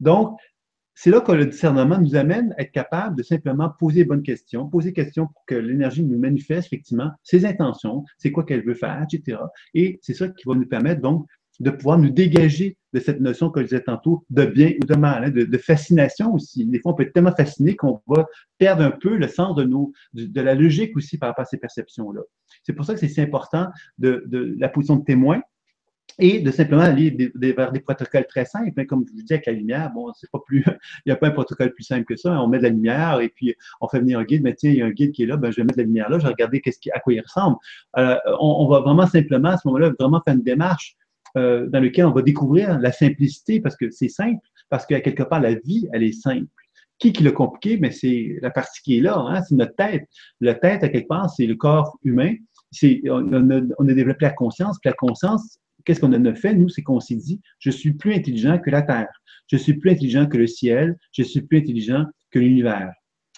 Donc, 0.00 0.38
c'est 1.00 1.10
là 1.10 1.20
que 1.20 1.30
le 1.30 1.46
discernement 1.46 2.00
nous 2.00 2.16
amène 2.16 2.54
à 2.58 2.62
être 2.62 2.72
capable 2.72 3.16
de 3.16 3.22
simplement 3.22 3.70
poser 3.78 3.98
les 3.98 4.04
bonnes 4.04 4.24
questions, 4.24 4.68
poser 4.68 4.90
des 4.90 4.94
questions 4.94 5.28
pour 5.28 5.44
que 5.46 5.54
l'énergie 5.54 6.02
nous 6.02 6.18
manifeste 6.18 6.66
effectivement 6.66 7.12
ses 7.22 7.46
intentions, 7.46 8.04
c'est 8.16 8.32
quoi 8.32 8.44
qu'elle 8.44 8.64
veut 8.64 8.74
faire, 8.74 9.00
etc. 9.04 9.38
Et 9.74 10.00
c'est 10.02 10.14
ça 10.14 10.28
qui 10.28 10.42
va 10.44 10.56
nous 10.56 10.66
permettre 10.66 11.00
donc 11.00 11.24
de 11.60 11.70
pouvoir 11.70 11.98
nous 11.98 12.10
dégager 12.10 12.76
de 12.92 12.98
cette 12.98 13.20
notion 13.20 13.48
que 13.50 13.60
je 13.60 13.66
disais 13.66 13.82
tantôt 13.82 14.24
de 14.30 14.44
bien 14.44 14.72
ou 14.82 14.86
de 14.86 14.94
mal, 14.96 15.24
hein, 15.24 15.30
de, 15.30 15.58
fascination 15.58 16.34
aussi. 16.34 16.66
Des 16.66 16.80
fois, 16.80 16.92
on 16.92 16.94
peut 16.96 17.04
être 17.04 17.12
tellement 17.12 17.34
fasciné 17.34 17.76
qu'on 17.76 18.00
va 18.08 18.26
perdre 18.58 18.82
un 18.82 18.90
peu 18.90 19.16
le 19.16 19.28
sens 19.28 19.54
de, 19.54 19.62
nos, 19.62 19.92
de, 20.14 20.40
la 20.40 20.54
logique 20.56 20.96
aussi 20.96 21.16
par 21.16 21.28
rapport 21.28 21.42
à 21.42 21.46
ces 21.46 21.58
perceptions-là. 21.58 22.22
C'est 22.64 22.72
pour 22.72 22.84
ça 22.84 22.94
que 22.94 23.00
c'est 23.00 23.08
si 23.08 23.20
important 23.20 23.68
de, 23.98 24.24
de 24.26 24.56
la 24.58 24.68
position 24.68 24.96
de 24.96 25.04
témoin, 25.04 25.40
et 26.18 26.40
de 26.40 26.50
simplement 26.50 26.82
aller 26.82 27.30
vers 27.34 27.70
des 27.70 27.80
protocoles 27.80 28.26
très 28.26 28.44
simples. 28.44 28.72
Hein, 28.76 28.84
comme 28.86 29.04
je 29.06 29.12
vous 29.12 29.22
dis 29.22 29.32
avec 29.32 29.46
la 29.46 29.52
lumière, 29.52 29.90
bon, 29.94 30.12
c'est 30.14 30.30
pas 30.30 30.40
plus, 30.44 30.64
il 31.06 31.08
n'y 31.08 31.12
a 31.12 31.16
pas 31.16 31.28
un 31.28 31.32
protocole 31.32 31.72
plus 31.72 31.84
simple 31.84 32.04
que 32.04 32.16
ça. 32.16 32.40
On 32.42 32.48
met 32.48 32.58
de 32.58 32.64
la 32.64 32.70
lumière 32.70 33.20
et 33.20 33.28
puis 33.28 33.54
on 33.80 33.88
fait 33.88 34.00
venir 34.00 34.18
un 34.18 34.24
guide. 34.24 34.42
Mais 34.42 34.54
tiens, 34.54 34.70
il 34.70 34.78
y 34.78 34.82
a 34.82 34.86
un 34.86 34.90
guide 34.90 35.12
qui 35.12 35.22
est 35.22 35.26
là, 35.26 35.36
ben, 35.36 35.50
je 35.50 35.56
vais 35.56 35.62
mettre 35.62 35.76
de 35.76 35.82
la 35.82 35.86
lumière 35.86 36.10
là, 36.10 36.18
je 36.18 36.24
vais 36.24 36.32
regarder 36.32 36.60
qu'est-ce 36.60 36.78
qui, 36.78 36.90
à 36.90 36.98
quoi 36.98 37.12
il 37.12 37.20
ressemble. 37.20 37.56
On, 37.94 38.68
va 38.68 38.80
vraiment 38.80 39.06
simplement, 39.06 39.50
à 39.50 39.56
ce 39.56 39.66
moment-là, 39.68 39.92
vraiment 39.98 40.20
faire 40.24 40.34
une 40.34 40.42
démarche 40.42 40.96
euh, 41.36 41.66
dans 41.68 41.80
laquelle 41.80 42.06
on 42.06 42.12
va 42.12 42.22
découvrir 42.22 42.78
la 42.78 42.90
simplicité 42.90 43.60
parce 43.60 43.76
que 43.76 43.90
c'est 43.90 44.08
simple, 44.08 44.40
parce 44.70 44.86
qu'à 44.86 45.00
quelque 45.00 45.22
part, 45.22 45.40
la 45.40 45.54
vie, 45.54 45.88
elle 45.92 46.02
est 46.02 46.12
simple. 46.12 46.46
Qui 46.98 47.12
qui 47.12 47.22
l'a 47.22 47.30
compliqué? 47.30 47.78
Mais 47.78 47.92
c'est 47.92 48.38
la 48.42 48.50
partie 48.50 48.82
qui 48.82 48.98
est 48.98 49.00
là, 49.00 49.16
hein, 49.18 49.42
c'est 49.42 49.54
notre 49.54 49.76
tête. 49.76 50.08
La 50.40 50.54
tête, 50.54 50.82
à 50.82 50.88
quelque 50.88 51.06
part, 51.06 51.30
c'est 51.30 51.46
le 51.46 51.54
corps 51.54 51.96
humain. 52.02 52.34
On 52.82 53.50
a, 53.50 53.60
on 53.78 53.88
a 53.88 53.92
développé 53.92 54.24
la 54.24 54.32
conscience, 54.32 54.78
puis 54.80 54.90
la 54.90 54.96
conscience, 54.96 55.58
qu'est-ce 55.88 56.00
qu'on 56.00 56.12
a 56.12 56.34
fait, 56.34 56.54
nous, 56.54 56.68
c'est 56.68 56.82
qu'on 56.82 57.00
s'est 57.00 57.16
dit, 57.16 57.40
je 57.60 57.70
suis 57.70 57.94
plus 57.94 58.12
intelligent 58.12 58.58
que 58.58 58.68
la 58.68 58.82
Terre, 58.82 59.08
je 59.50 59.56
suis 59.56 59.72
plus 59.72 59.90
intelligent 59.90 60.26
que 60.26 60.36
le 60.36 60.46
ciel, 60.46 60.98
je 61.12 61.22
suis 61.22 61.40
plus 61.40 61.60
intelligent 61.60 62.04
que 62.30 62.38
l'univers. 62.38 62.92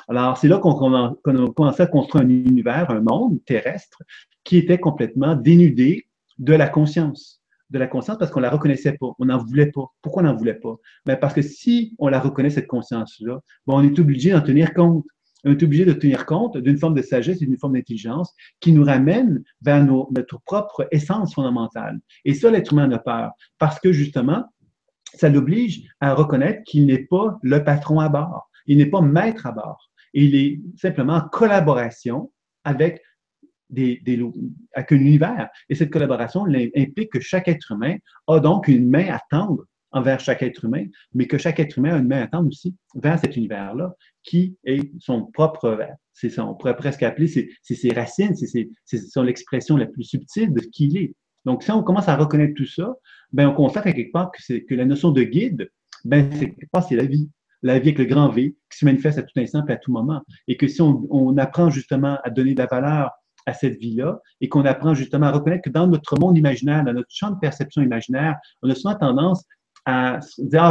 Alors, 0.08 0.36
c'est 0.36 0.48
là 0.48 0.58
qu'on 0.58 0.94
a, 0.94 1.14
commencé 1.22 1.82
à 1.82 1.86
construire 1.86 2.24
un 2.24 2.28
univers, 2.28 2.90
un 2.90 3.02
monde 3.02 3.38
terrestre 3.44 4.02
qui 4.42 4.56
était 4.56 4.78
complètement 4.78 5.36
dénudé 5.36 6.08
de 6.38 6.52
la 6.52 6.68
conscience. 6.68 7.40
De 7.70 7.78
la 7.78 7.86
conscience 7.86 8.18
parce 8.18 8.32
qu'on 8.32 8.40
la 8.40 8.50
reconnaissait 8.50 8.96
pas, 8.98 9.12
on 9.20 9.26
n'en 9.26 9.38
voulait 9.38 9.70
pas. 9.70 9.86
Pourquoi 10.02 10.24
on 10.24 10.26
n'en 10.26 10.34
voulait 10.34 10.54
pas? 10.54 10.74
Ben 11.06 11.14
parce 11.14 11.34
que 11.34 11.42
si 11.42 11.94
on 12.00 12.08
la 12.08 12.18
reconnaît, 12.18 12.50
cette 12.50 12.66
conscience-là, 12.66 13.38
ben 13.68 13.74
on 13.74 13.84
est 13.84 13.96
obligé 14.00 14.32
d'en 14.32 14.40
tenir 14.40 14.74
compte 14.74 15.04
on 15.44 15.52
est 15.52 15.62
obligé 15.62 15.84
de 15.84 15.92
tenir 15.92 16.26
compte 16.26 16.56
d'une 16.56 16.78
forme 16.78 16.94
de 16.94 17.02
sagesse 17.02 17.42
et 17.42 17.46
d'une 17.46 17.58
forme 17.58 17.74
d'intelligence 17.74 18.34
qui 18.60 18.72
nous 18.72 18.84
ramène 18.84 19.42
vers 19.62 19.84
notre 19.84 20.40
propre 20.42 20.86
essence 20.90 21.34
fondamentale. 21.34 21.98
Et 22.24 22.34
ça, 22.34 22.50
l'être 22.50 22.72
humain 22.72 22.90
a 22.92 22.98
peur 22.98 23.32
parce 23.58 23.78
que 23.80 23.92
justement, 23.92 24.44
ça 25.14 25.28
l'oblige 25.28 25.82
à 26.00 26.14
reconnaître 26.14 26.62
qu'il 26.64 26.86
n'est 26.86 27.06
pas 27.06 27.38
le 27.42 27.64
patron 27.64 28.00
à 28.00 28.08
bord, 28.08 28.50
il 28.66 28.78
n'est 28.78 28.86
pas 28.86 29.00
maître 29.00 29.46
à 29.46 29.52
bord. 29.52 29.90
Il 30.12 30.34
est 30.34 30.60
simplement 30.76 31.14
en 31.14 31.28
collaboration 31.28 32.32
avec 32.64 33.00
des, 33.70 34.00
des, 34.04 34.20
avec 34.74 34.90
l'univers. 34.90 35.48
Et 35.68 35.74
cette 35.74 35.90
collaboration 35.90 36.44
implique 36.76 37.12
que 37.12 37.20
chaque 37.20 37.48
être 37.48 37.72
humain 37.72 37.96
a 38.26 38.40
donc 38.40 38.68
une 38.68 38.88
main 38.88 39.08
à 39.08 39.20
tendre 39.30 39.64
envers 39.92 40.20
chaque 40.20 40.42
être 40.42 40.64
humain, 40.64 40.86
mais 41.14 41.26
que 41.26 41.38
chaque 41.38 41.60
être 41.60 41.78
humain 41.78 41.94
a 41.94 41.98
une 41.98 42.08
main 42.08 42.22
à 42.22 42.26
tendre 42.26 42.48
aussi 42.48 42.74
vers 42.94 43.18
cet 43.18 43.36
univers-là, 43.36 43.94
qui 44.22 44.56
est 44.64 44.90
son 45.00 45.26
propre, 45.26 45.78
c'est 46.12 46.38
on 46.38 46.54
pourrait 46.54 46.76
presque 46.76 47.02
appeler, 47.02 47.28
c'est 47.28 47.74
ses 47.74 47.92
racines, 47.92 48.34
c'est 48.34 48.98
son 48.98 49.22
l'expression 49.22 49.76
la 49.76 49.86
plus 49.86 50.04
subtile 50.04 50.52
de 50.52 50.60
ce 50.60 50.68
qu'il 50.68 50.96
est. 50.96 51.14
Donc, 51.44 51.62
si 51.62 51.70
on 51.70 51.82
commence 51.82 52.08
à 52.08 52.16
reconnaître 52.16 52.54
tout 52.54 52.66
ça, 52.66 52.94
ben, 53.32 53.48
on 53.48 53.54
constate 53.54 53.84
quelque 53.84 54.12
part 54.12 54.30
que, 54.30 54.58
que 54.58 54.74
la 54.74 54.84
notion 54.84 55.10
de 55.10 55.22
guide, 55.22 55.70
ben, 56.04 56.30
c'est 56.32 56.96
la 56.96 57.04
vie. 57.04 57.30
La 57.62 57.78
vie 57.78 57.90
avec 57.90 57.98
le 57.98 58.04
grand 58.06 58.30
V 58.30 58.56
qui 58.70 58.78
se 58.78 58.84
manifeste 58.86 59.18
à 59.18 59.22
tout 59.22 59.38
instant 59.38 59.64
et 59.66 59.72
à 59.72 59.76
tout 59.76 59.92
moment. 59.92 60.22
Et 60.48 60.56
que 60.56 60.66
si 60.66 60.80
on, 60.80 61.06
on 61.10 61.36
apprend 61.36 61.68
justement 61.68 62.18
à 62.24 62.30
donner 62.30 62.54
de 62.54 62.58
la 62.58 62.66
valeur 62.66 63.10
à 63.46 63.52
cette 63.52 63.78
vie-là 63.78 64.20
et 64.40 64.48
qu'on 64.48 64.64
apprend 64.64 64.94
justement 64.94 65.26
à 65.26 65.32
reconnaître 65.32 65.64
que 65.64 65.70
dans 65.70 65.86
notre 65.86 66.18
monde 66.18 66.36
imaginaire, 66.38 66.84
dans 66.84 66.92
notre 66.92 67.10
champ 67.10 67.30
de 67.30 67.38
perception 67.38 67.82
imaginaire, 67.82 68.36
on 68.62 68.70
a 68.70 68.74
souvent 68.74 68.94
tendance 68.94 69.44
Ah, 69.92 70.20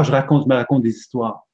je 0.03 0.11
raconte, 0.11 0.43
je 0.43 0.49
me 0.49 0.55
raconte 0.55 0.83
des 0.83 0.95
histoires. 0.95 1.45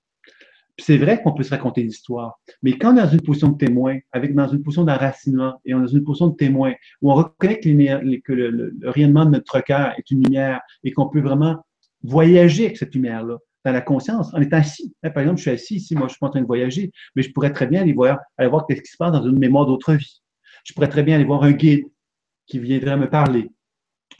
c'est 0.77 0.97
vrai 0.97 1.21
qu'on 1.21 1.33
peut 1.33 1.43
se 1.43 1.49
raconter 1.49 1.81
des 1.83 1.89
histoires, 1.89 2.39
mais 2.61 2.77
quand 2.77 2.93
on 2.93 2.97
est 2.97 3.01
dans 3.01 3.09
une 3.09 3.21
position 3.21 3.49
de 3.49 3.57
témoin, 3.57 3.97
avec 4.11 4.35
dans 4.35 4.47
une 4.47 4.61
position 4.61 4.83
d'enracinement 4.83 5.59
et 5.65 5.73
on 5.73 5.79
est 5.79 5.81
dans 5.81 5.87
une 5.87 6.03
position 6.03 6.27
de 6.27 6.35
témoin 6.35 6.73
où 7.01 7.11
on 7.11 7.15
reconnaît 7.15 7.59
que, 7.59 8.33
le, 8.33 8.75
rayonnement 8.83 9.25
de 9.25 9.31
notre 9.31 9.59
cœur 9.61 9.93
est 9.97 10.11
une 10.11 10.23
lumière 10.23 10.61
et 10.83 10.91
qu'on 10.91 11.09
peut 11.09 11.21
vraiment 11.21 11.57
voyager 12.03 12.65
avec 12.65 12.77
cette 12.77 12.93
lumière-là, 12.93 13.37
dans 13.63 13.71
la 13.71 13.81
conscience, 13.81 14.31
en 14.33 14.41
étant 14.41 14.57
assis. 14.57 14.93
Par 15.01 15.19
exemple, 15.19 15.37
je 15.37 15.41
suis 15.41 15.51
assis 15.51 15.75
ici, 15.77 15.95
moi, 15.95 16.07
je 16.07 16.13
suis 16.13 16.19
pas 16.19 16.27
en 16.27 16.31
train 16.31 16.41
de 16.41 16.45
voyager, 16.45 16.91
mais 17.15 17.23
je 17.23 17.31
pourrais 17.31 17.51
très 17.51 17.65
bien 17.65 17.81
aller 17.81 17.93
voir, 17.93 18.19
aller 18.37 18.49
voir 18.49 18.65
ce 18.69 18.75
qui 18.75 18.91
se 18.91 18.97
passe 18.97 19.11
dans 19.11 19.23
une 19.27 19.39
mémoire 19.39 19.65
d'autre 19.65 19.93
vie. 19.93 20.21
Je 20.65 20.73
pourrais 20.73 20.89
très 20.89 21.01
bien 21.01 21.15
aller 21.15 21.25
voir 21.25 21.41
un 21.43 21.51
guide 21.51 21.85
qui 22.45 22.59
viendrait 22.59 22.97
me 22.97 23.09
parler. 23.09 23.49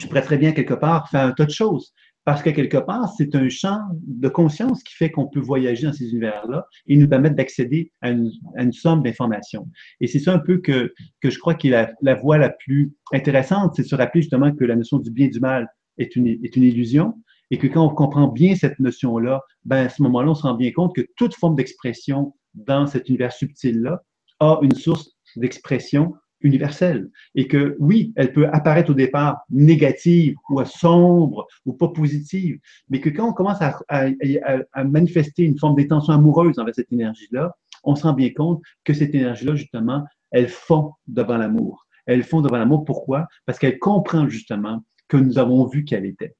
Je 0.00 0.06
pourrais 0.06 0.22
très 0.22 0.36
bien, 0.36 0.52
quelque 0.52 0.74
part, 0.74 1.08
faire 1.10 1.26
un 1.26 1.32
tas 1.32 1.44
de 1.44 1.50
choses. 1.50 1.92
Parce 2.26 2.42
que 2.42 2.50
quelque 2.50 2.78
part, 2.78 3.08
c'est 3.16 3.36
un 3.36 3.48
champ 3.48 3.78
de 3.92 4.28
conscience 4.28 4.82
qui 4.82 4.92
fait 4.94 5.12
qu'on 5.12 5.28
peut 5.28 5.38
voyager 5.38 5.86
dans 5.86 5.92
ces 5.92 6.10
univers-là 6.10 6.66
et 6.88 6.96
nous 6.96 7.08
permettre 7.08 7.36
d'accéder 7.36 7.92
à 8.02 8.10
une, 8.10 8.72
somme 8.72 9.04
d'informations. 9.04 9.68
Et 10.00 10.08
c'est 10.08 10.18
ça 10.18 10.34
un 10.34 10.40
peu 10.40 10.58
que, 10.58 10.92
que 11.20 11.30
je 11.30 11.38
crois 11.38 11.54
qui 11.54 11.68
est 11.68 11.94
la, 12.02 12.14
voie 12.16 12.36
la 12.36 12.50
plus 12.50 12.92
intéressante, 13.12 13.74
c'est 13.76 13.82
de 13.82 13.86
se 13.86 13.94
rappeler 13.94 14.22
justement 14.22 14.52
que 14.52 14.64
la 14.64 14.74
notion 14.74 14.98
du 14.98 15.12
bien 15.12 15.26
et 15.26 15.30
du 15.30 15.38
mal 15.38 15.68
est 15.98 16.16
une, 16.16 16.26
est 16.26 16.56
une 16.56 16.64
illusion 16.64 17.14
et 17.52 17.58
que 17.58 17.68
quand 17.68 17.86
on 17.86 17.94
comprend 17.94 18.26
bien 18.26 18.56
cette 18.56 18.80
notion-là, 18.80 19.40
ben 19.64 19.86
à 19.86 19.88
ce 19.88 20.02
moment-là, 20.02 20.32
on 20.32 20.34
se 20.34 20.42
rend 20.42 20.54
bien 20.54 20.72
compte 20.72 20.96
que 20.96 21.06
toute 21.16 21.36
forme 21.36 21.54
d'expression 21.54 22.34
dans 22.54 22.88
cet 22.88 23.08
univers 23.08 23.32
subtil-là 23.32 24.02
a 24.40 24.58
une 24.62 24.74
source 24.74 25.16
d'expression 25.36 26.12
universelle 26.40 27.08
et 27.34 27.48
que 27.48 27.76
oui, 27.78 28.12
elle 28.16 28.32
peut 28.32 28.48
apparaître 28.48 28.90
au 28.90 28.94
départ 28.94 29.40
négative 29.50 30.36
ou 30.50 30.64
sombre 30.64 31.46
ou 31.64 31.72
pas 31.72 31.88
positive, 31.88 32.58
mais 32.88 33.00
que 33.00 33.10
quand 33.10 33.28
on 33.28 33.32
commence 33.32 33.60
à, 33.60 33.78
à, 33.88 34.84
manifester 34.84 35.44
une 35.44 35.58
forme 35.58 35.76
d'intention 35.76 36.12
amoureuse 36.12 36.58
envers 36.58 36.74
cette 36.74 36.92
énergie-là, 36.92 37.56
on 37.84 37.94
se 37.94 38.02
rend 38.02 38.12
bien 38.12 38.30
compte 38.30 38.62
que 38.84 38.92
cette 38.92 39.14
énergie-là, 39.14 39.54
justement, 39.54 40.04
elle 40.30 40.48
fond 40.48 40.92
devant 41.06 41.36
l'amour. 41.36 41.86
Elle 42.06 42.22
fond 42.22 42.40
devant 42.40 42.58
l'amour. 42.58 42.84
Pourquoi? 42.84 43.26
Parce 43.46 43.58
qu'elle 43.58 43.78
comprend 43.78 44.28
justement 44.28 44.84
que 45.08 45.16
nous 45.16 45.38
avons 45.38 45.66
vu 45.66 45.84
qu'elle 45.84 46.04
était. 46.04 46.34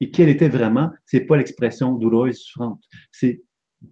Et 0.00 0.10
qu'elle 0.10 0.28
était 0.28 0.48
vraiment, 0.48 0.90
c'est 1.06 1.20
pas 1.20 1.36
l'expression 1.36 1.94
douloureuse 1.94 2.30
et 2.30 2.38
souffrante. 2.38 2.82
C'est 3.10 3.42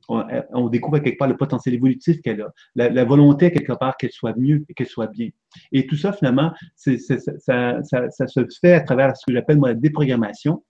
on, 0.09 0.69
découvre 0.69 0.99
quelque 0.99 1.19
part 1.19 1.29
le 1.29 1.37
potentiel 1.37 1.75
évolutif 1.75 2.21
qu'elle 2.21 2.43
a, 2.43 2.53
la, 2.75 3.05
volonté 3.05 3.51
quelque 3.51 3.73
part 3.73 3.97
qu'elle 3.97 4.11
soit 4.11 4.37
mieux 4.37 4.65
et 4.69 4.75
qu'elle 4.75 4.89
soit 4.89 5.07
bien. 5.07 5.29
Et 5.73 5.87
tout 5.87 5.97
ça, 5.97 6.13
finalement, 6.13 6.53
ça, 6.75 6.97
se 6.97 8.47
fait 8.61 8.73
à 8.73 8.81
travers 8.81 9.17
ce 9.17 9.25
que 9.27 9.33
j'appelle 9.33 9.59
moi 9.59 9.69
la 9.69 9.75
déprogrammation. 9.75 10.65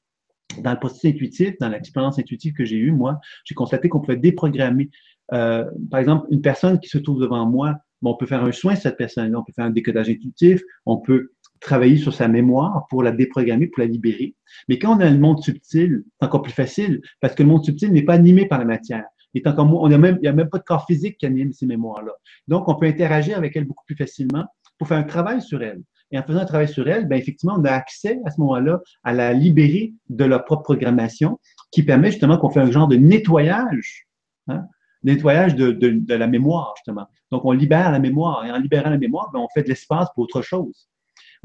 Dans 0.62 0.70
le 0.70 0.78
processus 0.78 1.12
intuitif, 1.12 1.54
dans 1.60 1.68
l'expérience 1.68 2.18
intuitive 2.18 2.54
que 2.54 2.64
j'ai 2.64 2.76
eue, 2.76 2.92
moi, 2.92 3.18
j'ai 3.44 3.54
constaté 3.54 3.88
qu'on 3.88 4.00
pouvait 4.00 4.16
déprogrammer. 4.16 4.90
Euh, 5.32 5.64
par 5.90 6.00
exemple, 6.00 6.26
une 6.30 6.40
personne 6.40 6.78
qui 6.78 6.88
se 6.88 6.98
trouve 6.98 7.20
devant 7.20 7.46
moi, 7.46 7.74
on 8.02 8.14
peut 8.14 8.26
faire 8.26 8.44
un 8.44 8.52
soin 8.52 8.74
sur 8.74 8.82
cette 8.82 8.96
personne-là, 8.96 9.38
on 9.38 9.42
peut 9.42 9.52
faire 9.54 9.64
un 9.64 9.70
décodage 9.70 10.08
intuitif, 10.08 10.62
on 10.84 10.98
peut 10.98 11.32
travailler 11.60 11.96
sur 11.96 12.14
sa 12.14 12.28
mémoire 12.28 12.86
pour 12.88 13.02
la 13.02 13.12
déprogrammer, 13.12 13.66
pour 13.66 13.80
la 13.80 13.86
libérer. 13.86 14.34
Mais 14.68 14.78
quand 14.78 14.96
on 14.96 15.00
a 15.00 15.10
le 15.10 15.18
monde 15.18 15.42
subtil, 15.42 16.04
c'est 16.18 16.26
encore 16.26 16.42
plus 16.42 16.52
facile 16.52 17.00
parce 17.20 17.34
que 17.34 17.42
le 17.42 17.48
monde 17.48 17.64
subtil 17.64 17.92
n'est 17.92 18.02
pas 18.02 18.14
animé 18.14 18.46
par 18.46 18.58
la 18.58 18.64
matière. 18.64 19.04
Il, 19.34 19.42
est 19.42 19.48
encore, 19.48 19.88
même, 19.88 20.16
il 20.16 20.22
n'y 20.22 20.28
a 20.28 20.32
même 20.32 20.48
pas 20.48 20.58
de 20.58 20.64
corps 20.64 20.86
physique 20.86 21.18
qui 21.18 21.26
anime 21.26 21.52
ces 21.52 21.66
mémoires-là. 21.66 22.12
Donc, 22.48 22.68
on 22.68 22.74
peut 22.74 22.86
interagir 22.86 23.36
avec 23.36 23.54
elle 23.56 23.64
beaucoup 23.64 23.84
plus 23.84 23.96
facilement 23.96 24.46
pour 24.78 24.88
faire 24.88 24.98
un 24.98 25.02
travail 25.02 25.42
sur 25.42 25.62
elle. 25.62 25.82
Et 26.10 26.18
en 26.18 26.22
faisant 26.22 26.40
un 26.40 26.46
travail 26.46 26.68
sur 26.68 26.88
elle, 26.88 27.06
ben 27.06 27.18
effectivement, 27.18 27.56
on 27.58 27.64
a 27.64 27.72
accès 27.72 28.20
à 28.24 28.30
ce 28.30 28.40
moment-là 28.40 28.80
à 29.02 29.12
la 29.12 29.32
libérer 29.32 29.92
de 30.08 30.24
leur 30.24 30.44
propre 30.44 30.62
programmation 30.62 31.38
qui 31.72 31.82
permet 31.82 32.10
justement 32.10 32.38
qu'on 32.38 32.50
fait 32.50 32.60
un 32.60 32.70
genre 32.70 32.86
de 32.86 32.96
nettoyage, 32.96 34.06
hein, 34.46 34.64
nettoyage 35.02 35.54
de, 35.56 35.72
de, 35.72 35.90
de, 35.90 36.14
la 36.14 36.28
mémoire, 36.28 36.74
justement. 36.76 37.06
Donc, 37.30 37.44
on 37.44 37.52
libère 37.52 37.90
la 37.90 37.98
mémoire. 37.98 38.46
Et 38.46 38.52
en 38.52 38.58
libérant 38.58 38.90
la 38.90 38.98
mémoire, 38.98 39.30
ben, 39.32 39.40
on 39.40 39.48
fait 39.52 39.64
de 39.64 39.68
l'espace 39.68 40.08
pour 40.14 40.24
autre 40.24 40.42
chose. 40.42 40.88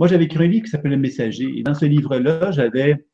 Moi, 0.01 0.07
j'avais 0.07 0.23
écrit 0.23 0.43
un 0.43 0.47
livre 0.47 0.65
qui 0.65 0.71
s'appelle 0.71 0.93
Le 0.93 0.97
Messager. 0.97 1.47
Et 1.55 1.61
dans 1.61 1.75
ce 1.75 1.85
livre-là, 1.85 2.49
j'avais. 2.49 3.05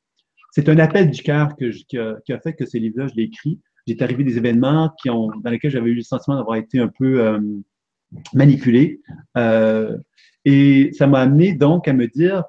C'est 0.51 0.69
un 0.69 0.79
appel 0.79 1.11
du 1.11 1.21
cœur 1.21 1.53
qui, 1.57 1.97
a, 1.97 2.39
fait 2.39 2.53
que 2.53 2.65
ce 2.65 2.77
livre-là, 2.77 3.07
je 3.07 3.15
l'ai 3.15 3.23
écrit. 3.23 3.59
J'étais 3.85 4.05
arrivé 4.05 4.23
des 4.23 4.38
événements 4.38 4.95
dans 5.05 5.49
lesquels 5.49 5.71
j'avais 5.71 5.89
eu 5.89 5.95
le 5.95 6.01
sentiment 6.01 6.38
d'avoir 6.38 6.55
été 6.55 6.79
un 6.79 6.88
peu 6.88 7.19
euh, 7.19 7.41
manipulé. 8.33 9.01
Euh, 9.35 9.97
et 10.45 10.93
ça 10.93 11.07
m'a 11.07 11.19
amené 11.19 11.51
donc 11.51 11.89
à 11.89 11.93
me 11.93 12.07
dire, 12.07 12.45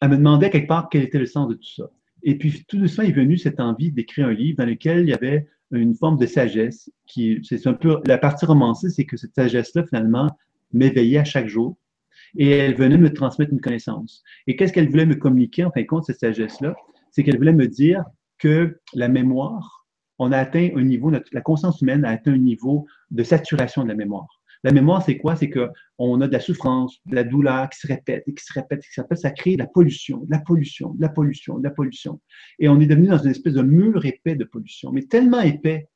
à 0.00 0.06
me 0.06 0.16
demander 0.16 0.50
quelque 0.50 0.68
part 0.68 0.90
quel 0.92 1.02
était 1.02 1.18
le 1.18 1.26
sens 1.26 1.48
de 1.48 1.54
tout 1.54 1.74
ça. 1.78 1.90
Et 2.22 2.38
puis 2.38 2.64
tout 2.68 2.78
doucement 2.78 3.02
est 3.02 3.10
venue 3.10 3.38
cette 3.38 3.58
envie 3.58 3.90
d'écrire 3.90 4.28
un 4.28 4.34
livre 4.34 4.58
dans 4.58 4.66
lequel 4.66 5.00
il 5.00 5.08
y 5.08 5.14
avait 5.14 5.48
une 5.72 5.96
forme 5.96 6.16
de 6.16 6.26
sagesse 6.26 6.92
qui, 7.08 7.40
c'est 7.42 7.66
un 7.66 7.74
peu, 7.74 7.98
la 8.06 8.18
partie 8.18 8.46
romancée, 8.46 8.88
c'est 8.88 9.04
que 9.04 9.16
cette 9.16 9.34
sagesse-là, 9.34 9.84
finalement, 9.84 10.30
m'éveillait 10.72 11.18
à 11.18 11.24
chaque 11.24 11.48
jour 11.48 11.76
et 12.36 12.50
elle 12.50 12.74
venait 12.74 12.98
me 12.98 13.12
transmettre 13.12 13.52
une 13.52 13.60
connaissance. 13.60 14.22
Et 14.46 14.56
qu'est-ce 14.56 14.72
qu'elle 14.72 14.88
voulait 14.88 15.06
me 15.06 15.14
communiquer, 15.14 15.64
en 15.64 15.70
fin 15.70 15.82
de 15.82 15.86
compte, 15.86 16.04
cette 16.04 16.20
sagesse-là? 16.20 16.74
C'est 17.10 17.24
qu'elle 17.24 17.38
voulait 17.38 17.52
me 17.52 17.66
dire 17.66 18.04
que 18.38 18.78
la 18.94 19.08
mémoire, 19.08 19.86
on 20.18 20.32
a 20.32 20.38
atteint 20.38 20.70
un 20.74 20.82
niveau, 20.82 21.10
la 21.10 21.40
conscience 21.40 21.80
humaine 21.80 22.04
a 22.04 22.10
atteint 22.10 22.32
un 22.32 22.38
niveau 22.38 22.86
de 23.10 23.22
saturation 23.22 23.82
de 23.82 23.88
la 23.88 23.94
mémoire. 23.94 24.26
La 24.64 24.72
mémoire, 24.72 25.02
c'est 25.02 25.16
quoi? 25.16 25.36
C'est 25.36 25.50
qu'on 25.50 26.20
a 26.20 26.26
de 26.26 26.32
la 26.32 26.40
souffrance, 26.40 26.98
de 27.06 27.14
la 27.14 27.22
douleur 27.22 27.68
qui 27.70 27.78
se 27.78 27.86
répète 27.86 28.24
et 28.26 28.34
qui 28.34 28.44
se 28.44 28.52
répète, 28.52 28.82
qui 28.82 28.92
se 28.92 29.00
répète. 29.00 29.18
Ça 29.18 29.30
crée 29.30 29.54
de 29.54 29.58
la 29.58 29.68
pollution, 29.68 30.18
de 30.18 30.30
la 30.30 30.40
pollution, 30.40 30.94
de 30.94 31.00
la 31.00 31.08
pollution, 31.08 31.58
de 31.58 31.64
la 31.64 31.70
pollution. 31.70 32.20
Et 32.58 32.68
on 32.68 32.80
est 32.80 32.86
devenu 32.86 33.06
dans 33.06 33.18
une 33.18 33.30
espèce 33.30 33.54
de 33.54 33.62
mur 33.62 34.04
épais 34.04 34.34
de 34.34 34.44
pollution, 34.44 34.90
mais 34.90 35.02
tellement 35.02 35.40
épais, 35.40 35.88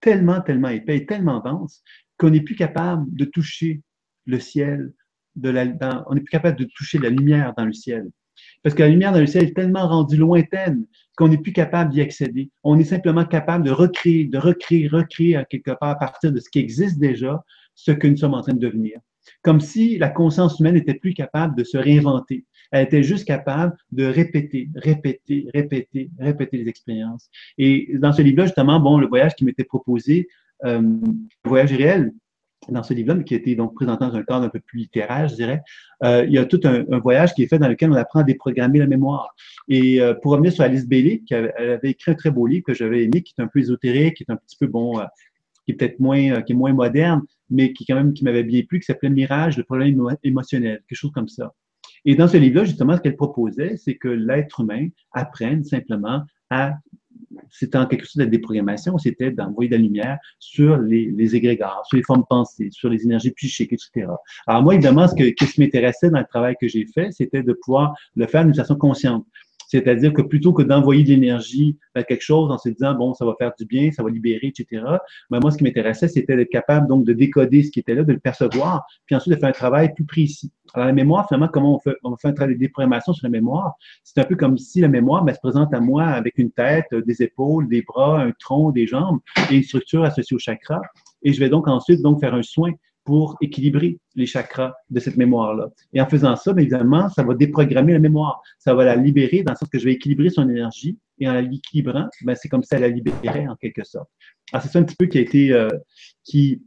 tellement, 0.00 0.40
tellement 0.40 0.68
épais 0.68 0.96
et 0.96 1.06
tellement 1.06 1.40
dense 1.40 1.82
qu'on 2.16 2.30
n'est 2.30 2.40
plus 2.40 2.56
capable 2.56 3.14
de 3.14 3.26
toucher 3.26 3.82
le 4.24 4.40
ciel, 4.40 4.92
on 5.36 6.14
n'est 6.14 6.20
plus 6.20 6.30
capable 6.30 6.58
de 6.58 6.64
toucher 6.64 6.98
la 6.98 7.10
lumière 7.10 7.54
dans 7.56 7.64
le 7.64 7.72
ciel. 7.72 8.08
Parce 8.62 8.74
que 8.74 8.82
la 8.82 8.88
lumière 8.88 9.12
dans 9.12 9.20
le 9.20 9.26
ciel 9.26 9.44
est 9.44 9.54
tellement 9.54 9.88
rendue 9.88 10.16
lointaine 10.16 10.86
qu'on 11.16 11.28
n'est 11.28 11.38
plus 11.38 11.52
capable 11.52 11.90
d'y 11.90 12.00
accéder. 12.00 12.50
On 12.62 12.78
est 12.78 12.84
simplement 12.84 13.24
capable 13.24 13.64
de 13.64 13.70
recréer, 13.70 14.24
de 14.24 14.38
recréer, 14.38 14.88
recréer 14.88 15.42
quelque 15.50 15.72
part 15.72 15.90
à 15.90 15.98
partir 15.98 16.32
de 16.32 16.40
ce 16.40 16.48
qui 16.48 16.58
existe 16.58 16.98
déjà, 16.98 17.44
ce 17.74 17.92
que 17.92 18.06
nous 18.06 18.16
sommes 18.16 18.34
en 18.34 18.42
train 18.42 18.54
de 18.54 18.58
devenir. 18.58 18.98
Comme 19.42 19.60
si 19.60 19.98
la 19.98 20.08
conscience 20.08 20.58
humaine 20.58 20.74
n'était 20.74 20.94
plus 20.94 21.14
capable 21.14 21.56
de 21.56 21.64
se 21.64 21.76
réinventer. 21.76 22.44
Elle 22.70 22.86
était 22.86 23.02
juste 23.02 23.26
capable 23.26 23.76
de 23.92 24.04
répéter, 24.04 24.68
répéter, 24.74 25.46
répéter, 25.52 26.10
répéter 26.18 26.56
les 26.56 26.68
expériences. 26.68 27.28
Et 27.58 27.90
dans 27.98 28.12
ce 28.12 28.22
livre-là, 28.22 28.46
justement, 28.46 28.80
bon, 28.80 28.98
le 28.98 29.06
voyage 29.06 29.34
qui 29.34 29.44
m'était 29.44 29.64
proposé, 29.64 30.26
euh, 30.64 30.80
le 30.80 31.48
voyage 31.48 31.72
réel, 31.72 32.12
dans 32.68 32.82
ce 32.82 32.94
livre-là, 32.94 33.14
mais 33.14 33.24
qui 33.24 33.34
a 33.34 33.36
été 33.36 33.56
donc 33.56 33.74
présenté 33.74 34.04
dans 34.04 34.14
un 34.14 34.22
cadre 34.22 34.44
un 34.44 34.48
peu 34.48 34.60
plus 34.60 34.80
littéraire, 34.80 35.28
je 35.28 35.34
dirais, 35.34 35.62
euh, 36.04 36.24
il 36.26 36.32
y 36.32 36.38
a 36.38 36.44
tout 36.44 36.60
un, 36.64 36.84
voyage 36.98 37.34
qui 37.34 37.42
est 37.42 37.46
fait 37.46 37.58
dans 37.58 37.68
lequel 37.68 37.90
on 37.90 37.94
apprend 37.94 38.20
à 38.20 38.24
déprogrammer 38.24 38.78
la 38.78 38.86
mémoire. 38.86 39.34
Et 39.68 40.00
euh, 40.00 40.14
pour 40.14 40.32
revenir 40.32 40.52
sur 40.52 40.64
Alice 40.64 40.86
Bailey, 40.86 41.22
qui 41.26 41.34
avait, 41.34 41.52
elle 41.56 41.70
avait 41.70 41.90
écrit 41.90 42.12
un 42.12 42.14
très 42.14 42.30
beau 42.30 42.46
livre 42.46 42.64
que 42.64 42.74
j'avais 42.74 43.04
aimé, 43.04 43.22
qui 43.22 43.34
est 43.36 43.42
un 43.42 43.48
peu 43.48 43.58
ésotérique, 43.58 44.16
qui 44.16 44.24
est 44.24 44.32
un 44.32 44.36
petit 44.36 44.56
peu 44.56 44.66
bon, 44.66 45.00
euh, 45.00 45.04
qui 45.66 45.72
est 45.72 45.74
peut-être 45.74 45.98
moins, 46.00 46.42
qui 46.42 46.52
est 46.52 46.56
moins 46.56 46.72
moderne, 46.72 47.22
mais 47.50 47.72
qui 47.72 47.84
quand 47.84 47.96
même 47.96 48.12
qui 48.12 48.24
m'avait 48.24 48.44
bien 48.44 48.62
plu, 48.62 48.80
qui 48.80 48.86
s'appelait 48.86 49.10
Mirage, 49.10 49.56
le 49.56 49.64
problème 49.64 50.00
émotionnel, 50.22 50.82
quelque 50.88 50.98
chose 50.98 51.12
comme 51.12 51.28
ça. 51.28 51.52
Et 52.04 52.16
dans 52.16 52.26
ce 52.26 52.36
livre-là, 52.36 52.64
justement, 52.64 52.96
ce 52.96 53.00
qu'elle 53.00 53.16
proposait, 53.16 53.76
c'est 53.76 53.96
que 53.96 54.08
l'être 54.08 54.60
humain 54.60 54.88
apprenne 55.12 55.62
simplement 55.62 56.22
à 56.50 56.74
c'était 57.50 57.78
en 57.78 57.86
quelque 57.86 58.04
sorte 58.06 58.18
de 58.18 58.24
la 58.24 58.30
déprogrammation, 58.30 58.98
c'était 58.98 59.30
d'envoyer 59.30 59.70
de 59.70 59.76
la 59.76 59.82
lumière 59.82 60.18
sur 60.38 60.76
les, 60.78 61.10
les 61.10 61.28
sur 61.28 61.96
les 61.96 62.02
formes 62.02 62.24
pensées, 62.28 62.68
sur 62.70 62.88
les 62.88 63.04
énergies 63.04 63.30
psychiques, 63.32 63.72
etc. 63.72 64.06
Alors 64.46 64.62
moi, 64.62 64.74
évidemment, 64.74 65.08
ce, 65.08 65.14
que, 65.14 65.24
ce 65.24 65.52
qui 65.52 65.60
m'intéressait 65.60 66.10
dans 66.10 66.18
le 66.18 66.26
travail 66.26 66.56
que 66.60 66.68
j'ai 66.68 66.86
fait, 66.86 67.10
c'était 67.12 67.42
de 67.42 67.52
pouvoir 67.52 67.94
le 68.16 68.26
faire 68.26 68.44
d'une 68.44 68.54
façon 68.54 68.76
consciente. 68.76 69.26
C'est-à-dire 69.72 70.12
que 70.12 70.20
plutôt 70.20 70.52
que 70.52 70.62
d'envoyer 70.62 71.02
de 71.02 71.08
l'énergie 71.08 71.78
à 71.94 72.02
quelque 72.02 72.20
chose 72.20 72.50
en 72.50 72.58
se 72.58 72.68
disant, 72.68 72.92
bon, 72.94 73.14
ça 73.14 73.24
va 73.24 73.34
faire 73.38 73.52
du 73.58 73.64
bien, 73.64 73.90
ça 73.90 74.02
va 74.02 74.10
libérer, 74.10 74.48
etc., 74.48 74.84
ben 75.30 75.40
moi, 75.40 75.50
ce 75.50 75.56
qui 75.56 75.64
m'intéressait, 75.64 76.08
c'était 76.08 76.36
d'être 76.36 76.50
capable 76.50 76.86
donc 76.88 77.06
de 77.06 77.14
décoder 77.14 77.62
ce 77.62 77.70
qui 77.70 77.80
était 77.80 77.94
là, 77.94 78.04
de 78.04 78.12
le 78.12 78.18
percevoir, 78.18 78.84
puis 79.06 79.16
ensuite 79.16 79.34
de 79.34 79.40
faire 79.40 79.48
un 79.48 79.52
travail 79.52 79.94
plus 79.94 80.04
précis. 80.04 80.52
Alors, 80.74 80.88
la 80.88 80.92
mémoire, 80.92 81.26
finalement, 81.26 81.48
comment 81.48 81.76
on 81.76 81.78
fait, 81.78 81.96
on 82.04 82.14
fait 82.18 82.28
un 82.28 82.34
travail 82.34 82.56
de 82.56 82.60
déprogrammation 82.60 83.14
sur 83.14 83.26
la 83.26 83.30
mémoire? 83.30 83.72
C'est 84.04 84.20
un 84.20 84.24
peu 84.24 84.36
comme 84.36 84.58
si 84.58 84.82
la 84.82 84.88
mémoire 84.88 85.24
ben, 85.24 85.32
se 85.32 85.40
présente 85.40 85.72
à 85.72 85.80
moi 85.80 86.04
avec 86.04 86.36
une 86.36 86.50
tête, 86.50 86.94
des 86.94 87.22
épaules, 87.22 87.66
des 87.66 87.80
bras, 87.80 88.20
un 88.20 88.32
tronc, 88.38 88.72
des 88.72 88.86
jambes 88.86 89.20
et 89.50 89.56
une 89.56 89.62
structure 89.62 90.04
associée 90.04 90.34
au 90.34 90.38
chakra. 90.38 90.82
Et 91.22 91.32
je 91.32 91.40
vais 91.40 91.48
donc 91.48 91.66
ensuite 91.66 92.02
donc 92.02 92.20
faire 92.20 92.34
un 92.34 92.42
soin 92.42 92.72
pour 93.04 93.36
équilibrer 93.40 93.98
les 94.14 94.26
chakras 94.26 94.72
de 94.90 95.00
cette 95.00 95.16
mémoire-là. 95.16 95.68
Et 95.92 96.00
en 96.00 96.06
faisant 96.06 96.36
ça, 96.36 96.52
évidemment, 96.56 97.08
ça 97.08 97.22
va 97.22 97.34
déprogrammer 97.34 97.92
la 97.92 97.98
mémoire. 97.98 98.40
Ça 98.58 98.74
va 98.74 98.84
la 98.84 98.96
libérer 98.96 99.42
dans 99.42 99.52
le 99.52 99.56
sens 99.56 99.68
que 99.68 99.78
je 99.78 99.84
vais 99.84 99.92
équilibrer 99.92 100.30
son 100.30 100.48
énergie. 100.48 100.98
Et 101.18 101.28
en 101.28 101.32
la 101.32 101.42
l'équilibrant, 101.42 102.08
ben, 102.22 102.34
c'est 102.34 102.48
comme 102.48 102.62
ça 102.62 102.76
elle 102.76 102.82
la 102.82 102.88
libérait 102.88 103.46
en 103.46 103.56
quelque 103.56 103.84
sorte. 103.84 104.08
Alors, 104.52 104.62
c'est 104.62 104.70
ça 104.70 104.78
un 104.78 104.84
petit 104.84 104.96
peu 104.96 105.06
qui 105.06 105.18
a 105.18 105.20
été, 105.20 105.52
euh, 105.52 105.68
qui, 106.24 106.62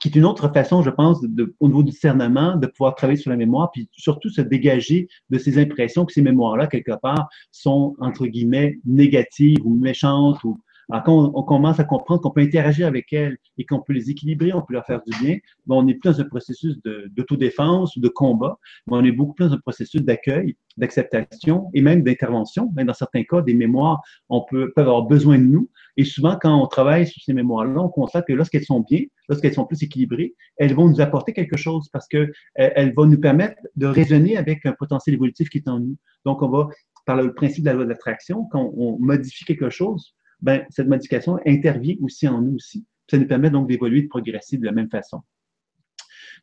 qui 0.00 0.08
est 0.08 0.16
une 0.16 0.24
autre 0.24 0.52
façon, 0.52 0.82
je 0.82 0.90
pense, 0.90 1.20
de, 1.22 1.54
au 1.60 1.68
niveau 1.68 1.82
du 1.82 1.90
discernement, 1.90 2.56
de 2.56 2.66
pouvoir 2.66 2.94
travailler 2.94 3.18
sur 3.18 3.30
la 3.30 3.36
mémoire, 3.36 3.70
puis 3.72 3.88
surtout 3.92 4.28
se 4.28 4.40
dégager 4.40 5.08
de 5.30 5.38
ces 5.38 5.58
impressions 5.58 6.04
que 6.04 6.12
ces 6.12 6.22
mémoires-là, 6.22 6.66
quelque 6.66 6.98
part, 7.00 7.28
sont, 7.50 7.94
entre 8.00 8.26
guillemets, 8.26 8.78
négatives 8.84 9.58
ou 9.64 9.74
méchantes 9.74 10.42
ou 10.44 10.58
Alors, 10.90 11.02
quand 11.02 11.32
on, 11.34 11.42
commence 11.42 11.80
à 11.80 11.84
comprendre 11.84 12.20
qu'on 12.20 12.30
peut 12.30 12.42
interagir 12.42 12.86
avec 12.86 13.12
elles 13.12 13.38
et 13.58 13.66
qu'on 13.66 13.80
peut 13.80 13.92
les 13.92 14.08
équilibrer, 14.10 14.52
on 14.52 14.62
peut 14.62 14.74
leur 14.74 14.86
faire 14.86 15.02
du 15.04 15.18
bien, 15.18 15.36
ben, 15.66 15.76
on 15.76 15.82
n'est 15.82 15.94
plus 15.94 16.10
dans 16.10 16.20
un 16.20 16.24
processus 16.24 16.78
d'autodéfense 17.10 17.96
ou 17.96 18.00
de 18.00 18.08
combat, 18.08 18.58
mais 18.86 18.96
on 18.96 19.04
est 19.04 19.10
beaucoup 19.10 19.34
plus 19.34 19.48
dans 19.48 19.54
un 19.54 19.58
processus 19.58 20.02
d'accueil, 20.02 20.56
d'acceptation 20.76 21.70
et 21.74 21.82
même 21.82 22.02
d'intervention. 22.02 22.72
Dans 22.72 22.94
certains 22.94 23.24
cas, 23.24 23.42
des 23.42 23.54
mémoires, 23.54 24.00
on 24.28 24.44
peut, 24.48 24.72
peuvent 24.76 24.86
avoir 24.86 25.06
besoin 25.06 25.38
de 25.38 25.44
nous. 25.44 25.68
Et 25.96 26.04
souvent, 26.04 26.38
quand 26.40 26.54
on 26.54 26.68
travaille 26.68 27.06
sur 27.06 27.20
ces 27.20 27.32
mémoires-là, 27.32 27.80
on 27.80 27.88
constate 27.88 28.26
que 28.26 28.32
lorsqu'elles 28.32 28.64
sont 28.64 28.80
bien, 28.80 29.02
lorsqu'elles 29.28 29.54
sont 29.54 29.66
plus 29.66 29.82
équilibrées, 29.82 30.34
elles 30.56 30.74
vont 30.74 30.88
nous 30.88 31.00
apporter 31.00 31.32
quelque 31.32 31.56
chose 31.56 31.88
parce 31.92 32.06
qu'elles 32.06 32.32
elles 32.54 32.94
vont 32.94 33.06
nous 33.06 33.20
permettre 33.20 33.56
de 33.74 33.86
raisonner 33.86 34.36
avec 34.36 34.64
un 34.66 34.72
potentiel 34.72 35.14
évolutif 35.14 35.48
qui 35.48 35.58
est 35.58 35.68
en 35.68 35.80
nous. 35.80 35.96
Donc, 36.24 36.42
on 36.42 36.48
va, 36.48 36.68
par 37.06 37.16
le 37.16 37.34
principe 37.34 37.64
de 37.64 37.70
la 37.70 37.74
loi 37.74 37.84
de 37.84 37.88
l'attraction, 37.88 38.44
quand 38.52 38.72
on 38.76 38.98
modifie 39.00 39.44
quelque 39.44 39.70
chose, 39.70 40.15
ben, 40.46 40.64
cette 40.70 40.86
modification 40.86 41.40
intervient 41.44 41.96
aussi 42.02 42.28
en 42.28 42.40
nous 42.40 42.54
aussi. 42.54 42.86
Ça 43.10 43.18
nous 43.18 43.26
permet 43.26 43.50
donc 43.50 43.66
d'évoluer, 43.66 44.02
de 44.02 44.06
progresser 44.06 44.56
de 44.58 44.64
la 44.64 44.70
même 44.70 44.88
façon. 44.88 45.22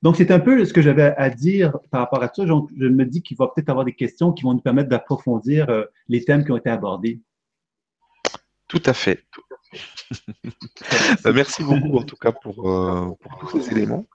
Donc, 0.01 0.17
c'est 0.17 0.29
un 0.29 0.41
peu 0.41 0.65
ce 0.65 0.73
que 0.73 0.81
j'avais 0.81 1.15
à 1.15 1.29
dire 1.29 1.77
par 1.89 2.01
rapport 2.01 2.21
à 2.21 2.27
ça. 2.27 2.45
je 2.45 2.87
me 2.87 3.05
dis 3.05 3.21
qu'il 3.21 3.37
va 3.37 3.47
peut-être 3.47 3.69
avoir 3.69 3.85
des 3.85 3.95
questions 3.95 4.33
qui 4.33 4.43
vont 4.43 4.53
nous 4.53 4.59
permettre 4.59 4.89
d'approfondir 4.89 5.69
euh, 5.69 5.85
les 6.09 6.25
thèmes 6.25 6.43
qui 6.43 6.51
ont 6.51 6.57
été 6.57 6.69
abordés. 6.69 7.21
Tout 8.67 8.83
à 8.85 8.93
fait. 8.93 9.23
Ben, 11.23 11.31
merci 11.33 11.63
beaucoup 11.63 11.97
en 11.97 12.03
tout 12.03 12.17
cas 12.17 12.31
pour, 12.31 12.69
euh, 12.69 13.09
tous 13.39 13.61
ces 13.61 13.71
éléments. 13.71 14.05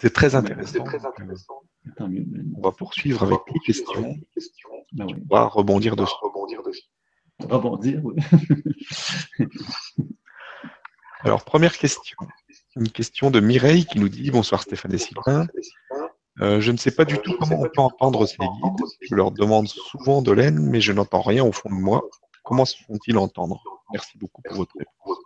C'est 0.00 0.12
très 0.12 0.34
intéressant. 0.34 0.84
On 1.98 2.60
va 2.60 2.72
poursuivre 2.72 3.22
avec 3.22 3.38
les 3.54 3.60
questions. 3.60 4.16
Ben 4.92 5.06
on 5.06 5.34
va 5.34 5.46
rebondir 5.46 5.96
dessus. 5.96 6.12
Rebondir, 7.40 8.00
oui. 8.04 8.16
Alors, 11.20 11.44
première 11.44 11.76
question. 11.76 12.16
Une 12.76 12.88
question 12.90 13.30
de 13.30 13.40
Mireille 13.40 13.84
qui 13.84 13.98
nous 13.98 14.08
dit 14.08 14.30
Bonsoir 14.30 14.62
Stéphane 14.62 14.94
et 14.94 14.98
Sylvain. 14.98 15.46
Euh, 16.40 16.60
je 16.60 16.70
ne 16.70 16.76
sais 16.76 16.90
pas 16.90 17.04
du 17.04 17.18
tout 17.18 17.34
comment 17.38 17.60
on 17.60 17.68
peut 17.68 17.80
entendre 17.80 18.26
ces 18.26 18.36
guides. 18.36 18.86
Je 19.00 19.14
leur 19.14 19.30
demande 19.30 19.68
souvent 19.68 20.22
de 20.22 20.32
l'aide, 20.32 20.58
mais 20.58 20.80
je 20.80 20.92
n'entends 20.92 21.22
rien 21.22 21.44
au 21.44 21.52
fond 21.52 21.70
de 21.70 21.74
moi. 21.74 22.02
Comment 22.44 22.64
se 22.64 22.76
font-ils 22.84 23.16
entendre? 23.16 23.62
Merci 23.92 24.18
beaucoup 24.18 24.42
pour 24.42 24.56
votre 24.56 24.76
réponse. 24.78 25.18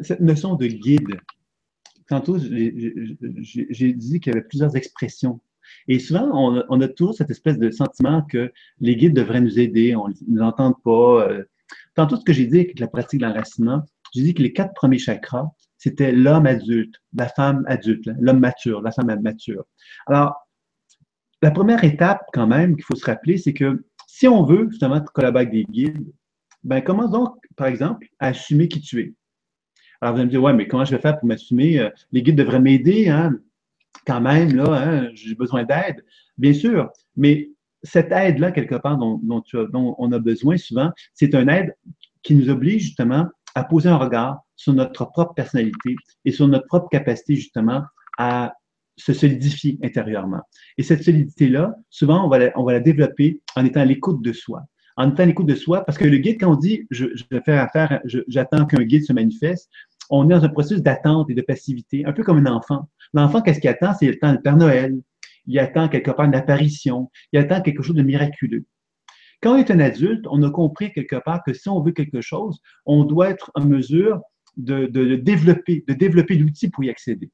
Cette 0.00 0.20
notion 0.20 0.54
de 0.54 0.66
guide, 0.66 1.20
tantôt, 2.08 2.38
j'ai 2.38 3.92
dit 3.92 4.20
qu'il 4.20 4.32
y 4.32 4.36
avait 4.36 4.46
plusieurs 4.46 4.76
expressions 4.76 5.40
et 5.86 5.98
souvent, 5.98 6.28
on, 6.68 6.80
a 6.80 6.88
toujours 6.88 7.14
cette 7.14 7.30
espèce 7.30 7.58
de 7.58 7.70
sentiment 7.70 8.22
que 8.22 8.52
les 8.80 8.96
guides 8.96 9.14
devraient 9.14 9.40
nous 9.40 9.58
aider, 9.58 9.94
on 9.96 10.08
ne 10.08 10.14
nous 10.28 10.42
entend 10.42 10.72
pas. 10.72 11.28
Euh. 11.28 11.44
Tantôt, 11.94 12.16
ce 12.16 12.24
que 12.24 12.32
j'ai 12.32 12.46
dit 12.46 12.60
avec 12.60 12.78
la 12.78 12.88
pratique 12.88 13.20
de 13.20 13.26
l'enracinement, 13.26 13.82
j'ai 14.14 14.22
dit 14.22 14.34
que 14.34 14.42
les 14.42 14.52
quatre 14.52 14.74
premiers 14.74 14.98
chakras, 14.98 15.48
c'était 15.76 16.12
l'homme 16.12 16.46
adulte, 16.46 16.94
la 17.14 17.28
femme 17.28 17.64
adulte, 17.66 18.08
l'homme 18.20 18.40
mature, 18.40 18.82
la 18.82 18.90
femme 18.90 19.14
mature. 19.20 19.64
Alors, 20.06 20.34
la 21.40 21.50
première 21.50 21.84
étape, 21.84 22.22
quand 22.32 22.46
même, 22.46 22.74
qu'il 22.74 22.84
faut 22.84 22.96
se 22.96 23.06
rappeler, 23.06 23.36
c'est 23.36 23.52
que 23.52 23.84
si 24.06 24.26
on 24.26 24.44
veut 24.44 24.68
justement 24.70 25.00
collaborer 25.00 25.42
avec 25.42 25.52
des 25.52 25.64
guides, 25.64 26.12
ben 26.64 26.80
commence 26.80 27.10
donc, 27.10 27.36
par 27.56 27.68
exemple, 27.68 28.08
à 28.18 28.28
assumer 28.28 28.68
qui 28.68 28.80
tu 28.80 29.00
es. 29.00 29.14
Alors, 30.00 30.14
vous 30.14 30.20
allez 30.20 30.26
me 30.26 30.30
dire, 30.30 30.42
ouais, 30.42 30.52
mais 30.52 30.66
comment 30.66 30.84
je 30.84 30.94
vais 30.94 31.00
faire 31.00 31.18
pour 31.18 31.28
m'assumer? 31.28 31.78
Euh, 31.78 31.90
les 32.12 32.22
guides 32.22 32.36
devraient 32.36 32.60
m'aider, 32.60 33.08
hein? 33.08 33.38
Quand 34.08 34.22
même, 34.22 34.56
là, 34.56 34.64
hein, 34.72 35.10
j'ai 35.12 35.34
besoin 35.34 35.64
d'aide, 35.64 36.02
bien 36.38 36.54
sûr, 36.54 36.90
mais 37.14 37.50
cette 37.82 38.10
aide-là, 38.10 38.52
quelque 38.52 38.74
part, 38.74 38.96
dont, 38.96 39.44
on 39.98 40.12
a 40.12 40.18
besoin 40.18 40.56
souvent, 40.56 40.90
c'est 41.12 41.34
une 41.34 41.50
aide 41.50 41.74
qui 42.22 42.34
nous 42.34 42.48
oblige 42.48 42.82
justement 42.82 43.26
à 43.54 43.64
poser 43.64 43.90
un 43.90 43.96
regard 43.96 44.40
sur 44.56 44.72
notre 44.72 45.04
propre 45.04 45.34
personnalité 45.34 45.94
et 46.24 46.32
sur 46.32 46.48
notre 46.48 46.66
propre 46.66 46.88
capacité 46.88 47.36
justement 47.36 47.82
à 48.18 48.54
se 48.96 49.12
solidifier 49.12 49.78
intérieurement. 49.84 50.40
Et 50.78 50.82
cette 50.82 51.04
solidité-là, 51.04 51.74
souvent, 51.90 52.24
on 52.24 52.28
va, 52.28 52.72
la, 52.72 52.80
développer 52.80 53.42
en 53.56 53.64
étant 53.64 53.80
à 53.80 53.84
l'écoute 53.84 54.22
de 54.22 54.32
soi. 54.32 54.62
En 54.96 55.10
étant 55.10 55.22
à 55.22 55.26
l'écoute 55.26 55.46
de 55.46 55.54
soi, 55.54 55.84
parce 55.84 55.98
que 55.98 56.04
le 56.06 56.16
guide, 56.16 56.40
quand 56.40 56.50
on 56.50 56.56
dit 56.56 56.86
je, 56.90 57.06
je 57.14 57.24
vais 57.30 57.42
faire 57.42 57.62
affaire, 57.62 58.00
j'attends 58.26 58.66
qu'un 58.66 58.82
guide 58.82 59.04
se 59.04 59.12
manifeste, 59.12 59.70
on 60.10 60.28
est 60.28 60.34
dans 60.34 60.44
un 60.44 60.48
processus 60.48 60.82
d'attente 60.82 61.30
et 61.30 61.34
de 61.34 61.42
passivité, 61.42 62.04
un 62.06 62.12
peu 62.12 62.22
comme 62.22 62.44
un 62.46 62.52
enfant. 62.52 62.88
L'enfant, 63.14 63.40
qu'est-ce 63.40 63.60
qu'il 63.60 63.70
attend? 63.70 63.94
C'est 63.94 64.06
le 64.06 64.18
temps 64.18 64.32
de 64.32 64.38
Père 64.38 64.56
Noël. 64.56 64.98
Il 65.46 65.58
attend 65.58 65.88
quelque 65.88 66.10
part 66.10 66.26
une 66.26 66.34
apparition. 66.34 67.10
Il 67.32 67.38
attend 67.38 67.60
quelque 67.62 67.82
chose 67.82 67.96
de 67.96 68.02
miraculeux. 68.02 68.66
Quand 69.40 69.54
on 69.54 69.56
est 69.56 69.70
un 69.70 69.80
adulte, 69.80 70.26
on 70.30 70.42
a 70.42 70.50
compris 70.50 70.92
quelque 70.92 71.16
part 71.16 71.42
que 71.44 71.52
si 71.52 71.68
on 71.68 71.80
veut 71.80 71.92
quelque 71.92 72.20
chose, 72.20 72.60
on 72.86 73.04
doit 73.04 73.30
être 73.30 73.50
en 73.54 73.64
mesure 73.64 74.20
de, 74.56 74.86
développer, 75.16 75.84
de 75.86 75.94
développer 75.94 76.34
l'outil 76.34 76.68
pour 76.68 76.84
y 76.84 76.90
accéder. 76.90 77.30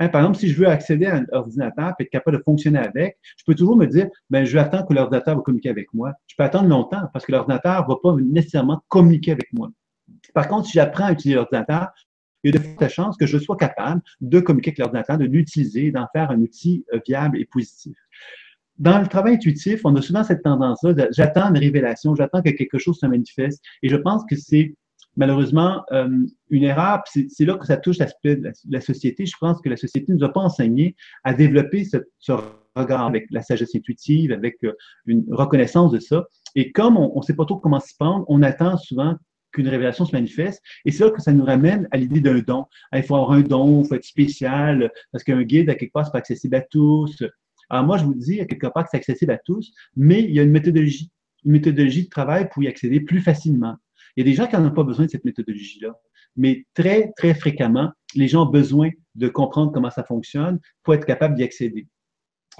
Hein, 0.00 0.08
par 0.08 0.22
exemple, 0.22 0.38
si 0.38 0.48
je 0.48 0.58
veux 0.58 0.66
accéder 0.66 1.06
à 1.06 1.16
un 1.16 1.24
ordinateur 1.32 1.94
et 1.98 2.02
être 2.02 2.10
capable 2.10 2.38
de 2.38 2.42
fonctionner 2.42 2.80
avec, 2.80 3.18
je 3.36 3.44
peux 3.46 3.54
toujours 3.54 3.76
me 3.76 3.86
dire, 3.86 4.08
ben, 4.30 4.44
je 4.44 4.52
vais 4.52 4.58
attendre 4.58 4.86
que 4.88 4.92
l'ordinateur 4.92 5.36
va 5.36 5.42
communiquer 5.42 5.70
avec 5.70 5.94
moi. 5.94 6.12
Je 6.26 6.34
peux 6.36 6.42
attendre 6.42 6.68
longtemps 6.68 7.08
parce 7.12 7.24
que 7.24 7.32
l'ordinateur 7.32 7.82
ne 7.82 7.88
va 7.88 7.96
pas 8.02 8.16
nécessairement 8.20 8.82
communiquer 8.88 9.32
avec 9.32 9.52
moi. 9.52 9.70
Par 10.36 10.48
contre, 10.48 10.66
si 10.66 10.74
j'apprends 10.74 11.06
à 11.06 11.12
utiliser 11.12 11.36
l'ordinateur, 11.36 11.88
il 12.44 12.54
y 12.54 12.56
a 12.56 12.60
de 12.60 12.62
fortes 12.62 12.92
chances 12.92 13.16
que 13.16 13.24
je 13.24 13.38
sois 13.38 13.56
capable 13.56 14.02
de 14.20 14.38
communiquer 14.38 14.68
avec 14.68 14.78
l'ordinateur, 14.80 15.16
de 15.16 15.24
l'utiliser, 15.24 15.90
d'en 15.90 16.06
faire 16.12 16.30
un 16.30 16.38
outil 16.42 16.84
euh, 16.92 17.00
viable 17.08 17.40
et 17.40 17.46
positif. 17.46 17.96
Dans 18.78 18.98
le 19.00 19.06
travail 19.06 19.36
intuitif, 19.36 19.80
on 19.84 19.96
a 19.96 20.02
souvent 20.02 20.24
cette 20.24 20.42
tendance-là, 20.42 21.08
j'attends 21.10 21.48
une 21.48 21.56
révélation, 21.56 22.14
j'attends 22.14 22.42
que 22.42 22.50
quelque 22.50 22.76
chose 22.76 22.98
se 22.98 23.06
manifeste, 23.06 23.64
et 23.82 23.88
je 23.88 23.96
pense 23.96 24.26
que 24.28 24.36
c'est 24.36 24.74
malheureusement 25.16 25.82
euh, 25.92 26.26
une 26.50 26.64
erreur. 26.64 27.02
C'est 27.06 27.46
là 27.46 27.56
que 27.56 27.64
ça 27.64 27.78
touche 27.78 27.96
l'aspect 27.96 28.36
de 28.36 28.52
la, 28.68 28.82
société. 28.82 29.24
Je 29.24 29.36
pense 29.40 29.62
que 29.62 29.70
la 29.70 29.78
société 29.78 30.12
ne 30.12 30.18
nous 30.18 30.24
a 30.24 30.32
pas 30.34 30.40
enseigné 30.40 30.96
à 31.24 31.32
développer 31.32 31.84
ce, 31.84 31.96
regard 32.74 33.06
avec 33.06 33.26
la 33.30 33.40
sagesse 33.40 33.74
intuitive, 33.74 34.32
avec 34.32 34.58
euh, 34.64 34.74
une 35.06 35.24
reconnaissance 35.30 35.92
de 35.92 35.98
ça. 35.98 36.26
Et 36.54 36.72
comme 36.72 36.98
on 36.98 37.16
ne 37.16 37.22
sait 37.22 37.34
pas 37.34 37.46
trop 37.46 37.56
comment 37.56 37.80
s'y 37.80 37.96
prendre, 37.96 38.26
on 38.28 38.42
attend 38.42 38.76
souvent 38.76 39.16
qu'une 39.56 39.68
révélation 39.68 40.04
se 40.04 40.12
manifeste. 40.12 40.62
Et 40.84 40.92
c'est 40.92 41.04
là 41.04 41.10
que 41.10 41.20
ça 41.20 41.32
nous 41.32 41.44
ramène 41.44 41.88
à 41.90 41.96
l'idée 41.96 42.20
d'un 42.20 42.38
don. 42.38 42.66
il 42.92 43.02
faut 43.02 43.16
avoir 43.16 43.32
un 43.32 43.40
don, 43.40 43.82
il 43.82 43.88
faut 43.88 43.94
être 43.94 44.04
spécial, 44.04 44.92
parce 45.10 45.24
qu'un 45.24 45.42
guide, 45.42 45.70
à 45.70 45.74
quelque 45.74 45.92
part, 45.92 46.04
c'est 46.04 46.12
pas 46.12 46.18
accessible 46.18 46.54
à 46.54 46.60
tous. 46.60 47.22
Alors 47.68 47.84
moi, 47.84 47.96
je 47.98 48.04
vous 48.04 48.14
dis, 48.14 48.40
à 48.40 48.44
quelque 48.44 48.66
part, 48.68 48.84
que 48.84 48.90
c'est 48.92 48.98
accessible 48.98 49.32
à 49.32 49.38
tous, 49.38 49.72
mais 49.96 50.22
il 50.22 50.30
y 50.30 50.40
a 50.40 50.42
une 50.42 50.52
méthodologie, 50.52 51.10
une 51.44 51.52
méthodologie 51.52 52.04
de 52.04 52.10
travail 52.10 52.48
pour 52.48 52.62
y 52.62 52.68
accéder 52.68 53.00
plus 53.00 53.20
facilement. 53.20 53.76
Il 54.16 54.20
y 54.20 54.28
a 54.28 54.30
des 54.30 54.36
gens 54.36 54.46
qui 54.46 54.56
n'en 54.56 54.66
ont 54.66 54.74
pas 54.74 54.84
besoin 54.84 55.06
de 55.06 55.10
cette 55.10 55.24
méthodologie-là, 55.24 55.94
mais 56.36 56.66
très, 56.74 57.12
très 57.16 57.34
fréquemment, 57.34 57.90
les 58.14 58.28
gens 58.28 58.46
ont 58.46 58.50
besoin 58.50 58.90
de 59.14 59.28
comprendre 59.28 59.72
comment 59.72 59.90
ça 59.90 60.04
fonctionne 60.04 60.60
pour 60.82 60.94
être 60.94 61.06
capable 61.06 61.34
d'y 61.34 61.42
accéder. 61.42 61.88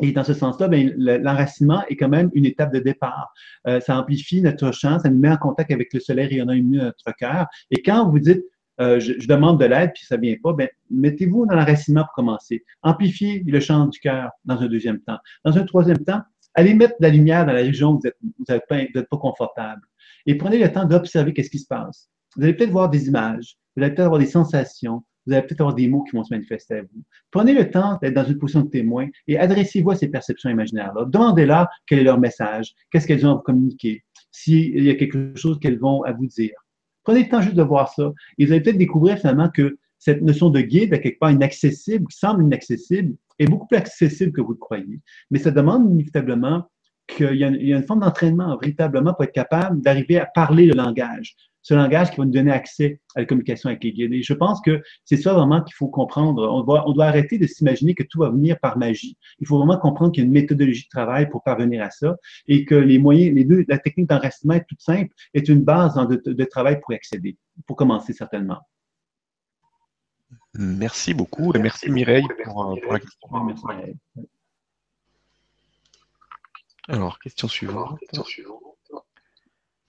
Et 0.03 0.13
dans 0.13 0.25
ce 0.25 0.35
sens-là, 0.35 0.69
ben, 0.69 0.93
l'enracinement 0.97 1.83
est 1.89 1.97
quand 1.97 2.09
même 2.09 2.31
une 2.35 2.45
étape 2.45 2.73
de 2.73 2.81
départ. 2.81 3.33
Euh, 3.67 3.81
ça 3.81 3.99
amplifie 3.99 4.43
notre 4.43 4.73
champ, 4.73 4.99
ça 4.99 5.09
nous 5.09 5.19
met 5.19 5.31
en 5.31 5.37
contact 5.37 5.71
avec 5.71 5.93
le 5.93 6.01
soleil 6.01 6.27
rayonnant 6.27 6.55
de 6.55 6.61
notre 6.61 7.13
cœur. 7.19 7.47
Et 7.71 7.83
quand 7.83 8.09
vous 8.11 8.19
dites, 8.19 8.45
euh, 8.79 9.01
je, 9.01 9.27
demande 9.27 9.59
de 9.59 9.65
l'aide 9.65 9.93
puis 9.95 10.05
ça 10.05 10.19
vient 10.19 10.35
pas, 10.43 10.53
ben, 10.53 10.69
mettez-vous 10.91 11.47
dans 11.47 11.55
l'enracinement 11.55 12.03
pour 12.03 12.13
commencer. 12.13 12.63
Amplifiez 12.83 13.43
le 13.47 13.61
champ 13.61 13.87
du 13.87 13.99
cœur 13.99 14.31
dans 14.45 14.61
un 14.61 14.67
deuxième 14.67 15.01
temps. 15.01 15.19
Dans 15.45 15.57
un 15.57 15.65
troisième 15.65 16.05
temps, 16.05 16.21
allez 16.55 16.75
mettre 16.75 16.95
de 17.01 17.07
la 17.07 17.11
lumière 17.11 17.47
dans 17.47 17.53
la 17.53 17.61
région 17.61 17.93
où 17.93 18.01
vous 18.01 18.03
n'êtes 18.05 18.17
vous 18.21 18.55
êtes 18.55 18.65
pas, 18.69 19.03
pas, 19.11 19.17
confortable. 19.17 19.81
Et 20.27 20.35
prenez 20.35 20.59
le 20.59 20.71
temps 20.71 20.85
d'observer 20.85 21.33
qu'est-ce 21.33 21.51
qui 21.51 21.59
se 21.59 21.67
passe. 21.67 22.11
Vous 22.37 22.43
allez 22.43 22.53
peut-être 22.53 22.71
voir 22.71 22.91
des 22.91 23.09
images, 23.09 23.57
vous 23.75 23.83
allez 23.83 23.95
peut-être 23.95 24.07
avoir 24.07 24.21
des 24.21 24.27
sensations, 24.27 25.03
vous 25.27 25.33
allez 25.33 25.43
peut-être 25.43 25.61
avoir 25.61 25.75
des 25.75 25.89
mots 25.89 26.05
qui 26.05 26.17
vont 26.17 26.25
se 26.25 26.33
manifester 26.33 26.75
à 26.77 26.83
vous. 26.83 27.03
Prenez 27.31 27.53
le 27.53 27.71
temps 27.71 27.99
d'être 28.01 28.15
dans 28.15 28.25
une 28.25 28.39
position 28.39 28.63
de 28.63 28.71
témoin 28.71 29.09
et 29.27 29.39
adressez-vous 29.39 29.91
à 29.91 29.97
ces 29.97 30.09
perceptions 30.09 30.51
imaginaires-là. 30.51 31.05
Demandez-leur 31.07 31.69
quel 31.87 32.01
est 32.01 32.05
leur 32.05 32.21
message, 32.21 32.75
qu'est-ce 32.91 33.07
qu'elles 33.07 33.27
ont 33.27 33.33
à 33.33 33.35
vous 33.35 33.41
communiquer, 33.41 34.05
s'il 34.31 34.83
y 34.83 34.91
a 34.91 34.95
quelque 34.95 35.35
chose 35.37 35.59
qu'elles 35.59 35.79
vont 35.79 36.03
à 36.03 36.13
vous 36.13 36.27
dire. 36.27 36.55
Prenez 37.03 37.25
le 37.25 37.29
temps 37.29 37.41
juste 37.41 37.57
de 37.57 37.63
voir 37.63 37.93
ça 37.93 38.13
et 38.39 38.47
vous 38.47 38.53
allez 38.53 38.61
peut-être 38.61 38.79
découvrir 38.79 39.19
finalement 39.19 39.49
que 39.49 39.79
cette 39.99 40.23
notion 40.23 40.51
de 40.51 40.61
guide, 40.61 40.93
à 40.95 40.99
quelque 40.99 41.19
part 41.19 41.31
inaccessible, 41.31 42.07
qui 42.09 42.19
semble 42.19 42.45
inaccessible, 42.45 43.17
est 43.39 43.47
beaucoup 43.47 43.67
plus 43.67 43.79
accessible 43.79 44.33
que 44.33 44.41
vous 44.41 44.53
le 44.53 44.59
croyez. 44.59 45.01
Mais 45.31 45.39
ça 45.39 45.51
demande 45.51 45.91
inévitablement 45.91 46.69
qu'il 47.07 47.37
y, 47.37 47.45
a 47.45 47.49
une 47.49 47.83
forme 47.83 48.01
d'entraînement 48.01 48.57
véritablement 48.61 49.15
pour 49.15 49.25
être 49.25 49.33
capable 49.33 49.81
d'arriver 49.81 50.19
à 50.19 50.27
parler 50.27 50.67
le 50.67 50.75
langage 50.75 51.37
ce 51.67 51.75
langage 51.75 52.13
qui 52.13 52.19
va 52.19 52.25
nous 52.25 52.31
donner 52.31 52.53
accès 52.53 53.01
à 53.17 53.21
la 53.21 53.27
communication 53.27 53.69
avec 53.69 53.83
les 53.83 53.93
guides. 53.93 54.13
Et 54.13 54.23
je 54.23 54.33
pense 54.35 54.61
que 54.61 54.81
c'est 55.05 55.17
ça 55.17 55.33
vraiment 55.33 55.61
qu'il 55.65 55.75
faut 55.75 55.89
comprendre. 55.89 56.49
On 56.49 56.63
doit, 56.63 56.89
on 56.89 56.93
doit 56.93 57.07
arrêter 57.07 57.39
de 57.39 57.47
s'imaginer 57.49 57.97
que 57.97 58.05
tout 58.05 58.21
va 58.21 58.31
venir 58.31 58.57
par 58.61 58.79
magie. 58.79 59.19
Il 59.41 59.49
faut 59.49 59.59
vraiment 59.59 59.77
comprendre 59.77 60.13
qu'il 60.13 60.23
y 60.23 60.25
a 60.25 60.29
une 60.29 60.33
méthodologie 60.33 60.85
de 60.85 60.89
travail 60.89 61.29
pour 61.29 61.43
parvenir 61.43 61.83
à 61.83 61.91
ça 61.91 62.15
et 62.47 62.65
que 62.65 62.77
les 62.77 63.01
moyens, 63.01 63.35
les 63.35 63.43
deux, 63.43 63.65
la 63.67 63.79
technique 63.79 64.09
d'enracinement 64.09 64.55
est 64.55 64.65
toute 64.69 64.81
simple, 64.81 65.13
est 65.35 65.49
une 65.49 65.65
base 65.65 65.97
de, 65.97 66.45
travail 66.45 66.79
pour 66.81 66.93
y 66.93 66.95
accéder, 66.95 67.37
pour 67.67 67.75
commencer 67.75 68.13
certainement. 68.13 68.61
Merci 70.55 71.15
beaucoup 71.15 71.53
et 71.53 71.59
merci, 71.59 71.91
Mireille 71.91 72.23
pour, 72.45 72.79
la 72.93 73.01
question. 73.01 73.45
Merci, 73.45 73.67
Mireille. 73.67 73.97
Alors, 76.87 77.19
question 77.19 77.49
suivante 77.49 77.99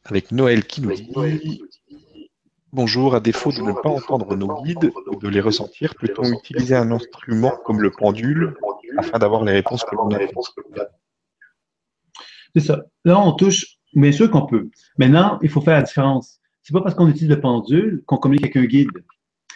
avec 0.10 0.32
Noël 0.32 0.66
qui 0.66 0.82
nous 0.82 0.94
dit 0.94 1.62
Bonjour, 2.74 3.16
à 3.16 3.20
défaut 3.20 3.52
de 3.52 3.62
ne 3.62 3.72
pas 3.72 3.90
entendre 3.90 4.36
nos 4.36 4.62
guides 4.62 4.92
ou 5.08 5.16
de 5.16 5.28
les 5.30 5.40
ressentir, 5.40 5.96
peut-on 5.96 6.26
utiliser 6.32 6.76
un 6.76 6.92
instrument 6.92 7.54
comme 7.66 7.82
le 7.82 7.92
pendule 7.92 8.56
afin 8.98 9.20
d'avoir 9.20 9.44
les 9.44 9.54
réponses 9.54 9.84
que 9.84 9.96
l'on 9.96 10.10
a 10.14 10.20
C'est 12.56 12.62
ça. 12.62 12.84
Là, 13.06 13.20
on 13.20 13.34
touche, 13.34 13.78
bien 13.94 14.12
sûr 14.12 14.30
qu'on 14.30 14.46
peut. 14.46 14.70
Maintenant, 14.98 15.40
il 15.42 15.50
faut 15.50 15.62
faire 15.62 15.76
la 15.76 15.84
différence. 15.84 16.40
C'est 16.62 16.74
pas 16.74 16.82
parce 16.82 16.96
qu'on 16.96 17.08
utilise 17.08 17.30
le 17.30 17.40
pendule 17.40 18.04
qu'on 18.06 18.18
communique 18.18 18.56
avec 18.56 18.58
un 18.58 18.66
guide. 18.66 18.92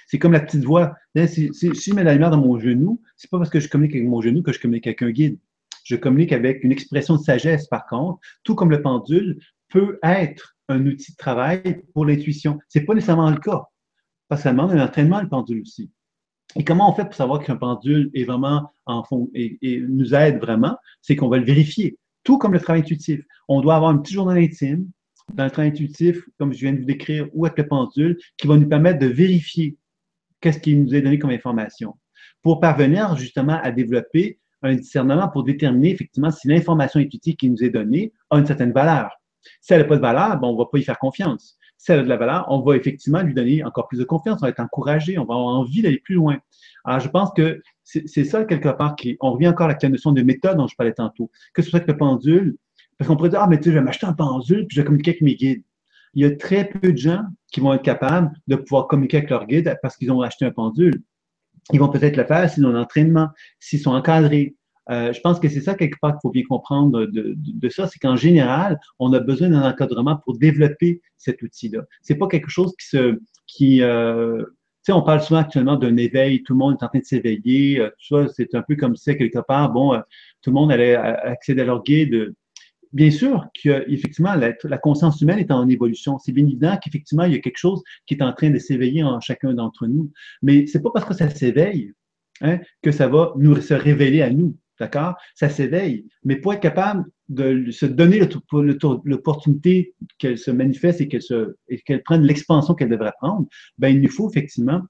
C'est 0.08 0.20
comme 0.20 0.32
la 0.32 0.40
petite 0.40 0.64
voix. 0.64 0.96
Si, 1.28 1.52
je 1.54 1.94
mets 1.94 2.04
la 2.04 2.14
lumière 2.14 2.32
dans 2.32 2.38
mon 2.38 2.60
genou, 2.60 3.02
c'est 3.18 3.30
pas 3.30 3.38
parce 3.38 3.50
que 3.50 3.60
je 3.60 3.68
communique 3.68 3.96
avec 3.96 4.08
mon 4.08 4.22
genou 4.22 4.42
que 4.42 4.54
je 4.54 4.60
communique 4.60 4.88
avec 4.88 5.02
un 5.02 5.12
guide. 5.12 5.38
Je 5.84 5.96
communique 5.96 6.32
avec 6.32 6.64
une 6.64 6.72
expression 6.72 7.18
de 7.18 7.22
sagesse, 7.22 7.68
par 7.68 7.86
contre, 7.88 8.20
tout 8.44 8.56
comme 8.56 8.72
le 8.72 8.82
pendule 8.82 9.40
peut 9.72 10.00
être 10.04 10.56
un 10.68 10.86
outil 10.86 11.12
de 11.12 11.18
travail 11.18 11.84
pour 11.94 12.06
l'intuition. 12.06 12.60
Ce 12.70 12.80
n'est 12.80 12.86
pas 12.86 12.94
nécessairement 12.94 13.30
le 13.30 13.38
cas, 13.38 13.64
parce 14.28 14.42
que 14.42 14.44
ça 14.44 14.52
demande 14.52 14.72
un 14.72 14.84
entraînement, 14.84 15.22
le 15.22 15.30
pendule 15.30 15.62
aussi. 15.62 15.92
Et 16.56 16.64
comment 16.64 16.92
on 16.92 16.94
fait 16.94 17.06
pour 17.06 17.14
savoir 17.14 17.42
qu'un 17.44 17.56
pendule 17.56 18.12
est 18.14 18.26
vraiment 18.26 18.72
en 18.86 19.04
fond 19.04 19.30
et, 19.34 19.58
nous 19.88 20.14
aide 20.14 20.40
vraiment? 20.40 20.78
C'est 21.02 21.16
qu'on 21.16 21.30
va 21.30 21.38
le 21.38 21.46
vérifier. 21.46 21.98
Tout 22.24 22.38
comme 22.38 22.54
le 22.54 22.60
travail 22.60 22.82
intuitif. 22.82 23.22
On 23.48 23.62
doit 23.62 23.76
avoir 23.76 23.92
un 23.92 23.98
petit 23.98 24.14
journal 24.14 24.38
intime 24.38 24.88
dans 25.34 25.46
le 25.46 25.52
travail 25.52 25.72
intuitif, 25.72 26.22
comme 26.38 26.54
je 26.54 26.60
viens 26.60 26.74
de 26.74 26.80
vous 26.80 26.86
décrire, 26.86 27.28
ou 27.34 27.46
avec 27.46 27.58
le 27.58 27.68
pendule, 27.68 28.18
qui 28.38 28.48
va 28.48 28.58
nous 28.58 28.68
permettre 28.68 29.00
de 29.00 29.08
vérifier 29.08 29.78
qu'est-ce 30.42 30.60
qui 30.60 30.76
nous 30.76 30.94
est 30.94 31.02
donné 31.02 31.20
comme 31.20 31.30
information 31.30 31.96
pour 32.42 32.60
parvenir 32.60 33.16
justement 33.18 33.60
à 33.62 33.72
développer 33.72 34.40
un 34.64 34.76
discernement 34.76 35.30
pour 35.30 35.44
déterminer 35.44 35.92
effectivement 35.92 36.32
si 36.32 36.48
l'information 36.48 37.00
intuitive 37.00 37.36
qui 37.36 37.50
nous 37.50 37.64
est 37.64 37.70
donnée 37.70 38.14
a 38.30 38.38
une 38.38 38.46
certaine 38.46 38.72
valeur. 38.72 39.10
Si 39.62 39.74
elle 39.74 39.82
n'a 39.82 39.88
pas 39.88 39.96
de 39.96 40.02
valeur, 40.02 40.40
on 40.42 40.54
ne 40.54 40.58
va 40.58 40.66
pas 40.72 40.78
y 40.78 40.84
faire 40.84 41.00
confiance. 41.00 41.58
Si 41.78 41.92
elle 41.92 42.00
a 42.00 42.04
de 42.04 42.10
la 42.10 42.18
valeur, 42.18 42.46
on 42.50 42.62
va 42.62 42.76
effectivement 42.76 43.22
lui 43.22 43.34
donner 43.34 43.64
encore 43.64 43.88
plus 43.88 43.98
de 43.98 44.04
confiance, 44.04 44.40
on 44.42 44.46
va 44.46 44.50
être 44.50 44.60
encouragé, 44.60 45.18
on 45.18 45.26
va 45.26 45.34
avoir 45.34 45.56
envie 45.56 45.82
d'aller 45.82 46.00
plus 46.00 46.16
loin. 46.16 46.38
Alors, 46.86 47.00
je 47.00 47.10
pense 47.10 47.32
que 47.36 47.62
c'est 47.84 48.24
ça, 48.24 48.46
quelque 48.46 48.70
part, 48.70 48.96
qui, 48.96 49.18
on 49.20 49.34
revient 49.34 49.48
encore 49.48 49.70
à 49.70 49.76
la 49.82 49.90
notion 49.90 50.12
de 50.12 50.22
méthode 50.22 50.58
dont 50.58 50.68
je 50.68 50.76
parlais 50.76 50.94
tantôt. 50.94 51.30
Que 51.54 51.62
ce 51.62 51.70
soit 51.70 51.78
avec 51.78 51.88
le 51.88 51.98
pendule, 51.98 52.58
parce 52.98 53.08
qu'on 53.08 53.18
pourrait 53.18 53.30
dire, 53.30 53.42
ah, 53.42 53.48
mais 53.48 53.58
tu 53.58 53.66
sais, 53.66 53.70
je 53.72 53.80
vais 53.80 53.84
m'acheter 53.84 54.06
un 54.06 54.14
pendule, 54.14 54.68
puis 54.68 54.76
je 54.76 54.82
vais 54.82 54.86
communiquer 54.86 55.12
avec 55.12 55.22
mes 55.22 55.36
guides. 55.36 55.64
Il 56.14 56.22
y 56.22 56.26
a 56.26 56.36
très 56.36 56.66
peu 56.66 56.92
de 56.92 56.98
gens 56.98 57.24
qui 57.52 57.62
vont 57.62 57.74
être 57.74 57.82
capables 57.82 58.32
de 58.48 58.56
pouvoir 58.56 58.88
communiquer 58.88 59.18
avec 59.18 59.30
leur 59.30 59.48
guide 59.48 59.76
parce 59.82 59.98
qu'ils 59.98 60.12
ont 60.12 60.22
acheté 60.22 60.46
un 60.46 60.52
pendule. 60.52 61.02
Ils 61.72 61.80
vont 61.80 61.90
peut-être 61.90 62.18
le 62.18 62.26
faire 62.26 62.50
s'ils 62.50 62.66
ont 62.66 62.76
un 62.76 62.82
entraînement, 62.82 63.30
s'ils 63.60 63.80
sont 63.80 63.92
encadrés, 63.92 64.56
euh, 64.90 65.14
je 65.14 65.20
pense 65.22 65.40
que 65.40 65.48
c'est 65.48 65.62
ça 65.62 65.76
quelque 65.76 65.98
part 66.02 66.14
qu'il 66.14 66.22
faut 66.22 66.32
bien 66.32 66.44
comprendre 66.44 67.06
de, 67.06 67.70
ça, 67.70 67.88
c'est 67.88 68.00
qu'en 68.00 68.16
général, 68.16 68.80
on 69.00 69.14
a 69.14 69.20
besoin 69.20 69.50
d'un 69.50 69.68
encadrement 69.70 70.18
pour 70.18 70.38
développer 70.38 71.02
cet 71.18 71.42
outil-là. 71.42 71.82
C'est 72.02 72.16
pas 72.16 72.28
quelque 72.28 72.50
chose 72.50 72.74
qui 72.80 72.88
se, 72.88 73.20
qui, 73.48 73.82
euh, 73.82 74.44
tu 74.44 74.48
sais, 74.84 74.92
on 74.94 75.04
parle 75.04 75.22
souvent 75.22 75.42
actuellement 75.42 75.76
d'un 75.76 75.96
éveil, 75.98 76.44
tout 76.44 76.54
le 76.54 76.60
monde 76.60 76.78
est 76.80 76.84
en 76.84 76.88
train 76.88 77.00
de 77.00 77.06
s'éveiller, 77.06 77.80
euh, 77.80 77.90
tout 77.90 78.18
ça, 78.18 78.34
c'est 78.36 78.56
un 78.56 78.64
peu 78.64 78.76
comme 78.76 78.96
si 78.96 79.16
quelque 79.16 79.40
part, 79.40 79.72
bon, 79.72 80.00
tout 80.42 80.50
le 80.50 80.56
monde 80.56 80.72
allait 80.72 80.96
accéder 80.96 81.62
à 81.62 81.66
leur 81.66 81.84
guide. 81.84 82.34
Bien 82.92 83.12
sûr 83.12 83.48
qu'effectivement, 83.54 84.36
la, 84.36 84.52
la 84.64 84.78
conscience 84.78 85.22
humaine 85.22 85.40
est 85.40 85.52
en 85.52 85.70
évolution. 85.70 86.20
C'est 86.20 86.34
bien 86.34 86.46
évident 86.46 86.78
qu'effectivement, 86.84 87.24
il 87.24 87.32
y 87.32 87.36
a 87.36 87.40
quelque 87.40 87.58
chose 87.58 87.82
qui 88.06 88.16
est 88.16 88.22
en 88.24 88.34
train 88.34 88.50
de 88.50 88.60
s'éveiller 88.60 89.02
en 89.02 89.22
chacun 89.22 89.54
d'entre 89.54 89.88
nous. 89.88 90.12
Mais 90.42 90.68
c'est 90.68 90.82
pas 90.82 90.90
parce 90.94 91.06
que 91.06 91.14
ça 91.14 91.30
s'éveille 91.30 91.94
hein, 92.42 92.60
que 92.82 92.92
ça 92.92 93.08
va 93.08 93.34
nous 93.38 93.56
se 93.62 93.74
révéler 93.74 94.22
à 94.22 94.30
nous. 94.30 94.58
D'accord? 94.82 95.14
Ça 95.36 95.48
s'éveille. 95.48 96.08
Mais 96.24 96.38
pour 96.38 96.54
être 96.54 96.60
capable 96.60 97.06
de 97.30 97.70
se 97.70 97.86
donner 97.86 98.20
l'opportunité 99.04 99.94
qu'elle 100.18 100.40
se 100.40 100.50
manifeste 100.50 101.02
et 101.02 101.08
qu'elle 101.08 102.02
prenne 102.02 102.24
l'expansion 102.24 102.74
qu'elle 102.74 102.90
devrait 102.90 103.14
prendre, 103.22 103.46
ben, 103.78 103.90
il 103.90 104.02
nous 104.02 104.10
faut 104.10 104.28
effectivement 104.28 104.82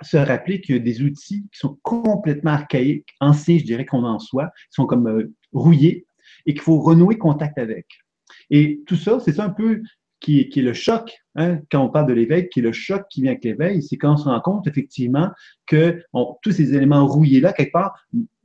se 0.00 0.16
rappeler 0.16 0.60
qu'il 0.60 0.76
y 0.76 0.78
a 0.78 0.80
des 0.80 1.02
outils 1.02 1.42
qui 1.50 1.58
sont 1.58 1.76
complètement 1.82 2.52
archaïques, 2.52 3.08
anciens, 3.18 3.58
je 3.58 3.64
dirais 3.64 3.84
qu'on 3.84 4.04
en 4.04 4.20
soit, 4.20 4.46
qui 4.46 4.74
sont 4.76 4.86
comme 4.86 5.08
euh, 5.08 5.34
rouillés 5.52 6.06
et 6.44 6.52
qu'il 6.52 6.62
faut 6.62 6.78
renouer 6.78 7.18
contact 7.18 7.58
avec. 7.58 7.88
Et 8.50 8.84
tout 8.86 8.94
ça, 8.94 9.18
c'est 9.18 9.32
ça 9.32 9.46
un 9.46 9.50
peu 9.50 9.82
qui, 10.26 10.58
est 10.58 10.62
le 10.62 10.72
choc, 10.72 11.16
hein, 11.36 11.60
quand 11.70 11.84
on 11.84 11.88
parle 11.88 12.08
de 12.08 12.12
l'éveil, 12.12 12.48
qui 12.48 12.58
est 12.58 12.62
le 12.62 12.72
choc 12.72 13.04
qui 13.08 13.22
vient 13.22 13.30
avec 13.30 13.44
l'éveil, 13.44 13.80
c'est 13.80 13.96
quand 13.96 14.14
on 14.14 14.16
se 14.16 14.24
rend 14.24 14.40
compte 14.40 14.66
effectivement 14.66 15.30
que 15.66 16.02
tous 16.42 16.50
ces 16.50 16.74
éléments 16.74 17.06
rouillés-là, 17.06 17.52
quelque 17.52 17.72
part, 17.72 17.94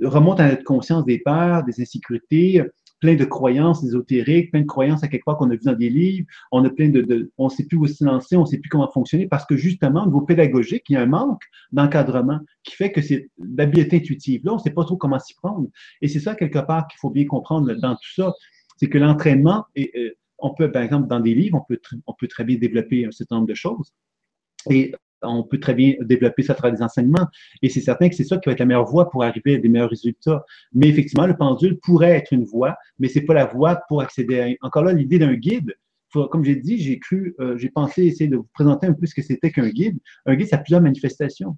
remontent 0.04 0.44
à 0.44 0.50
notre 0.50 0.64
conscience 0.64 1.06
des 1.06 1.20
peurs, 1.20 1.64
des 1.64 1.82
insécurités, 1.82 2.64
plein 3.00 3.16
de 3.16 3.26
croyances 3.26 3.84
ésotériques, 3.84 4.52
plein 4.52 4.62
de 4.62 4.68
croyances 4.68 5.04
à 5.04 5.08
quelque 5.08 5.26
part 5.26 5.38
qu'on 5.38 5.50
a 5.50 5.54
vu 5.54 5.62
dans 5.66 5.74
des 5.74 5.90
livres, 5.90 6.28
on 6.52 6.64
a 6.64 6.70
plein 6.70 6.90
de, 6.90 7.32
on 7.40 7.46
ne 7.46 7.50
sait 7.50 7.66
plus 7.66 7.78
où 7.78 7.88
se 7.88 8.06
lancer, 8.06 8.36
on 8.36 8.42
ne 8.42 8.46
sait 8.46 8.60
plus 8.60 8.70
comment 8.70 8.92
fonctionner 8.92 9.28
parce 9.28 9.46
que 9.48 9.58
justement, 9.58 10.04
au 10.04 10.06
niveau 10.06 10.22
pédagogique, 10.22 10.84
il 10.90 10.94
y 10.94 10.96
a 10.98 11.02
un 11.02 11.08
manque 11.08 11.42
d'encadrement 11.72 12.40
qui 12.64 12.76
fait 12.76 12.92
que 12.92 13.02
c'est 13.02 13.28
d'habileté 13.40 13.98
intuitive. 13.98 14.46
Là, 14.46 14.54
on 14.54 14.58
ne 14.58 14.62
sait 14.62 14.70
pas 14.70 14.84
trop 14.86 14.98
comment 14.98 15.18
s'y 15.18 15.34
prendre. 15.34 15.68
Et 16.04 16.08
c'est 16.08 16.20
ça, 16.20 16.36
quelque 16.36 16.60
part, 16.60 16.88
qu'il 16.88 17.00
faut 17.00 17.10
bien 17.10 17.26
comprendre 17.26 17.74
dans 17.74 17.96
tout 17.96 18.14
ça, 18.16 18.34
c'est 18.78 18.88
que 18.88 19.00
l'entraînement 19.00 19.66
est, 19.76 19.96
euh, 19.98 20.12
on 20.42 20.54
peut, 20.54 20.72
par 20.72 20.82
exemple, 20.82 21.08
dans 21.08 21.20
des 21.20 21.34
livres, 21.34 21.66
on 22.08 22.14
peut, 22.14 22.28
très 22.28 22.44
bien 22.44 22.58
développer 22.58 23.06
un 23.06 23.12
certain 23.12 23.36
nombre 23.36 23.48
de 23.48 23.54
choses. 23.54 23.94
Et 24.70 24.94
on 25.24 25.44
peut 25.44 25.60
très 25.60 25.74
bien 25.74 25.94
développer 26.02 26.44
ça 26.44 26.54
à 26.54 26.56
travers 26.56 26.78
des 26.78 26.84
enseignements. 26.84 27.28
Et 27.62 27.70
c'est 27.70 27.82
certain 27.82 28.10
que 28.10 28.16
c'est 28.16 28.24
ça 28.24 28.38
qui 28.38 28.50
va 28.50 28.54
être 28.54 28.60
la 28.60 28.66
meilleure 28.66 28.86
voie 28.86 29.10
pour 29.10 29.24
arriver 29.24 29.56
à 29.56 29.58
des 29.58 29.70
meilleurs 29.70 29.90
résultats. 29.90 30.44
Mais 30.74 30.88
effectivement, 30.88 31.28
le 31.28 31.36
pendule 31.36 31.80
pourrait 31.80 32.12
être 32.12 32.32
une 32.32 32.44
voie, 32.44 32.76
mais 33.00 33.08
c'est 33.08 33.22
pas 33.22 33.34
la 33.34 33.46
voie 33.46 33.82
pour 33.88 34.02
accéder 34.02 34.40
à. 34.40 34.66
Encore 34.66 34.84
là, 34.84 34.94
l'idée 34.94 35.20
d'un 35.20 35.34
guide, 35.34 35.76
comme 36.14 36.44
j'ai 36.44 36.56
dit, 36.56 36.78
j'ai 36.78 37.00
cru, 37.00 37.36
euh, 37.40 37.58
j'ai 37.58 37.70
pensé 37.70 38.04
essayer 38.04 38.30
de 38.30 38.38
vous 38.38 38.48
présenter 38.54 38.88
un 38.88 38.94
peu 38.94 39.06
ce 39.06 39.16
que 39.16 39.22
c'était 39.22 39.52
qu'un 39.52 39.70
guide. 39.70 39.98
Un 40.26 40.36
guide, 40.36 40.48
ça 40.48 40.58
a 40.58 40.60
plusieurs 40.60 40.82
manifestations. 40.82 41.58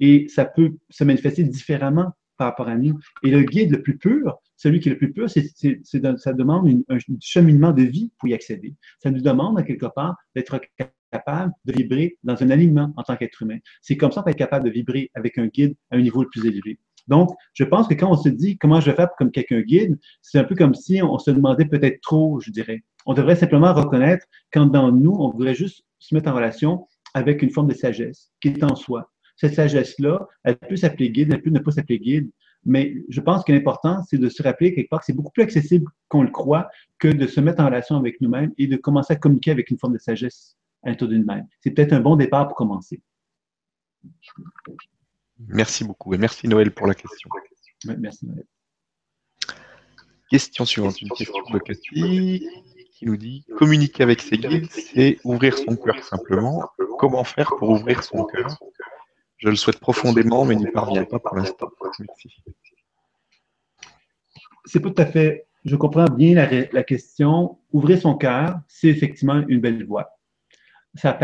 Et 0.00 0.26
ça 0.28 0.44
peut 0.44 0.72
se 0.88 1.04
manifester 1.04 1.44
différemment 1.44 2.12
par 2.42 2.48
rapport 2.48 2.68
à 2.68 2.74
nous. 2.76 2.98
Et 3.22 3.30
le 3.30 3.42
guide 3.42 3.70
le 3.70 3.82
plus 3.82 3.96
pur, 3.96 4.36
celui 4.56 4.80
qui 4.80 4.88
est 4.88 4.92
le 4.92 4.98
plus 4.98 5.12
pur, 5.12 5.30
c'est, 5.30 5.46
ça 5.84 6.32
demande 6.32 6.82
un 6.88 6.98
cheminement 7.20 7.70
de 7.70 7.84
vie 7.84 8.10
pour 8.18 8.28
y 8.28 8.34
accéder. 8.34 8.74
Ça 8.98 9.12
nous 9.12 9.20
demande, 9.20 9.60
à 9.60 9.62
quelque 9.62 9.86
part, 9.86 10.16
d'être 10.34 10.60
capable 11.12 11.52
de 11.64 11.72
vibrer 11.72 12.18
dans 12.24 12.42
un 12.42 12.50
alignement 12.50 12.92
en 12.96 13.02
tant 13.04 13.16
qu'être 13.16 13.42
humain. 13.42 13.58
C'est 13.80 13.96
comme 13.96 14.10
ça 14.10 14.22
qu'on 14.22 14.30
est 14.30 14.34
capable 14.34 14.64
de 14.64 14.70
vibrer 14.70 15.08
avec 15.14 15.38
un 15.38 15.46
guide 15.46 15.76
à 15.92 15.96
un 15.96 16.00
niveau 16.00 16.24
le 16.24 16.28
plus 16.30 16.44
élevé. 16.44 16.80
Donc, 17.06 17.30
je 17.54 17.62
pense 17.62 17.86
que 17.86 17.94
quand 17.94 18.10
on 18.10 18.16
se 18.16 18.28
dit 18.28 18.58
comment 18.58 18.80
je 18.80 18.90
vais 18.90 18.96
faire 18.96 19.10
comme 19.16 19.30
quelqu'un 19.30 19.60
guide, 19.60 19.96
c'est 20.20 20.40
un 20.40 20.44
peu 20.44 20.56
comme 20.56 20.74
si 20.74 21.00
on 21.00 21.18
se 21.18 21.30
demandait 21.30 21.66
peut-être 21.66 22.00
trop, 22.00 22.40
je 22.40 22.50
dirais. 22.50 22.82
On 23.06 23.14
devrait 23.14 23.36
simplement 23.36 23.72
reconnaître 23.72 24.26
quand 24.52 24.66
dans 24.66 24.90
nous, 24.90 25.14
on 25.16 25.30
voudrait 25.30 25.54
juste 25.54 25.84
se 26.00 26.12
mettre 26.12 26.28
en 26.28 26.34
relation 26.34 26.88
avec 27.14 27.40
une 27.42 27.50
forme 27.50 27.68
de 27.68 27.74
sagesse 27.74 28.32
qui 28.40 28.48
est 28.48 28.64
en 28.64 28.74
soi. 28.74 29.11
Cette 29.42 29.56
sagesse-là, 29.56 30.28
elle 30.44 30.56
peut 30.56 30.76
s'appeler 30.76 31.10
guide, 31.10 31.32
elle 31.32 31.42
peut 31.42 31.50
ne 31.50 31.58
pas 31.58 31.72
s'appeler 31.72 31.98
guide, 31.98 32.30
mais 32.64 32.94
je 33.08 33.20
pense 33.20 33.42
que 33.42 33.50
l'important, 33.50 34.04
c'est 34.08 34.16
de 34.16 34.28
se 34.28 34.40
rappeler 34.40 34.72
quelque 34.72 34.88
part 34.88 35.00
que 35.00 35.06
c'est 35.06 35.12
beaucoup 35.12 35.32
plus 35.32 35.42
accessible 35.42 35.90
qu'on 36.06 36.22
le 36.22 36.30
croit 36.30 36.70
que 37.00 37.08
de 37.08 37.26
se 37.26 37.40
mettre 37.40 37.60
en 37.60 37.66
relation 37.66 37.96
avec 37.96 38.20
nous-mêmes 38.20 38.52
et 38.56 38.68
de 38.68 38.76
commencer 38.76 39.14
à 39.14 39.16
communiquer 39.16 39.50
avec 39.50 39.68
une 39.72 39.78
forme 39.78 39.94
de 39.94 39.98
sagesse 39.98 40.56
à 40.84 40.90
l'intérieur 40.90 41.18
d'une 41.18 41.26
même. 41.26 41.48
C'est 41.58 41.72
peut-être 41.72 41.92
un 41.92 41.98
bon 41.98 42.14
départ 42.14 42.46
pour 42.46 42.56
commencer. 42.56 43.02
Merci 45.48 45.82
beaucoup 45.82 46.14
et 46.14 46.18
merci 46.18 46.46
Noël 46.46 46.70
pour 46.70 46.86
la 46.86 46.94
question. 46.94 47.28
merci 47.98 48.24
Noël. 48.24 48.46
Question 50.30 50.64
suivante, 50.64 51.02
une 51.02 51.10
question 51.10 51.42
de 51.52 51.58
Cathy 51.58 52.46
qui 52.92 53.06
nous 53.06 53.16
dit 53.16 53.44
communiquer 53.58 54.04
avec 54.04 54.20
ses 54.20 54.38
guides, 54.38 54.70
c'est 54.70 55.18
ouvrir 55.24 55.58
son 55.58 55.74
cœur 55.74 56.00
simplement. 56.04 56.62
Comment 57.00 57.24
faire 57.24 57.56
pour 57.58 57.70
ouvrir 57.70 58.04
son 58.04 58.22
cœur 58.22 58.56
je 59.42 59.48
le 59.48 59.56
souhaite 59.56 59.80
profondément, 59.80 60.44
mais 60.44 60.54
n'y 60.54 60.70
parviens 60.70 61.04
pas 61.04 61.18
pour 61.18 61.36
l'instant. 61.36 61.68
C'est 64.64 64.80
pas 64.80 64.90
tout 64.90 65.02
à 65.02 65.06
fait. 65.06 65.48
Je 65.64 65.74
comprends 65.74 66.04
bien 66.04 66.34
la, 66.72 66.84
question. 66.84 67.58
Ouvrir 67.72 68.00
son 68.00 68.14
cœur, 68.14 68.60
c'est 68.68 68.88
effectivement 68.88 69.42
une 69.48 69.60
belle 69.60 69.84
voie. 69.84 70.08
Ça, 70.94 71.18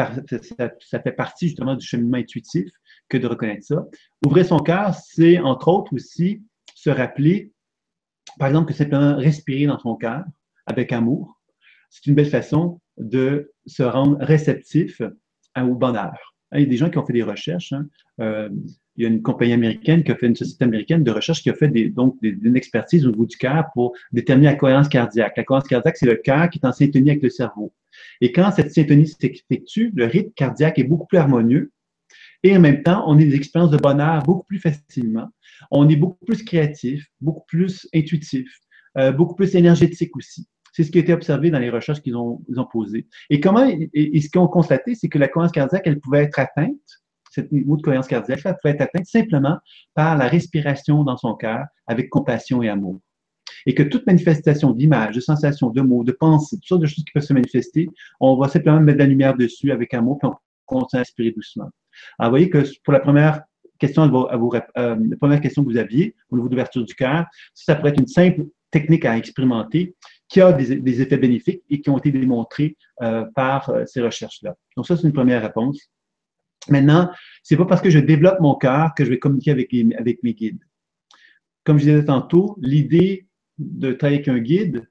ça, 0.80 1.00
fait 1.00 1.12
partie 1.12 1.48
justement 1.48 1.76
du 1.76 1.86
cheminement 1.86 2.16
intuitif 2.16 2.70
que 3.08 3.18
de 3.18 3.26
reconnaître 3.26 3.64
ça. 3.64 3.86
Ouvrir 4.26 4.46
son 4.46 4.58
cœur, 4.58 4.94
c'est 4.94 5.38
entre 5.38 5.68
autres 5.68 5.94
aussi 5.94 6.42
se 6.74 6.90
rappeler, 6.90 7.52
par 8.38 8.48
exemple, 8.48 8.68
que 8.72 8.74
simplement 8.76 9.16
respirer 9.16 9.66
dans 9.66 9.78
son 9.78 9.94
cœur 9.94 10.24
avec 10.66 10.92
amour, 10.92 11.40
c'est 11.90 12.06
une 12.06 12.14
belle 12.14 12.30
façon 12.30 12.80
de 12.96 13.52
se 13.66 13.82
rendre 13.82 14.16
réceptif 14.20 15.02
au 15.56 15.74
bonheur. 15.74 16.37
Il 16.54 16.60
y 16.60 16.64
a 16.64 16.66
des 16.66 16.76
gens 16.76 16.88
qui 16.88 16.98
ont 16.98 17.04
fait 17.04 17.12
des 17.12 17.22
recherches. 17.22 17.72
Hein. 17.72 17.86
Euh, 18.20 18.48
il 18.96 19.04
y 19.04 19.06
a 19.06 19.08
une 19.08 19.22
compagnie 19.22 19.52
américaine 19.52 20.02
qui 20.02 20.10
a 20.10 20.16
fait 20.16 20.26
une 20.26 20.34
société 20.34 20.64
américaine 20.64 21.04
de 21.04 21.10
recherche 21.10 21.42
qui 21.42 21.50
a 21.50 21.54
fait 21.54 21.68
des, 21.68 21.88
donc 21.88 22.16
une 22.22 22.56
expertise 22.56 23.06
au 23.06 23.12
bout 23.12 23.26
du 23.26 23.36
cœur 23.36 23.66
pour 23.72 23.94
déterminer 24.12 24.48
la 24.48 24.56
cohérence 24.56 24.88
cardiaque. 24.88 25.36
La 25.36 25.44
cohérence 25.44 25.68
cardiaque, 25.68 25.96
c'est 25.96 26.06
le 26.06 26.16
cœur 26.16 26.50
qui 26.50 26.58
est 26.58 26.66
en 26.66 26.72
syntonie 26.72 27.10
avec 27.10 27.22
le 27.22 27.30
cerveau. 27.30 27.72
Et 28.20 28.32
quand 28.32 28.50
cette 28.50 28.72
syntonie 28.72 29.06
s'effectue, 29.06 29.92
le 29.94 30.06
rythme 30.06 30.32
cardiaque 30.34 30.78
est 30.78 30.84
beaucoup 30.84 31.06
plus 31.06 31.18
harmonieux. 31.18 31.70
Et 32.42 32.56
en 32.56 32.60
même 32.60 32.82
temps, 32.82 33.04
on 33.06 33.14
a 33.14 33.18
des 33.18 33.34
expériences 33.34 33.70
de 33.70 33.76
bonheur 33.76 34.22
beaucoup 34.22 34.44
plus 34.44 34.58
facilement. 34.58 35.28
On 35.70 35.88
est 35.88 35.96
beaucoup 35.96 36.24
plus 36.24 36.42
créatif, 36.44 37.06
beaucoup 37.20 37.44
plus 37.46 37.88
intuitif, 37.94 38.48
euh, 38.96 39.12
beaucoup 39.12 39.34
plus 39.34 39.54
énergétique 39.54 40.16
aussi. 40.16 40.48
C'est 40.78 40.84
ce 40.84 40.92
qui 40.92 40.98
a 40.98 41.00
été 41.00 41.12
observé 41.12 41.50
dans 41.50 41.58
les 41.58 41.70
recherches 41.70 42.00
qu'ils 42.00 42.16
ont, 42.16 42.40
posées. 42.70 43.08
Et 43.30 43.40
comment, 43.40 43.68
ce 43.68 44.28
qu'ils 44.28 44.38
ont 44.38 44.46
constaté, 44.46 44.94
c'est 44.94 45.08
que 45.08 45.18
la 45.18 45.26
cohérence 45.26 45.50
cardiaque, 45.50 45.82
elle 45.86 45.98
pouvait 45.98 46.22
être 46.22 46.38
atteinte, 46.38 46.78
cette 47.32 47.50
niveau 47.50 47.76
de 47.76 47.82
cohérence 47.82 48.06
cardiaque, 48.06 48.42
elle 48.44 48.56
pouvait 48.62 48.74
être 48.74 48.82
atteinte 48.82 49.06
simplement 49.06 49.58
par 49.94 50.16
la 50.16 50.28
respiration 50.28 51.02
dans 51.02 51.16
son 51.16 51.34
cœur 51.34 51.64
avec 51.88 52.10
compassion 52.10 52.62
et 52.62 52.68
amour. 52.68 53.00
Et 53.66 53.74
que 53.74 53.82
toute 53.82 54.06
manifestation 54.06 54.70
d'image, 54.70 55.16
de 55.16 55.20
sensation, 55.20 55.70
de 55.70 55.80
mots, 55.80 56.04
de 56.04 56.12
pensée, 56.12 56.54
toutes 56.58 56.68
sortes 56.68 56.82
de 56.82 56.86
choses 56.86 57.04
qui 57.04 57.10
peuvent 57.12 57.24
se 57.24 57.32
manifester, 57.32 57.88
on 58.20 58.36
va 58.36 58.46
simplement 58.46 58.78
mettre 58.78 58.98
de 58.98 59.02
la 59.02 59.08
lumière 59.08 59.36
dessus 59.36 59.72
avec 59.72 59.92
amour, 59.94 60.20
puis 60.20 60.28
on 60.28 60.36
continue 60.64 60.98
à 60.98 61.02
respirer 61.02 61.32
doucement. 61.32 61.70
Alors, 62.20 62.30
vous 62.30 62.34
voyez 62.34 62.50
que 62.50 62.62
pour 62.84 62.92
la 62.92 63.00
première 63.00 63.42
question, 63.80 64.04
euh, 64.04 64.60
la 64.76 65.16
première 65.16 65.40
question 65.40 65.64
que 65.64 65.70
vous 65.70 65.76
aviez 65.76 66.14
au 66.30 66.36
niveau 66.36 66.48
d'ouverture 66.48 66.84
du 66.84 66.94
cœur, 66.94 67.26
ça 67.52 67.74
pourrait 67.74 67.90
être 67.90 68.00
une 68.00 68.06
simple 68.06 68.44
technique 68.70 69.04
à 69.04 69.16
expérimenter 69.16 69.96
qui 70.28 70.40
a 70.40 70.52
des, 70.52 71.00
effets 71.00 71.16
bénéfiques 71.16 71.62
et 71.70 71.80
qui 71.80 71.90
ont 71.90 71.98
été 71.98 72.10
démontrés 72.10 72.76
euh, 73.02 73.24
par 73.34 73.70
euh, 73.70 73.84
ces 73.86 74.00
recherches-là. 74.00 74.56
Donc 74.76 74.86
ça, 74.86 74.96
c'est 74.96 75.06
une 75.06 75.12
première 75.12 75.42
réponse. 75.42 75.90
Maintenant, 76.68 77.10
c'est 77.42 77.56
pas 77.56 77.64
parce 77.64 77.80
que 77.80 77.90
je 77.90 77.98
développe 77.98 78.40
mon 78.40 78.54
cœur 78.54 78.92
que 78.94 79.04
je 79.04 79.10
vais 79.10 79.18
communiquer 79.18 79.52
avec, 79.52 80.22
mes 80.22 80.34
guides. 80.34 80.62
Comme 81.64 81.78
je 81.78 81.84
disais 81.84 82.04
tantôt, 82.04 82.58
l'idée 82.60 83.26
de 83.58 83.92
travailler 83.92 84.18
avec 84.18 84.28
un 84.28 84.38
guide, 84.38 84.86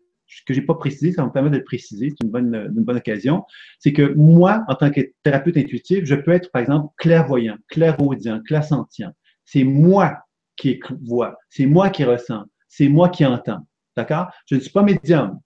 que 0.46 0.54
j'ai 0.54 0.62
pas 0.62 0.76
précisé, 0.76 1.14
ça 1.14 1.26
me 1.26 1.32
permet 1.32 1.50
de 1.50 1.58
le 1.58 1.64
préciser, 1.64 2.10
c'est 2.10 2.24
une 2.24 2.32
bonne, 2.32 2.54
une 2.54 2.84
bonne 2.84 2.98
occasion, 2.98 3.46
c'est 3.80 3.94
que 3.94 4.14
moi, 4.14 4.66
en 4.68 4.76
tant 4.76 4.92
que 4.92 5.02
thérapeute 5.24 5.58
intuitif, 5.58 6.04
je 6.04 6.16
peux 6.16 6.32
être, 6.32 6.52
par 6.52 6.62
exemple, 6.62 6.94
clairvoyant, 6.98 7.58
clairaudient, 7.70 8.42
clairsentient. 8.44 9.14
C'est 9.46 9.64
moi 9.64 10.18
qui 10.58 10.80
vois, 11.02 11.38
c'est 11.50 11.66
moi 11.66 11.90
qui 11.90 12.04
ressens, 12.04 12.44
c'est 12.68 12.90
moi 12.90 13.10
qui 13.10 13.26
entends. 13.26 13.66
D'accord? 13.98 14.28
Je 14.46 14.56
ne 14.56 14.60
suis 14.62 14.70
pas 14.70 14.84
médium. 14.84 15.40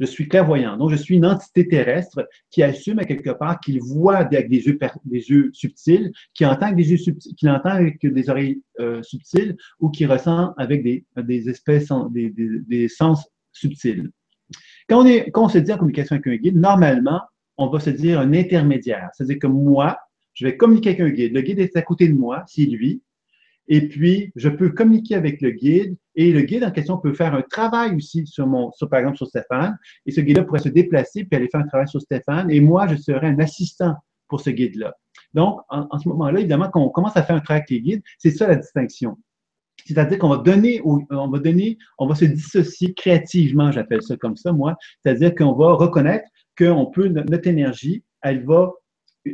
Je 0.00 0.06
suis 0.06 0.28
clairvoyant. 0.28 0.76
Donc, 0.76 0.90
je 0.90 0.96
suis 0.96 1.16
une 1.16 1.26
entité 1.26 1.68
terrestre 1.68 2.26
qui 2.50 2.62
assume 2.62 3.00
à 3.00 3.04
quelque 3.04 3.30
part 3.30 3.60
qu'il 3.60 3.80
voit 3.80 4.16
avec 4.16 4.48
des 4.48 4.66
yeux, 4.66 5.50
subtils, 5.52 6.12
qui 6.34 6.46
entend 6.46 6.66
avec 6.66 6.76
des 6.76 6.90
yeux 6.90 6.96
subtils, 6.96 7.34
qui 7.34 7.48
entend 7.50 7.70
avec 7.70 8.00
des 8.00 8.30
oreilles 8.30 8.62
euh, 8.80 9.02
subtiles 9.02 9.56
ou 9.80 9.90
qui 9.90 10.06
ressent 10.06 10.54
avec 10.56 10.82
des, 10.82 11.48
espèces, 11.50 11.88
des, 12.10 12.88
sens 12.88 13.28
subtils. 13.52 14.10
Quand 14.88 15.04
on, 15.04 15.08
quand 15.32 15.44
on 15.44 15.48
se 15.48 15.58
dit 15.58 15.72
en 15.72 15.78
communication 15.78 16.14
avec 16.14 16.26
un 16.28 16.36
guide, 16.36 16.56
normalement, 16.56 17.20
on 17.58 17.66
va 17.66 17.80
se 17.80 17.90
dire 17.90 18.20
un 18.20 18.32
intermédiaire. 18.32 19.10
C'est-à-dire 19.12 19.40
que 19.40 19.48
moi, 19.48 19.98
je 20.32 20.46
vais 20.46 20.56
communiquer 20.56 20.90
avec 20.90 21.00
un 21.00 21.10
guide. 21.10 21.34
Le 21.34 21.40
guide 21.40 21.58
est 21.58 21.76
à 21.76 21.82
côté 21.82 22.08
de 22.08 22.14
moi, 22.14 22.44
c'est 22.46 22.62
lui. 22.62 23.02
Et 23.68 23.86
puis, 23.86 24.32
je 24.34 24.48
peux 24.48 24.70
communiquer 24.70 25.14
avec 25.14 25.42
le 25.42 25.50
guide 25.50 25.94
et 26.14 26.32
le 26.32 26.40
guide 26.40 26.64
en 26.64 26.70
question 26.70 26.96
peut 26.96 27.12
faire 27.12 27.34
un 27.34 27.42
travail 27.42 27.94
aussi 27.94 28.26
sur 28.26 28.46
mon, 28.46 28.72
sur, 28.72 28.88
par 28.88 29.00
exemple, 29.00 29.18
sur 29.18 29.26
Stéphane. 29.26 29.78
Et 30.06 30.10
ce 30.10 30.22
guide-là 30.22 30.44
pourrait 30.44 30.60
se 30.60 30.70
déplacer 30.70 31.24
puis 31.24 31.36
aller 31.36 31.48
faire 31.50 31.60
un 31.60 31.66
travail 31.66 31.88
sur 31.88 32.00
Stéphane. 32.00 32.50
Et 32.50 32.60
moi, 32.60 32.86
je 32.86 32.96
serais 32.96 33.28
un 33.28 33.38
assistant 33.38 33.94
pour 34.26 34.40
ce 34.40 34.50
guide-là. 34.50 34.94
Donc, 35.34 35.60
en, 35.68 35.98
ce 35.98 36.08
moment-là, 36.08 36.40
évidemment, 36.40 36.70
quand 36.70 36.82
on 36.82 36.88
commence 36.88 37.16
à 37.16 37.22
faire 37.22 37.36
un 37.36 37.40
travail 37.40 37.60
avec 37.60 37.70
les 37.70 37.80
guides, 37.80 38.02
c'est 38.18 38.30
ça 38.30 38.48
la 38.48 38.56
distinction. 38.56 39.18
C'est-à-dire 39.84 40.18
qu'on 40.18 40.30
va 40.30 40.38
donner, 40.38 40.80
on 40.84 41.28
va 41.28 41.38
donner, 41.38 41.78
on 41.98 42.06
va 42.06 42.14
se 42.14 42.24
dissocier 42.24 42.94
créativement, 42.94 43.70
j'appelle 43.70 44.02
ça 44.02 44.16
comme 44.16 44.36
ça, 44.36 44.52
moi. 44.52 44.76
C'est-à-dire 45.02 45.34
qu'on 45.34 45.52
va 45.52 45.74
reconnaître 45.74 46.28
qu'on 46.56 46.86
peut, 46.86 47.08
notre 47.08 47.46
énergie, 47.46 48.02
elle 48.22 48.44
va 48.44 48.72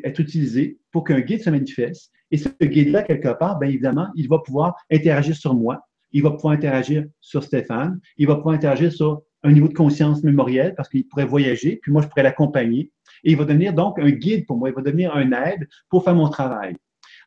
être 0.03 0.19
utilisée 0.21 0.79
pour 0.91 1.05
qu'un 1.05 1.21
guide 1.21 1.43
se 1.43 1.51
manifeste 1.51 2.11
et 2.35 2.37
ce 2.37 2.49
guide-là, 2.65 3.05
quelque 3.05 3.33
part, 3.39 3.61
bien 3.61 3.69
évidemment, 3.69 4.09
il 4.17 4.29
va 4.29 4.41
pouvoir 4.41 4.75
interagir 4.91 5.37
sur 5.37 5.55
moi, 5.55 5.87
il 6.11 6.21
va 6.21 6.33
pouvoir 6.33 6.55
interagir 6.55 7.05
sur 7.21 7.45
Stéphane, 7.45 8.01
il 8.17 8.27
va 8.27 8.35
pouvoir 8.35 8.57
interagir 8.57 8.93
sur 8.93 9.23
un 9.45 9.53
niveau 9.53 9.69
de 9.69 9.73
conscience 9.73 10.25
mémorielle 10.25 10.75
parce 10.77 10.89
qu'il 10.89 11.07
pourrait 11.07 11.27
voyager, 11.27 11.79
puis 11.81 11.93
moi, 11.93 12.03
je 12.03 12.09
pourrais 12.09 12.25
l'accompagner. 12.25 12.91
Et 13.23 13.31
il 13.31 13.37
va 13.37 13.45
devenir 13.45 13.73
donc 13.73 14.01
un 14.01 14.11
guide 14.11 14.47
pour 14.47 14.57
moi, 14.57 14.69
il 14.69 14.75
va 14.75 14.83
devenir 14.83 15.15
un 15.15 15.31
aide 15.31 15.69
pour 15.89 16.03
faire 16.03 16.17
mon 16.17 16.29
travail. 16.29 16.75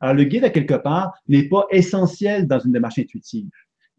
Alors, 0.01 0.13
le 0.13 0.25
guide, 0.25 0.43
à 0.43 0.49
quelque 0.49 0.73
part, 0.73 1.13
n'est 1.29 1.47
pas 1.47 1.65
essentiel 1.71 2.45
dans 2.45 2.59
une 2.59 2.73
démarche 2.73 2.99
intuitive 2.99 3.49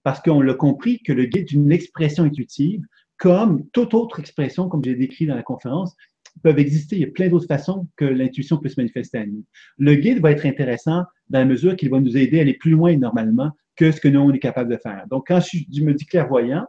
parce 0.02 0.20
qu'on 0.20 0.42
l'a 0.42 0.52
compris 0.52 1.00
que 1.00 1.14
le 1.14 1.24
guide 1.24 1.44
est 1.44 1.52
une 1.52 1.72
expression 1.72 2.24
intuitive 2.24 2.82
comme 3.16 3.66
toute 3.70 3.94
autre 3.94 4.20
expression, 4.20 4.68
comme 4.68 4.84
j'ai 4.84 4.94
décrit 4.94 5.24
dans 5.24 5.36
la 5.36 5.42
conférence, 5.42 5.96
peuvent 6.42 6.58
exister. 6.58 6.96
Il 6.96 7.02
y 7.02 7.04
a 7.04 7.10
plein 7.10 7.28
d'autres 7.28 7.46
façons 7.46 7.88
que 7.96 8.04
l'intuition 8.04 8.58
peut 8.58 8.68
se 8.68 8.80
manifester 8.80 9.18
à 9.18 9.26
nous. 9.26 9.44
Le 9.78 9.94
guide 9.94 10.20
va 10.20 10.30
être 10.30 10.46
intéressant 10.46 11.04
dans 11.28 11.38
la 11.38 11.44
mesure 11.44 11.76
qu'il 11.76 11.90
va 11.90 12.00
nous 12.00 12.16
aider 12.16 12.38
à 12.38 12.42
aller 12.42 12.54
plus 12.54 12.72
loin 12.72 12.96
normalement 12.96 13.52
que 13.76 13.92
ce 13.92 14.00
que 14.00 14.08
nous, 14.08 14.20
on 14.20 14.32
est 14.32 14.38
capable 14.38 14.70
de 14.72 14.76
faire. 14.76 15.04
Donc, 15.08 15.26
quand 15.28 15.40
je 15.40 15.82
me 15.82 15.94
dis 15.94 16.06
clairvoyant, 16.06 16.66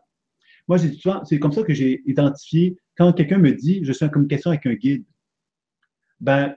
moi, 0.68 0.78
c'est 0.78 1.40
comme 1.40 1.52
ça 1.52 1.64
que 1.64 1.74
j'ai 1.74 2.04
identifié, 2.06 2.76
quand 2.96 3.12
quelqu'un 3.14 3.40
me 3.40 3.52
dit, 3.52 3.80
je 3.84 3.92
suis 3.92 4.06
en 4.06 4.10
communication 4.10 4.52
avec 4.52 4.66
un 4.68 4.74
guide, 4.74 5.04
ben, 6.20 6.54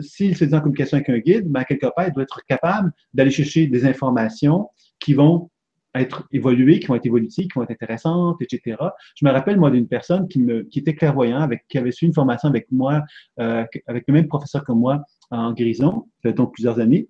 s'il 0.00 0.36
se 0.36 0.44
dit 0.44 0.54
en 0.54 0.60
communication 0.60 0.96
avec 0.96 1.08
un 1.10 1.18
guide, 1.18 1.46
ben, 1.46 1.62
quelque 1.62 1.86
part, 1.94 2.08
il 2.08 2.12
doit 2.12 2.24
être 2.24 2.40
capable 2.48 2.92
d'aller 3.12 3.30
chercher 3.30 3.66
des 3.68 3.86
informations 3.86 4.68
qui 4.98 5.14
vont 5.14 5.50
être 5.94 6.26
évoluées, 6.32 6.80
qui 6.80 6.86
vont 6.86 6.96
être 6.96 7.06
évolutives, 7.06 7.48
qui 7.48 7.58
vont 7.58 7.62
être 7.62 7.70
intéressantes, 7.70 8.40
etc. 8.40 8.76
Je 9.16 9.24
me 9.24 9.30
rappelle, 9.30 9.58
moi, 9.58 9.70
d'une 9.70 9.86
personne 9.86 10.28
qui, 10.28 10.40
me, 10.40 10.62
qui 10.62 10.80
était 10.80 10.94
clairvoyant, 10.94 11.40
avec, 11.40 11.64
qui 11.68 11.78
avait 11.78 11.92
suivi 11.92 12.08
une 12.08 12.14
formation 12.14 12.48
avec 12.48 12.66
moi, 12.70 13.02
euh, 13.40 13.64
avec 13.86 14.04
le 14.08 14.14
même 14.14 14.28
professeur 14.28 14.64
que 14.64 14.72
moi 14.72 15.04
en 15.30 15.52
guérison, 15.52 16.06
donc 16.24 16.52
plusieurs 16.52 16.80
années. 16.80 17.08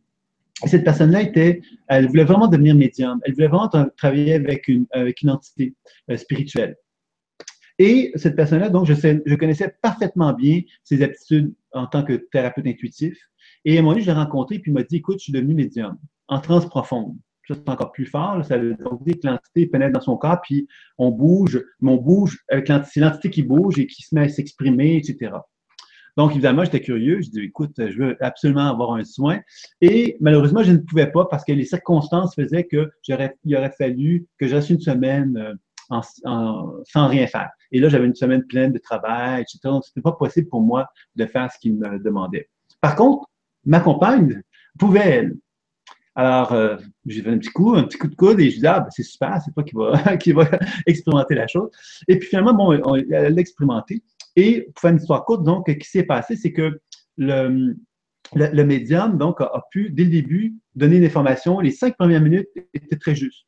Et 0.64 0.68
cette 0.68 0.84
personne-là 0.84 1.22
était, 1.22 1.62
elle 1.88 2.06
voulait 2.06 2.24
vraiment 2.24 2.46
devenir 2.46 2.74
médium. 2.74 3.20
Elle 3.24 3.34
voulait 3.34 3.48
vraiment 3.48 3.70
travailler 3.96 4.34
avec 4.34 4.68
une, 4.68 4.86
avec 4.92 5.22
une 5.22 5.30
entité 5.30 5.74
euh, 6.10 6.16
spirituelle. 6.16 6.76
Et 7.78 8.12
cette 8.14 8.36
personne-là, 8.36 8.68
donc, 8.68 8.86
je, 8.86 8.94
sais, 8.94 9.20
je 9.26 9.34
connaissais 9.34 9.74
parfaitement 9.82 10.32
bien 10.32 10.60
ses 10.84 11.02
aptitudes 11.02 11.52
en 11.72 11.86
tant 11.86 12.04
que 12.04 12.12
thérapeute 12.12 12.66
intuitif. 12.66 13.18
Et 13.64 13.76
à 13.76 13.80
un 13.80 13.82
moment 13.82 13.92
donné, 13.94 14.02
je 14.02 14.10
l'ai 14.10 14.16
rencontré, 14.16 14.60
puis 14.60 14.70
il 14.70 14.74
m'a 14.74 14.84
dit, 14.84 14.96
écoute, 14.96 15.18
je 15.18 15.24
suis 15.24 15.32
devenu 15.32 15.54
médium, 15.54 15.98
en 16.28 16.38
transe 16.38 16.66
profonde 16.66 17.16
ça 17.48 17.54
c'est 17.54 17.68
encore 17.68 17.92
plus 17.92 18.06
fort. 18.06 18.44
ça 18.44 18.58
veut 18.58 18.74
dire 18.74 19.20
que 19.20 19.26
l'entité 19.26 19.66
pénètre 19.66 19.92
dans 19.92 20.00
son 20.00 20.16
corps, 20.16 20.40
puis 20.42 20.66
on 20.98 21.10
bouge, 21.10 21.62
mais 21.80 21.92
on 21.92 21.96
bouge 21.96 22.44
avec 22.48 22.68
l'entité 22.68 23.30
qui 23.30 23.42
bouge 23.42 23.78
et 23.78 23.86
qui 23.86 24.02
se 24.02 24.14
met 24.14 24.22
à 24.22 24.28
s'exprimer, 24.28 24.96
etc. 24.96 25.32
Donc, 26.16 26.32
évidemment, 26.32 26.64
j'étais 26.64 26.80
curieux. 26.80 27.20
Je 27.22 27.30
dis, 27.30 27.40
écoute, 27.40 27.72
je 27.76 27.98
veux 27.98 28.16
absolument 28.20 28.68
avoir 28.70 28.94
un 28.94 29.04
soin. 29.04 29.40
Et 29.80 30.16
malheureusement, 30.20 30.62
je 30.62 30.72
ne 30.72 30.78
pouvais 30.78 31.10
pas 31.10 31.24
parce 31.24 31.44
que 31.44 31.52
les 31.52 31.64
circonstances 31.64 32.34
faisaient 32.34 32.64
que 32.64 32.92
aurait 33.10 33.72
fallu 33.76 34.26
que 34.38 34.46
reste 34.46 34.70
une 34.70 34.80
semaine 34.80 35.36
euh, 35.36 36.00
sans 36.84 37.08
rien 37.08 37.26
faire. 37.26 37.50
Et 37.72 37.80
là, 37.80 37.88
j'avais 37.88 38.06
une 38.06 38.14
semaine 38.14 38.44
pleine 38.44 38.72
de 38.72 38.78
travail, 38.78 39.42
etc. 39.42 39.58
Donc, 39.64 39.84
c'était 39.84 40.00
pas 40.00 40.12
possible 40.12 40.48
pour 40.48 40.60
moi 40.60 40.86
de 41.16 41.26
faire 41.26 41.50
ce 41.52 41.58
qu'il 41.58 41.76
me 41.76 41.98
demandait. 41.98 42.48
Par 42.80 42.94
contre, 42.94 43.28
ma 43.64 43.80
compagne 43.80 44.42
pouvait, 44.78 45.08
elle, 45.08 45.36
alors, 46.16 46.52
euh, 46.52 46.76
j'ai 47.06 47.22
fait 47.22 47.30
un 47.30 47.38
petit 47.38 47.50
coup, 47.50 47.74
un 47.74 47.84
petit 47.84 47.98
coup 47.98 48.06
de 48.06 48.14
coude 48.14 48.38
et 48.40 48.50
je 48.50 48.60
dis, 48.60 48.66
ah, 48.66 48.80
ben, 48.80 48.88
c'est 48.90 49.02
super, 49.02 49.40
c'est 49.44 49.52
toi 49.52 49.64
qui 49.64 50.32
va, 50.32 50.50
expérimenter 50.86 51.34
la 51.34 51.46
chose. 51.48 51.70
Et 52.06 52.18
puis 52.18 52.28
finalement, 52.28 52.54
bon, 52.54 52.80
on, 52.84 52.94
elle 52.94 53.34
l'a 53.34 53.40
expérimenté. 53.40 54.02
Et 54.36 54.62
pour 54.62 54.80
faire 54.80 54.90
une 54.92 54.98
histoire 54.98 55.24
courte, 55.24 55.44
donc, 55.44 55.64
ce 55.68 55.72
qui 55.72 55.88
s'est 55.88 56.04
passé, 56.04 56.36
c'est 56.36 56.52
que 56.52 56.80
le, 57.16 57.76
médium, 58.64 59.18
donc, 59.18 59.40
a, 59.40 59.62
pu, 59.70 59.90
dès 59.90 60.04
le 60.04 60.10
début, 60.10 60.54
donner 60.74 60.98
une 60.98 61.04
information. 61.04 61.60
Les 61.60 61.72
cinq 61.72 61.96
premières 61.96 62.20
minutes 62.20 62.48
étaient 62.72 62.96
très 62.96 63.14
justes. 63.14 63.46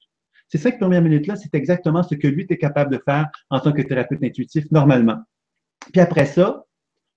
Ces 0.48 0.58
cinq 0.58 0.78
premières 0.78 1.02
minutes-là, 1.02 1.36
c'est 1.36 1.54
exactement 1.54 2.02
ce 2.02 2.14
que 2.14 2.28
lui 2.28 2.42
était 2.42 2.58
capable 2.58 2.92
de 2.92 3.02
faire 3.04 3.26
en 3.50 3.60
tant 3.60 3.72
que 3.72 3.82
thérapeute 3.82 4.22
intuitif, 4.22 4.64
normalement. 4.70 5.18
Puis 5.92 6.00
après 6.00 6.26
ça, 6.26 6.64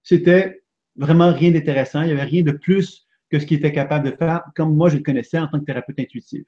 c'était 0.03 0.63
vraiment 0.95 1.31
rien 1.31 1.51
d'intéressant. 1.51 2.01
Il 2.01 2.07
n'y 2.07 2.13
avait 2.13 2.23
rien 2.23 2.43
de 2.43 2.51
plus 2.51 3.07
que 3.29 3.39
ce 3.39 3.45
qu'il 3.45 3.57
était 3.57 3.71
capable 3.71 4.09
de 4.09 4.15
faire, 4.15 4.43
comme 4.55 4.75
moi 4.75 4.89
je 4.89 4.97
le 4.97 5.03
connaissais 5.03 5.39
en 5.39 5.47
tant 5.47 5.59
que 5.59 5.65
thérapeute 5.65 5.99
intuitif. 5.99 6.43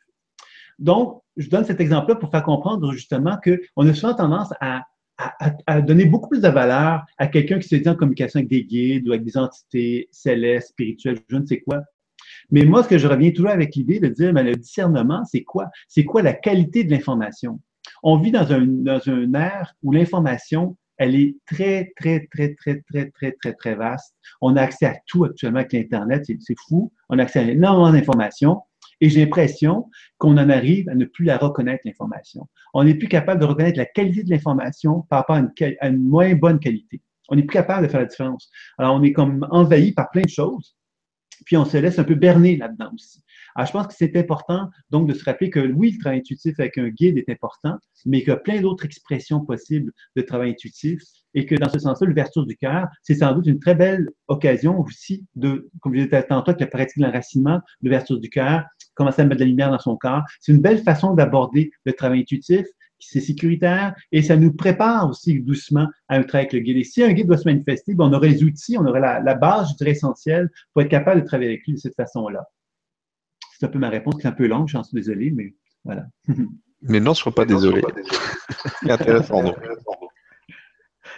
Donc, 0.80 1.22
je 1.38 1.50
donne 1.50 1.66
cet 1.66 1.80
exemple-là 1.80 2.16
pour 2.16 2.32
faire 2.32 2.44
comprendre 2.44 2.92
justement 2.92 3.38
qu'on 3.44 3.88
a 3.88 3.94
souvent 3.94 4.16
tendance 4.16 4.54
à, 4.60 4.86
donner 5.84 6.06
beaucoup 6.06 6.30
plus 6.30 6.42
de 6.42 6.48
valeur 6.48 7.06
à 7.20 7.28
quelqu'un 7.28 7.60
qui 7.60 7.68
se 7.68 7.76
dit 7.76 7.88
en 7.88 7.96
communication 7.96 8.40
avec 8.40 8.50
des 8.50 8.64
guides 8.64 9.08
ou 9.08 9.12
avec 9.12 9.24
des 9.24 9.38
entités 9.38 10.10
célestes, 10.12 10.70
spirituelles, 10.70 11.20
je 11.30 11.36
ne 11.36 11.46
sais 11.46 11.60
quoi. 11.60 11.84
Mais 12.50 12.66
moi, 12.66 12.82
ce 12.82 12.90
que 12.90 12.98
je 12.98 13.08
reviens 13.08 13.30
toujours 13.30 13.52
avec 13.52 13.76
l'idée 13.76 14.00
de 14.00 14.08
dire, 14.08 14.34
mais 14.34 14.42
le 14.42 14.56
discernement, 14.56 15.24
c'est 15.26 15.44
quoi? 15.44 15.70
C'est 15.88 16.06
quoi 16.06 16.24
la 16.24 16.34
qualité 16.34 16.84
de 16.84 16.90
l'information? 16.90 17.60
On 18.02 18.18
vit 18.18 18.32
dans 18.32 18.52
un, 18.52 18.66
dans 18.66 19.00
un 19.08 19.34
ère 19.36 19.76
où 19.84 19.92
l'information 19.92 20.76
elle 21.02 21.16
est 21.16 21.36
très, 21.48 21.92
très, 21.96 22.28
très, 22.28 22.54
très, 22.54 22.80
très, 22.82 23.10
très, 23.10 23.32
très, 23.32 23.54
très 23.54 23.74
vaste. 23.74 24.16
On 24.40 24.56
a 24.56 24.62
accès 24.62 24.86
à 24.86 24.96
tout 25.08 25.24
actuellement 25.24 25.62
avec 25.62 25.74
l'Internet, 25.74 26.24
c'est 26.28 26.56
fou. 26.68 26.94
On 27.10 27.18
a 27.18 27.24
accès 27.24 27.40
à 27.40 27.42
énormément 27.42 27.92
d'informations. 27.92 28.62
Et 29.00 29.10
j'ai 29.10 29.22
l'impression 29.22 29.90
qu'on 30.20 30.38
en 30.38 30.48
arrive 30.48 30.88
à 30.90 30.94
ne 30.94 31.06
plus 31.06 31.26
la 31.26 31.38
reconnaître, 31.38 31.82
l'information. 31.86 32.48
On 32.76 32.84
n'est 32.84 32.94
plus 32.94 33.08
capable 33.08 33.42
de 33.42 33.48
reconnaître 33.48 33.80
la 33.80 33.88
qualité 33.88 34.22
de 34.22 34.30
l'information 34.30 35.02
par 35.10 35.22
rapport 35.22 35.38
à 35.38 35.88
une, 35.88 36.08
moins 36.08 36.36
bonne 36.36 36.60
qualité. 36.60 37.02
On 37.30 37.36
n'est 37.36 37.42
plus 37.42 37.56
capable 37.56 37.88
de 37.88 37.92
faire 37.92 38.02
la 38.02 38.06
différence. 38.06 38.52
Alors, 38.78 38.94
on 38.94 39.02
est 39.02 39.12
comme 39.12 39.48
envahi 39.50 39.94
par 39.94 40.12
plein 40.12 40.22
de 40.22 40.30
choses, 40.30 40.76
puis 41.46 41.58
on 41.58 41.66
se 41.66 41.78
laisse 41.78 42.00
un 42.00 42.04
peu 42.04 42.16
berner 42.16 42.58
là-dedans 42.58 42.92
aussi. 42.94 43.24
Alors, 43.56 43.68
je 43.68 43.72
pense 43.74 43.88
que 43.88 43.94
c'est 43.98 44.16
important 44.16 44.70
donc 44.90 45.08
de 45.08 45.14
se 45.14 45.24
rappeler 45.24 45.50
que 45.50 45.60
oui, 45.60 45.92
le 45.92 46.00
travail 46.00 46.20
intuitif 46.20 46.60
avec 46.60 46.78
un 46.78 46.88
guide 46.88 47.18
est 47.18 47.30
important, 47.30 47.78
mais 48.06 48.20
qu'il 48.20 48.30
y 48.30 48.32
a 48.32 48.38
plein 48.38 48.62
d'autres 48.62 48.86
expressions 48.86 49.42
possibles 49.42 49.92
de 50.16 50.22
travail 50.22 50.52
intuitif 50.52 51.02
et 51.34 51.46
que 51.46 51.56
dans 51.56 51.70
ce 51.70 51.80
sens-là, 51.80 52.08
l'ouverture 52.08 52.46
du 52.46 52.56
cœur, 52.58 52.88
c'est 53.04 53.16
sans 53.16 53.34
doute 53.34 53.48
une 53.48 53.60
très 53.60 53.76
belle 53.76 54.10
occasion 54.28 54.80
aussi 54.80 55.26
de, 55.36 55.70
comme 55.82 55.96
je 55.96 56.04
disais 56.04 56.24
tantôt, 56.24 56.52
avec 56.52 56.62
la 56.62 56.68
pratique 56.68 56.98
de 56.98 57.06
l'enracinement, 57.06 57.62
l'ouverture 57.82 58.20
du 58.20 58.30
cœur, 58.30 58.64
commencer 58.96 59.22
à 59.22 59.26
mettre 59.26 59.40
de 59.40 59.46
la 59.46 59.50
lumière 59.50 59.72
dans 59.72 59.80
son 59.80 59.96
corps. 59.96 60.24
C'est 60.40 60.52
une 60.52 60.62
belle 60.62 60.80
façon 60.80 61.14
d'aborder 61.14 61.72
le 61.86 61.94
travail 61.94 62.22
intuitif, 62.22 62.66
c'est 63.02 63.22
sécuritaire 63.22 63.96
et 64.12 64.22
ça 64.22 64.36
nous 64.36 64.54
prépare 64.54 65.10
aussi 65.10 65.40
doucement 65.40 65.88
à 66.08 66.18
un 66.18 66.24
travail 66.24 66.46
avec 66.46 66.54
le 66.54 66.60
guide. 66.60 66.78
Et 66.78 66.84
si 66.84 67.04
un 67.04 67.14
guide 67.14 67.28
doit 67.28 67.38
se 67.38 67.48
manifester, 67.48 67.94
ben, 67.94 68.06
on 68.06 68.14
aurait 68.14 68.30
les 68.30 68.44
outils, 68.44 68.78
on 68.78 68.86
aurait 68.86 69.00
la, 69.00 69.36
base, 69.36 69.72
je 69.72 69.76
dirais, 69.76 69.92
essentielle 69.92 70.50
pour 70.74 70.82
être 70.82 70.90
capable 70.90 71.22
de 71.22 71.26
travailler 71.26 71.50
avec 71.50 71.66
lui 71.66 71.74
de 71.74 71.80
cette 71.80 71.96
façon-là. 71.96 72.46
C'est 73.58 73.66
un 73.66 73.70
peu 73.70 73.80
ma 73.80 73.90
réponse, 73.90 74.16
qui 74.16 74.24
est 74.24 74.30
un 74.30 74.34
peu 74.34 74.48
longue, 74.48 74.68
j'en 74.68 74.84
suis 74.84 74.96
désolé, 74.96 75.32
mais 75.32 75.54
voilà. 75.84 76.06
Mais 76.84 77.00
non, 77.00 77.14
je 77.14 77.20
ne 77.20 77.26
suis 77.26 77.32
pas 77.32 77.46
désolé. 77.46 77.84
C'est 78.82 78.90
intéressant. 78.90 79.54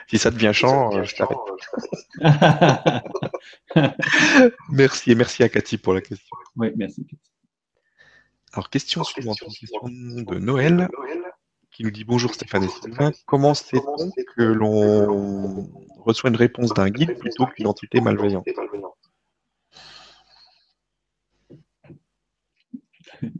Si 0.07 0.18
ça 0.18 0.30
devient 0.30 0.51
champ, 0.53 0.93
euh, 0.93 1.03
je 1.03 1.15
t'arrête. 1.15 1.38
merci 4.69 5.11
et 5.11 5.15
merci 5.15 5.41
à 5.41 5.47
Cathy 5.47 5.77
pour 5.77 5.93
la 5.93 6.01
question. 6.01 6.35
Oui, 6.57 6.68
merci 6.76 7.05
Cathy. 7.05 7.31
Alors, 8.53 8.69
question 8.69 9.03
suivante, 9.03 9.39
question 9.39 9.88
de 9.88 10.39
Noël, 10.39 10.88
qui 11.73 11.83
nous 11.83 11.91
dit 11.91 12.03
Bonjour 12.03 12.33
Stéphane 12.33 12.63
et 12.63 12.67
Sylvain, 12.67 13.11
comment 13.25 13.53
sait-on 13.53 14.11
que 14.35 14.43
l'on 14.43 15.69
reçoit 15.97 16.29
une 16.29 16.35
réponse 16.35 16.73
d'un 16.73 16.89
guide 16.89 17.17
plutôt 17.17 17.47
qu'une 17.47 17.67
entité 17.67 17.99
malveillante 17.99 18.47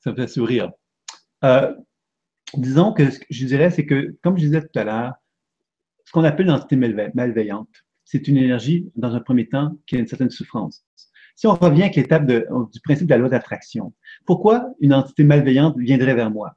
Ça 0.00 0.10
me 0.10 0.16
fait 0.16 0.28
sourire. 0.28 0.70
Euh, 1.44 1.74
disons 2.54 2.92
que 2.92 3.10
ce 3.10 3.18
que 3.18 3.26
je 3.30 3.46
dirais, 3.46 3.70
c'est 3.70 3.86
que, 3.86 4.16
comme 4.22 4.36
je 4.36 4.44
disais 4.44 4.60
tout 4.60 4.78
à 4.78 4.84
l'heure, 4.84 5.14
ce 6.04 6.12
qu'on 6.12 6.24
appelle 6.24 6.46
une 6.46 6.52
entité 6.52 6.76
malveillante, 6.76 7.70
c'est 8.04 8.28
une 8.28 8.36
énergie, 8.36 8.92
dans 8.94 9.14
un 9.14 9.20
premier 9.20 9.48
temps, 9.48 9.72
qui 9.86 9.96
a 9.96 9.98
une 9.98 10.06
certaine 10.06 10.30
souffrance. 10.30 10.84
Si 11.34 11.46
on 11.46 11.54
revient 11.54 11.84
à 11.84 11.88
l'étape 11.88 12.26
du 12.26 12.80
principe 12.80 13.06
de 13.06 13.14
la 13.14 13.18
loi 13.18 13.28
d'attraction, 13.28 13.94
pourquoi 14.24 14.68
une 14.80 14.94
entité 14.94 15.24
malveillante 15.24 15.76
viendrait 15.78 16.14
vers 16.14 16.30
moi? 16.30 16.56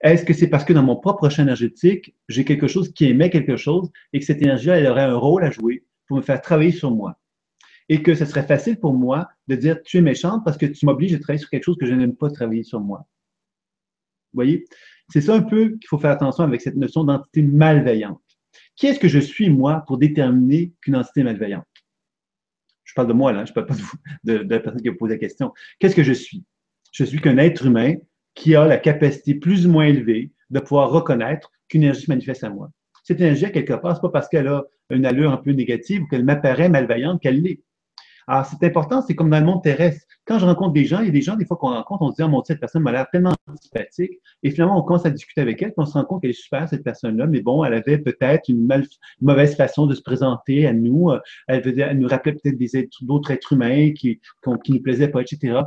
Est-ce 0.00 0.24
que 0.24 0.32
c'est 0.32 0.48
parce 0.48 0.64
que 0.64 0.72
dans 0.72 0.82
mon 0.82 0.96
propre 0.96 1.28
champ 1.28 1.42
énergétique, 1.42 2.14
j'ai 2.28 2.44
quelque 2.44 2.68
chose 2.68 2.92
qui 2.92 3.06
émet 3.06 3.30
quelque 3.30 3.56
chose 3.56 3.90
et 4.12 4.20
que 4.20 4.24
cette 4.24 4.40
énergie-là, 4.40 4.78
elle 4.78 4.86
aurait 4.86 5.02
un 5.02 5.16
rôle 5.16 5.44
à 5.44 5.50
jouer 5.50 5.84
pour 6.06 6.18
me 6.18 6.22
faire 6.22 6.40
travailler 6.40 6.70
sur 6.70 6.90
moi? 6.90 7.18
Et 7.88 8.02
que 8.02 8.14
ce 8.14 8.24
serait 8.24 8.46
facile 8.46 8.78
pour 8.78 8.94
moi 8.94 9.28
de 9.48 9.56
dire 9.56 9.82
tu 9.82 9.96
es 9.96 10.00
méchante 10.00 10.44
parce 10.44 10.56
que 10.56 10.66
tu 10.66 10.86
m'obliges 10.86 11.14
à 11.14 11.18
travailler 11.18 11.40
sur 11.40 11.50
quelque 11.50 11.64
chose 11.64 11.78
que 11.78 11.86
je 11.86 11.94
n'aime 11.94 12.14
pas 12.14 12.30
travailler 12.30 12.62
sur 12.62 12.80
moi. 12.80 13.08
Vous 14.32 14.36
voyez? 14.36 14.66
C'est 15.08 15.22
ça 15.22 15.34
un 15.34 15.42
peu 15.42 15.70
qu'il 15.70 15.88
faut 15.88 15.98
faire 15.98 16.10
attention 16.10 16.44
avec 16.44 16.60
cette 16.60 16.76
notion 16.76 17.02
d'entité 17.02 17.42
malveillante. 17.42 18.20
Qui 18.76 18.86
est-ce 18.86 19.00
que 19.00 19.08
je 19.08 19.18
suis, 19.18 19.48
moi, 19.50 19.84
pour 19.86 19.98
déterminer 19.98 20.72
qu'une 20.82 20.96
entité 20.96 21.22
malveillante? 21.22 21.64
Je 22.84 22.92
parle 22.94 23.08
de 23.08 23.12
moi, 23.14 23.32
là, 23.32 23.44
je 23.44 23.50
ne 23.50 23.54
parle 23.54 23.66
pas 23.66 23.74
de, 24.24 24.38
de, 24.38 24.54
la 24.54 24.60
personne 24.60 24.82
qui 24.82 24.88
a 24.88 24.92
posé 24.92 25.14
la 25.14 25.18
question. 25.18 25.52
Qu'est-ce 25.78 25.96
que 25.96 26.04
je 26.04 26.12
suis? 26.12 26.44
Je 26.92 27.04
suis 27.04 27.20
qu'un 27.20 27.38
être 27.38 27.66
humain 27.66 27.94
qui 28.34 28.54
a 28.54 28.66
la 28.66 28.78
capacité 28.78 29.34
plus 29.34 29.66
ou 29.66 29.70
moins 29.70 29.86
élevée 29.86 30.30
de 30.50 30.60
pouvoir 30.60 30.90
reconnaître 30.90 31.50
qu'une 31.68 31.82
énergie 31.82 32.02
se 32.02 32.10
manifeste 32.10 32.44
à 32.44 32.50
moi. 32.50 32.70
Cette 33.04 33.20
énergie, 33.20 33.50
quelque 33.52 33.74
part, 33.74 33.96
ce 33.96 34.00
pas 34.00 34.10
parce 34.10 34.28
qu'elle 34.28 34.48
a 34.48 34.64
une 34.90 35.06
allure 35.06 35.32
un 35.32 35.36
peu 35.36 35.52
négative 35.52 36.02
ou 36.02 36.06
qu'elle 36.06 36.24
m'apparaît 36.24 36.68
malveillante 36.68 37.20
qu'elle 37.20 37.42
l'est. 37.42 37.62
Alors, 38.26 38.44
c'est 38.44 38.62
important, 38.66 39.00
c'est 39.00 39.14
comme 39.14 39.30
dans 39.30 39.40
le 39.40 39.46
monde 39.46 39.62
terrestre. 39.62 40.04
Quand 40.26 40.38
je 40.38 40.44
rencontre 40.44 40.74
des 40.74 40.84
gens, 40.84 41.00
il 41.00 41.06
y 41.06 41.08
a 41.08 41.12
des 41.12 41.22
gens, 41.22 41.34
des 41.34 41.46
fois 41.46 41.56
qu'on 41.56 41.68
rencontre, 41.68 42.02
on 42.02 42.10
se 42.10 42.16
dit, 42.16 42.22
oh 42.22 42.28
mon 42.28 42.40
Dieu, 42.42 42.48
cette 42.48 42.60
personne 42.60 42.82
m'a 42.82 42.92
l'air 42.92 43.06
tellement 43.10 43.32
sympathique. 43.62 44.20
Et 44.42 44.50
finalement, 44.50 44.78
on 44.78 44.82
commence 44.82 45.06
à 45.06 45.10
discuter 45.10 45.40
avec 45.40 45.62
elle, 45.62 45.70
puis 45.70 45.78
on 45.78 45.86
se 45.86 45.94
rend 45.94 46.04
compte 46.04 46.20
qu'elle 46.20 46.32
est 46.32 46.34
super, 46.34 46.68
cette 46.68 46.84
personne-là, 46.84 47.26
mais 47.26 47.40
bon, 47.40 47.64
elle 47.64 47.72
avait 47.72 47.96
peut-être 47.96 48.50
une, 48.50 48.68
mauvaise 49.22 49.56
façon 49.56 49.86
de 49.86 49.94
se 49.94 50.02
présenter 50.02 50.66
à 50.66 50.74
nous. 50.74 51.10
Elle, 51.46 51.78
elle 51.80 51.98
nous 51.98 52.08
rappelait 52.08 52.34
peut-être 52.34 52.58
des 52.58 52.90
d'autres 53.00 53.30
êtres 53.30 53.54
humains 53.54 53.92
qui, 53.94 54.20
qui, 54.62 54.72
nous 54.72 54.82
plaisaient 54.82 55.08
pas, 55.08 55.22
etc. 55.22 55.60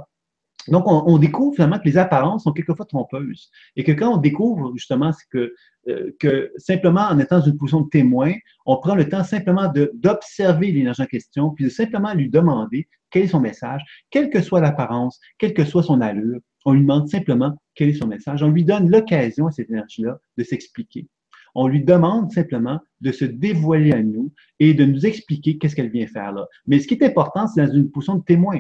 Donc, 0.68 0.84
on, 0.86 1.18
découvre 1.18 1.56
finalement 1.56 1.80
que 1.80 1.86
les 1.86 1.98
apparences 1.98 2.44
sont 2.44 2.52
quelquefois 2.52 2.86
trompeuses. 2.86 3.50
Et 3.76 3.84
que 3.84 3.92
quand 3.92 4.14
on 4.14 4.18
découvre 4.18 4.72
justement 4.76 5.12
que, 5.32 5.54
euh, 5.88 6.12
que 6.20 6.52
simplement 6.58 7.02
en 7.02 7.18
étant 7.20 7.40
dans 7.40 7.46
une 7.46 7.58
position 7.58 7.82
de 7.82 7.90
témoin, 7.90 8.34
on 8.66 8.78
prend 8.78 8.94
le 8.94 9.10
temps 9.10 9.24
simplement 9.24 9.72
d'observer 9.94 10.72
l'énergie 10.72 11.02
en 11.02 11.08
question, 11.08 11.50
puis 11.50 11.66
de 11.66 11.70
simplement 11.70 12.14
lui 12.14 12.30
demander 12.30 12.88
quel 13.10 13.24
est 13.24 13.28
son 13.28 13.40
message, 13.40 13.82
quelle 14.12 14.30
que 14.30 14.42
soit 14.42 14.62
l'apparence, 14.62 15.20
quelle 15.40 15.54
que 15.54 15.66
soit 15.66 15.84
son 15.84 16.00
allure, 16.00 16.40
on 16.66 16.74
lui 16.74 16.82
demande 16.82 17.10
simplement 17.10 17.56
quel 17.76 17.90
est 17.90 17.94
son 17.94 18.08
message. 18.08 18.44
On 18.44 18.50
lui 18.50 18.64
donne 18.64 18.90
l'occasion 18.90 19.48
à 19.48 19.52
cette 19.52 19.70
énergie-là 19.70 20.20
de 20.38 20.44
s'expliquer. 20.44 21.08
On 21.54 21.68
lui 21.68 21.84
demande 21.84 22.32
simplement 22.32 22.80
de 23.02 23.12
se 23.12 23.26
dévoiler 23.26 23.92
à 23.92 24.02
nous 24.02 24.32
et 24.60 24.74
de 24.74 24.86
nous 24.86 25.06
expliquer 25.06 25.58
qu'est-ce 25.58 25.76
qu'elle 25.76 25.90
vient 25.90 26.08
faire 26.08 26.32
là. 26.32 26.48
Mais 26.66 26.80
ce 26.80 26.88
qui 26.88 26.94
est 26.94 27.04
important, 27.04 27.48
c'est 27.48 27.66
dans 27.66 27.74
une 27.74 27.92
position 27.92 28.16
de 28.16 28.24
témoin 28.24 28.60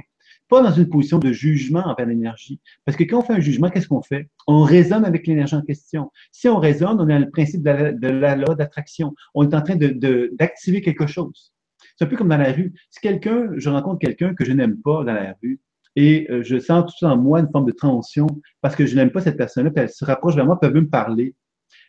pas 0.52 0.62
dans 0.62 0.72
une 0.72 0.90
position 0.90 1.18
de 1.18 1.32
jugement 1.32 1.80
envers 1.80 2.06
l'énergie. 2.06 2.60
Parce 2.86 2.98
que 2.98 3.06
quand 3.06 3.20
on 3.20 3.22
fait 3.22 3.34
un 3.34 3.40
jugement, 3.40 3.70
qu'est-ce 3.70 3.88
qu'on 3.88 4.02
fait? 4.02 4.28
On 4.48 4.64
raisonne 4.64 5.06
avec 5.06 5.26
l'énergie 5.26 5.56
en 5.56 5.62
question. 5.62 6.12
Si 6.34 6.50
on 6.50 6.60
raisonne, 6.60 7.00
on 7.00 7.08
a 7.08 7.20
le 7.20 7.30
principe 7.30 7.64
de 7.64 8.08
la, 8.08 8.36
loi 8.36 8.54
d'attraction. 8.56 9.16
On 9.34 9.50
est 9.50 9.56
en 9.56 9.62
train 9.62 9.78
d'activer 9.78 10.82
quelque 10.82 11.08
chose. 11.08 11.54
C'est 11.96 12.04
un 12.04 12.08
peu 12.10 12.18
comme 12.18 12.28
dans 12.28 12.38
la 12.38 12.52
rue. 12.52 12.74
Si 12.90 13.00
quelqu'un, 13.00 13.50
je 13.56 13.70
rencontre 13.70 14.00
quelqu'un 14.00 14.34
que 14.34 14.44
je 14.44 14.52
n'aime 14.52 14.76
pas 14.82 15.06
dans 15.06 15.14
la 15.14 15.36
rue, 15.42 15.62
et 15.96 16.28
euh, 16.30 16.44
je 16.44 16.60
sens 16.60 16.94
tout 16.94 17.06
en 17.06 17.16
moi 17.16 17.40
une 17.40 17.50
forme 17.50 17.66
de 17.66 17.72
tension 17.72 18.28
parce 18.62 18.76
que 18.76 18.86
je 18.86 18.96
n'aime 18.96 19.12
pas 19.12 19.22
cette 19.22 19.38
personne-là, 19.38 19.72
puis 19.72 19.84
elle 19.84 19.90
se 19.90 20.04
rapproche 20.04 20.36
vers 20.36 20.46
moi, 20.46 20.60
veut 20.62 20.82
me 20.82 20.90
parler. 20.90 21.34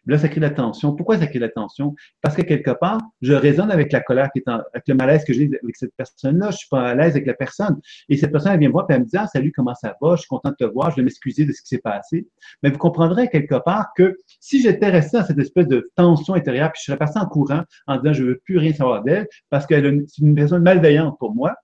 Là, 0.07 0.19
ça 0.19 0.29
crée 0.29 0.41
la 0.41 0.51
tension. 0.51 0.95
Pourquoi 0.95 1.19
ça 1.19 1.27
crée 1.27 1.39
la 1.39 1.49
tension? 1.49 1.95
Parce 2.21 2.35
que 2.35 2.43
quelque 2.43 2.73
part, 2.73 3.01
je 3.21 3.33
résonne 3.33 3.71
avec 3.71 3.93
la 3.93 4.01
colère, 4.01 4.31
qui 4.33 4.41
est 4.41 4.49
avec 4.49 4.89
le 4.89 4.95
malaise 4.95 5.25
que 5.25 5.33
j'ai 5.33 5.47
avec 5.63 5.77
cette 5.77 5.95
personne-là. 5.97 6.51
Je 6.51 6.57
suis 6.59 6.69
pas 6.69 6.89
à 6.89 6.95
l'aise 6.95 7.13
avec 7.13 7.27
la 7.27 7.35
personne. 7.35 7.81
Et 8.09 8.17
cette 8.17 8.33
personne, 8.33 8.53
elle 8.53 8.59
vient 8.59 8.69
me 8.69 8.73
voir 8.73 8.87
et 8.91 8.95
elle 8.95 9.01
me 9.01 9.05
dit, 9.05 9.17
ah, 9.17 9.27
salut, 9.27 9.53
comment 9.55 9.75
ça 9.75 9.97
va? 10.01 10.17
Je 10.17 10.23
suis 10.23 10.29
content 10.29 10.51
de 10.51 10.57
te 10.57 10.65
voir. 10.65 10.91
Je 10.91 10.97
vais 10.97 11.03
m'excuser 11.03 11.45
de 11.45 11.53
ce 11.53 11.63
qui 11.63 11.69
s'est 11.69 11.79
passé. 11.79 12.27
Mais 12.63 12.71
vous 12.71 12.79
comprendrez 12.79 13.29
quelque 13.29 13.63
part 13.63 13.91
que 13.97 14.17
si 14.41 14.61
j'étais 14.61 14.89
resté 14.89 15.19
dans 15.19 15.25
cette 15.25 15.39
espèce 15.39 15.69
de 15.69 15.91
tension 15.95 16.35
intérieure, 16.35 16.73
puis 16.73 16.81
je 16.81 16.87
serais 16.87 16.99
passé 16.99 17.19
en 17.19 17.27
courant 17.27 17.63
en 17.87 17.97
disant, 17.99 18.13
je 18.13 18.25
veux 18.25 18.41
plus 18.45 18.59
rien 18.59 18.73
savoir 18.73 19.05
d'elle 19.05 19.29
parce 19.51 19.67
qu'elle 19.67 19.87
est 19.87 20.19
une 20.19 20.35
personne 20.35 20.63
malveillante 20.63 21.17
pour 21.19 21.35
moi, 21.35 21.55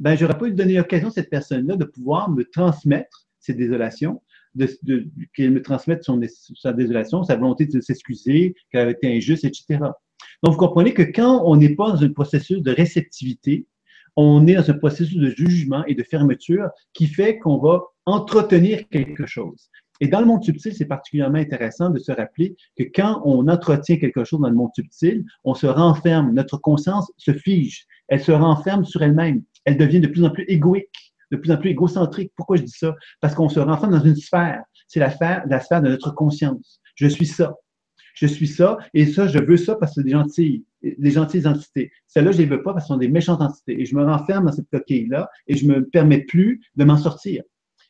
ben, 0.00 0.16
j'aurais 0.16 0.36
pas 0.36 0.46
eu 0.46 0.52
donner 0.52 0.74
l'occasion 0.74 1.08
à 1.08 1.12
cette 1.12 1.30
personne-là 1.30 1.76
de 1.76 1.84
pouvoir 1.84 2.30
me 2.30 2.44
transmettre 2.44 3.26
ces 3.38 3.54
désolations 3.54 4.22
de, 4.54 4.68
de, 4.82 5.08
qu'elle 5.34 5.50
me 5.52 5.62
transmette 5.62 6.04
son, 6.04 6.20
sa 6.54 6.72
désolation, 6.72 7.24
sa 7.24 7.36
volonté 7.36 7.66
de 7.66 7.80
s'excuser, 7.80 8.54
qu'elle 8.70 8.82
avait 8.82 8.92
été 8.92 9.16
injuste, 9.16 9.44
etc. 9.44 9.78
Donc, 10.42 10.52
vous 10.52 10.58
comprenez 10.58 10.94
que 10.94 11.02
quand 11.02 11.42
on 11.44 11.56
n'est 11.56 11.74
pas 11.74 11.92
dans 11.92 12.02
un 12.02 12.12
processus 12.12 12.62
de 12.62 12.70
réceptivité, 12.72 13.66
on 14.16 14.46
est 14.46 14.54
dans 14.54 14.70
un 14.70 14.74
processus 14.74 15.16
de 15.16 15.30
jugement 15.30 15.84
et 15.86 15.94
de 15.94 16.02
fermeture 16.02 16.68
qui 16.92 17.06
fait 17.06 17.38
qu'on 17.38 17.58
va 17.58 17.82
entretenir 18.04 18.88
quelque 18.90 19.26
chose. 19.26 19.70
Et 20.00 20.08
dans 20.08 20.20
le 20.20 20.26
monde 20.26 20.42
subtil, 20.42 20.74
c'est 20.74 20.86
particulièrement 20.86 21.38
intéressant 21.38 21.88
de 21.88 21.98
se 21.98 22.10
rappeler 22.10 22.56
que 22.76 22.82
quand 22.82 23.22
on 23.24 23.46
entretient 23.46 23.98
quelque 23.98 24.24
chose 24.24 24.40
dans 24.40 24.48
le 24.48 24.54
monde 24.56 24.72
subtil, 24.74 25.24
on 25.44 25.54
se 25.54 25.66
renferme, 25.66 26.32
notre 26.34 26.56
conscience 26.56 27.10
se 27.16 27.32
fige, 27.32 27.86
elle 28.08 28.20
se 28.20 28.32
renferme 28.32 28.84
sur 28.84 29.02
elle-même, 29.02 29.44
elle 29.64 29.76
devient 29.76 30.00
de 30.00 30.08
plus 30.08 30.24
en 30.24 30.30
plus 30.30 30.44
égoïque 30.48 31.11
de 31.32 31.36
plus 31.36 31.50
en 31.50 31.56
plus 31.56 31.70
égocentrique. 31.70 32.30
Pourquoi 32.36 32.56
je 32.56 32.62
dis 32.62 32.76
ça? 32.76 32.94
Parce 33.20 33.34
qu'on 33.34 33.48
se 33.48 33.58
renferme 33.58 33.92
dans 33.92 34.04
une 34.04 34.14
sphère. 34.14 34.62
C'est 34.86 35.00
la 35.00 35.10
sphère, 35.10 35.42
de 35.46 35.88
notre 35.88 36.14
conscience. 36.14 36.80
Je 36.94 37.08
suis 37.08 37.26
ça. 37.26 37.54
Je 38.14 38.26
suis 38.26 38.46
ça, 38.46 38.76
et 38.92 39.06
ça, 39.06 39.26
je 39.26 39.38
veux 39.38 39.56
ça 39.56 39.74
parce 39.74 39.92
que 39.92 40.02
c'est 40.02 40.04
des 40.04 40.10
gentilles, 40.10 40.66
des 40.82 41.10
gentilles 41.10 41.46
entités. 41.46 41.90
Celles-là, 42.08 42.32
je 42.32 42.38
les 42.38 42.44
veux 42.44 42.62
pas 42.62 42.74
parce 42.74 42.84
que 42.84 42.88
sont 42.88 42.98
des 42.98 43.08
méchantes 43.08 43.40
entités. 43.40 43.80
Et 43.80 43.86
je 43.86 43.96
me 43.96 44.04
renferme 44.04 44.44
dans 44.44 44.52
cette 44.52 44.68
coquille-là 44.70 45.30
et 45.46 45.56
je 45.56 45.66
me 45.66 45.86
permets 45.86 46.20
plus 46.20 46.60
de 46.76 46.84
m'en 46.84 46.98
sortir. 46.98 47.42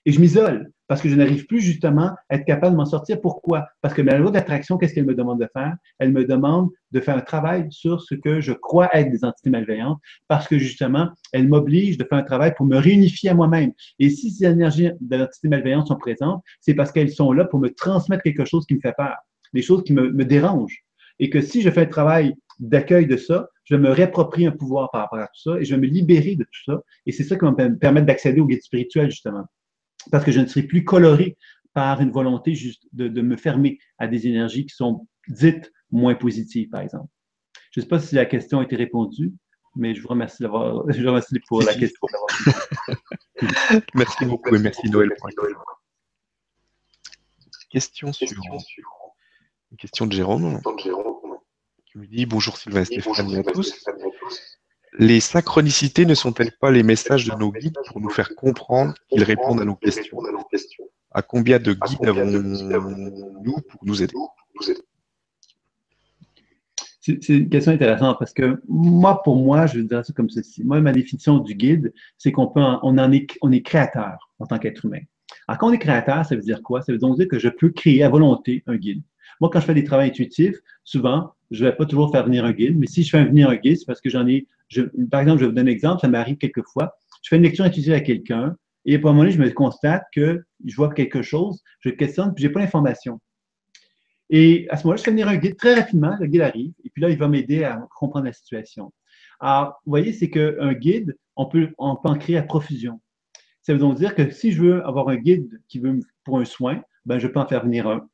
Et 0.06 0.12
je 0.12 0.20
m'isole 0.20 0.70
parce 0.92 1.00
que 1.00 1.08
je 1.08 1.14
n'arrive 1.14 1.46
plus 1.46 1.62
justement 1.62 2.10
à 2.28 2.34
être 2.34 2.44
capable 2.44 2.72
de 2.72 2.76
m'en 2.76 2.84
sortir. 2.84 3.18
Pourquoi? 3.18 3.66
Parce 3.80 3.94
que 3.94 4.02
ma 4.02 4.18
loi 4.18 4.30
d'attraction, 4.30 4.76
qu'est-ce 4.76 4.92
qu'elle 4.92 5.06
me 5.06 5.14
demande 5.14 5.40
de 5.40 5.48
faire? 5.50 5.74
Elle 5.98 6.12
me 6.12 6.26
demande 6.26 6.68
de 6.90 7.00
faire 7.00 7.16
un 7.16 7.22
travail 7.22 7.66
sur 7.70 8.02
ce 8.02 8.14
que 8.14 8.42
je 8.42 8.52
crois 8.52 8.90
être 8.92 9.10
des 9.10 9.24
entités 9.24 9.48
malveillantes 9.48 9.98
parce 10.28 10.46
que 10.46 10.58
justement, 10.58 11.08
elle 11.32 11.48
m'oblige 11.48 11.96
de 11.96 12.04
faire 12.04 12.18
un 12.18 12.22
travail 12.22 12.52
pour 12.54 12.66
me 12.66 12.76
réunifier 12.76 13.30
à 13.30 13.34
moi-même. 13.34 13.72
Et 14.00 14.10
si 14.10 14.30
ces 14.30 14.44
énergies 14.44 14.90
de 15.00 15.16
l'entité 15.16 15.48
malveillante 15.48 15.86
sont 15.86 15.96
présentes, 15.96 16.42
c'est 16.60 16.74
parce 16.74 16.92
qu'elles 16.92 17.08
sont 17.10 17.32
là 17.32 17.46
pour 17.46 17.58
me 17.58 17.70
transmettre 17.70 18.22
quelque 18.22 18.44
chose 18.44 18.66
qui 18.66 18.74
me 18.74 18.80
fait 18.80 18.92
peur, 18.94 19.16
des 19.54 19.62
choses 19.62 19.84
qui 19.84 19.94
me, 19.94 20.24
dérangent. 20.26 20.84
Et 21.20 21.30
que 21.30 21.40
si 21.40 21.62
je 21.62 21.70
fais 21.70 21.80
un 21.80 21.86
travail 21.86 22.34
d'accueil 22.60 23.06
de 23.06 23.16
ça, 23.16 23.48
je 23.64 23.76
me 23.76 23.88
réapproprier 23.88 24.48
un 24.48 24.52
pouvoir 24.52 24.90
par 24.90 25.00
rapport 25.00 25.20
à 25.20 25.28
tout 25.28 25.52
ça 25.52 25.58
et 25.58 25.64
je 25.64 25.74
vais 25.74 25.80
me 25.80 25.86
libérer 25.86 26.36
de 26.36 26.44
tout 26.44 26.64
ça. 26.66 26.82
Et 27.06 27.12
c'est 27.12 27.24
ça 27.24 27.36
qui 27.36 27.46
va 27.46 27.52
me 27.52 27.78
permettre 27.78 28.04
d'accéder 28.04 28.42
au 28.42 28.46
guide 28.46 28.60
spirituel, 28.60 29.08
justement 29.08 29.46
parce 30.10 30.24
que 30.24 30.32
je 30.32 30.40
ne 30.40 30.46
serai 30.46 30.62
plus 30.62 30.84
coloré 30.84 31.36
par 31.74 32.00
une 32.00 32.10
volonté 32.10 32.54
juste 32.54 32.86
de, 32.92 33.08
me 33.20 33.36
fermer 33.36 33.78
à 33.98 34.06
des 34.06 34.26
énergies 34.26 34.66
qui 34.66 34.74
sont 34.74 35.06
dites 35.28 35.72
moins 35.90 36.14
positives, 36.14 36.68
par 36.68 36.80
exemple. 36.80 37.08
Je 37.70 37.80
ne 37.80 37.84
sais 37.84 37.88
pas 37.88 38.00
si 38.00 38.14
la 38.14 38.26
question 38.26 38.60
a 38.60 38.64
été 38.64 38.76
répondue, 38.76 39.32
mais 39.74 39.94
je 39.94 40.02
vous 40.02 40.08
remercie 40.08 40.42
d'avoir, 40.42 40.84
je 40.90 41.00
vous 41.00 41.08
remercie 41.08 41.38
pour 41.48 41.62
la 41.62 41.74
question. 41.74 42.06
merci 43.94 44.24
beaucoup 44.26 44.54
et 44.54 44.58
merci 44.58 44.90
Noël. 44.90 45.10
Question 47.70 48.12
suivante 48.12 48.64
Une 49.70 49.76
question 49.78 50.06
de 50.06 50.12
Jérôme. 50.12 50.60
Qui 51.86 51.98
me 51.98 52.06
dit 52.06 52.26
Bonjour 52.26 52.56
Sylvain 52.58 52.82
et 52.82 52.84
Stéphanie 52.84 53.38
à 53.38 53.42
tous. 53.42 53.86
Les 54.98 55.20
synchronicités 55.20 56.04
ne 56.04 56.14
sont-elles 56.14 56.52
pas 56.60 56.70
les 56.70 56.82
messages 56.82 57.26
de 57.26 57.34
nos 57.34 57.50
guides 57.50 57.78
pour 57.88 58.00
nous 58.00 58.10
faire 58.10 58.34
comprendre 58.34 58.94
qu'ils 59.08 59.24
répondent 59.24 59.60
à 59.60 59.64
nos 59.64 59.76
questions? 59.76 60.18
À 61.10 61.22
combien 61.22 61.58
de 61.58 61.72
guides 61.72 62.06
avons-nous 62.06 63.56
pour 63.68 63.80
nous 63.84 64.02
aider? 64.02 64.14
c'est 67.02 67.28
une 67.30 67.48
question 67.48 67.72
intéressante 67.72 68.16
parce 68.18 68.32
que 68.32 68.62
moi, 68.68 69.22
pour 69.22 69.36
moi, 69.36 69.66
je 69.66 69.78
vais 69.78 69.84
dire 69.84 70.04
ça 70.04 70.12
comme 70.12 70.30
ceci. 70.30 70.62
Moi, 70.62 70.80
ma 70.80 70.92
définition 70.92 71.38
du 71.38 71.54
guide, 71.54 71.92
c'est 72.16 72.30
qu'on 72.30 72.46
peut, 72.46 72.60
on 72.60 72.96
en 72.96 73.10
est, 73.10 73.26
on 73.42 73.50
est 73.50 73.62
créateur 73.62 74.30
en 74.38 74.46
tant 74.46 74.58
qu'être 74.58 74.84
humain. 74.84 75.00
Alors, 75.48 75.58
quand 75.58 75.70
on 75.70 75.72
est 75.72 75.78
créateur, 75.78 76.24
ça 76.24 76.36
veut 76.36 76.42
dire 76.42 76.62
quoi? 76.62 76.80
Ça 76.82 76.92
veut 76.92 76.98
donc 76.98 77.16
dire 77.16 77.26
que 77.26 77.40
je 77.40 77.48
peux 77.48 77.70
créer 77.70 78.04
à 78.04 78.08
volonté 78.08 78.62
un 78.68 78.76
guide. 78.76 79.02
Moi, 79.40 79.50
quand 79.52 79.58
je 79.58 79.66
fais 79.66 79.74
des 79.74 79.82
travaux 79.82 80.04
intuitifs, 80.04 80.56
souvent, 80.84 81.34
je 81.52 81.64
ne 81.64 81.70
vais 81.70 81.76
pas 81.76 81.86
toujours 81.86 82.10
faire 82.10 82.24
venir 82.24 82.44
un 82.44 82.52
guide, 82.52 82.78
mais 82.78 82.86
si 82.86 83.02
je 83.02 83.10
fais 83.10 83.24
venir 83.24 83.48
un 83.48 83.56
guide, 83.56 83.78
c'est 83.78 83.86
parce 83.86 84.00
que 84.00 84.10
j'en 84.10 84.26
ai, 84.26 84.46
par 85.10 85.20
exemple, 85.20 85.40
je 85.40 85.44
vais 85.44 85.50
vous 85.50 85.54
donner 85.54 85.70
un 85.70 85.74
exemple, 85.74 86.00
ça 86.00 86.08
m'arrive 86.08 86.36
quelquefois. 86.36 86.96
Je 87.22 87.28
fais 87.28 87.36
une 87.36 87.42
lecture 87.42 87.64
intuitive 87.64 87.92
à 87.92 88.00
quelqu'un 88.00 88.56
et 88.84 88.96
à 88.96 88.98
un 88.98 89.00
moment 89.00 89.20
donné, 89.20 89.30
je 89.30 89.38
me 89.38 89.48
constate 89.50 90.04
que 90.12 90.42
je 90.64 90.76
vois 90.76 90.92
quelque 90.92 91.22
chose, 91.22 91.62
je 91.80 91.90
questionne, 91.90 92.34
puis 92.34 92.42
je 92.42 92.48
n'ai 92.48 92.52
pas 92.52 92.60
l'information. 92.60 93.20
Et 94.30 94.66
à 94.70 94.76
ce 94.76 94.84
moment-là, 94.84 94.96
je 94.96 95.02
fais 95.04 95.10
venir 95.10 95.28
un 95.28 95.36
guide 95.36 95.56
très 95.56 95.74
rapidement, 95.74 96.16
le 96.18 96.26
guide 96.26 96.40
arrive, 96.40 96.72
et 96.84 96.90
puis 96.90 97.02
là, 97.02 97.10
il 97.10 97.18
va 97.18 97.28
m'aider 97.28 97.64
à 97.64 97.86
comprendre 97.96 98.26
la 98.26 98.32
situation. 98.32 98.92
Alors, 99.40 99.80
vous 99.84 99.90
voyez, 99.90 100.12
c'est 100.12 100.30
qu'un 100.30 100.72
guide, 100.72 101.16
on 101.36 101.46
peut, 101.46 101.70
en 101.78 101.96
créer 102.16 102.38
à 102.38 102.42
profusion. 102.42 103.00
Ça 103.62 103.72
veut 103.72 103.78
donc 103.78 103.96
dire 103.96 104.14
que 104.14 104.30
si 104.30 104.52
je 104.52 104.62
veux 104.62 104.84
avoir 104.86 105.08
un 105.08 105.16
guide 105.16 105.60
qui 105.68 105.78
veut 105.78 106.00
pour 106.24 106.38
un 106.38 106.44
soin, 106.44 106.82
ben, 107.06 107.18
je 107.18 107.28
peux 107.28 107.38
en 107.38 107.46
faire 107.46 107.64
venir 107.64 107.86
un. 107.86 108.08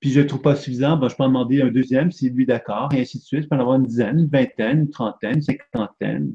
Puis 0.00 0.10
je 0.10 0.20
ne 0.20 0.24
trouve 0.26 0.42
pas 0.42 0.54
suffisant, 0.54 0.96
ben, 0.96 1.08
je 1.08 1.16
peux 1.16 1.24
en 1.24 1.28
demander 1.28 1.62
un 1.62 1.68
deuxième 1.68 2.12
si 2.12 2.30
lui 2.30 2.46
d'accord, 2.46 2.92
et 2.94 3.00
ainsi 3.00 3.18
de 3.18 3.22
suite. 3.24 3.42
Je 3.44 3.48
peux 3.48 3.56
en 3.56 3.60
avoir 3.60 3.76
une 3.76 3.86
dizaine, 3.86 4.18
une 4.18 4.28
vingtaine, 4.28 4.80
une 4.80 4.90
trentaine, 4.90 5.36
une 5.36 5.42
cinquantaine. 5.42 6.34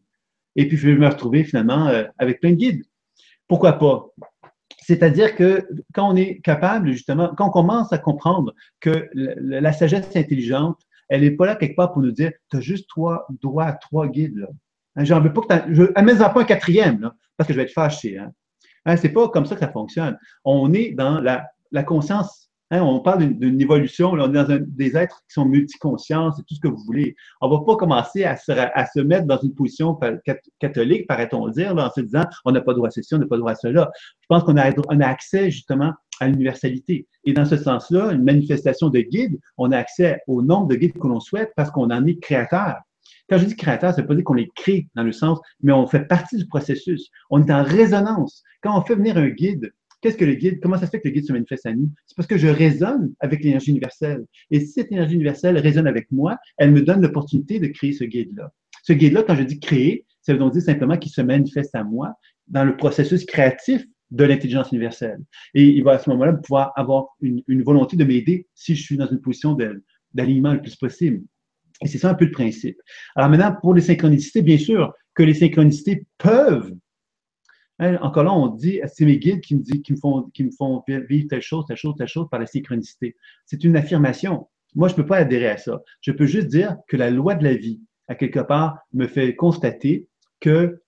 Et 0.56 0.68
puis 0.68 0.78
je 0.78 0.90
vais 0.90 0.96
me 0.96 1.08
retrouver 1.08 1.44
finalement 1.44 1.88
euh, 1.88 2.04
avec 2.18 2.42
plein 2.42 2.52
de 2.52 2.56
guides. 2.56 2.84
Pourquoi 3.48 3.74
pas? 3.74 4.08
C'est-à-dire 4.82 5.36
que 5.36 5.66
quand 5.94 6.12
on 6.12 6.16
est 6.16 6.42
capable, 6.42 6.92
justement, 6.92 7.34
quand 7.36 7.48
on 7.48 7.52
commence 7.52 7.94
à 7.94 7.98
comprendre 7.98 8.54
que 8.82 9.10
la, 9.14 9.72
sagesse 9.72 10.16
intelligente, 10.16 10.82
elle 11.08 11.22
n'est 11.22 11.32
pas 11.32 11.46
là 11.46 11.56
quelque 11.56 11.76
part 11.76 11.94
pour 11.94 12.02
nous 12.02 12.12
dire, 12.12 12.32
tu 12.52 12.58
as 12.58 12.60
juste 12.60 12.90
trois, 12.90 13.26
droit 13.42 13.64
à 13.64 13.74
trois 13.74 14.08
guides. 14.08 14.36
Là. 14.36 14.48
Hein, 14.96 15.06
j'en 15.06 15.22
veux 15.22 15.32
pas 15.32 15.42
que 15.42 15.74
tu 15.74 15.92
amène-en 15.96 16.30
pas 16.30 16.42
un 16.42 16.46
quatrième, 16.46 17.00
là 17.00 17.16
parce 17.38 17.48
que 17.48 17.54
je 17.54 17.58
vais 17.58 17.64
être 17.64 17.74
fâché. 17.74 18.18
Hein. 18.18 18.32
Hein, 18.86 18.98
c'est 18.98 19.10
pas 19.10 19.28
comme 19.30 19.46
ça 19.46 19.56
que 19.56 19.62
ça 19.62 19.72
fonctionne. 19.72 20.18
On 20.44 20.74
est 20.74 20.92
dans 20.92 21.20
la, 21.20 21.48
la 21.72 21.84
conscience. 21.84 22.52
Hein, 22.72 22.82
on 22.82 23.00
parle 23.02 23.34
d'une 23.36 23.62
évolution. 23.62 24.12
on 24.12 24.30
est 24.30 24.34
dans 24.34 24.66
des 24.68 24.98
êtres 24.98 25.22
qui 25.28 25.34
sont 25.34 25.46
multiconscients, 25.46 26.32
c'est 26.32 26.44
tout 26.44 26.56
ce 26.56 26.60
que 26.60 26.68
vous 26.68 26.84
voulez. 26.86 27.16
On 27.42 27.50
va 27.50 27.60
pas 27.66 27.76
commencer 27.76 28.24
à 28.24 28.36
se, 28.36 29.00
mettre 29.02 29.28
dans 29.28 29.40
une 29.40 29.54
position 29.54 30.00
catholique, 30.60 31.08
paraît-on 31.08 31.48
dire, 31.50 31.76
en 31.76 31.92
se 31.92 32.02
disant 32.02 32.24
on 32.46 32.52
n'a 32.52 32.62
pas 32.62 32.74
droit 32.74 32.88
à 32.88 32.92
ceci, 32.92 33.14
on 33.14 33.20
n'a 33.20 33.28
pas 33.28 33.38
droit 33.38 33.52
à 33.52 33.56
cela. 33.56 33.92
Je 34.22 34.26
pense 34.28 34.44
qu'on 34.44 34.58
a, 34.58 34.72
on 34.90 35.00
accès 35.02 35.52
justement 35.52 35.94
à 36.20 36.28
l'universalité. 36.28 37.08
Et 37.26 37.34
dans 37.34 37.46
ce 37.46 37.58
sens-là, 37.58 38.12
une 38.12 38.24
manifestation 38.24 38.90
de 38.90 39.02
guide, 39.02 39.40
on 39.58 39.72
a 39.72 39.78
accès 39.78 40.22
au 40.28 40.42
nombre 40.42 40.68
de 40.68 40.76
guides 40.76 40.98
que 40.98 41.08
l'on 41.08 41.20
souhaite 41.20 41.52
parce 41.56 41.70
qu'on 41.70 41.92
en 41.92 42.06
est 42.06 42.20
créateur. 42.20 42.76
Quand 43.30 43.38
je 43.38 43.46
dis 43.46 43.56
créateur, 43.56 43.94
ça 43.94 44.02
veut 44.02 44.08
pas 44.08 44.16
dire 44.16 44.24
qu'on 44.24 44.34
les 44.34 44.50
crée 44.56 44.88
dans 44.96 45.04
le 45.04 45.12
sens, 45.12 45.40
mais 45.62 45.72
on 45.72 45.88
fait 45.88 46.06
partie 46.08 46.38
du 46.38 46.48
processus. 46.48 47.10
On 47.30 47.46
est 47.46 47.52
en 47.52 47.64
résonance. 47.64 48.44
Quand 48.62 48.78
on 48.78 48.84
fait 48.84 48.96
venir 48.96 49.18
un 49.18 49.30
guide, 49.30 49.74
qu'est-ce 50.04 50.18
que 50.18 50.26
le 50.26 50.36
guide, 50.36 50.60
comment 50.62 50.78
ça 50.78 50.86
se 50.86 50.92
fait 50.92 51.00
que 51.00 51.08
le 51.08 51.14
guide 51.14 51.26
se 51.26 51.32
manifeste 51.32 51.66
à 51.66 51.74
nous? 51.74 51.90
C'est 52.06 52.16
parce 52.16 52.28
que 52.28 52.38
je 52.38 52.48
résonne 52.48 53.14
avec 53.22 53.42
l'énergie 53.44 53.72
universelle. 53.72 54.26
Et 54.52 54.60
si 54.60 54.68
cette 54.68 54.92
énergie 54.92 55.16
universelle 55.16 55.58
résonne 55.58 55.88
avec 55.88 56.12
moi, 56.12 56.38
elle 56.58 56.72
me 56.72 56.82
donne 56.82 57.02
l'opportunité 57.02 57.60
de 57.60 57.68
créer 57.68 57.94
ce 57.94 58.04
guide-là. 58.04 58.52
Ce 58.84 58.92
guide-là, 58.92 59.24
quand 59.24 59.36
je 59.36 59.44
dis 59.44 59.60
créer, 59.60 60.06
ça 60.22 60.34
veut 60.34 60.50
dire 60.50 60.62
simplement 60.62 60.98
qu'il 60.98 61.12
se 61.12 61.22
manifeste 61.22 61.74
à 61.74 61.84
moi 61.84 62.14
dans 62.48 62.66
le 62.66 62.76
processus 62.76 63.26
créatif 63.26 63.86
de 64.12 64.26
l'intelligence 64.26 64.72
universelle. 64.72 65.20
Et 65.54 65.64
il 65.64 65.84
va 65.84 65.94
à 65.94 66.00
ce 66.00 66.10
moment-là 66.10 66.34
pouvoir 66.34 66.74
avoir 66.76 67.08
une, 67.22 67.42
une 67.48 67.64
volonté 67.64 67.96
de 67.96 68.04
m'aider 68.04 68.48
si 68.54 68.76
je 68.76 68.84
suis 68.84 68.98
dans 68.98 69.08
une 69.08 69.22
position 69.22 69.58
d'alignement 70.14 70.54
le 70.54 70.62
plus 70.62 70.76
possible. 70.76 71.24
Et 71.82 71.88
c'est 71.88 71.98
ça 71.98 72.12
un 72.12 72.14
peu 72.14 72.26
le 72.26 72.32
principe. 72.32 72.78
Alors 73.16 73.30
maintenant, 73.30 73.56
pour 73.62 73.74
les 73.74 73.82
synchronicités, 73.82 74.42
bien 74.42 74.58
sûr 74.58 74.94
que 75.16 75.24
les 75.24 75.34
synchronicités 75.34 76.06
peuvent. 76.18 76.74
Hein, 77.84 77.98
encore 78.02 78.24
là, 78.24 78.32
on 78.32 78.48
dit, 78.48 78.80
c'est 78.88 79.04
mes 79.04 79.18
guides 79.18 79.42
qui 79.42 79.56
me, 79.56 79.98
font, 79.98 80.32
vivre 80.88 81.28
telle 81.30 81.42
chose, 81.42 81.66
telle 81.68 81.76
chose, 81.76 81.96
telle 81.98 82.08
chose 82.08 82.28
par 82.32 82.40
la 82.40 82.46
synchronicité. 82.46 83.18
C'est 83.46 83.66
une 83.66 83.76
affirmation. 83.76 84.48
Moi, 84.74 84.88
je 84.88 84.94
ne 84.94 84.98
peux 84.98 85.06
pas 85.06 85.18
adhérer 85.18 85.50
à 85.50 85.58
ça. 85.58 85.82
Je 86.00 86.14
peux 86.14 86.26
juste 86.26 86.48
dire 86.48 86.78
que 86.88 86.96
la 86.96 87.10
loi 87.10 87.36
de 87.36 87.44
la 87.44 87.56
vie, 87.56 87.82
à 88.08 88.16
quelque 88.16 88.40
part, 88.40 88.80
me 88.94 89.06
fait 89.06 89.36
constater 89.36 90.08
que 90.40 90.82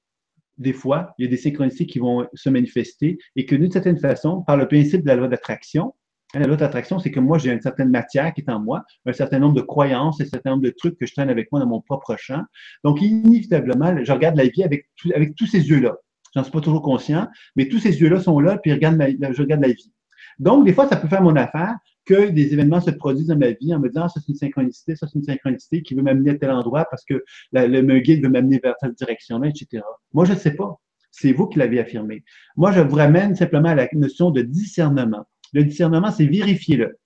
des 0.57 0.72
fois, 0.72 1.13
il 1.17 1.26
y 1.26 1.27
a 1.27 1.30
des 1.30 1.35
synchronicités 1.35 1.85
qui 1.85 1.99
vont 1.99 2.27
se 2.34 2.49
manifester 2.49 3.17
et 3.35 3.45
que 3.45 3.57
d'une 3.57 3.72
certaine 3.72 3.99
façon, 3.99 4.43
par 4.43 4.55
le 4.55 4.65
principe 4.65 5.01
de 5.01 5.07
la 5.07 5.15
loi 5.15 5.27
d'attraction, 5.27 5.93
la 6.34 6.47
loi 6.47 6.55
d'attraction, 6.55 6.99
c'est 6.99 7.11
que 7.11 7.19
moi, 7.19 7.38
j'ai 7.38 7.51
une 7.51 7.61
certaine 7.61 7.89
matière 7.89 8.34
qui 8.34 8.39
est 8.39 8.49
en 8.49 8.61
moi, 8.61 8.85
un 9.05 9.13
certain 9.13 9.39
nombre 9.39 9.55
de 9.55 9.61
croyances, 9.61 10.22
un 10.22 10.26
certain 10.26 10.51
nombre 10.51 10.63
de 10.63 10.69
trucs 10.69 10.97
que 10.97 11.05
je 11.05 11.13
traîne 11.13 11.30
avec 11.30 11.51
moi 11.51 11.59
dans 11.59 11.67
mon 11.67 11.81
propre 11.81 12.15
champ. 12.17 12.41
Donc, 12.85 13.01
inévitablement, 13.01 14.01
je 14.01 14.11
regarde 14.13 14.38
la 14.38 14.47
vie 14.47 14.63
avec 14.63 14.88
tous 15.35 15.47
ces 15.47 15.69
yeux-là. 15.69 15.97
J'en 16.36 16.44
suis 16.44 16.52
pas 16.52 16.62
toujours 16.62 16.82
conscient, 16.82 17.28
mais 17.56 17.68
tous 17.68 17.80
ces 17.80 18.02
yeux-là 18.02 18.20
sont 18.20 18.40
là, 18.40 18.57
puis 18.57 18.72
je 18.72 18.76
regarde, 18.76 18.98
la 18.98 19.68
vie. 19.68 19.94
Donc, 20.38 20.66
des 20.66 20.74
fois, 20.74 20.88
ça 20.88 20.98
peut 20.98 21.07
faire 21.07 21.22
mon 21.22 21.36
affaire 21.36 21.76
que 22.06 22.30
des 22.30 22.53
événements 22.53 22.82
se 22.82 22.91
produisent 22.91 23.28
dans 23.28 23.38
ma 23.38 23.52
vie 23.52 23.74
en 23.74 23.80
me 23.80 23.88
disant, 23.88 24.03
ah, 24.06 24.10
ça 24.10 24.20
c'est 24.20 24.32
une 24.32 24.38
synchronicité, 24.38 24.95
ça 24.95 25.07
c'est 25.07 25.18
une 25.18 25.24
synchronicité 25.24 25.82
qui 25.82 25.95
veut 25.95 26.03
m'amener 26.03 26.32
à 26.32 26.36
tel 26.36 26.52
endroit 26.52 26.86
parce 26.90 27.03
que 27.06 27.24
le, 27.53 27.99
guide 27.99 28.22
veut 28.22 28.30
m'amener 28.30 28.60
vers 28.60 28.76
telle 28.80 28.94
direction-là, 28.94 29.48
etc. 29.48 29.84
Moi, 30.14 30.26
je 30.26 30.34
ne 30.34 30.38
sais 30.38 30.56
pas. 30.56 30.80
C'est 31.12 31.32
vous 31.32 31.48
qui 31.48 31.57
l'avez 31.57 31.80
affirmé. 31.80 32.24
Moi, 32.57 32.74
je 32.74 32.82
vous 32.82 32.95
ramène 32.95 33.36
simplement 33.36 33.70
à 33.70 33.76
la 33.76 33.88
notion 33.94 34.30
de 34.30 34.41
discernement. 34.41 35.26
Le 35.53 35.64
discernement, 35.64 36.12
c'est 36.12 36.26
vérifier-le. 36.26 36.99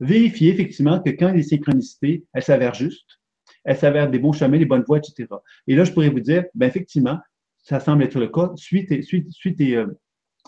Vérifier 0.00 0.50
effectivement 0.50 1.00
que 1.00 1.10
quand 1.10 1.28
il 1.28 1.32
y 1.32 1.34
a 1.34 1.36
des 1.36 1.42
synchronicités, 1.42 2.24
elles 2.32 2.42
s'avèrent 2.42 2.74
justes, 2.74 3.20
elles 3.64 3.76
s'avèrent 3.76 4.10
des 4.10 4.18
bons 4.18 4.32
chemins, 4.32 4.58
des 4.58 4.64
bonnes 4.64 4.84
voies, 4.86 4.98
etc. 4.98 5.28
Et 5.66 5.76
là, 5.76 5.84
je 5.84 5.92
pourrais 5.92 6.08
vous 6.08 6.20
dire, 6.20 6.44
ben 6.54 6.66
effectivement, 6.66 7.18
ça 7.66 7.80
semble 7.80 8.04
être 8.04 8.18
le 8.18 8.28
cas. 8.28 8.52
Et, 8.72 9.76
euh, 9.76 9.86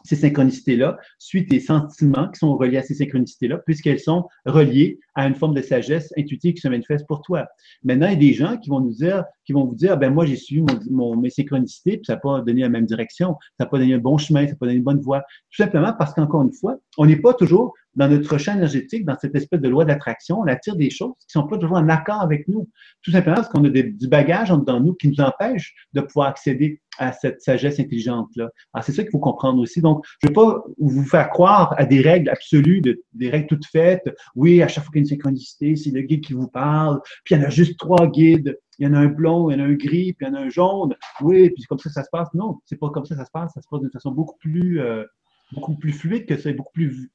ces 0.04 0.14
synchronicités-là, 0.14 0.96
suite 1.18 1.50
tes 1.50 1.58
sentiments 1.58 2.28
qui 2.30 2.38
sont 2.38 2.56
reliés 2.56 2.78
à 2.78 2.82
ces 2.82 2.94
synchronicités-là, 2.94 3.58
puisqu'elles 3.66 3.98
sont 3.98 4.28
reliées 4.46 5.00
à 5.18 5.26
une 5.26 5.34
forme 5.34 5.52
de 5.52 5.62
sagesse 5.62 6.12
intuitive 6.16 6.54
qui 6.54 6.60
se 6.60 6.68
manifeste 6.68 7.04
pour 7.08 7.22
toi. 7.22 7.48
Maintenant, 7.82 8.06
il 8.06 8.12
y 8.12 8.16
a 8.16 8.18
des 8.20 8.34
gens 8.34 8.56
qui 8.56 8.70
vont 8.70 8.78
nous 8.78 8.92
dire, 8.92 9.24
qui 9.44 9.52
vont 9.52 9.64
vous 9.64 9.74
dire, 9.74 9.98
ben 9.98 10.14
moi, 10.14 10.24
j'ai 10.24 10.36
suivi 10.36 10.64
mon, 10.88 11.16
mes 11.16 11.28
synchronicités, 11.28 11.96
puis 11.96 12.04
ça 12.06 12.14
n'a 12.14 12.20
pas 12.20 12.40
donné 12.42 12.60
la 12.60 12.68
même 12.68 12.86
direction, 12.86 13.34
ça 13.58 13.64
n'a 13.64 13.66
pas 13.66 13.78
donné 13.78 13.94
un 13.94 13.98
bon 13.98 14.16
chemin, 14.16 14.44
ça 14.44 14.52
n'a 14.52 14.56
pas 14.56 14.66
donné 14.66 14.78
une 14.78 14.84
bonne 14.84 15.00
voie. 15.00 15.22
Tout 15.50 15.60
simplement 15.60 15.92
parce 15.98 16.14
qu'encore 16.14 16.42
une 16.42 16.52
fois, 16.52 16.76
on 16.98 17.06
n'est 17.06 17.16
pas 17.16 17.34
toujours 17.34 17.74
dans 17.96 18.06
notre 18.06 18.38
champ 18.38 18.54
énergétique, 18.54 19.04
dans 19.04 19.16
cette 19.20 19.34
espèce 19.34 19.60
de 19.60 19.68
loi 19.68 19.84
d'attraction, 19.84 20.38
on 20.38 20.46
attire 20.46 20.76
des 20.76 20.88
choses 20.88 21.14
qui 21.18 21.36
ne 21.36 21.42
sont 21.42 21.48
pas 21.48 21.58
toujours 21.58 21.78
en 21.78 21.88
accord 21.88 22.20
avec 22.20 22.46
nous. 22.46 22.68
Tout 23.02 23.10
simplement 23.10 23.34
parce 23.34 23.48
qu'on 23.48 23.64
a 23.64 23.70
du 23.70 24.08
bagage 24.08 24.50
dans 24.50 24.78
nous 24.78 24.94
qui 24.94 25.08
nous 25.08 25.20
empêche 25.20 25.74
de 25.94 26.00
pouvoir 26.02 26.28
accéder 26.28 26.80
à 26.98 27.12
cette 27.12 27.40
sagesse 27.40 27.80
intelligente-là. 27.80 28.50
Alors, 28.72 28.84
c'est 28.84 28.92
ça 28.92 29.02
qu'il 29.02 29.10
faut 29.10 29.18
comprendre 29.18 29.60
aussi. 29.60 29.80
Donc, 29.80 30.04
je 30.20 30.26
ne 30.26 30.30
veux 30.30 30.34
pas 30.34 30.64
vous 30.78 31.04
faire 31.04 31.30
croire 31.30 31.74
à 31.76 31.86
des 31.86 32.00
règles 32.00 32.28
absolues, 32.28 32.82
des 33.12 33.30
règles 33.30 33.46
toutes 33.46 33.66
faites. 33.66 34.08
Oui, 34.34 34.62
à 34.62 34.68
chaque 34.68 34.84
fois 34.84 34.92
qu'il 34.92 35.02
y 35.02 35.06
a 35.06 35.07
synchronicité, 35.09 35.76
c'est 35.76 35.90
le 35.90 36.02
guide 36.02 36.24
qui 36.24 36.32
vous 36.32 36.48
parle. 36.48 37.01
Puis, 37.24 37.35
il 37.35 37.39
y 37.39 37.40
en 37.40 37.47
a 37.47 37.51
juste 37.51 37.78
trois 37.78 38.06
guides. 38.06 38.59
Il 38.78 38.86
y 38.86 38.90
en 38.90 38.94
a 38.94 38.98
un 38.98 39.06
blond, 39.06 39.51
il 39.51 39.59
y 39.59 39.60
en 39.60 39.64
a 39.64 39.68
un 39.68 39.74
gris, 39.74 40.12
puis 40.12 40.26
il 40.26 40.28
y 40.28 40.30
en 40.30 40.35
a 40.35 40.40
un 40.40 40.48
jaune. 40.51 40.94
Oui, 41.20 41.51
puis 41.51 41.64
comme 41.64 41.78
ça, 41.78 41.90
ça 41.90 42.05
se 42.05 42.10
passe. 42.10 42.28
Non, 42.35 42.60
c'est 42.64 42.76
pas 42.76 42.90
comme 42.90 43.05
ça 43.05 43.14
que 43.14 43.20
ça 43.20 43.26
se 43.26 43.30
passe. 43.30 43.52
Ça 43.55 43.60
se 43.60 43.68
passe 43.68 43.80
d'une 43.80 43.90
façon 43.90 44.12
beaucoup 44.12 44.36
plus, 44.39 44.80
euh, 44.80 45.05
beaucoup 45.52 45.76
plus 45.76 45.93
fluide 45.93 46.26
que 46.26 46.36
ça, 46.36 46.52
beaucoup 46.52 46.72
plus, 46.72 47.10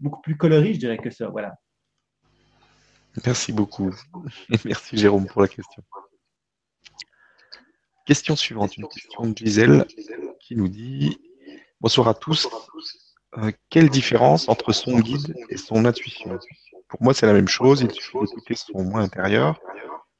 beaucoup 0.00 0.20
plus 0.22 0.36
coloré, 0.36 0.74
je 0.74 0.80
dirais 0.80 0.98
que 0.98 1.10
ça. 1.10 1.28
Voilà. 1.28 1.54
Merci 3.24 3.52
beaucoup. 3.52 3.94
Merci 4.64 4.96
Jérôme 4.96 5.26
pour 5.26 5.42
la 5.42 5.48
question. 5.48 5.82
Question 8.06 8.36
suivante, 8.36 8.76
une 8.76 8.88
question 8.88 9.26
de 9.26 9.36
Gisèle 9.36 9.86
qui 10.40 10.56
nous 10.56 10.68
dit 10.68 11.16
Bonsoir 11.80 12.08
à 12.08 12.14
tous. 12.14 12.48
Euh, 13.38 13.50
quelle 13.70 13.88
différence 13.88 14.48
entre 14.48 14.72
son 14.72 14.98
guide 15.00 15.34
et 15.48 15.56
son 15.56 15.84
intuition? 15.84 16.38
Pour 16.94 17.02
moi, 17.02 17.12
c'est 17.12 17.26
la 17.26 17.32
même 17.32 17.48
chose. 17.48 17.82
Il 17.82 17.90
suffit 17.90 18.18
d'écouter 18.20 18.54
son 18.54 18.84
moi 18.84 19.00
intérieur, 19.00 19.60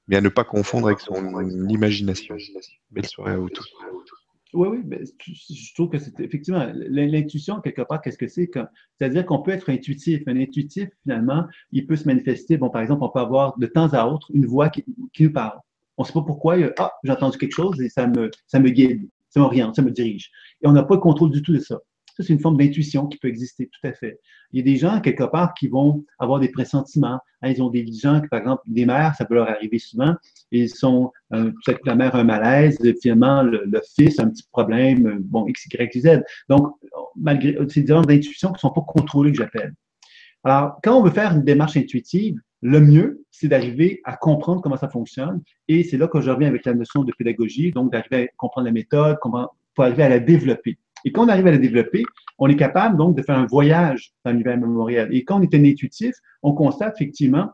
mais 0.08 0.16
à 0.16 0.20
ne 0.20 0.28
pas 0.28 0.42
confondre 0.42 0.88
avec 0.88 0.98
son 0.98 1.14
imagination. 1.68 2.34
Belle 2.90 3.06
soirée 3.06 3.34
à 3.34 3.36
vous 3.36 3.48
tous. 3.48 3.72
Oui, 4.54 4.68
oui, 4.68 4.78
mais 4.84 5.02
je 5.24 5.74
trouve 5.74 5.88
que 5.88 5.98
c'est 5.98 6.18
effectivement 6.18 6.66
l'intuition, 6.74 7.60
quelque 7.60 7.82
part, 7.82 8.02
qu'est-ce 8.02 8.18
que 8.18 8.26
c'est? 8.26 8.50
C'est-à-dire 8.98 9.24
qu'on 9.24 9.40
peut 9.40 9.52
être 9.52 9.70
intuitif. 9.70 10.22
Un 10.26 10.36
intuitif, 10.36 10.88
finalement, 11.04 11.44
il 11.70 11.86
peut 11.86 11.94
se 11.94 12.08
manifester. 12.08 12.56
Bon, 12.56 12.70
par 12.70 12.82
exemple, 12.82 13.04
on 13.04 13.08
peut 13.08 13.20
avoir 13.20 13.56
de 13.56 13.66
temps 13.66 13.92
à 13.92 14.06
autre 14.06 14.28
une 14.34 14.46
voix 14.46 14.68
qui, 14.68 14.84
qui 15.12 15.22
nous 15.22 15.32
parle. 15.32 15.60
On 15.96 16.02
ne 16.02 16.08
sait 16.08 16.12
pas 16.12 16.22
pourquoi. 16.22 16.56
Ah, 16.78 16.90
j'ai 17.04 17.12
entendu 17.12 17.38
quelque 17.38 17.54
chose 17.54 17.80
et 17.80 17.88
ça 17.88 18.08
me, 18.08 18.32
ça 18.48 18.58
me 18.58 18.70
guide, 18.70 19.08
ça 19.30 19.38
m'oriente, 19.38 19.76
ça 19.76 19.82
me 19.82 19.92
dirige. 19.92 20.32
Et 20.60 20.66
on 20.66 20.72
n'a 20.72 20.82
pas 20.82 20.96
le 20.96 21.00
contrôle 21.00 21.30
du 21.30 21.40
tout 21.40 21.52
de 21.52 21.60
ça. 21.60 21.78
Ça, 22.16 22.22
c'est 22.22 22.32
une 22.32 22.40
forme 22.40 22.56
d'intuition 22.56 23.08
qui 23.08 23.18
peut 23.18 23.26
exister 23.26 23.66
tout 23.66 23.86
à 23.86 23.92
fait. 23.92 24.20
Il 24.52 24.58
y 24.58 24.62
a 24.62 24.64
des 24.64 24.76
gens, 24.76 25.00
quelque 25.00 25.24
part, 25.24 25.52
qui 25.54 25.66
vont 25.66 26.04
avoir 26.20 26.38
des 26.38 26.48
pressentiments. 26.48 27.18
Hein, 27.42 27.50
ils 27.50 27.60
ont 27.60 27.70
des 27.70 27.84
gens, 27.92 28.20
par 28.30 28.38
exemple, 28.38 28.62
des 28.66 28.86
mères, 28.86 29.14
ça 29.16 29.24
peut 29.24 29.34
leur 29.34 29.48
arriver 29.50 29.80
souvent. 29.80 30.14
Ils 30.52 30.68
sont, 30.68 31.10
euh, 31.32 31.50
peut-être 31.64 31.80
que 31.80 31.88
la 31.88 31.96
mère 31.96 32.14
a 32.14 32.20
un 32.20 32.24
malaise, 32.24 32.78
finalement, 33.02 33.42
le, 33.42 33.68
fils 33.96 34.20
a 34.20 34.22
un 34.22 34.28
petit 34.28 34.46
problème, 34.52 35.06
euh, 35.08 35.16
bon, 35.18 35.46
X, 35.48 35.66
Y, 35.66 35.98
Z. 35.98 36.22
Donc, 36.48 36.72
malgré, 37.16 37.56
c'est 37.68 37.80
des 37.80 37.88
gens 37.88 38.02
d'intuition 38.02 38.50
qui 38.50 38.54
ne 38.54 38.60
sont 38.60 38.70
pas 38.70 38.84
contrôlés, 38.86 39.32
que 39.32 39.38
j'appelle. 39.38 39.74
Alors, 40.44 40.78
quand 40.84 40.96
on 40.96 41.02
veut 41.02 41.10
faire 41.10 41.32
une 41.32 41.42
démarche 41.42 41.76
intuitive, 41.76 42.38
le 42.62 42.80
mieux, 42.80 43.24
c'est 43.30 43.48
d'arriver 43.48 44.00
à 44.04 44.16
comprendre 44.16 44.62
comment 44.62 44.76
ça 44.76 44.88
fonctionne. 44.88 45.42
Et 45.66 45.82
c'est 45.82 45.96
là 45.96 46.06
que 46.06 46.20
je 46.20 46.30
reviens 46.30 46.48
avec 46.48 46.64
la 46.64 46.74
notion 46.74 47.02
de 47.02 47.12
pédagogie, 47.12 47.72
donc 47.72 47.90
d'arriver 47.90 48.28
à 48.28 48.32
comprendre 48.36 48.66
la 48.66 48.72
méthode, 48.72 49.18
comment, 49.20 49.50
pour 49.74 49.84
arriver 49.84 50.04
à 50.04 50.08
la 50.08 50.20
développer. 50.20 50.78
Et 51.04 51.12
quand 51.12 51.26
on 51.26 51.28
arrive 51.28 51.46
à 51.46 51.52
la 51.52 51.58
développer, 51.58 52.02
on 52.38 52.48
est 52.48 52.56
capable 52.56 52.96
donc 52.96 53.16
de 53.16 53.22
faire 53.22 53.38
un 53.38 53.46
voyage 53.46 54.12
dans 54.24 54.32
l'univers 54.32 54.58
mémoriel. 54.58 55.08
Et 55.12 55.24
quand 55.24 55.38
on 55.38 55.42
est 55.42 55.54
un 55.54 55.64
intuitif, 55.64 56.14
on 56.42 56.52
constate 56.52 56.94
effectivement 56.96 57.50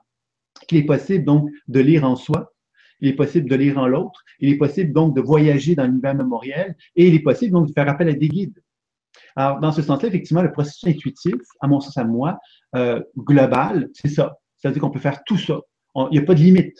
qu'il 0.68 0.78
est 0.78 0.84
possible 0.84 1.24
donc 1.24 1.50
de 1.68 1.80
lire 1.80 2.04
en 2.04 2.16
soi, 2.16 2.52
il 3.00 3.08
est 3.08 3.14
possible 3.14 3.48
de 3.48 3.56
lire 3.56 3.78
en 3.78 3.86
l'autre, 3.86 4.22
il 4.40 4.50
est 4.50 4.56
possible 4.56 4.92
donc 4.92 5.14
de 5.14 5.20
voyager 5.20 5.74
dans 5.74 5.84
l'univers 5.84 6.14
mémoriel 6.14 6.76
et 6.96 7.08
il 7.08 7.14
est 7.14 7.22
possible 7.22 7.52
donc 7.52 7.68
de 7.68 7.72
faire 7.72 7.88
appel 7.88 8.08
à 8.08 8.12
des 8.12 8.28
guides. 8.28 8.62
Alors, 9.36 9.60
dans 9.60 9.72
ce 9.72 9.82
sens-là, 9.82 10.08
effectivement, 10.08 10.42
le 10.42 10.52
processus 10.52 10.88
intuitif, 10.88 11.40
à 11.60 11.66
mon 11.66 11.80
sens, 11.80 11.96
à 11.96 12.04
moi, 12.04 12.38
euh, 12.76 13.02
global, 13.16 13.88
c'est 13.94 14.08
ça. 14.08 14.38
C'est-à-dire 14.56 14.82
qu'on 14.82 14.90
peut 14.90 15.00
faire 15.00 15.22
tout 15.24 15.38
ça. 15.38 15.60
Il 15.96 16.08
n'y 16.12 16.18
a 16.18 16.22
pas 16.22 16.34
de 16.34 16.40
limite. 16.40 16.78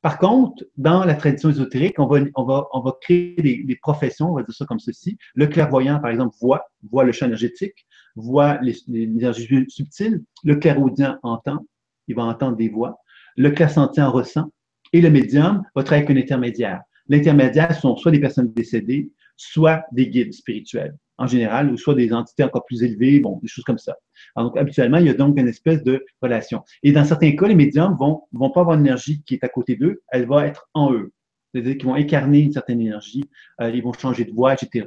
Par 0.00 0.18
contre, 0.18 0.64
dans 0.76 1.04
la 1.04 1.14
tradition 1.14 1.50
ésotérique, 1.50 1.98
on 1.98 2.06
va, 2.06 2.98
créer 3.00 3.34
des, 3.36 3.76
professions, 3.82 4.30
on 4.30 4.34
va 4.36 4.42
dire 4.42 4.54
ça 4.54 4.64
comme 4.64 4.78
ceci. 4.78 5.18
Le 5.34 5.46
clairvoyant, 5.48 5.98
par 5.98 6.10
exemple, 6.10 6.36
voit, 6.40 6.66
voit 6.90 7.04
le 7.04 7.12
champ 7.12 7.26
énergétique, 7.26 7.86
voit 8.14 8.58
les, 8.62 8.76
énergies 8.92 9.64
subtiles. 9.68 10.22
Le 10.44 10.56
clairaudient 10.56 11.18
entend, 11.22 11.66
il 12.06 12.14
va 12.14 12.22
entendre 12.24 12.56
des 12.56 12.68
voix. 12.68 12.98
Le 13.36 13.50
clairsentient 13.50 14.10
ressent. 14.10 14.50
Et 14.92 15.00
le 15.00 15.10
médium 15.10 15.62
va 15.74 15.82
travailler 15.82 16.06
avec 16.06 16.16
un 16.16 16.20
intermédiaire. 16.20 16.80
L'intermédiaire 17.08 17.74
sont 17.74 17.96
soit 17.96 18.12
des 18.12 18.20
personnes 18.20 18.52
décédées, 18.52 19.10
soit 19.36 19.82
des 19.92 20.08
guides 20.08 20.32
spirituels 20.32 20.96
en 21.18 21.26
général, 21.26 21.70
ou 21.70 21.76
soit 21.76 21.94
des 21.94 22.12
entités 22.12 22.44
encore 22.44 22.64
plus 22.64 22.82
élevées, 22.82 23.20
bon, 23.20 23.38
des 23.42 23.48
choses 23.48 23.64
comme 23.64 23.78
ça. 23.78 23.96
donc, 24.36 24.56
habituellement, 24.56 24.98
il 24.98 25.06
y 25.06 25.10
a 25.10 25.14
donc 25.14 25.38
une 25.38 25.48
espèce 25.48 25.82
de 25.82 26.04
relation. 26.22 26.62
Et 26.82 26.92
dans 26.92 27.04
certains 27.04 27.32
cas, 27.32 27.48
les 27.48 27.54
médiums 27.54 27.96
vont, 27.98 28.22
vont 28.32 28.50
pas 28.50 28.60
avoir 28.60 28.76
une 28.76 28.86
énergie 28.86 29.22
qui 29.24 29.34
est 29.34 29.44
à 29.44 29.48
côté 29.48 29.76
d'eux, 29.76 30.02
elle 30.10 30.26
va 30.26 30.46
être 30.46 30.68
en 30.74 30.92
eux. 30.92 31.12
C'est-à-dire 31.52 31.76
qu'ils 31.76 31.86
vont 31.86 31.94
incarner 31.94 32.40
une 32.40 32.52
certaine 32.52 32.80
énergie, 32.80 33.24
euh, 33.60 33.70
ils 33.70 33.82
vont 33.82 33.92
changer 33.92 34.24
de 34.24 34.32
voix, 34.32 34.54
etc. 34.54 34.84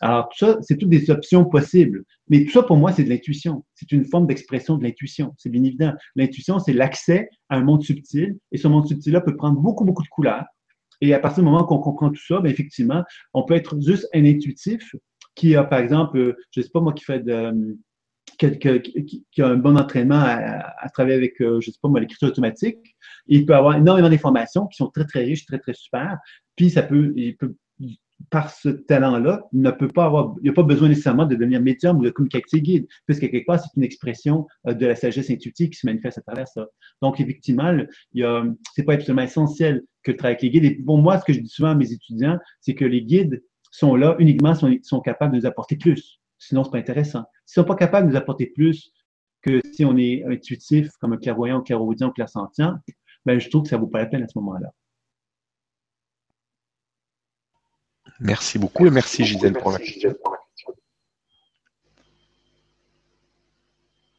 Alors, 0.00 0.28
tout 0.30 0.44
ça, 0.44 0.58
c'est 0.62 0.76
toutes 0.76 0.88
des 0.88 1.10
options 1.10 1.44
possibles. 1.44 2.04
Mais 2.28 2.44
tout 2.44 2.50
ça, 2.50 2.64
pour 2.64 2.76
moi, 2.76 2.92
c'est 2.92 3.04
de 3.04 3.08
l'intuition. 3.08 3.64
C'est 3.74 3.92
une 3.92 4.04
forme 4.04 4.26
d'expression 4.26 4.76
de 4.76 4.82
l'intuition. 4.82 5.32
C'est 5.38 5.48
bien 5.48 5.62
évident. 5.62 5.92
L'intuition, 6.16 6.58
c'est 6.58 6.72
l'accès 6.72 7.28
à 7.48 7.56
un 7.56 7.62
monde 7.62 7.84
subtil. 7.84 8.36
Et 8.50 8.58
ce 8.58 8.66
monde 8.66 8.88
subtil-là 8.88 9.20
peut 9.20 9.36
prendre 9.36 9.60
beaucoup, 9.60 9.84
beaucoup 9.84 10.02
de 10.02 10.08
couleurs. 10.08 10.44
Et 11.00 11.14
à 11.14 11.20
partir 11.20 11.42
du 11.42 11.50
moment 11.50 11.64
qu'on 11.64 11.78
comprend 11.78 12.10
tout 12.10 12.24
ça, 12.26 12.40
bien, 12.40 12.50
effectivement, 12.50 13.04
on 13.32 13.44
peut 13.44 13.54
être 13.54 13.80
juste 13.80 14.08
un 14.12 14.24
intuitif 14.24 14.94
qui 15.34 15.56
a, 15.56 15.64
par 15.64 15.78
exemple, 15.78 16.18
euh, 16.18 16.36
je 16.50 16.60
ne 16.60 16.64
sais 16.64 16.70
pas 16.70 16.80
moi, 16.80 16.92
qui 16.92 17.04
fait 17.04 17.20
de, 17.20 17.32
euh, 18.42 18.78
qui, 18.78 19.42
a 19.42 19.46
un 19.46 19.56
bon 19.56 19.76
entraînement 19.76 20.20
à, 20.20 20.88
travailler 20.92 21.16
avec, 21.16 21.40
euh, 21.40 21.60
je 21.60 21.68
ne 21.68 21.72
sais 21.72 21.78
pas 21.80 21.88
moi, 21.88 22.00
l'écriture 22.00 22.28
automatique, 22.28 22.78
il 23.26 23.46
peut 23.46 23.54
avoir 23.54 23.76
énormément 23.76 24.10
d'informations 24.10 24.66
qui 24.66 24.76
sont 24.76 24.88
très, 24.88 25.04
très 25.04 25.24
riches, 25.24 25.46
très, 25.46 25.58
très 25.58 25.74
super. 25.74 26.18
Puis 26.56 26.70
ça 26.70 26.82
peut, 26.82 27.12
il 27.16 27.36
peut 27.36 27.54
par 28.30 28.50
ce 28.50 28.68
talent-là, 28.68 29.42
il 29.52 29.62
ne 29.62 29.70
peut 29.72 29.88
pas 29.88 30.04
avoir, 30.04 30.36
il 30.42 30.46
n'a 30.46 30.52
pas 30.52 30.62
besoin 30.62 30.88
nécessairement 30.88 31.26
de 31.26 31.34
devenir 31.34 31.60
médium 31.60 31.98
ou 31.98 32.04
de 32.04 32.10
communiquer 32.10 32.60
guide, 32.60 32.86
puisque 33.04 33.28
quelque 33.28 33.46
part, 33.46 33.58
c'est 33.58 33.76
une 33.76 33.82
expression 33.82 34.46
de 34.64 34.86
la 34.86 34.94
sagesse 34.94 35.28
intuitive 35.28 35.70
qui 35.70 35.78
se 35.78 35.86
manifeste 35.86 36.18
à 36.18 36.20
travers 36.20 36.46
ça. 36.46 36.68
Donc, 37.00 37.18
effectivement, 37.18 37.76
y 38.14 38.24
c'est 38.74 38.84
pas 38.84 38.94
absolument 38.94 39.22
essentiel 39.22 39.82
que 40.04 40.12
le 40.12 40.16
travail 40.16 40.34
avec 40.34 40.42
les 40.42 40.50
guides. 40.50 40.64
Et 40.64 40.74
pour 40.84 40.98
moi, 40.98 41.18
ce 41.18 41.24
que 41.24 41.32
je 41.32 41.40
dis 41.40 41.48
souvent 41.48 41.70
à 41.70 41.74
mes 41.74 41.92
étudiants, 41.92 42.38
c'est 42.60 42.74
que 42.74 42.84
les 42.84 43.02
guides 43.02 43.42
sont 43.72 43.96
là 43.96 44.14
uniquement 44.20 44.54
si 44.54 44.66
ils 44.66 44.84
sont 44.84 45.00
capables 45.00 45.32
de 45.32 45.38
nous 45.38 45.46
apporter 45.46 45.76
plus. 45.76 46.20
Sinon, 46.38 46.62
c'est 46.62 46.70
pas 46.70 46.78
intéressant. 46.78 47.24
S'ils 47.46 47.62
sont 47.62 47.66
pas 47.66 47.74
capables 47.74 48.06
de 48.06 48.12
nous 48.12 48.18
apporter 48.18 48.46
plus 48.46 48.92
que 49.40 49.60
si 49.72 49.84
on 49.84 49.96
est 49.96 50.24
intuitif, 50.24 50.90
comme 51.00 51.14
un 51.14 51.16
clairvoyant, 51.16 51.58
un 51.58 51.62
clairaudient, 51.62 52.08
un 52.08 52.12
clairsentient, 52.12 52.78
ben, 53.24 53.40
je 53.40 53.48
trouve 53.48 53.64
que 53.64 53.68
ça 53.70 53.78
vaut 53.78 53.88
pas 53.88 53.98
la 53.98 54.06
peine 54.06 54.22
à 54.22 54.28
ce 54.28 54.38
moment-là. 54.38 54.72
Merci 58.20 58.58
beaucoup 58.58 58.86
et 58.86 58.90
merci 58.90 59.24
Gisèle 59.24 59.54
pour 59.54 59.72
la 59.72 59.78
question. 59.78 60.14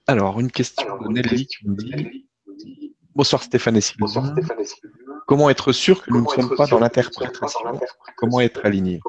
Alors, 0.07 0.39
une 0.41 0.51
question 0.51 0.97
de 0.97 1.07
Nelly 1.07 1.47
qui 1.47 1.69
me 1.69 1.75
dit 1.75 2.27
Bonsoir 3.15 3.43
Stéphane 3.43 3.77
et 3.77 3.81
Sylvain. 3.81 4.35
Comment 5.27 5.49
être 5.49 5.71
sûr 5.71 6.03
que 6.03 6.11
nous 6.11 6.21
ne 6.23 6.27
sommes 6.27 6.55
pas 6.57 6.65
dans 6.67 6.79
l'interprétation? 6.79 7.79
Comment 8.17 8.41
être 8.41 8.65
aligné? 8.65 8.99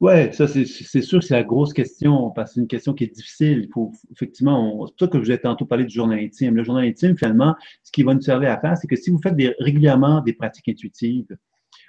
Oui, 0.00 0.32
ça, 0.32 0.46
c'est 0.48 0.64
sûr 1.02 1.20
que 1.20 1.24
c'est 1.24 1.34
la 1.34 1.44
grosse 1.44 1.72
question, 1.72 2.30
parce 2.30 2.50
que 2.50 2.54
c'est 2.54 2.60
une 2.60 2.66
question 2.66 2.94
qui 2.94 3.04
est 3.04 3.14
difficile. 3.14 3.62
Il 3.64 3.72
faut, 3.72 3.92
effectivement, 4.12 4.86
c'est 4.86 4.92
pour 4.92 5.00
ça 5.00 5.06
que 5.06 5.18
je 5.18 5.24
vous 5.24 5.30
ai 5.30 5.38
tantôt 5.38 5.66
parlé 5.66 5.84
du 5.84 5.94
journal 5.94 6.18
intime. 6.18 6.56
Le 6.56 6.64
journal 6.64 6.84
intime, 6.84 7.16
finalement, 7.16 7.54
ce 7.82 7.92
qui 7.92 8.02
va 8.02 8.12
nous 8.12 8.20
servir 8.20 8.50
à 8.50 8.60
faire, 8.60 8.76
c'est 8.76 8.88
que 8.88 8.96
si 8.96 9.10
vous 9.10 9.20
faites 9.22 9.36
régulièrement 9.60 10.20
des 10.20 10.32
pratiques 10.32 10.68
intuitives, 10.68 11.36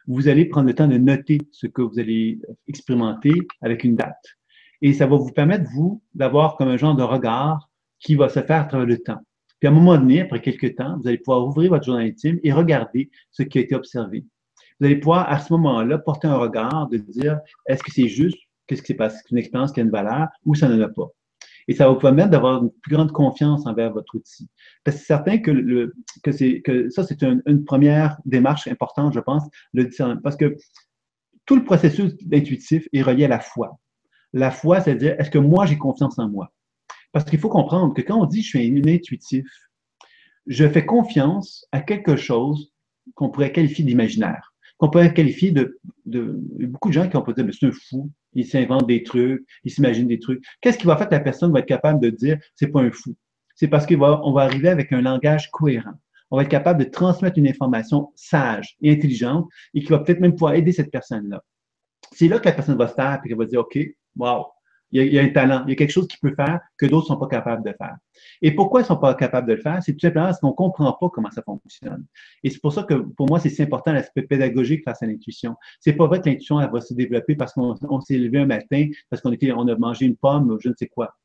vous 0.08 0.28
allez 0.28 0.46
prendre 0.46 0.68
le 0.68 0.76
temps 0.76 0.88
de 0.88 0.98
noter 0.98 1.40
ce 1.52 1.68
que 1.68 1.82
vous 1.82 2.00
allez 2.00 2.40
expérimenter 2.68 3.34
avec 3.62 3.84
une 3.84 3.96
date. 3.96 4.24
Et 4.82 4.94
ça 4.94 5.08
va 5.08 5.16
vous 5.18 5.32
permettre, 5.32 5.70
vous, 5.74 6.02
d'avoir 6.14 6.58
comme 6.58 6.68
un 6.68 6.78
genre 6.78 6.96
de 6.96 7.04
regard 7.04 7.70
qui 8.00 8.16
va 8.16 8.30
se 8.30 8.42
faire 8.42 8.62
à 8.62 8.66
travers 8.66 8.86
le 8.86 9.00
temps. 9.00 9.20
Puis 9.60 9.68
à 9.68 9.72
un 9.72 9.74
moment 9.74 9.98
donné, 9.98 10.22
après 10.22 10.42
quelques 10.42 10.76
temps, 10.76 11.00
vous 11.00 11.08
allez 11.08 11.18
pouvoir 11.18 11.46
ouvrir 11.48 11.72
votre 11.72 11.86
journal 11.86 12.06
intime 12.06 12.40
et 12.44 12.54
regarder 12.54 13.10
ce 13.32 13.42
qui 13.42 13.58
a 13.58 13.62
été 13.62 13.74
observé 13.74 14.26
vous 14.80 14.86
allez 14.86 14.98
pouvoir 14.98 15.30
à 15.30 15.40
ce 15.40 15.54
moment-là 15.54 15.98
porter 15.98 16.28
un 16.28 16.38
regard 16.38 16.88
de 16.90 16.98
dire 16.98 17.40
est-ce 17.68 17.84
que 17.84 17.92
c'est 17.92 18.08
juste, 18.08 18.38
qu'est-ce 18.68 18.82
qui 18.82 18.88
s'est 18.88 18.94
passé, 18.96 19.18
une 19.32 19.38
expérience 19.38 19.72
qui 19.72 19.80
a 19.80 19.84
une 19.84 19.92
valeur 19.92 20.28
ou 20.46 20.56
ça 20.56 20.68
n'en 20.68 20.82
a 20.82 20.90
pas. 20.90 21.10
Et 21.68 21.74
ça 21.74 21.88
va 21.88 21.94
vous 21.94 22.00
permettre 22.00 22.30
d'avoir 22.30 22.62
une 22.62 22.70
plus 22.70 22.94
grande 22.94 23.12
confiance 23.12 23.66
envers 23.66 23.92
votre 23.92 24.16
outil. 24.16 24.48
Parce 24.84 24.98
que 24.98 25.02
c'est 25.02 25.08
certain 25.08 25.38
que, 25.40 25.50
le, 25.50 25.96
que, 26.24 26.32
c'est, 26.32 26.62
que 26.62 26.90
ça, 26.90 27.04
c'est 27.04 27.24
une, 27.24 27.66
première 27.66 28.18
démarche 28.26 28.68
importante, 28.68 29.14
je 29.14 29.20
pense, 29.20 29.44
le 29.74 29.86
discernement. 29.86 30.22
Parce 30.22 30.36
que 30.36 30.56
tout 31.46 31.56
le 31.56 31.64
processus 31.64 32.14
intuitif 32.32 32.88
est 32.94 33.02
relié 33.02 33.26
à 33.26 33.30
la 33.30 33.40
foi. 33.40 33.80
La 34.34 34.52
foi, 34.52 34.82
c'est-à-dire, 34.82 35.16
est-ce 35.18 35.32
que 35.32 35.40
moi, 35.40 35.66
j'ai 35.66 35.78
confiance 35.78 36.20
en 36.20 36.30
moi? 36.30 36.52
Parce 37.12 37.26
qu'il 37.26 37.40
faut 37.40 37.50
comprendre 37.50 37.94
que 37.94 38.02
quand 38.02 38.22
on 38.22 38.26
dit 38.26 38.44
je 38.44 38.50
suis 38.50 38.68
un 38.68 38.88
intuitif, 38.88 39.48
je 40.46 40.68
fais 40.68 40.86
confiance 40.86 41.66
à 41.72 41.82
quelque 41.82 42.16
chose 42.16 42.74
qu'on 43.16 43.30
pourrait 43.30 43.52
qualifier 43.52 43.86
d'imaginaire 43.86 44.55
qu'on 44.78 44.90
peut 44.90 45.08
qualifier 45.10 45.52
de, 45.52 45.80
de, 46.06 46.38
beaucoup 46.68 46.90
de 46.90 46.94
gens 46.94 47.08
qui 47.08 47.16
ont 47.16 47.22
posé, 47.22 47.44
mais 47.44 47.52
c'est 47.52 47.68
un 47.68 47.72
fou, 47.72 48.12
il 48.34 48.46
s'invente 48.46 48.88
des 48.88 49.04
trucs, 49.04 49.46
il 49.64 49.72
s'imagine 49.72 50.08
des 50.08 50.20
trucs. 50.20 50.44
Qu'est-ce 50.62 50.78
qui 50.78 50.86
va 50.86 50.98
faire 50.98 51.08
que 51.08 51.16
la 51.16 51.22
personne 51.22 51.52
va 51.52 51.60
être 51.60 51.66
capable 51.66 52.02
de 52.02 52.10
dire, 52.10 52.38
c'est 52.56 52.68
pas 52.68 52.82
un 52.82 52.92
fou? 52.92 53.16
C'est 53.56 53.70
parce 53.70 53.86
qu'on 53.86 53.98
va, 53.98 54.20
on 54.24 54.34
va 54.34 54.42
arriver 54.42 54.68
avec 54.68 54.92
un 54.92 55.02
langage 55.02 55.50
cohérent. 55.52 55.94
On 56.30 56.38
va 56.38 56.44
être 56.44 56.50
capable 56.50 56.84
de 56.84 56.90
transmettre 56.90 57.38
une 57.38 57.48
information 57.48 58.12
sage 58.16 58.76
et 58.82 58.92
intelligente 58.92 59.48
et 59.74 59.82
qui 59.82 59.88
va 59.88 60.00
peut-être 60.00 60.20
même 60.20 60.34
pouvoir 60.34 60.56
aider 60.56 60.74
cette 60.74 60.92
personne-là. 60.92 61.42
C'est 62.12 62.28
là 62.28 62.40
que 62.40 62.46
la 62.46 62.52
personne 62.52 62.78
va 62.78 62.88
se 62.88 62.96
taire 62.96 63.22
et 63.24 63.28
qu'elle 63.28 63.38
va 63.38 63.46
dire, 63.46 63.62
OK, 63.62 63.80
wow, 64.18 64.46
il 64.92 65.14
y, 65.14 65.20
a, 65.20 65.24
un 65.24 65.30
talent, 65.30 65.64
il 65.66 65.72
y 65.72 65.74
a 65.74 65.76
quelque 65.76 65.92
chose 65.92 66.08
qu'il 66.08 66.20
peut 66.20 66.34
faire 66.36 66.60
que 66.78 66.86
d'autres 66.86 67.06
ne 67.12 67.16
sont 67.16 67.20
pas 67.20 67.28
capables 67.28 67.64
de 67.64 67.74
faire. 67.78 67.98
Et 68.42 68.52
pourquoi 68.52 68.82
ils 68.82 68.84
ne 68.84 68.88
sont 68.88 68.98
pas 68.98 69.14
capables 69.16 69.48
de 69.48 69.54
le 69.54 69.62
faire? 69.62 69.82
C'est 69.84 69.94
tout 69.94 70.00
simplement 70.00 70.26
parce 70.26 70.40
qu'on 70.40 70.50
ne 70.50 70.54
comprend 70.54 70.94
pas 70.94 71.10
comment 71.10 71.32
ça 71.32 71.42
fonctionne. 71.42 72.06
Et 72.44 72.50
c'est 72.50 72.62
pour 72.62 72.72
ça 72.72 72.84
que 72.84 72.94
pour 72.94 73.28
moi, 73.28 73.40
c'est 73.40 73.50
si 73.50 73.62
important 73.62 73.92
l'aspect 73.94 74.22
pédagogique 74.22 74.84
face 74.84 75.02
à 75.04 75.06
l'intuition. 75.06 75.56
C'est 75.80 75.94
pas 75.94 76.08
vrai 76.08 76.22
que 76.22 76.30
l'intuition, 76.30 76.58
va 76.58 76.82
se 76.82 76.94
développer 76.94 77.36
parce 77.36 77.54
qu'on 77.54 78.02
s'est 78.02 78.18
levé 78.18 78.40
un 78.40 78.46
matin, 78.46 78.88
parce 79.10 79.22
qu'on 79.22 79.32
a 79.32 79.76
mangé 79.78 80.06
une 80.06 80.16
pomme, 80.16 80.58
je 80.62 80.70
ne 80.70 80.74
sais 80.78 80.88
quoi 80.88 81.16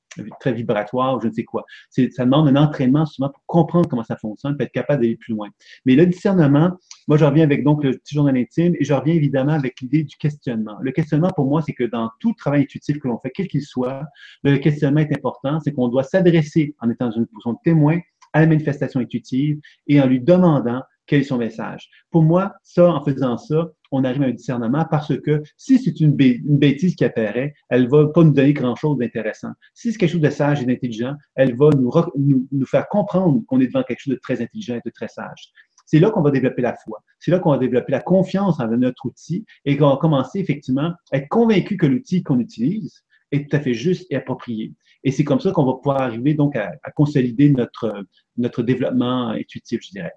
très 0.40 0.52
vibratoire, 0.52 1.20
je 1.20 1.28
ne 1.28 1.32
sais 1.32 1.44
quoi. 1.44 1.64
Ça 1.90 2.24
demande 2.24 2.48
un 2.48 2.56
entraînement 2.56 3.06
souvent 3.06 3.28
pour 3.28 3.42
comprendre 3.46 3.88
comment 3.88 4.04
ça 4.04 4.16
fonctionne, 4.16 4.56
pour 4.56 4.62
être 4.62 4.72
capable 4.72 5.02
d'aller 5.02 5.16
plus 5.16 5.34
loin. 5.34 5.48
Mais 5.84 5.94
le 5.94 6.06
discernement, 6.06 6.76
moi, 7.08 7.16
je 7.16 7.24
reviens 7.24 7.44
avec 7.44 7.64
donc 7.64 7.84
le 7.84 7.92
petit 7.92 8.14
journal 8.14 8.36
intime 8.36 8.74
et 8.78 8.84
je 8.84 8.92
reviens 8.92 9.14
évidemment 9.14 9.52
avec 9.52 9.80
l'idée 9.80 10.04
du 10.04 10.16
questionnement. 10.16 10.76
Le 10.80 10.92
questionnement, 10.92 11.30
pour 11.30 11.46
moi, 11.46 11.62
c'est 11.62 11.72
que 11.72 11.84
dans 11.84 12.10
tout 12.20 12.34
travail 12.34 12.62
intuitif 12.62 12.98
que 12.98 13.08
l'on 13.08 13.18
fait, 13.18 13.30
quel 13.34 13.48
qu'il 13.48 13.62
soit, 13.62 14.04
le 14.42 14.58
questionnement 14.58 15.00
est 15.00 15.12
important, 15.14 15.60
c'est 15.60 15.72
qu'on 15.72 15.88
doit 15.88 16.04
s'adresser 16.04 16.74
en 16.80 16.90
étant 16.90 17.10
une 17.10 17.26
position 17.26 17.52
de 17.52 17.58
témoin 17.64 17.98
à 18.32 18.40
la 18.40 18.46
manifestation 18.46 19.00
intuitive 19.00 19.60
et 19.86 20.00
en 20.00 20.06
lui 20.06 20.20
demandant 20.20 20.82
quel 21.06 21.20
est 21.20 21.24
son 21.24 21.38
message. 21.38 21.88
Pour 22.10 22.22
moi, 22.22 22.52
ça, 22.62 22.88
en 22.88 23.04
faisant 23.04 23.36
ça, 23.36 23.68
on 23.90 24.04
arrive 24.04 24.22
à 24.22 24.26
un 24.26 24.30
discernement 24.30 24.84
parce 24.90 25.18
que 25.20 25.42
si 25.56 25.78
c'est 25.78 26.00
une, 26.00 26.14
bêtise 26.14 26.94
qui 26.94 27.04
apparaît, 27.04 27.54
elle 27.68 27.88
va 27.88 28.08
pas 28.08 28.22
nous 28.22 28.32
donner 28.32 28.52
grand-chose 28.52 28.98
d'intéressant. 28.98 29.52
Si 29.74 29.92
c'est 29.92 29.98
quelque 29.98 30.12
chose 30.12 30.20
de 30.20 30.30
sage 30.30 30.62
et 30.62 30.66
d'intelligent, 30.66 31.14
elle 31.34 31.56
va 31.56 31.70
nous, 31.76 32.66
faire 32.66 32.88
comprendre 32.88 33.42
qu'on 33.46 33.60
est 33.60 33.66
devant 33.66 33.82
quelque 33.82 34.00
chose 34.00 34.14
de 34.14 34.20
très 34.20 34.40
intelligent 34.40 34.76
et 34.76 34.82
de 34.84 34.90
très 34.90 35.08
sage. 35.08 35.50
c'est 35.86 35.98
là 35.98 36.10
qu'on 36.10 36.22
va 36.22 36.30
développer 36.30 36.62
la 36.62 36.74
foi. 36.74 37.02
C'est 37.18 37.30
là 37.30 37.38
qu'on 37.38 37.50
va 37.50 37.58
développer 37.58 37.92
la 37.92 38.00
confiance 38.00 38.60
en 38.60 38.68
notre 38.68 39.06
outil 39.06 39.44
et 39.64 39.76
qu'on 39.76 39.88
va 39.88 39.96
commencer 39.96 40.38
effectivement 40.38 40.92
à 41.12 41.16
être 41.16 41.28
convaincu 41.28 41.76
que 41.76 41.86
l'outil 41.86 42.22
qu'on 42.22 42.38
utilise 42.38 43.02
est 43.32 43.48
tout 43.48 43.56
à 43.56 43.60
fait 43.60 43.74
juste 43.74 44.06
et 44.10 44.16
approprié. 44.16 44.72
Et 45.02 45.12
c'est 45.12 45.24
comme 45.24 45.40
ça 45.40 45.52
qu'on 45.52 45.64
va 45.64 45.74
pouvoir 45.74 46.02
arriver 46.02 46.34
donc 46.34 46.56
à, 46.56 46.72
consolider 46.94 47.50
notre, 47.50 48.04
notre 48.36 48.62
développement 48.62 49.28
intuitif, 49.28 49.80
je 49.82 49.90
dirais. 49.90 50.12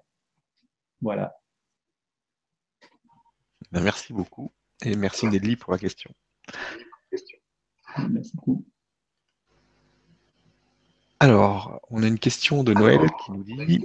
Voilà. 1.00 1.34
Ben, 3.72 3.82
merci 3.82 4.12
beaucoup 4.12 4.52
et 4.84 4.96
merci 4.96 5.26
Nelly 5.26 5.56
pour 5.56 5.72
la 5.72 5.78
question. 5.78 6.10
Merci 8.10 8.32
beaucoup. 8.34 8.64
Alors, 11.20 11.80
on 11.90 12.02
a 12.02 12.06
une 12.06 12.18
question 12.18 12.64
de 12.64 12.74
Noël 12.74 13.00
qui 13.24 13.32
nous 13.32 13.44
dit 13.44 13.84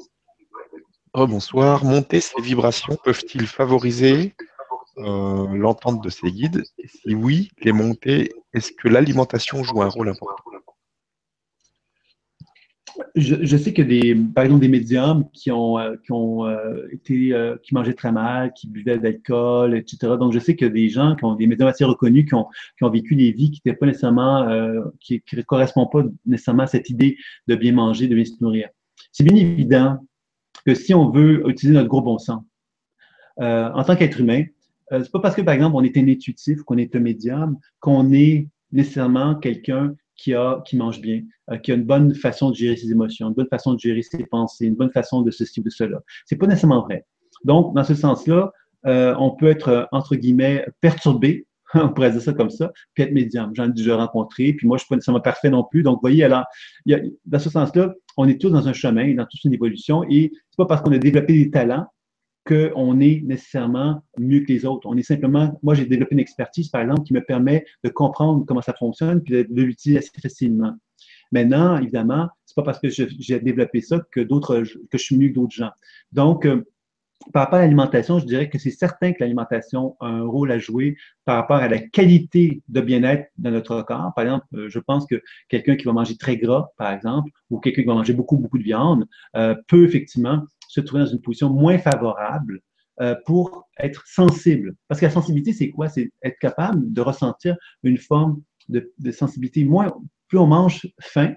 Bonsoir, 1.14 1.84
monter 1.85 2.22
ces 2.22 2.41
vibrations 2.41 2.97
peuvent-ils 3.03 3.47
favoriser 3.47 4.35
euh, 4.97 5.47
l'entente 5.47 6.03
de 6.03 6.10
ces 6.10 6.31
guides? 6.31 6.64
Si 6.85 7.15
oui, 7.15 7.51
les 7.61 7.72
monter, 7.72 8.31
est-ce 8.53 8.72
que 8.72 8.88
l'alimentation 8.88 9.64
joue 9.64 9.81
un 9.81 9.89
rôle 9.89 10.10
important? 10.10 10.43
Je, 13.15 13.57
sais 13.57 13.73
que 13.73 13.81
des, 13.81 14.15
par 14.15 14.43
exemple, 14.43 14.61
des 14.61 14.67
médiums 14.67 15.30
qui 15.31 15.51
ont, 15.51 15.77
euh, 15.77 15.95
qui 16.03 16.11
ont 16.11 16.45
euh, 16.45 16.88
été, 16.91 17.34
qui 17.63 17.73
mangeaient 17.73 17.93
très 17.93 18.11
mal, 18.11 18.53
qui 18.53 18.67
buvaient 18.67 18.97
de 18.97 19.03
l'alcool, 19.03 19.76
etc. 19.76 20.13
Donc, 20.19 20.34
je 20.34 20.39
sais 20.39 20.55
que 20.55 20.65
des 20.65 20.89
gens 20.89 21.15
qui 21.15 21.26
ont 21.26 21.35
des 21.35 21.47
médiums 21.47 21.69
assez 21.69 21.85
reconnus, 21.85 22.26
qui 22.27 22.35
ont, 22.35 22.47
qui 22.77 22.84
ont 22.84 22.89
vécu 22.89 23.15
des 23.15 23.31
vies 23.31 23.51
qui 23.51 23.61
n'étaient 23.65 23.77
pas 23.77 23.85
nécessairement, 23.85 24.47
qui 24.99 25.21
ne 25.34 25.41
correspondent 25.41 25.91
pas 25.91 26.03
nécessairement 26.26 26.63
à 26.63 26.67
cette 26.67 26.89
idée 26.89 27.17
de 27.47 27.55
bien 27.55 27.73
manger, 27.73 28.07
de 28.07 28.15
bien 28.15 28.26
se 28.26 28.34
nourrir. 28.41 28.69
C'est 29.11 29.23
bien 29.23 29.35
évident 29.35 29.97
que 30.65 30.76
si 30.76 30.93
on 30.93 31.09
veut 31.09 31.47
utiliser 31.49 31.73
notre 31.73 31.89
gros 31.89 32.01
bon 32.01 32.17
sens, 32.17 32.43
en 33.38 33.84
tant 33.84 33.95
qu'être 33.95 34.19
humain, 34.19 34.43
euh, 34.91 35.03
c'est 35.03 35.11
pas 35.11 35.19
parce 35.19 35.35
que, 35.35 35.41
par 35.41 35.53
exemple, 35.53 35.76
on 35.76 35.84
est 35.84 35.97
un 35.97 36.07
intuitif, 36.07 36.61
qu'on 36.63 36.77
est 36.77 36.95
un 36.95 36.99
médium, 36.99 37.57
qu'on 37.80 38.11
est 38.11 38.47
nécessairement 38.71 39.35
quelqu'un 39.35 39.95
qui, 40.20 40.34
a, 40.34 40.62
qui 40.66 40.76
mange 40.76 41.00
bien, 41.00 41.22
euh, 41.50 41.58
qui 41.58 41.72
a 41.72 41.76
une 41.76 41.86
bonne 41.86 42.14
façon 42.14 42.52
de 42.52 42.56
gérer 42.56 42.76
ses 42.76 42.91
émotions, 42.91 43.30
une 43.30 43.34
bonne 43.34 43.48
façon 43.48 43.74
de 43.74 43.80
gérer 43.80 44.02
ses 44.02 44.26
pensées, 44.26 44.66
une 44.66 44.76
bonne 44.76 44.91
façon 44.91 45.22
de 45.22 45.32
ceci 45.32 45.62
ou 45.62 45.64
de 45.64 45.70
cela. 45.70 46.00
C'est 46.26 46.36
pas 46.36 46.46
nécessairement 46.46 46.82
vrai. 46.82 47.06
Donc, 47.46 47.74
dans 47.74 47.84
ce 47.84 47.96
sens-là, 47.96 48.52
euh, 48.86 49.16
on 49.18 49.32
peut 49.32 49.48
être, 49.48 49.88
entre 49.91 50.16
guillemets, 50.16 50.66
perturbé, 50.82 51.48
on 51.74 51.90
pourrait 51.90 52.12
dire 52.12 52.22
ça 52.22 52.34
comme 52.34 52.50
ça, 52.50 52.72
puis 52.94 53.04
être 53.04 53.14
médium. 53.14 53.52
J'en 53.56 53.70
ai 53.70 53.74
déjà 53.74 53.96
rencontré, 53.96 54.54
puis 54.54 54.68
moi, 54.68 54.78
je 54.78 54.82
suis 54.82 54.90
pas 54.90 54.96
nécessairement 54.96 55.22
parfait 55.22 55.50
non 55.50 55.64
plus. 55.64 55.84
Donc, 55.84 55.96
vous 55.96 56.02
voyez, 56.02 56.24
alors, 56.24 56.46
dans 56.86 57.40
ce 57.40 57.50
sens-là, 57.50 57.94
on 58.18 58.28
est 58.28 58.40
tous 58.40 58.50
dans 58.50 58.68
un 58.68 58.74
chemin, 58.74 59.14
dans 59.16 59.26
toute 59.26 59.44
une 59.46 59.54
évolution, 59.54 60.04
et 60.10 60.32
c'est 60.34 60.58
pas 60.58 60.66
parce 60.66 60.82
qu'on 60.82 60.91
a 60.91 60.98
développé 60.98 61.34
des 61.34 61.50
talents 61.50 61.86
qu'on 62.49 62.99
est 62.99 63.21
nécessairement 63.23 64.01
mieux 64.17 64.39
que 64.39 64.51
les 64.51 64.65
autres. 64.65 64.88
On 64.89 64.97
est 64.97 65.03
simplement, 65.03 65.59
moi 65.61 65.76
j'ai 65.76 65.85
développé 65.85 66.15
une 66.15 66.19
expertise, 66.19 66.69
par 66.69 66.81
exemple, 66.81 67.03
qui 67.03 67.13
me 67.13 67.23
permet 67.23 67.63
de 67.84 67.89
comprendre 67.89 68.43
comment 68.45 68.61
ça 68.61 68.73
fonctionne 68.73 69.21
puis 69.21 69.45
de, 69.45 69.61
l'utiliser 69.61 69.99
assez 69.99 70.09
facilement. 70.19 70.73
Maintenant, 71.31 71.77
évidemment, 71.77 72.27
c'est 72.45 72.55
pas 72.55 72.63
parce 72.63 72.80
que 72.80 72.89
j'ai 72.89 73.39
développé 73.39 73.81
ça 73.81 74.01
que 74.11 74.19
d'autres, 74.19 74.63
que 74.89 74.97
je 74.97 75.03
suis 75.03 75.15
mieux 75.15 75.30
que 75.30 75.35
d'autres 75.35 75.53
gens. 75.53 75.69
Donc, 76.11 76.47
euh, 76.47 76.63
par 77.34 77.43
rapport 77.43 77.59
à 77.59 77.61
l'alimentation, 77.61 78.17
je 78.17 78.26
dirais 78.26 78.49
que 78.49 78.57
c'est 78.57 78.71
certain 78.71 79.11
que 79.11 79.17
l'alimentation 79.19 79.95
a 79.99 80.07
un 80.07 80.23
rôle 80.23 80.51
à 80.51 80.57
jouer 80.57 80.97
par 81.26 81.35
rapport 81.35 81.57
à 81.57 81.67
la 81.67 81.77
qualité 81.80 82.63
de 82.69 82.81
bien-être 82.81 83.30
dans 83.38 83.51
notre 83.51 83.84
corps. 83.84 84.11
Par 84.15 84.23
exemple, 84.23 84.45
euh, 84.55 84.69
je 84.69 84.80
pense 84.80 85.05
que 85.05 85.21
quelqu'un 85.49 85.76
qui 85.76 85.85
va 85.85 85.93
manger 85.93 86.17
très 86.17 86.38
gras, 86.38 86.69
par 86.77 86.91
exemple, 86.91 87.30
ou 87.51 87.59
quelqu'un 87.59 87.81
qui 87.81 87.88
va 87.88 87.93
manger 87.93 88.13
beaucoup, 88.13 88.38
beaucoup 88.38 88.57
de 88.57 88.63
viande, 88.63 89.05
euh, 89.35 89.53
peut 89.67 89.84
effectivement 89.84 90.43
se 90.70 90.80
trouver 90.82 91.04
dans 91.04 91.10
une 91.10 91.20
position 91.20 91.50
moins 91.50 91.80
favorable 91.80 92.62
euh, 93.02 93.16
pour 93.26 93.68
être 93.80 94.06
sensible. 94.08 94.76
Parce 94.88 95.02
que 95.02 95.08
la 95.08 95.12
sensibilité, 95.12 95.52
c'est 95.52 95.72
quoi? 95.72 95.90
C'est 95.90 96.12
être 96.24 96.38
capable 96.40 96.94
de 96.94 97.02
ressentir 97.02 97.58
une 97.84 97.98
forme 97.98 98.41
de, 98.70 98.94
sensibilité. 99.12 99.64
Moins, 99.64 99.91
plus 100.28 100.38
on 100.38 100.46
mange 100.46 100.88
fin, 101.02 101.34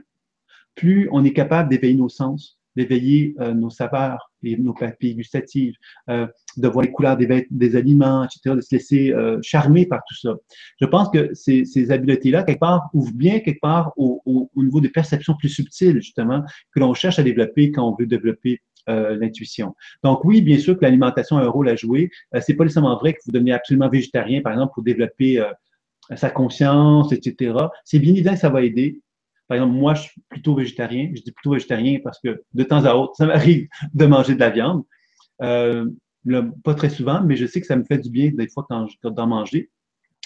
plus 0.74 1.08
on 1.12 1.24
est 1.24 1.32
capable 1.32 1.70
d'éveiller 1.70 1.94
nos 1.94 2.10
sens, 2.10 2.60
d'éveiller 2.76 3.34
euh, 3.40 3.52
nos 3.52 3.70
saveurs 3.70 4.30
et 4.42 4.56
nos 4.56 4.72
papilles 4.74 5.14
gustatives, 5.14 5.74
euh, 6.10 6.26
de 6.56 6.68
voir 6.68 6.84
les 6.84 6.92
couleurs 6.92 7.16
des, 7.16 7.46
des, 7.50 7.76
aliments, 7.76 8.24
etc., 8.24 8.56
de 8.56 8.60
se 8.60 8.74
laisser 8.74 9.14
charmer 9.42 9.86
par 9.86 10.00
tout 10.08 10.16
ça. 10.16 10.34
Je 10.80 10.86
pense 10.86 11.08
que 11.10 11.30
ces, 11.34 11.90
habiletés-là, 11.90 12.42
quelque 12.42 12.58
part, 12.58 12.90
ouvrent 12.92 13.14
bien 13.14 13.40
quelque 13.40 13.60
part 13.60 13.92
au, 13.96 14.20
au, 14.26 14.50
au 14.54 14.62
niveau 14.62 14.80
des 14.80 14.88
perceptions 14.88 15.34
plus 15.38 15.48
subtiles, 15.48 15.96
justement, 15.96 16.42
que 16.74 16.80
l'on 16.80 16.94
cherche 16.94 17.18
à 17.18 17.22
développer 17.22 17.70
quand 17.70 17.88
on 17.88 17.94
veut 17.94 18.06
développer 18.06 18.60
euh, 18.88 19.16
l'intuition. 19.16 19.76
Donc 20.02 20.24
oui, 20.24 20.42
bien 20.42 20.58
sûr 20.58 20.76
que 20.76 20.82
l'alimentation 20.82 21.36
a 21.38 21.42
un 21.42 21.48
rôle 21.48 21.68
à 21.68 21.76
jouer. 21.76 22.10
Euh, 22.34 22.40
c'est 22.44 22.54
pas 22.54 22.64
nécessairement 22.64 22.96
vrai 22.96 23.12
que 23.12 23.20
vous 23.24 23.30
devenez 23.30 23.52
absolument 23.52 23.88
végétarien, 23.88 24.40
par 24.40 24.52
exemple, 24.52 24.72
pour 24.74 24.82
développer 24.82 25.38
euh, 25.38 25.46
sa 26.16 26.30
conscience, 26.30 27.12
etc. 27.12 27.54
C'est 27.84 28.00
bien 28.00 28.10
évident 28.10 28.32
que 28.32 28.40
ça 28.40 28.48
va 28.48 28.64
aider. 28.64 29.00
Par 29.48 29.56
exemple, 29.56 29.74
moi, 29.74 29.94
je 29.94 30.02
suis 30.02 30.22
plutôt 30.28 30.54
végétarien. 30.54 31.10
Je 31.14 31.22
dis 31.22 31.32
plutôt 31.32 31.52
végétarien 31.52 31.98
parce 32.02 32.20
que 32.20 32.42
de 32.54 32.62
temps 32.62 32.84
à 32.84 32.94
autre, 32.94 33.14
ça 33.16 33.26
m'arrive 33.26 33.68
de 33.94 34.06
manger 34.06 34.34
de 34.34 34.40
la 34.40 34.50
viande. 34.50 34.82
pas 35.38 36.74
très 36.74 36.90
souvent, 36.90 37.22
mais 37.22 37.36
je 37.36 37.46
sais 37.46 37.60
que 37.60 37.66
ça 37.66 37.76
me 37.76 37.84
fait 37.84 37.98
du 37.98 38.10
bien 38.10 38.30
des 38.32 38.48
fois 38.48 38.66
quand 38.68 38.86
je 38.86 39.08
d'en 39.08 39.26
manger. 39.26 39.70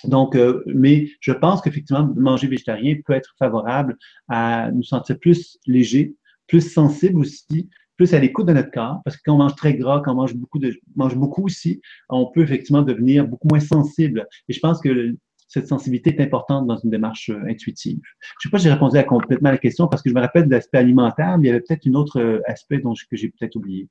Donc, 0.05 0.37
mais 0.67 1.09
je 1.21 1.33
pense 1.33 1.63
qu'effectivement, 1.63 2.13
manger 2.17 2.49
végétarien 2.49 2.97
peut 3.05 3.15
être 3.15 3.35
favorable 3.39 3.97
à 4.29 4.71
nous 4.71 4.83
sentir 4.83 5.19
plus 5.19 5.59
légers, 5.67 6.15
plus 6.47 6.61
sensibles 6.61 7.19
aussi, 7.19 7.69
plus 7.97 8.13
à 8.15 8.19
l'écoute 8.19 8.47
de 8.47 8.53
notre 8.53 8.71
corps, 8.71 9.01
parce 9.05 9.17
que 9.17 9.23
quand 9.25 9.35
on 9.35 9.39
mange 9.39 9.57
très 9.57 9.75
gras, 9.75 10.03
quand 10.05 10.13
on 10.13 10.17
mange 10.17 10.35
beaucoup, 10.35 10.61
mange 10.95 11.17
beaucoup 11.17 11.45
aussi, 11.45 11.81
on 12.09 12.27
peut 12.27 12.43
effectivement 12.43 12.83
devenir 12.83 13.27
beaucoup 13.27 13.49
moins 13.49 13.61
sensible. 13.61 14.27
Et 14.49 14.53
je 14.53 14.61
pense 14.61 14.81
que 14.81 15.17
cette 15.49 15.69
sensibilité 15.69 16.11
est 16.11 16.23
importante 16.23 16.67
dans 16.67 16.77
une 16.77 16.91
démarche 16.91 17.31
euh, 17.31 17.49
intuitive. 17.49 18.01
Je 18.03 18.27
ne 18.27 18.43
sais 18.43 18.51
pas 18.51 18.59
si 18.59 18.65
j'ai 18.65 18.73
répondu 18.73 18.99
à 18.99 19.05
complètement 19.05 19.49
à 19.49 19.53
la 19.53 19.59
question 19.59 19.87
parce 19.89 20.03
que 20.03 20.11
je 20.11 20.15
me 20.15 20.21
rappelle 20.21 20.47
de 20.47 20.51
l'aspect 20.51 20.79
alimentaire, 20.79 21.39
mais 21.39 21.45
il 21.45 21.47
y 21.49 21.51
avait 21.51 21.61
peut-être 21.61 21.87
un 21.87 21.95
autre 21.95 22.21
euh, 22.21 22.41
aspect 22.47 22.79
dont 22.79 22.95
que 22.95 23.17
j'ai 23.17 23.29
peut-être 23.29 23.57
oublié. 23.57 23.89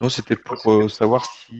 Non, 0.00 0.08
c'était 0.08 0.36
pour 0.36 0.70
euh, 0.70 0.88
savoir 0.88 1.24
si 1.24 1.56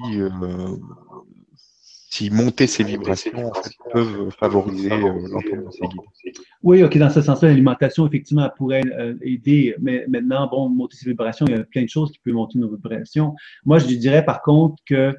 si 2.15 2.31
monter 2.31 2.69
ces 2.69 2.85
vibrations 2.85 3.51
peuvent 3.93 4.31
favoriser 4.39 4.93
euh, 4.93 5.27
l'entente 5.29 5.65
de 5.65 5.71
ces 5.73 5.89
guides. 5.89 6.37
Oui, 6.63 6.85
OK, 6.85 6.97
dans 6.97 7.11
ce 7.11 7.21
sens-là, 7.21 7.49
l'alimentation, 7.49 8.07
effectivement, 8.07 8.49
pourrait 8.57 8.85
euh, 8.97 9.17
aider. 9.21 9.75
Mais 9.81 10.05
maintenant, 10.07 10.47
bon, 10.47 10.69
monter 10.69 10.97
ces 10.97 11.11
vibrations, 11.11 11.45
il 11.49 11.57
y 11.57 11.59
a 11.59 11.65
plein 11.65 11.83
de 11.83 11.89
choses 11.89 12.13
qui 12.13 12.21
peuvent 12.21 12.35
monter 12.35 12.61
nos 12.61 12.69
vibrations. 12.69 13.35
Moi, 13.65 13.81
je 13.81 13.87
dirais 13.87 14.25
par 14.25 14.43
contre 14.43 14.81
que 14.87 15.13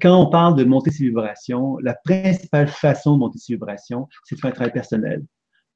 quand 0.00 0.20
on 0.20 0.30
parle 0.30 0.56
de 0.56 0.64
monter 0.64 0.90
ces 0.90 1.04
vibrations, 1.04 1.78
la 1.78 1.94
principale 1.94 2.68
façon 2.68 3.14
de 3.14 3.18
monter 3.18 3.38
ces 3.38 3.54
vibrations, 3.54 4.08
c'est 4.24 4.36
de 4.36 4.40
faire 4.40 4.50
un 4.50 4.54
travail 4.54 4.72
personnel. 4.72 5.24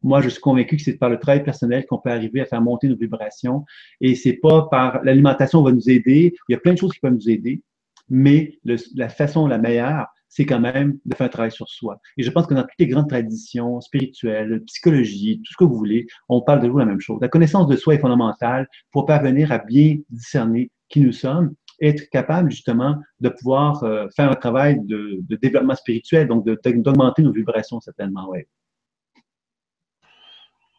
Moi, 0.03 0.20
je 0.20 0.28
suis 0.28 0.41
convaincu 0.41 0.77
que 0.77 0.82
c'est 0.82 0.99
par 0.99 1.09
le 1.09 1.19
travail 1.19 1.43
personnel 1.43 1.86
qu'on 1.86 1.99
peut 1.99 2.11
arriver 2.11 2.43
à 2.43 2.45
faire 2.45 2.61
monter 2.61 2.89
nos 2.89 2.97
vibrations. 2.97 3.65
Et 4.03 4.15
c'est 4.15 4.35
pas 4.35 4.69
par 4.70 5.03
l'alimentation 5.03 5.62
va 5.62 5.73
nous 5.73 5.89
aider. 5.89 6.35
Il 6.49 6.53
y 6.53 6.55
a 6.55 6.59
plein 6.59 6.74
de 6.74 6.78
choses 6.78 6.93
qui 6.93 7.01
peuvent 7.01 7.15
nous 7.15 7.31
aider. 7.31 7.62
Mais 8.11 8.59
la 8.95 9.09
façon 9.09 9.47
la 9.47 9.57
meilleure, 9.57 10.07
c'est 10.28 10.45
quand 10.45 10.61
même 10.61 10.99
de 11.07 11.15
faire 11.15 11.27
un 11.27 11.31
travail 11.31 11.53
sur 11.53 11.69
soi. 11.69 11.99
Et 12.19 12.23
je 12.23 12.31
pense 12.31 12.47
que 12.47 12.53
dans 12.53 12.62
toutes 12.62 12.78
les 12.78 12.86
grandes 12.86 13.09
traditions 13.09 13.81
spirituelles, 13.81 14.62
psychologie, 14.66 15.41
tout 15.43 15.53
ce 15.53 15.57
que 15.57 15.65
vous 15.65 15.77
voulez, 15.77 16.07
on 16.28 16.43
parle 16.43 16.61
de 16.61 16.69
vous 16.69 16.78
la 16.78 16.85
même 16.85 17.01
chose. 17.01 17.19
La 17.23 17.28
connaissance 17.28 17.66
de 17.66 17.77
soi 17.77 17.95
est 17.95 17.99
fondamentale 17.99 18.69
pour 18.91 19.07
parvenir 19.07 19.53
à 19.53 19.59
bien 19.59 19.97
discerner 20.11 20.70
qui 20.91 21.01
nous 21.01 21.12
sommes 21.12 21.55
être 21.81 22.09
capable 22.11 22.51
justement 22.51 22.97
de 23.21 23.29
pouvoir 23.29 23.83
euh, 23.85 24.07
faire 24.15 24.31
un 24.31 24.35
travail 24.35 24.81
de, 24.85 25.21
développement 25.37 25.75
spirituel, 25.75 26.29
donc 26.29 26.45
d'augmenter 26.47 27.23
nos 27.23 27.33
vibrations 27.33 27.81
certainement. 27.81 28.29
Ouais. 28.29 28.49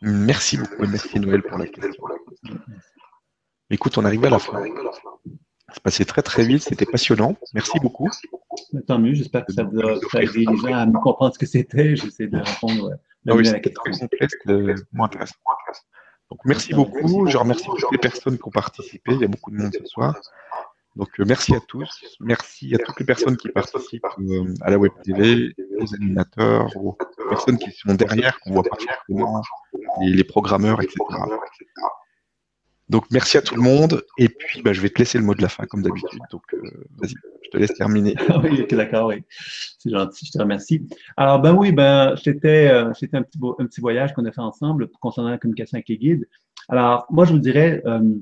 Merci 0.02 0.58
beaucoup, 0.58 0.86
merci 0.88 1.20
Noël 1.20 1.42
pour 1.42 1.58
la 1.58 1.68
question. 1.68 2.04
Écoute, 3.70 3.98
on 3.98 4.06
arrive 4.06 4.26
à 4.26 4.30
la 4.30 4.40
fin. 4.40 4.64
C'est 5.74 5.82
passé 5.82 6.06
très 6.06 6.22
très 6.22 6.46
vite, 6.46 6.62
c'était 6.62 6.86
passionnant. 6.86 7.36
Merci 7.54 7.80
beaucoup. 7.80 8.10
Tant 8.88 9.00
mieux, 9.00 9.14
j'espère 9.14 9.46
que 9.46 9.52
ça 9.52 9.64
vous 9.64 9.80
a, 9.80 10.22
aidé 10.22 10.46
les 10.46 10.58
gens 10.58 10.74
à 10.74 10.86
mieux 10.86 11.00
comprendre 11.00 11.34
ce 11.34 11.40
que 11.40 11.48
c'était. 11.48 11.96
J'essaie 11.96 12.28
de 12.28 12.38
répondre 12.38 12.92
ah 13.28 13.36
oui, 13.36 13.46
c'était 13.46 13.72
très 13.72 13.92
complexe, 13.92 14.36
euh, 14.48 14.76
moins 14.94 15.08
intéressant. 15.08 15.36
Donc 16.30 16.40
merci 16.46 16.74
beaucoup. 16.74 17.28
Je 17.28 17.38
remercie 17.38 17.66
toutes 17.66 17.92
les 17.92 17.98
personnes 17.98 18.38
qui 18.38 18.48
ont 18.48 18.52
participé. 18.52 19.14
Il 19.14 19.22
y 19.22 19.24
a 19.24 19.28
beaucoup 19.28 19.52
de 19.52 19.58
monde 19.58 19.74
ce 19.74 19.86
soir. 19.86 20.16
Donc 20.96 21.10
euh, 21.20 21.26
merci 21.28 21.54
à 21.54 21.60
tous. 21.60 22.18
Merci 22.20 22.74
à 22.76 22.78
toutes 22.78 23.00
les 23.00 23.06
personnes 23.06 23.38
qui 23.38 23.50
participent 23.50 24.06
euh, 24.20 24.54
à 24.62 24.72
la 24.72 24.78
web 24.78 24.92
TV, 25.04 25.54
aux 25.80 25.94
animateurs, 25.94 26.70
aux 26.78 26.98
personnes 27.30 27.58
qui 27.58 27.72
sont 27.72 27.94
derrière, 27.96 28.40
qu'on 28.40 28.54
voit 28.54 28.64
pas 28.64 28.78
forcément, 28.78 29.42
les, 30.02 30.14
les 30.14 30.24
programmeurs, 30.24 30.82
etc. 30.82 30.96
Donc 32.88 33.06
merci 33.12 33.38
à 33.38 33.42
tout 33.42 33.56
le 33.56 33.62
monde. 33.62 34.04
Et 34.18 34.30
puis 34.30 34.62
bah, 34.62 34.74
je 34.74 34.82
vais 34.82 34.90
te 34.90 35.00
laisser 35.00 35.18
le 35.18 35.24
mot 35.24 35.34
de 35.34 35.42
la 35.42 35.50
fin 35.50 35.66
comme 35.66 35.82
d'habitude. 35.82 36.20
Donc 36.32 36.44
euh, 36.54 36.62
vas-y, 36.98 37.16
je 37.44 37.50
te 37.50 37.58
laisse 37.58 37.74
terminer. 37.74 38.16
oui, 38.44 38.66
d'accord, 38.70 39.08
oui. 39.08 39.24
C'est 39.80 39.90
gentil, 39.90 40.26
je 40.28 40.32
te 40.32 40.38
remercie. 40.38 40.88
Alors 41.18 41.40
ben 41.40 41.54
oui, 41.54 41.72
ben 41.72 42.16
c'était 42.22 42.70
euh, 42.70 42.94
c'était 42.94 43.18
un 43.18 43.24
petit 43.24 43.40
un 43.60 43.66
petit 43.66 43.82
voyage 43.82 44.14
qu'on 44.14 44.26
a 44.26 44.32
fait 44.32 44.42
ensemble 44.42 44.90
concernant 45.02 45.30
la 45.30 45.38
communication 45.38 45.76
avec 45.76 45.90
les 45.90 45.98
guides. 45.98 46.28
Alors 46.70 47.08
moi 47.10 47.26
je 47.26 47.34
vous 47.34 47.40
dirais 47.40 47.82
euh, 47.86 48.14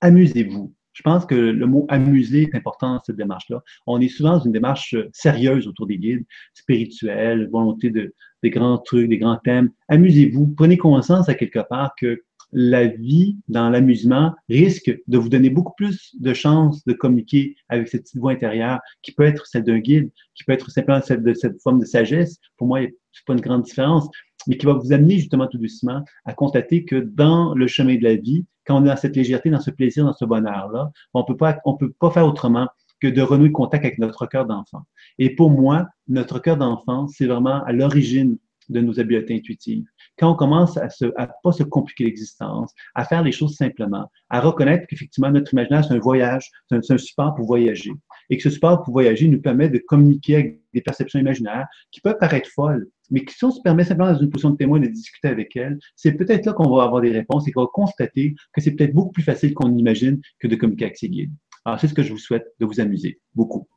amusez-vous. 0.00 0.74
Je 0.96 1.02
pense 1.02 1.26
que 1.26 1.34
le 1.34 1.66
mot 1.66 1.84
amuser 1.90 2.44
est 2.44 2.54
important 2.54 2.94
dans 2.94 3.00
cette 3.04 3.16
démarche-là. 3.16 3.62
On 3.86 4.00
est 4.00 4.08
souvent 4.08 4.38
dans 4.38 4.44
une 4.44 4.52
démarche 4.52 4.96
sérieuse 5.12 5.68
autour 5.68 5.86
des 5.86 5.98
guides, 5.98 6.24
spirituelle, 6.54 7.50
volonté 7.52 7.90
de, 7.90 8.14
des 8.42 8.48
grands 8.48 8.78
trucs, 8.78 9.10
des 9.10 9.18
grands 9.18 9.36
thèmes. 9.44 9.68
Amusez-vous, 9.88 10.54
prenez 10.56 10.78
conscience 10.78 11.28
à 11.28 11.34
quelque 11.34 11.58
part 11.68 11.92
que 12.00 12.22
la 12.50 12.86
vie 12.86 13.36
dans 13.48 13.68
l'amusement 13.68 14.34
risque 14.48 14.90
de 15.06 15.18
vous 15.18 15.28
donner 15.28 15.50
beaucoup 15.50 15.74
plus 15.76 16.16
de 16.18 16.32
chances 16.32 16.82
de 16.86 16.94
communiquer 16.94 17.56
avec 17.68 17.88
cette 17.88 18.04
petite 18.04 18.18
voix 18.18 18.32
intérieure 18.32 18.80
qui 19.02 19.12
peut 19.12 19.24
être 19.24 19.46
celle 19.46 19.64
d'un 19.64 19.80
guide, 19.80 20.10
qui 20.34 20.44
peut 20.44 20.52
être 20.52 20.70
simplement 20.70 21.02
celle 21.02 21.22
de 21.22 21.34
cette 21.34 21.60
forme 21.60 21.78
de 21.78 21.84
sagesse. 21.84 22.38
Pour 22.56 22.68
moi, 22.68 22.80
c'est 23.12 23.26
pas 23.26 23.34
une 23.34 23.42
grande 23.42 23.64
différence, 23.64 24.08
mais 24.46 24.56
qui 24.56 24.64
va 24.64 24.72
vous 24.72 24.94
amener 24.94 25.18
justement 25.18 25.46
tout 25.46 25.58
doucement 25.58 26.02
à 26.24 26.32
constater 26.32 26.86
que 26.86 26.96
dans 26.96 27.54
le 27.54 27.66
chemin 27.66 27.96
de 27.96 28.04
la 28.04 28.16
vie, 28.16 28.46
quand 28.66 28.76
on 28.76 28.84
est 28.84 28.88
dans 28.88 28.96
cette 28.96 29.16
légèreté, 29.16 29.50
dans 29.50 29.60
ce 29.60 29.70
plaisir, 29.70 30.04
dans 30.04 30.12
ce 30.12 30.24
bonheur-là, 30.24 30.90
on 31.14 31.24
peut 31.24 31.36
pas, 31.36 31.58
on 31.64 31.76
peut 31.76 31.92
pas 31.92 32.10
faire 32.10 32.26
autrement 32.26 32.68
que 33.00 33.08
de 33.08 33.22
renouer 33.22 33.52
contact 33.52 33.84
avec 33.84 33.98
notre 33.98 34.26
cœur 34.26 34.46
d'enfant. 34.46 34.82
Et 35.18 35.34
pour 35.34 35.50
moi, 35.50 35.86
notre 36.08 36.38
cœur 36.38 36.56
d'enfant, 36.56 37.08
c'est 37.08 37.26
vraiment 37.26 37.62
à 37.64 37.72
l'origine 37.72 38.38
de 38.68 38.80
nos 38.80 38.98
habiletés 38.98 39.34
intuitives. 39.34 39.84
Quand 40.18 40.32
on 40.32 40.34
commence 40.34 40.76
à 40.76 40.88
ne 41.00 41.10
à 41.16 41.28
pas 41.42 41.52
se 41.52 41.62
compliquer 41.62 42.04
l'existence, 42.04 42.72
à 42.94 43.04
faire 43.04 43.22
les 43.22 43.32
choses 43.32 43.54
simplement, 43.54 44.10
à 44.30 44.40
reconnaître 44.40 44.86
qu'effectivement 44.88 45.30
notre 45.30 45.52
imaginaire, 45.52 45.84
c'est 45.84 45.94
un 45.94 45.98
voyage, 45.98 46.50
c'est 46.68 46.90
un, 46.90 46.98
support 46.98 47.34
pour 47.34 47.46
voyager, 47.46 47.92
et 48.30 48.36
que 48.36 48.42
ce 48.42 48.50
support 48.50 48.82
pour 48.82 48.92
voyager 48.92 49.28
nous 49.28 49.40
permet 49.40 49.68
de 49.68 49.78
communiquer 49.78 50.34
avec 50.34 50.62
des 50.74 50.80
perceptions 50.80 51.20
imaginaires 51.20 51.66
qui 51.92 52.00
peuvent 52.00 52.18
paraître 52.18 52.48
folles, 52.50 52.88
mais 53.10 53.24
si 53.28 53.44
on 53.44 53.50
se 53.50 53.60
permet 53.60 53.84
simplement 53.84 54.12
dans 54.12 54.18
une 54.18 54.30
position 54.30 54.50
de 54.50 54.56
témoin 54.56 54.80
de 54.80 54.86
discuter 54.86 55.28
avec 55.28 55.56
elles, 55.56 55.78
c'est 55.94 56.12
peut-être 56.12 56.46
là 56.46 56.52
qu'on 56.52 56.68
va 56.74 56.84
avoir 56.84 57.00
des 57.00 57.10
réponses 57.10 57.46
et 57.48 57.52
qu'on 57.52 57.62
va 57.62 57.70
constater 57.72 58.34
que 58.52 58.60
c'est 58.60 58.72
peut-être 58.72 58.94
beaucoup 58.94 59.12
plus 59.12 59.22
facile 59.22 59.54
qu'on 59.54 59.76
imagine 59.76 60.20
que 60.38 60.48
de 60.48 60.56
communiquer 60.56 60.86
avec 60.86 60.96
ces 60.96 61.08
guides. 61.08 61.32
Alors, 61.64 61.80
c'est 61.80 61.88
ce 61.88 61.94
que 61.94 62.02
je 62.02 62.12
vous 62.12 62.18
souhaite, 62.18 62.46
de 62.60 62.66
vous 62.66 62.80
amuser 62.80 63.20
beaucoup. 63.34 63.68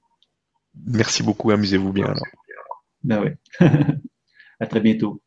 Merci 0.86 1.24
beaucoup, 1.24 1.52
amusez-vous 1.52 1.92
bien 1.92 2.06
alors. 2.06 2.26
Ben 3.04 3.24
oui. 3.24 3.68
à 4.60 4.68
très 4.68 4.82
bientôt. 4.82 5.22